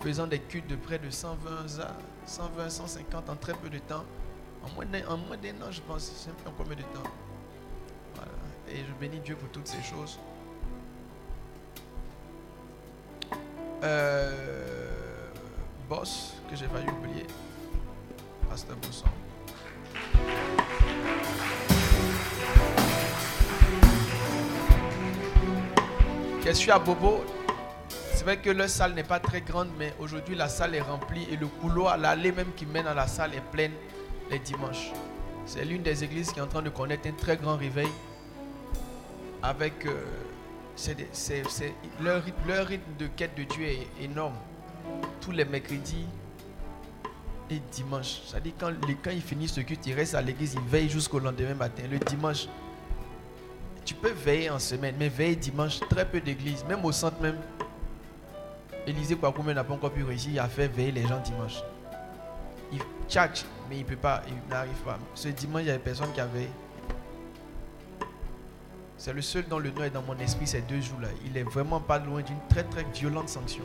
Faisant 0.00 0.26
des 0.26 0.40
cultes 0.40 0.68
de 0.68 0.76
près 0.76 0.98
de 0.98 1.08
120, 1.08 1.68
120 2.26 2.68
150 2.70 3.30
en 3.30 3.36
très 3.36 3.54
peu 3.54 3.70
de 3.70 3.78
temps. 3.78 4.04
En 4.62 4.68
moins 5.16 5.36
d'un 5.36 5.66
an, 5.66 5.70
je 5.70 5.80
pense. 5.80 6.02
Sais 6.02 6.30
en 6.46 6.50
combien 6.56 6.76
de 6.76 6.82
temps. 6.82 7.10
Et 8.68 8.78
je 8.78 8.92
bénis 9.00 9.20
Dieu 9.20 9.36
pour 9.36 9.48
toutes 9.50 9.66
ces 9.66 9.82
choses. 9.82 10.18
Euh, 13.82 14.30
boss, 15.88 16.34
que 16.48 16.56
j'ai 16.56 16.66
failli 16.66 16.86
oublier. 16.88 17.26
Pasteur 18.48 18.76
Bosson. 18.76 19.06
Question 26.42 26.74
à 26.74 26.78
Bobo? 26.78 27.24
C'est 28.14 28.24
vrai 28.24 28.36
que 28.36 28.50
leur 28.50 28.68
salle 28.68 28.94
n'est 28.94 29.02
pas 29.02 29.18
très 29.18 29.40
grande, 29.40 29.70
mais 29.78 29.92
aujourd'hui 29.98 30.36
la 30.36 30.48
salle 30.48 30.76
est 30.76 30.80
remplie 30.80 31.26
et 31.30 31.36
le 31.36 31.48
couloir, 31.48 31.98
l'allée 31.98 32.30
même 32.30 32.52
qui 32.54 32.66
mène 32.66 32.86
à 32.86 32.94
la 32.94 33.08
salle 33.08 33.34
est 33.34 33.50
pleine 33.50 33.72
les 34.30 34.38
dimanches. 34.38 34.92
C'est 35.44 35.64
l'une 35.64 35.82
des 35.82 36.04
églises 36.04 36.30
qui 36.30 36.38
est 36.38 36.42
en 36.42 36.46
train 36.46 36.62
de 36.62 36.68
connaître 36.68 37.08
un 37.08 37.12
très 37.12 37.36
grand 37.36 37.56
réveil 37.56 37.88
avec 39.42 39.86
euh, 39.86 40.04
leur, 42.00 42.22
rythme- 42.22 42.96
de 42.98 43.06
quête 43.08 43.36
de 43.36 43.44
Dieu 43.44 43.64
est 43.64 43.86
énorme. 44.00 44.34
Tous 45.20 45.30
les 45.30 45.44
mercredis 45.44 46.06
et 47.50 47.60
dimanches. 47.70 48.22
C'est-à-dire 48.26 48.52
quand, 48.58 48.72
quand 49.04 49.10
ils 49.10 49.22
finissent 49.22 49.52
ce 49.52 49.60
culte, 49.60 49.86
ils 49.86 49.94
restent 49.94 50.14
à 50.14 50.22
l'église, 50.22 50.54
ils 50.54 50.68
veillent 50.68 50.88
jusqu'au 50.88 51.18
lendemain 51.18 51.54
matin. 51.54 51.82
Le 51.90 51.98
dimanche, 51.98 52.48
tu 53.84 53.94
peux 53.94 54.10
veiller 54.12 54.50
en 54.50 54.58
semaine, 54.58 54.94
mais 54.98 55.08
veiller 55.08 55.36
dimanche, 55.36 55.80
très 55.90 56.08
peu 56.08 56.20
d'églises, 56.20 56.64
même 56.68 56.84
au 56.84 56.92
centre 56.92 57.20
même. 57.20 57.38
Élisée 58.86 59.14
Kwakume 59.16 59.52
n'a 59.52 59.62
pas 59.62 59.74
encore 59.74 59.92
pu 59.92 60.02
réussir 60.02 60.42
à 60.42 60.48
faire 60.48 60.70
veiller 60.70 60.92
les 60.92 61.06
gens 61.06 61.20
dimanche. 61.20 61.62
Il 62.72 62.80
tchatche, 63.08 63.44
mais 63.68 63.78
il 63.78 63.84
peut 63.84 63.96
pas, 63.96 64.22
il 64.26 64.34
n'arrive 64.50 64.72
pas. 64.84 64.98
Ce 65.14 65.28
dimanche, 65.28 65.62
il 65.62 65.66
y 65.66 65.70
avait 65.70 65.78
personne 65.78 66.10
qui 66.12 66.20
a 66.20 66.26
veillé. 66.26 66.48
C'est 69.02 69.12
le 69.12 69.20
seul 69.20 69.48
dont 69.48 69.58
le 69.58 69.72
nom 69.72 69.82
est 69.82 69.90
dans 69.90 70.02
mon 70.02 70.16
esprit 70.20 70.46
ces 70.46 70.60
deux 70.60 70.80
jours-là. 70.80 71.08
Il 71.26 71.36
est 71.36 71.42
vraiment 71.42 71.80
pas 71.80 71.98
loin 71.98 72.22
d'une 72.22 72.38
très 72.48 72.62
très 72.62 72.84
violente 72.84 73.28
sanction. 73.28 73.64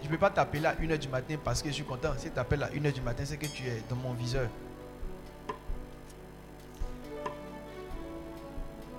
Je 0.00 0.08
ne 0.08 0.10
peux 0.10 0.18
pas 0.18 0.28
t'appeler 0.30 0.66
à 0.66 0.74
1h 0.74 0.98
du 0.98 1.08
matin 1.08 1.36
parce 1.44 1.62
que 1.62 1.68
je 1.68 1.74
suis 1.74 1.84
content. 1.84 2.08
Si 2.16 2.24
tu 2.24 2.30
t'appelles 2.32 2.64
à 2.64 2.70
1h 2.70 2.94
du 2.94 3.00
matin, 3.00 3.22
c'est 3.24 3.36
que 3.36 3.46
tu 3.46 3.62
es 3.68 3.80
dans 3.88 3.94
mon 3.94 4.12
viseur. 4.14 4.48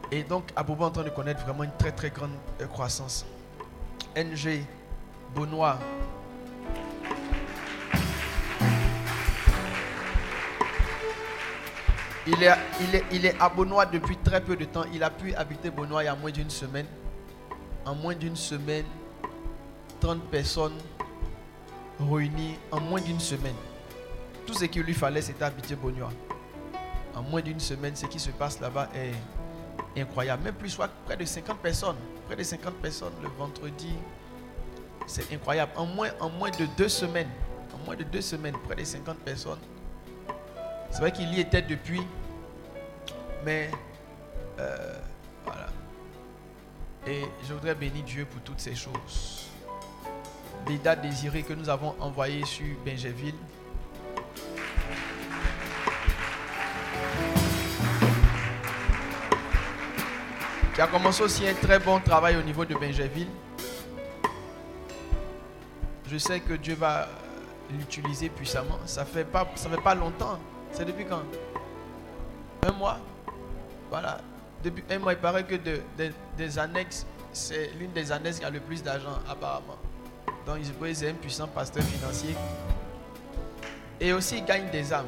Et 0.09 0.23
donc, 0.23 0.45
Abobo 0.55 0.85
est 0.85 0.87
en 0.87 0.91
train 0.91 1.03
de 1.03 1.09
connaître 1.09 1.43
vraiment 1.43 1.65
une 1.65 1.75
très 1.77 1.91
très 1.91 2.11
grande 2.11 2.31
euh, 2.61 2.67
croissance. 2.67 3.25
NG, 4.15 4.63
Benoît. 5.35 5.79
Il 12.25 12.41
est, 12.41 12.55
il, 12.79 12.95
est, 12.95 13.03
il 13.11 13.25
est 13.25 13.39
à 13.39 13.49
Benoît 13.49 13.85
depuis 13.85 14.15
très 14.17 14.39
peu 14.39 14.55
de 14.55 14.63
temps. 14.65 14.85
Il 14.93 15.03
a 15.03 15.09
pu 15.09 15.33
habiter 15.35 15.69
Benoît 15.69 16.03
il 16.03 16.05
y 16.05 16.09
a 16.09 16.15
moins 16.15 16.31
d'une 16.31 16.49
semaine. 16.49 16.85
En 17.85 17.95
moins 17.95 18.15
d'une 18.15 18.37
semaine, 18.37 18.85
30 19.99 20.23
personnes 20.29 20.77
réunies 21.99 22.57
en 22.71 22.79
moins 22.79 23.01
d'une 23.01 23.19
semaine. 23.19 23.55
Tout 24.47 24.53
ce 24.53 24.65
qu'il 24.65 24.83
lui 24.83 24.93
fallait, 24.93 25.21
c'était 25.21 25.43
habiter 25.43 25.75
Benoît. 25.75 26.11
En 27.13 27.23
moins 27.23 27.41
d'une 27.41 27.59
semaine, 27.59 27.95
ce 27.95 28.05
qui 28.05 28.19
se 28.19 28.31
passe 28.31 28.59
là-bas 28.59 28.89
est 28.95 29.99
incroyable. 30.01 30.43
Même 30.43 30.55
plus, 30.55 30.69
soit 30.69 30.89
près 31.05 31.17
de 31.17 31.25
50 31.25 31.59
personnes. 31.59 31.97
Près 32.27 32.37
de 32.37 32.43
50 32.43 32.75
personnes 32.75 33.13
le 33.21 33.29
vendredi. 33.37 33.93
C'est 35.05 35.31
incroyable. 35.33 35.73
En 35.75 35.85
moins, 35.85 36.09
en 36.21 36.29
moins 36.29 36.51
de 36.51 36.65
deux 36.77 36.89
semaines, 36.89 37.29
en 37.73 37.85
moins 37.85 37.95
de 37.95 38.03
deux 38.03 38.21
semaines, 38.21 38.55
près 38.65 38.75
de 38.75 38.83
50 38.83 39.17
personnes. 39.19 39.59
C'est 40.93 40.99
vrai 40.99 41.11
qu'il 41.11 41.33
y 41.33 41.39
était 41.39 41.63
depuis, 41.63 42.03
mais 43.43 43.71
euh, 44.59 44.95
voilà. 45.43 45.65
Et 47.07 47.23
je 47.47 47.53
voudrais 47.53 47.73
bénir 47.73 48.03
Dieu 48.03 48.25
pour 48.25 48.39
toutes 48.41 48.59
ces 48.59 48.75
choses. 48.75 49.49
Des 50.67 50.77
dates 50.77 51.01
désirées 51.01 51.41
que 51.41 51.53
nous 51.53 51.67
avons 51.67 51.95
envoyées 51.99 52.45
sur 52.45 52.67
Benjeville. 52.85 53.33
Qui 60.75 60.81
a 60.81 60.85
commencé 60.85 61.23
aussi 61.23 61.47
un 61.47 61.55
très 61.55 61.79
bon 61.79 61.99
travail 62.01 62.37
au 62.37 62.43
niveau 62.43 62.65
de 62.65 62.75
Benjeville. 62.75 63.29
Je 66.07 66.17
sais 66.19 66.39
que 66.39 66.53
Dieu 66.53 66.75
va 66.75 67.09
l'utiliser 67.71 68.29
puissamment. 68.29 68.77
Ça 68.85 69.03
fait 69.05 69.25
fait 69.25 69.81
pas 69.81 69.95
longtemps. 69.95 70.37
C'est 70.73 70.85
depuis 70.85 71.05
quand? 71.05 71.21
Un 72.67 72.71
mois? 72.71 72.97
Voilà. 73.89 74.19
Depuis 74.63 74.83
un 74.89 74.99
mois, 74.99 75.13
il 75.13 75.19
paraît 75.19 75.43
que 75.45 75.55
de- 75.55 75.81
de- 75.97 76.11
des 76.37 76.57
annexes, 76.59 77.05
c'est 77.31 77.71
l'une 77.79 77.91
des 77.91 78.11
annexes 78.11 78.39
qui 78.39 78.45
a 78.45 78.49
le 78.49 78.59
plus 78.59 78.81
d'argent, 78.81 79.19
apparemment. 79.29 79.77
Donc, 80.45 80.57
il 80.61 80.73
que 80.73 80.93
c'est 80.93 81.09
un 81.09 81.13
puissant 81.13 81.47
pasteur 81.47 81.83
financier. 81.83 82.35
Et 83.99 84.11
aussi, 84.13 84.37
il 84.37 84.45
gagne 84.45 84.69
des 84.71 84.91
âmes. 84.91 85.05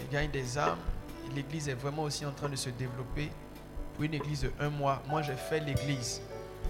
Il 0.00 0.08
gagne 0.08 0.30
des 0.30 0.56
âmes. 0.58 0.78
L'église 1.34 1.68
est 1.68 1.74
vraiment 1.74 2.04
aussi 2.04 2.24
en 2.24 2.32
train 2.32 2.48
de 2.48 2.56
se 2.56 2.70
développer. 2.70 3.30
Pour 3.94 4.04
une 4.04 4.14
église 4.14 4.42
de 4.42 4.50
un 4.60 4.70
mois, 4.70 5.02
moi 5.08 5.22
j'ai 5.22 5.34
fait 5.34 5.60
l'église. 5.60 6.22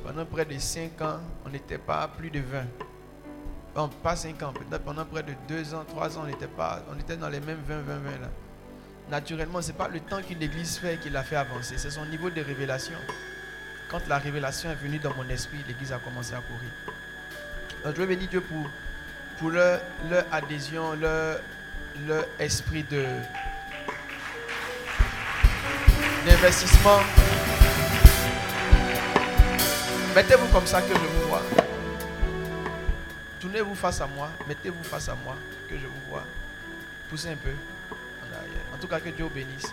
Pendant 0.05 0.24
près 0.24 0.44
de 0.44 0.59
5 0.59 1.01
ans, 1.02 1.20
on 1.47 1.51
n'était 1.51 1.78
pas 1.78 2.09
plus 2.09 2.31
de 2.31 2.40
20. 2.40 2.65
Pas 3.87 4.17
5 4.17 4.43
ans, 4.43 4.53
peut-être 4.53 4.83
pendant 4.83 5.05
près 5.05 5.23
de 5.23 5.35
2 5.47 5.73
ans, 5.75 5.85
3 5.87 6.19
ans, 6.19 6.23
on 6.25 6.29
était, 6.29 6.49
pas, 6.49 6.83
on 6.93 6.99
était 6.99 7.17
dans 7.17 7.29
les 7.29 7.39
mêmes 7.39 7.63
20, 7.65 7.83
20, 7.83 7.99
20 7.99 8.11
là. 8.11 8.29
Naturellement, 9.09 9.63
ce 9.63 9.69
n'est 9.69 9.75
pas 9.79 9.87
le 9.87 10.01
temps 10.01 10.21
qu'une 10.21 10.43
église 10.43 10.79
fait 10.79 10.99
qui 10.99 11.11
l'a 11.11 11.23
fait 11.23 11.37
avancer, 11.37 11.79
c'est 11.79 11.91
son 11.91 12.05
niveau 12.07 12.29
de 12.29 12.41
révélation. 12.41 12.97
Quand 13.89 14.01
la 14.09 14.19
révélation 14.19 14.69
est 14.71 14.75
venue 14.75 14.99
dans 14.99 15.15
mon 15.15 15.29
esprit, 15.29 15.59
l'église 15.69 15.93
a 15.93 15.99
commencé 15.99 16.35
à 16.35 16.39
courir. 16.41 16.71
Donc, 17.85 17.95
je 17.95 18.01
veux 18.01 18.07
bénir 18.09 18.29
Dieu 18.29 18.41
pour, 18.41 18.67
pour 19.39 19.51
leur, 19.51 19.81
leur 20.11 20.25
adhésion, 20.33 20.95
leur, 20.95 21.39
leur 22.09 22.25
esprit 22.41 22.83
de 22.83 23.05
d'investissement. 26.27 26.99
Mettez-vous 30.17 30.47
comme 30.49 30.67
ça 30.67 30.83
que 30.83 30.93
je 30.95 30.99
vous 30.99 31.29
vois. 31.29 31.68
Tournez-vous 33.59 33.74
face 33.74 34.01
à 34.01 34.06
moi. 34.06 34.30
Mettez-vous 34.47 34.85
face 34.85 35.09
à 35.09 35.16
moi 35.16 35.35
que 35.68 35.76
je 35.76 35.85
vous 35.86 36.01
vois. 36.10 36.24
Poussez 37.10 37.30
un 37.30 37.36
peu 37.36 37.51
en 37.51 38.32
arrière. 38.36 38.62
En 38.72 38.76
tout 38.78 38.86
cas, 38.86 39.01
que 39.01 39.09
Dieu 39.09 39.24
vous 39.24 39.30
bénisse. 39.30 39.66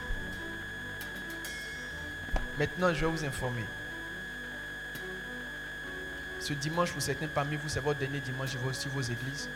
Maintenant, 2.58 2.92
je 2.92 3.06
vais 3.06 3.12
vous 3.12 3.24
informer. 3.24 3.64
Ce 6.40 6.54
dimanche, 6.54 6.92
pour 6.94 7.02
certains 7.02 7.28
parmi 7.28 7.58
vous, 7.58 7.70
c'est 7.70 7.80
votre 7.80 8.00
dernier 8.00 8.20
dimanche 8.22 8.50
sur 8.50 8.60
vos- 8.62 8.74
sur 8.74 8.90
vos 8.90 9.02
églises. 9.02 9.50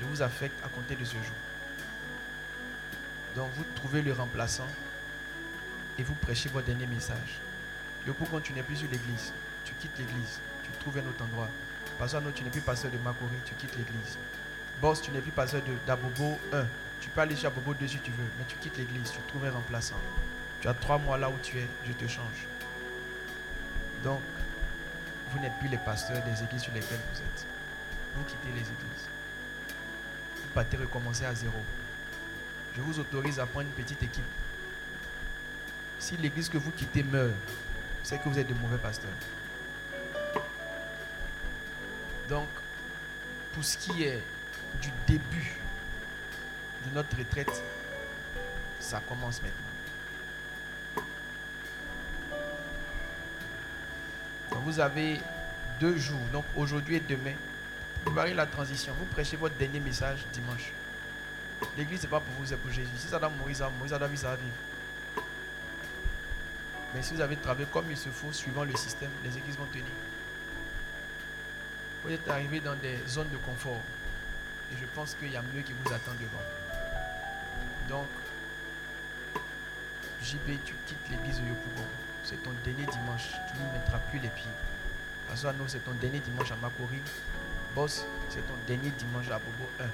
Je 0.00 0.04
vous 0.04 0.22
affecte 0.22 0.64
à 0.64 0.68
compter 0.68 0.94
de 0.94 1.04
ce 1.04 1.14
jour. 1.14 1.40
Donc, 3.34 3.50
vous 3.56 3.64
trouvez 3.74 4.02
le 4.02 4.12
remplaçant 4.12 4.68
et 5.98 6.04
vous 6.04 6.14
prêchez 6.14 6.48
votre 6.48 6.66
dernier 6.66 6.86
message. 6.86 7.40
Le 8.06 8.12
coup, 8.12 8.26
quand 8.30 8.40
tu 8.40 8.52
n'es 8.52 8.62
plus 8.62 8.76
sur 8.76 8.88
l'église, 8.90 9.32
tu 9.64 9.72
quittes 9.80 9.98
l'église, 9.98 10.38
tu 10.62 10.70
trouves 10.78 10.98
un 10.98 11.08
autre 11.08 11.24
endroit. 11.24 11.48
Pasteur, 11.98 12.20
non, 12.20 12.32
tu 12.34 12.42
n'es 12.42 12.50
plus 12.50 12.60
pasteur 12.60 12.90
de 12.90 12.98
Makori, 12.98 13.36
tu 13.44 13.54
quittes 13.54 13.76
l'église. 13.76 14.18
Boss, 14.80 15.00
tu 15.00 15.10
n'es 15.10 15.20
plus 15.20 15.30
pasteur 15.30 15.62
d'Abobo 15.86 16.38
1. 16.52 16.64
Tu 17.00 17.10
peux 17.10 17.20
aller 17.20 17.36
chez 17.36 17.46
Abobo 17.46 17.74
2 17.74 17.86
si 17.86 17.98
tu 17.98 18.10
veux, 18.10 18.30
mais 18.38 18.44
tu 18.48 18.56
quittes 18.56 18.78
l'église, 18.78 19.10
tu 19.12 19.18
trouves 19.28 19.44
un 19.44 19.50
remplaçant. 19.50 20.00
Tu 20.60 20.68
as 20.68 20.74
trois 20.74 20.98
mois 20.98 21.18
là 21.18 21.28
où 21.28 21.34
tu 21.42 21.58
es, 21.58 21.66
je 21.86 21.92
te 21.92 22.06
change. 22.08 22.46
Donc, 24.02 24.22
vous 25.30 25.38
n'êtes 25.38 25.52
plus 25.58 25.68
les 25.68 25.76
pasteurs 25.76 26.22
des 26.22 26.42
églises 26.42 26.62
sur 26.62 26.72
lesquelles 26.72 27.00
vous 27.12 27.20
êtes. 27.20 27.46
Vous 28.16 28.24
quittez 28.24 28.48
les 28.54 28.60
églises. 28.60 29.08
Vous 30.36 30.48
partez 30.54 30.76
recommencer 30.76 31.24
à 31.26 31.34
zéro. 31.34 31.58
Je 32.76 32.80
vous 32.80 32.98
autorise 32.98 33.38
à 33.38 33.46
prendre 33.46 33.66
une 33.66 33.84
petite 33.84 34.02
équipe. 34.02 34.24
Si 35.98 36.16
l'église 36.16 36.48
que 36.48 36.58
vous 36.58 36.70
quittez 36.70 37.02
meurt, 37.02 37.34
c'est 38.02 38.18
que 38.18 38.28
vous 38.28 38.38
êtes 38.38 38.48
de 38.48 38.54
mauvais 38.54 38.78
pasteurs. 38.78 39.10
Donc, 42.28 42.48
pour 43.52 43.64
ce 43.64 43.76
qui 43.76 44.04
est 44.04 44.22
du 44.80 44.90
début 45.06 45.52
de 46.86 46.94
notre 46.94 47.16
retraite, 47.16 47.62
ça 48.80 49.00
commence 49.08 49.40
maintenant. 49.42 49.60
Vous 54.64 54.80
avez 54.80 55.20
deux 55.78 55.96
jours, 55.98 56.20
donc 56.32 56.44
aujourd'hui 56.56 56.96
et 56.96 57.00
demain, 57.00 57.34
préparez 58.04 58.32
la 58.32 58.46
transition. 58.46 58.94
Vous 58.98 59.04
prêchez 59.06 59.36
votre 59.36 59.54
dernier 59.56 59.80
message 59.80 60.20
dimanche. 60.32 60.72
L'église, 61.76 62.00
ce 62.00 62.06
n'est 62.06 62.10
pas 62.10 62.20
pour 62.20 62.34
vous, 62.38 62.46
c'est 62.46 62.56
pour 62.56 62.70
Jésus. 62.70 62.90
Si 62.96 63.08
ça 63.08 63.18
doit 63.18 63.28
mourir, 63.28 63.56
ça 63.56 63.68
mourir, 63.68 63.90
ça 63.90 63.98
doit 63.98 64.08
vivre. 64.08 64.36
Mais 66.94 67.02
si 67.02 67.14
vous 67.14 67.20
avez 67.20 67.36
travaillé 67.36 67.66
comme 67.70 67.90
il 67.90 67.96
se 67.96 68.08
faut, 68.08 68.32
suivant 68.32 68.64
le 68.64 68.74
système, 68.76 69.10
les 69.22 69.36
églises 69.36 69.56
vont 69.56 69.66
tenir. 69.66 69.84
Vous 72.04 72.12
êtes 72.12 72.28
arrivé 72.28 72.60
dans 72.60 72.74
des 72.74 72.98
zones 73.08 73.30
de 73.30 73.38
confort. 73.38 73.80
Et 74.72 74.76
je 74.80 74.86
pense 74.94 75.14
qu'il 75.14 75.30
y 75.30 75.36
a 75.36 75.42
mieux 75.54 75.62
qui 75.62 75.72
vous 75.72 75.92
attend 75.92 76.12
devant. 76.12 76.44
Donc, 77.88 78.06
JB, 80.22 80.58
tu 80.64 80.74
quittes 80.86 81.08
l'église 81.10 81.40
de 81.40 81.48
Yopougon. 81.48 81.86
C'est 82.22 82.42
ton 82.42 82.50
dernier 82.62 82.84
dimanche. 82.84 83.30
Tu 83.48 83.58
n'y 83.58 83.72
mettras 83.72 83.98
plus 84.10 84.18
les 84.18 84.28
pieds. 84.28 84.50
Nous, 85.30 85.68
c'est 85.68 85.84
ton 85.84 85.92
dernier 85.92 86.20
dimanche 86.20 86.52
à 86.52 86.56
Makori. 86.56 87.00
Boss, 87.74 88.04
c'est 88.28 88.46
ton 88.46 88.54
dernier 88.66 88.90
dimanche 88.90 89.28
à 89.30 89.38
Bobo 89.38 89.68
1. 89.80 89.84
Vous 89.84 89.90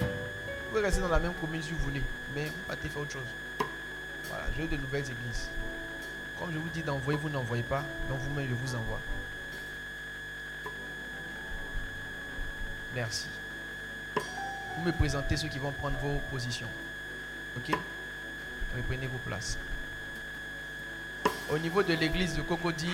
pouvez 0.69 0.83
rester 0.83 1.01
dans 1.01 1.09
la 1.09 1.19
même 1.19 1.33
commune 1.41 1.63
si 1.63 1.71
vous 1.71 1.79
voulez, 1.79 2.03
mais 2.35 2.45
vous 2.45 2.63
partez 2.67 2.89
faire 2.89 3.03
autre 3.03 3.13
chose. 3.13 3.67
Voilà, 4.29 4.45
veux 4.57 4.69
de 4.69 4.77
nouvelles 4.77 5.05
églises. 5.05 5.49
Comme 6.39 6.53
je 6.53 6.59
vous 6.59 6.69
dis 6.69 6.83
d'envoyer, 6.83 7.19
vous 7.19 7.31
n'envoyez 7.31 7.63
pas, 7.63 7.83
donc 8.09 8.19
vous-même 8.19 8.49
je 8.49 8.55
vous 8.55 8.75
envoie. 8.75 9.01
Merci. 12.95 13.27
Vous 14.77 14.83
me 14.85 14.93
présentez 14.93 15.37
ceux 15.37 15.49
qui 15.49 15.59
vont 15.59 15.73
prendre 15.73 15.99
vos 15.99 16.19
positions. 16.31 16.69
Ok? 17.57 17.77
Reprenez 18.77 19.07
vos 19.07 19.19
places. 19.19 19.59
Au 21.49 21.59
niveau 21.59 21.83
de 21.83 21.95
l'église 21.95 22.37
de 22.37 22.43
Cocody, 22.43 22.93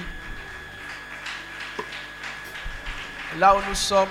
là 3.38 3.56
où 3.56 3.60
nous 3.68 3.74
sommes, 3.74 4.08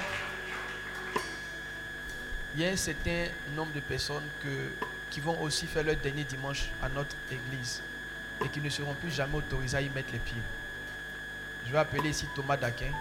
il 2.55 2.61
y 2.61 2.65
a 2.65 2.69
un 2.69 2.75
certain 2.75 3.25
nombre 3.55 3.73
de 3.73 3.79
personnes 3.79 4.23
qui 5.09 5.19
vont 5.19 5.39
aussi 5.41 5.67
faire 5.67 5.83
leur 5.83 5.95
dernier 5.97 6.23
dimanche 6.23 6.69
à 6.81 6.89
notre 6.89 7.15
église 7.31 7.81
et 8.43 8.49
qui 8.49 8.61
ne 8.61 8.69
seront 8.69 8.93
plus 8.93 9.11
jamais 9.11 9.35
autorisés 9.35 9.77
à 9.77 9.81
y 9.81 9.89
mettre 9.89 10.13
les 10.13 10.19
pieds. 10.19 10.41
Je 11.65 11.71
vais 11.71 11.79
appeler 11.79 12.09
ici 12.09 12.27
Thomas 12.35 12.57
Daquin. 12.57 12.91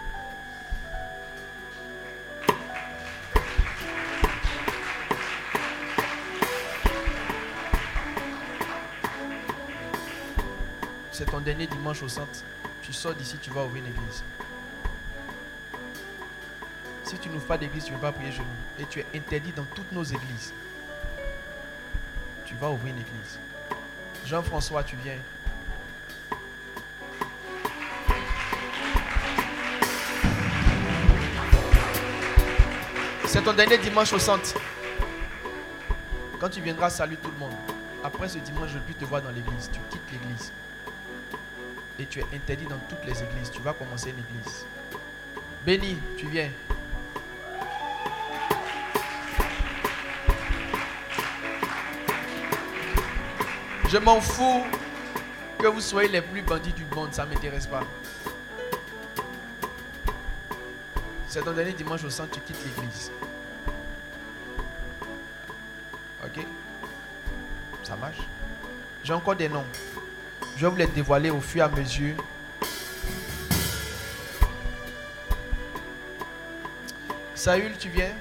C'est 11.17 11.31
ton 11.31 11.39
dernier 11.39 11.65
dimanche 11.65 12.03
au 12.03 12.09
centre. 12.09 12.43
Tu 12.81 12.91
sors 12.91 13.13
d'ici, 13.13 13.37
tu 13.41 13.49
vas 13.49 13.63
ouvrir 13.63 13.85
une 13.85 13.89
église. 13.89 14.21
Si 17.05 17.17
tu 17.17 17.29
n'ouvres 17.29 17.45
pas 17.45 17.57
d'église, 17.57 17.85
tu 17.85 17.93
ne 17.93 17.97
vas 17.99 18.11
pas 18.11 18.17
prier 18.19 18.33
chez 18.33 18.39
nous. 18.39 18.83
Et 18.83 18.85
tu 18.85 18.99
es 18.99 19.05
interdit 19.15 19.53
dans 19.53 19.63
toutes 19.63 19.89
nos 19.93 20.03
églises. 20.03 20.51
Tu 22.45 22.53
vas 22.55 22.69
ouvrir 22.69 22.93
une 22.93 22.99
église. 22.99 23.39
Jean-François, 24.25 24.83
tu 24.83 24.97
viens. 24.97 25.15
C'est 33.25 33.41
ton 33.41 33.53
dernier 33.53 33.77
dimanche 33.77 34.11
au 34.11 34.19
centre. 34.19 34.53
Quand 36.41 36.49
tu 36.49 36.59
viendras, 36.59 36.89
salut 36.89 37.15
tout 37.15 37.31
le 37.31 37.37
monde. 37.37 37.55
Après 38.03 38.27
ce 38.27 38.37
dimanche, 38.39 38.71
je 38.71 38.79
ne 38.79 38.83
plus 38.83 38.95
te 38.95 39.05
voir 39.05 39.21
dans 39.21 39.31
l'église. 39.31 39.69
Tu 39.71 39.79
quittes 39.89 40.11
l'église. 40.11 40.51
Et 41.97 42.05
tu 42.05 42.19
es 42.19 42.25
interdit 42.33 42.65
dans 42.65 42.77
toutes 42.89 43.05
les 43.05 43.23
églises. 43.23 43.49
Tu 43.51 43.61
vas 43.61 43.73
commencer 43.73 44.09
une 44.09 44.19
église. 44.19 44.65
Béni, 45.65 45.97
tu 46.17 46.27
viens. 46.27 46.49
Je 53.87 53.97
m'en 53.97 54.19
fous 54.19 54.63
que 55.57 55.67
vous 55.67 55.79
soyez 55.79 56.09
les 56.09 56.21
plus 56.21 56.41
bandits 56.41 56.73
du 56.73 56.83
monde, 56.93 57.13
ça 57.13 57.25
ne 57.25 57.33
m'intéresse 57.33 57.65
pas. 57.65 57.83
C'est 61.27 61.43
ton 61.43 61.53
dernier 61.53 61.73
dimanche 61.73 62.03
au 62.03 62.09
centre, 62.09 62.31
tu 62.31 62.39
quittes 62.41 62.57
l'église. 62.65 63.11
Ok? 66.23 66.45
Ça 67.83 67.95
marche? 67.95 68.19
J'ai 69.03 69.13
encore 69.13 69.35
des 69.35 69.47
noms. 69.47 69.65
Je 70.57 70.61
vais 70.61 70.69
vous 70.69 70.77
les 70.77 70.87
dévoiler 70.87 71.29
au 71.31 71.41
fur 71.41 71.59
et 71.59 71.65
à 71.65 71.67
mesure. 71.67 72.15
Saül, 77.33 77.73
tu 77.77 77.89
viens? 77.89 78.13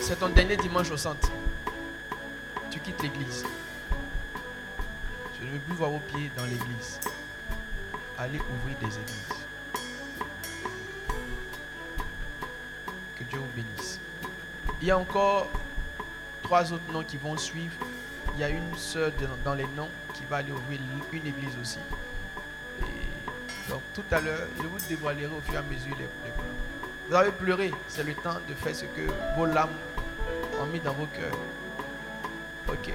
C'est 0.00 0.18
ton 0.18 0.28
dernier 0.28 0.56
dimanche 0.56 0.90
au 0.90 0.96
centre. 0.96 1.30
Tu 2.70 2.80
quittes 2.80 3.00
l'église. 3.00 3.44
Je 5.40 5.46
ne 5.46 5.52
veux 5.52 5.58
plus 5.60 5.74
voir 5.74 5.90
vos 5.90 6.00
pieds 6.00 6.30
dans 6.36 6.44
l'église. 6.44 6.98
Allez 8.22 8.38
ouvrir 8.38 8.76
des 8.78 8.86
églises. 8.86 9.46
Que 13.18 13.24
Dieu 13.24 13.40
vous 13.40 13.50
bénisse. 13.56 13.98
Il 14.80 14.86
y 14.86 14.92
a 14.92 14.96
encore 14.96 15.48
trois 16.44 16.72
autres 16.72 16.92
noms 16.92 17.02
qui 17.02 17.16
vont 17.16 17.36
suivre. 17.36 17.74
Il 18.34 18.40
y 18.40 18.44
a 18.44 18.48
une 18.48 18.76
sœur 18.76 19.10
dans 19.44 19.54
les 19.54 19.66
noms 19.76 19.88
qui 20.14 20.22
va 20.30 20.36
aller 20.36 20.52
ouvrir 20.52 20.78
une 21.12 21.26
église 21.26 21.56
aussi. 21.60 21.80
Donc 23.68 23.82
tout 23.92 24.04
à 24.12 24.20
l'heure, 24.20 24.46
je 24.56 24.68
vous 24.68 24.78
dévoilerai 24.88 25.26
au 25.26 25.40
fur 25.40 25.54
et 25.54 25.56
à 25.56 25.62
mesure 25.62 25.96
les, 25.98 26.04
les 26.04 26.30
plans. 26.30 26.44
Vous 27.08 27.16
avez 27.16 27.32
pleuré, 27.32 27.72
c'est 27.88 28.04
le 28.04 28.14
temps 28.14 28.38
de 28.48 28.54
faire 28.54 28.76
ce 28.76 28.84
que 28.84 29.02
vos 29.36 29.46
larmes 29.46 29.74
ont 30.60 30.66
mis 30.66 30.78
dans 30.78 30.92
vos 30.92 31.06
cœurs. 31.06 31.38
Ok. 32.68 32.92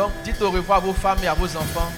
Donc, 0.00 0.12
dites 0.24 0.40
au 0.40 0.50
revoir 0.50 0.78
à 0.78 0.80
vos 0.80 0.94
femmes 0.94 1.18
et 1.22 1.26
à 1.26 1.34
vos 1.34 1.54
enfants. 1.58 1.92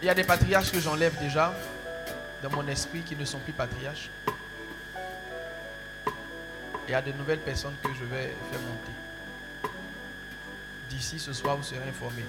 Il 0.00 0.06
y 0.06 0.08
a 0.08 0.14
des 0.14 0.22
patriarches 0.22 0.70
que 0.70 0.78
j'enlève 0.78 1.18
déjà 1.18 1.52
dans 2.40 2.50
mon 2.50 2.68
esprit 2.68 3.00
qui 3.00 3.16
ne 3.16 3.24
sont 3.24 3.40
plus 3.40 3.52
patriarches. 3.52 4.10
Il 6.86 6.92
y 6.92 6.94
a 6.94 7.02
de 7.02 7.10
nouvelles 7.10 7.40
personnes 7.40 7.74
que 7.82 7.88
je 7.88 8.04
vais 8.04 8.32
faire 8.52 8.60
monter. 8.60 9.72
D'ici 10.88 11.18
ce 11.18 11.32
soir, 11.32 11.56
vous 11.56 11.64
serez 11.64 11.88
informés. 11.88 12.22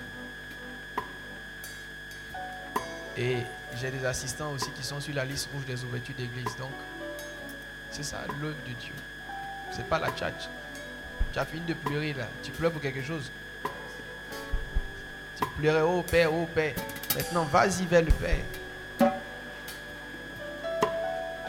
Et 3.21 3.37
j'ai 3.79 3.91
des 3.91 4.03
assistants 4.03 4.51
aussi 4.51 4.71
qui 4.71 4.83
sont 4.83 4.99
sur 4.99 5.13
la 5.13 5.23
liste 5.23 5.47
rouge 5.53 5.63
des 5.65 5.83
ouvertures 5.83 6.15
d'église. 6.15 6.55
Donc, 6.57 6.71
c'est 7.91 8.01
ça 8.01 8.17
l'œuvre 8.41 8.55
de 8.67 8.73
Dieu. 8.73 8.93
C'est 9.71 9.87
pas 9.87 9.99
la 9.99 10.09
tchatch. 10.09 10.49
Tu 11.31 11.37
as 11.37 11.45
fini 11.45 11.63
de 11.67 11.75
pleurer 11.75 12.13
là. 12.13 12.25
Tu 12.41 12.49
pleures 12.49 12.71
pour 12.71 12.81
quelque 12.81 13.03
chose. 13.03 13.31
Tu 15.39 15.45
pleurais, 15.59 15.81
oh 15.81 16.01
Père, 16.01 16.33
oh 16.33 16.49
Père. 16.55 16.73
Maintenant, 17.15 17.43
vas-y 17.43 17.85
vers 17.85 18.01
le 18.01 18.11
Père. 18.11 19.11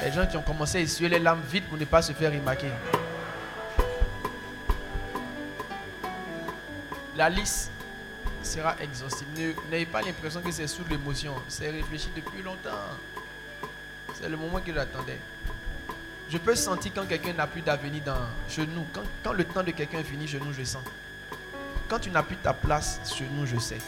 Les 0.03 0.13
gens 0.13 0.27
qui 0.27 0.37
ont 0.37 0.43
commencé 0.43 0.77
à 0.77 0.81
essuyer 0.83 1.09
les 1.09 1.21
larmes 1.21 1.43
vite 1.51 1.67
pour 1.69 1.79
ne 1.79 1.87
pas 1.87 2.03
se 2.03 2.13
faire 2.13 2.33
remarquer. 2.33 2.71
La 7.17 7.31
liste 7.31 7.71
sera 8.53 8.77
exhaustive. 8.81 9.57
N'ayez 9.71 9.87
pas 9.87 10.03
l'impression 10.03 10.41
que 10.41 10.51
c'est 10.51 10.67
sous 10.67 10.85
l'émotion. 10.89 11.35
C'est 11.49 11.71
réfléchi 11.71 12.09
depuis 12.15 12.43
longtemps. 12.43 12.71
C'est 14.15 14.29
le 14.29 14.37
moment 14.37 14.61
que 14.61 14.73
j'attendais. 14.73 15.19
Je 16.29 16.39
peux 16.39 16.55
sentir 16.55 16.93
quand 16.95 17.07
quelqu'un 17.07 17.33
n'a 17.33 17.47
plus 17.47 17.63
d'avenir 17.63 18.03
dans 18.05 18.27
chez 18.49 18.67
nous. 18.67 18.87
Quand, 18.93 19.03
quand 19.25 19.33
le 19.33 19.45
temps 19.45 19.63
de 19.63 19.71
quelqu'un 19.71 19.99
est 19.99 20.05
fini 20.05 20.27
chez 20.27 20.39
nous, 20.39 20.53
je 20.53 20.65
sens. 20.65 20.83
Quand 21.89 21.99
tu 21.99 22.11
n'as 22.11 22.23
plus 22.23 22.37
ta 22.37 22.53
place 22.53 23.01
chez 23.17 23.27
nous, 23.33 23.47
je 23.47 23.59
sais. 23.59 23.79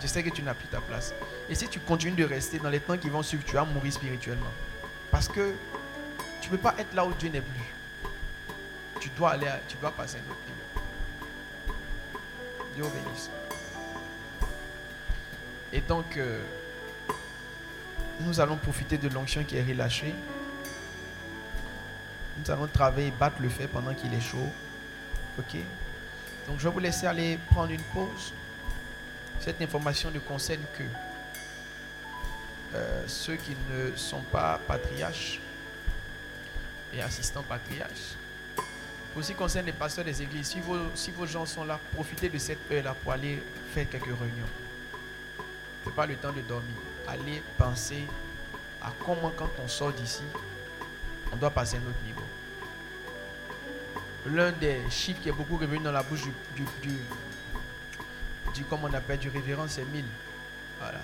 Je 0.00 0.06
sais 0.06 0.22
que 0.22 0.30
tu 0.30 0.42
n'as 0.42 0.54
plus 0.54 0.68
ta 0.68 0.80
place. 0.80 1.14
Et 1.48 1.54
si 1.54 1.68
tu 1.68 1.80
continues 1.80 2.16
de 2.16 2.24
rester 2.24 2.58
dans 2.58 2.70
les 2.70 2.80
temps 2.80 2.96
qui 2.96 3.08
vont 3.08 3.22
suivre, 3.22 3.44
tu 3.44 3.54
vas 3.54 3.64
mourir 3.64 3.92
spirituellement. 3.92 4.52
Parce 5.10 5.28
que 5.28 5.54
tu 6.40 6.50
ne 6.50 6.56
peux 6.56 6.62
pas 6.62 6.74
être 6.78 6.94
là 6.94 7.04
où 7.04 7.12
Dieu 7.14 7.28
n'est 7.28 7.40
plus. 7.40 7.74
Tu 9.00 9.08
dois 9.10 9.30
aller, 9.30 9.46
tu 9.68 9.76
dois 9.78 9.90
passer 9.92 10.18
un 10.18 10.30
autre. 10.30 10.47
Et 15.72 15.80
donc, 15.80 16.16
euh, 16.16 16.40
nous 18.20 18.40
allons 18.40 18.56
profiter 18.56 18.98
de 18.98 19.08
l'onction 19.08 19.44
qui 19.44 19.56
est 19.56 19.62
relâchée. 19.62 20.14
Nous 22.38 22.50
allons 22.50 22.66
travailler, 22.66 23.12
battre 23.18 23.36
le 23.40 23.48
fer 23.48 23.68
pendant 23.68 23.94
qu'il 23.94 24.12
est 24.14 24.20
chaud. 24.20 24.48
Ok? 25.38 25.56
Donc, 26.46 26.58
je 26.58 26.68
vais 26.68 26.72
vous 26.72 26.78
laisser 26.78 27.06
aller 27.06 27.38
prendre 27.50 27.70
une 27.70 27.82
pause. 27.82 28.32
Cette 29.40 29.60
information 29.60 30.10
ne 30.10 30.18
concerne 30.18 30.62
que 30.76 30.84
euh, 32.74 33.02
ceux 33.06 33.36
qui 33.36 33.56
ne 33.70 33.94
sont 33.96 34.22
pas 34.32 34.60
patriarches 34.66 35.40
et 36.94 37.02
assistants 37.02 37.42
patriarches. 37.42 38.16
Aussi 39.18 39.34
concerne 39.34 39.66
les 39.66 39.72
pasteurs 39.72 40.04
des 40.04 40.22
églises. 40.22 40.46
Si 40.46 40.60
vos, 40.60 40.76
si 40.94 41.10
vos 41.10 41.26
gens 41.26 41.44
sont 41.44 41.64
là, 41.64 41.80
profitez 41.92 42.28
de 42.28 42.38
cette 42.38 42.70
heure-là 42.70 42.94
pour 43.02 43.10
aller 43.10 43.42
faire 43.74 43.88
quelques 43.90 44.04
réunions. 44.04 44.46
Ce 45.82 45.88
n'est 45.88 45.94
pas 45.94 46.06
le 46.06 46.14
temps 46.14 46.32
de 46.32 46.40
dormir. 46.42 46.76
Allez 47.08 47.42
penser 47.56 48.04
à 48.80 48.92
comment 49.04 49.32
quand 49.36 49.50
on 49.64 49.66
sort 49.66 49.92
d'ici, 49.92 50.22
on 51.32 51.36
doit 51.36 51.50
passer 51.50 51.78
à 51.78 51.80
un 51.80 51.82
autre 51.82 51.98
niveau. 52.06 52.22
l'un 54.26 54.52
des 54.52 54.82
chiffres 54.88 55.20
qui 55.20 55.28
est 55.28 55.32
beaucoup 55.32 55.56
revenu 55.56 55.82
dans 55.82 55.90
la 55.90 56.04
bouche 56.04 56.22
du, 56.54 56.64
du, 56.82 56.98
du, 58.54 58.64
comment 58.64 58.86
on 58.88 58.94
appelle, 58.94 59.18
du 59.18 59.30
révérend, 59.30 59.66
c'est 59.66 59.84
1000. 59.84 60.04
Voilà. 60.78 61.00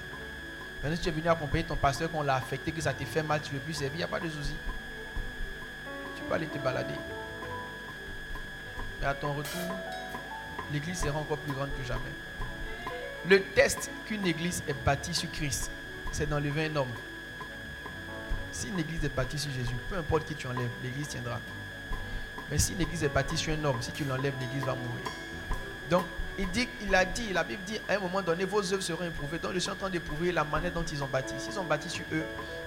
Maintenant, 0.81 0.97
si 0.97 1.03
tu 1.03 1.09
es 1.09 1.13
venu 1.13 1.29
accompagner 1.29 1.65
ton 1.65 1.75
pasteur, 1.75 2.09
qu'on 2.13 2.23
l'a 2.23 2.37
affecté, 2.37 2.71
que 2.71 2.81
ça 2.81 2.93
te 2.93 3.05
fait 3.05 3.25
mal, 3.25 3.41
tu 3.43 3.53
ne 3.53 3.59
veux 3.59 3.65
plus 3.65 3.75
servir, 3.75 3.95
il 3.95 3.99
n'y 3.99 4.05
a 4.05 4.09
pas 4.09 4.21
de 4.21 4.29
souci. 4.29 4.55
Tu 6.17 6.23
peux 6.23 6.35
aller 6.35 6.47
te 6.47 6.59
balader. 6.59 6.95
Mais 9.01 9.07
à 9.07 9.15
ton 9.15 9.33
retour, 9.33 9.61
l'église 10.73 11.01
sera 11.01 11.19
encore 11.19 11.39
plus 11.39 11.53
grande 11.53 11.71
que 11.79 11.87
jamais. 11.87 12.01
Le 13.29 13.43
test 13.43 13.91
qu'une 14.07 14.27
église 14.27 14.63
est 14.69 14.77
bâtie 14.85 15.15
sur 15.15 15.31
Christ, 15.31 15.71
c'est 16.13 16.29
d'enlever 16.29 16.67
un 16.67 16.77
homme. 16.77 16.93
Si 18.53 18.69
une 18.69 18.79
église 18.79 19.05
est 19.05 19.15
bâtie 19.15 19.39
sur 19.39 19.51
Jésus, 19.51 19.75
peu 19.91 19.97
importe 19.97 20.27
qui 20.27 20.35
tu 20.35 20.47
enlèves, 20.47 20.71
l'église 20.83 21.09
tiendra. 21.09 21.41
Mais 22.51 22.59
si 22.59 22.73
une 22.73 22.83
église 22.83 23.03
est 23.03 23.09
bâtie 23.09 23.37
sur 23.37 23.53
un 23.55 23.65
homme, 23.65 23.79
si 23.81 23.91
tu 23.93 24.05
l'enlèves, 24.05 24.35
l'église 24.39 24.65
va 24.65 24.75
mourir. 24.75 25.11
Donc, 25.91 26.05
il, 26.39 26.49
dit, 26.51 26.69
il 26.83 26.95
a 26.95 27.05
dit, 27.05 27.33
la 27.33 27.45
Bible 27.45 27.63
dit, 27.67 27.81
à 27.89 27.95
un 27.95 27.99
moment 27.99 28.23
donné, 28.23 28.45
vos 28.45 28.61
œuvres 28.73 28.83
seront 28.83 29.05
éprouvées. 29.05 29.39
Donc, 29.39 29.55
je 29.55 29.59
suis 29.59 29.71
en 29.71 29.75
train 29.75 29.91
d'éprouver 29.91 30.33
la 30.33 30.45
manière 30.45 30.73
dont 30.73 30.85
ils 30.85 31.03
ont 31.03 31.07
bâti. 31.07 31.35
S'ils 31.39 31.59
ont 31.59 31.65
bâti 31.65 31.89
sur 31.89 32.05
eux, 32.13 32.25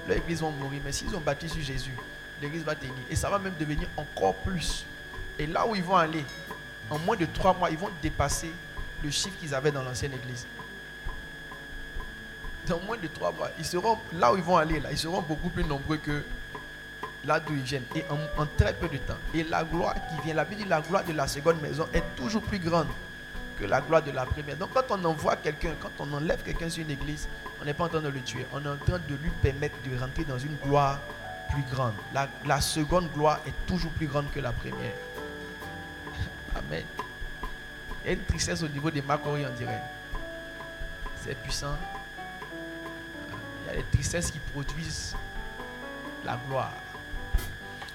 leur 0.08 0.18
église 0.18 0.41
va 0.41 0.49
mourir. 0.49 0.82
Mais 0.84 0.91
s'ils 0.91 1.16
ont 1.16 1.22
bâti 1.22 1.48
sur 1.48 1.62
Jésus, 1.62 1.94
l'église 2.41 2.64
va 2.64 2.76
tenir. 2.76 2.94
Et 3.10 3.16
ça 3.16 3.30
va 3.30 3.40
même 3.40 3.54
devenir 3.60 3.88
encore 3.95 4.36
plus. 4.36 4.86
Et 5.39 5.47
là 5.47 5.68
où 5.68 5.76
ils 5.76 5.84
vont 5.84 5.95
aller, 5.95 6.23
en 6.89 6.97
moins 6.99 7.15
de 7.15 7.26
trois 7.26 7.53
mois, 7.53 7.69
ils 7.69 7.77
vont 7.77 7.89
dépasser 8.01 8.51
le 9.03 9.11
chiffre 9.11 9.38
qu'ils 9.39 9.53
avaient 9.53 9.72
dans 9.72 9.84
l'ancienne 9.84 10.14
église. 10.14 10.47
Dans 12.68 12.80
moins 12.81 12.97
de 12.97 13.07
trois 13.07 13.31
mois, 13.31 13.49
ils 13.57 13.65
seront 13.65 13.97
là 14.14 14.34
où 14.34 14.38
ils 14.38 14.43
vont 14.43 14.57
aller, 14.57 14.80
là, 14.80 14.91
ils 14.91 14.97
seront 14.97 15.22
beaucoup 15.22 15.49
plus 15.49 15.64
nombreux 15.64 15.97
que 15.97 16.23
là 17.26 17.39
d'où 17.39 17.53
ils 17.53 17.61
viennent. 17.61 17.85
Et 17.95 18.03
en, 18.38 18.45
très 18.57 18.73
peu 18.73 18.88
de 18.88 18.97
temps. 18.97 19.18
Et 19.34 19.43
la 19.43 19.64
gloire 19.64 19.95
qui 19.95 20.26
vient, 20.26 20.34
la 20.34 20.45
Bible 20.45 20.64
dit 20.64 20.68
la 20.68 20.81
gloire 20.81 21.03
de 21.03 21.14
la 21.14 21.27
seconde 21.27 21.61
maison 21.61 21.88
est 21.93 22.03
toujours 22.15 22.41
plus 22.41 22.59
grande 22.59 22.88
que 23.59 23.65
la 23.65 23.81
gloire 23.81 24.01
de 24.03 24.11
la 24.11 24.26
première. 24.26 24.57
Donc 24.57 24.69
quand 24.73 24.84
on 24.91 25.03
envoie 25.05 25.35
quelqu'un, 25.35 25.73
quand 25.81 25.91
on 25.99 26.11
enlève 26.14 26.41
quelqu'un 26.43 26.69
sur 26.69 26.84
une 26.84 26.91
église, 26.91 27.27
on 27.61 27.65
n'est 27.65 27.73
pas 27.73 27.85
en 27.85 27.89
train 27.89 28.01
de 28.01 28.09
le 28.09 28.22
tuer. 28.22 28.45
On 28.53 28.64
est 28.64 28.69
en 28.69 28.77
train 28.77 28.99
de 28.99 29.15
lui 29.15 29.31
permettre 29.41 29.76
de 29.89 29.97
rentrer 29.97 30.23
dans 30.23 30.38
une 30.38 30.55
gloire 30.64 30.99
plus 31.51 31.64
grande. 31.72 31.93
La, 32.14 32.27
la 32.45 32.61
seconde 32.61 33.09
gloire 33.14 33.39
est 33.47 33.65
toujours 33.65 33.91
plus 33.91 34.07
grande 34.07 34.30
que 34.31 34.39
la 34.39 34.51
première. 34.51 34.93
Amen. 36.57 36.84
Il 38.03 38.07
y 38.07 38.09
a 38.09 38.13
une 38.13 38.23
tristesse 38.23 38.63
au 38.63 38.67
niveau 38.67 38.89
des 38.89 39.01
Macori, 39.01 39.45
on 39.45 39.53
dirait. 39.53 39.81
C'est 41.23 41.35
puissant. 41.35 41.75
Il 43.65 43.67
y 43.67 43.73
a 43.73 43.81
des 43.81 43.88
tristesses 43.91 44.31
qui 44.31 44.39
produisent 44.39 45.15
la 46.25 46.39
gloire. 46.47 46.73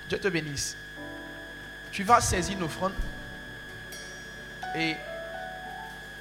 Dieu 0.09 0.19
te 0.19 0.29
bénisse. 0.29 0.77
Tu 1.91 2.05
vas 2.05 2.21
saisir 2.21 2.57
une 2.57 2.65
offrande 2.65 2.93
et 4.75 4.97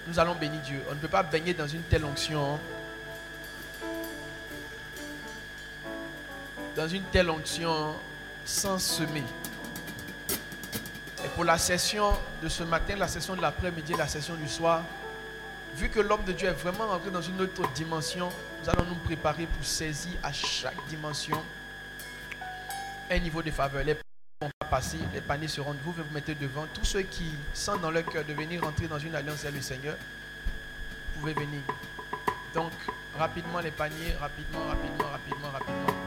nous 0.07 0.19
allons 0.19 0.35
bénir 0.35 0.61
Dieu. 0.61 0.81
On 0.89 0.95
ne 0.95 0.99
peut 0.99 1.07
pas 1.07 1.23
baigner 1.23 1.53
dans 1.53 1.67
une 1.67 1.83
telle 1.83 2.05
onction. 2.05 2.59
Dans 6.75 6.87
une 6.87 7.03
telle 7.03 7.29
onction 7.29 7.95
sans 8.45 8.79
semer. 8.79 9.23
Et 11.23 11.27
pour 11.29 11.43
la 11.43 11.57
session 11.57 12.11
de 12.41 12.49
ce 12.49 12.63
matin, 12.63 12.95
la 12.95 13.07
session 13.07 13.35
de 13.35 13.41
l'après-midi, 13.41 13.93
la 13.97 14.07
session 14.07 14.35
du 14.35 14.47
soir, 14.47 14.83
vu 15.75 15.89
que 15.89 15.99
l'homme 15.99 16.23
de 16.23 16.31
Dieu 16.31 16.47
est 16.47 16.53
vraiment 16.53 16.87
rentré 16.87 17.11
dans 17.11 17.21
une 17.21 17.39
autre 17.41 17.71
dimension, 17.73 18.29
nous 18.63 18.69
allons 18.69 18.85
nous 18.85 18.95
préparer 18.95 19.45
pour 19.45 19.63
saisir 19.63 20.13
à 20.23 20.33
chaque 20.33 20.77
dimension 20.87 21.41
un 23.09 23.19
niveau 23.19 23.41
de 23.41 23.51
faveur. 23.51 23.83
Les 23.83 23.95
paniers 23.95 24.51
vont 24.61 24.67
passer, 24.69 24.97
les 25.13 25.21
paniers 25.21 25.47
seront, 25.47 25.75
vous 25.83 25.91
vous 25.91 26.03
mettez 26.13 26.33
devant. 26.33 26.65
Tous 26.73 26.85
ceux 26.85 27.01
qui 27.01 27.31
sentent 27.53 27.81
dans 27.81 27.91
leur 27.91 28.05
cœur 28.05 28.25
de 28.25 28.33
venir 28.33 28.63
rentrer 28.63 28.87
dans 28.87 28.99
une 28.99 29.13
alliance 29.13 29.41
avec 29.41 29.55
le 29.55 29.61
Seigneur, 29.61 29.95
vous 31.13 31.19
pouvez 31.19 31.33
venir. 31.33 31.61
Donc, 32.53 32.71
rapidement 33.17 33.59
les 33.59 33.71
paniers, 33.71 34.13
rapidement, 34.19 34.65
rapidement, 34.65 35.09
rapidement, 35.11 35.51
rapidement. 35.51 36.00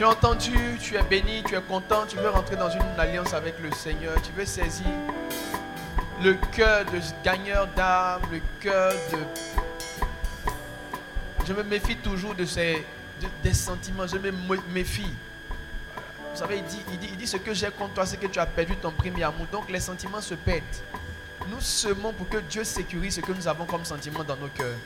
Tu 0.00 0.04
as 0.04 0.08
entendu, 0.08 0.78
tu 0.80 0.96
es 0.96 1.02
béni, 1.02 1.42
tu 1.46 1.54
es 1.54 1.60
content, 1.60 2.06
tu 2.06 2.16
veux 2.16 2.30
rentrer 2.30 2.56
dans 2.56 2.70
une 2.70 2.80
alliance 2.98 3.34
avec 3.34 3.58
le 3.58 3.70
Seigneur, 3.70 4.14
tu 4.22 4.32
veux 4.32 4.46
saisir 4.46 4.86
le 6.22 6.32
cœur 6.56 6.86
de 6.86 6.98
gagneur 7.22 7.66
d'âme, 7.76 8.22
le 8.32 8.40
cœur 8.60 8.94
de... 9.12 9.18
Je 11.46 11.52
me 11.52 11.62
méfie 11.62 11.96
toujours 11.96 12.34
de 12.34 12.46
ces 12.46 12.86
des 13.42 13.52
sentiments, 13.52 14.06
je 14.06 14.16
me 14.16 14.30
méfie. 14.72 15.12
Vous 16.32 16.38
savez, 16.38 16.56
il 16.56 16.64
dit, 16.64 16.82
il 16.92 16.98
dit, 16.98 17.08
il 17.10 17.16
dit 17.18 17.26
ce 17.26 17.36
que 17.36 17.52
j'ai 17.52 17.70
contre 17.70 17.92
toi, 17.92 18.06
c'est 18.06 18.16
que 18.16 18.26
tu 18.26 18.38
as 18.38 18.46
perdu 18.46 18.76
ton 18.76 18.92
premier 18.92 19.24
amour. 19.24 19.48
Donc 19.52 19.68
les 19.68 19.80
sentiments 19.80 20.22
se 20.22 20.32
perdent. 20.32 20.62
Nous 21.50 21.60
semons 21.60 22.14
pour 22.14 22.26
que 22.26 22.38
Dieu 22.38 22.64
sécurise 22.64 23.16
ce 23.16 23.20
que 23.20 23.32
nous 23.32 23.46
avons 23.46 23.66
comme 23.66 23.84
sentiment 23.84 24.24
dans 24.24 24.36
nos 24.36 24.48
cœurs. 24.48 24.78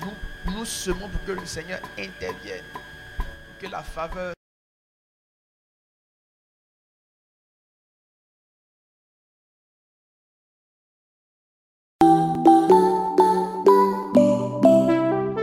Nous, 0.00 0.52
nous 0.52 0.64
semons 0.64 1.08
pour 1.08 1.24
que 1.24 1.40
le 1.40 1.46
Seigneur 1.46 1.78
intervienne. 1.96 2.64
Que 3.60 3.68
la 3.68 3.84
faveur 3.84 4.32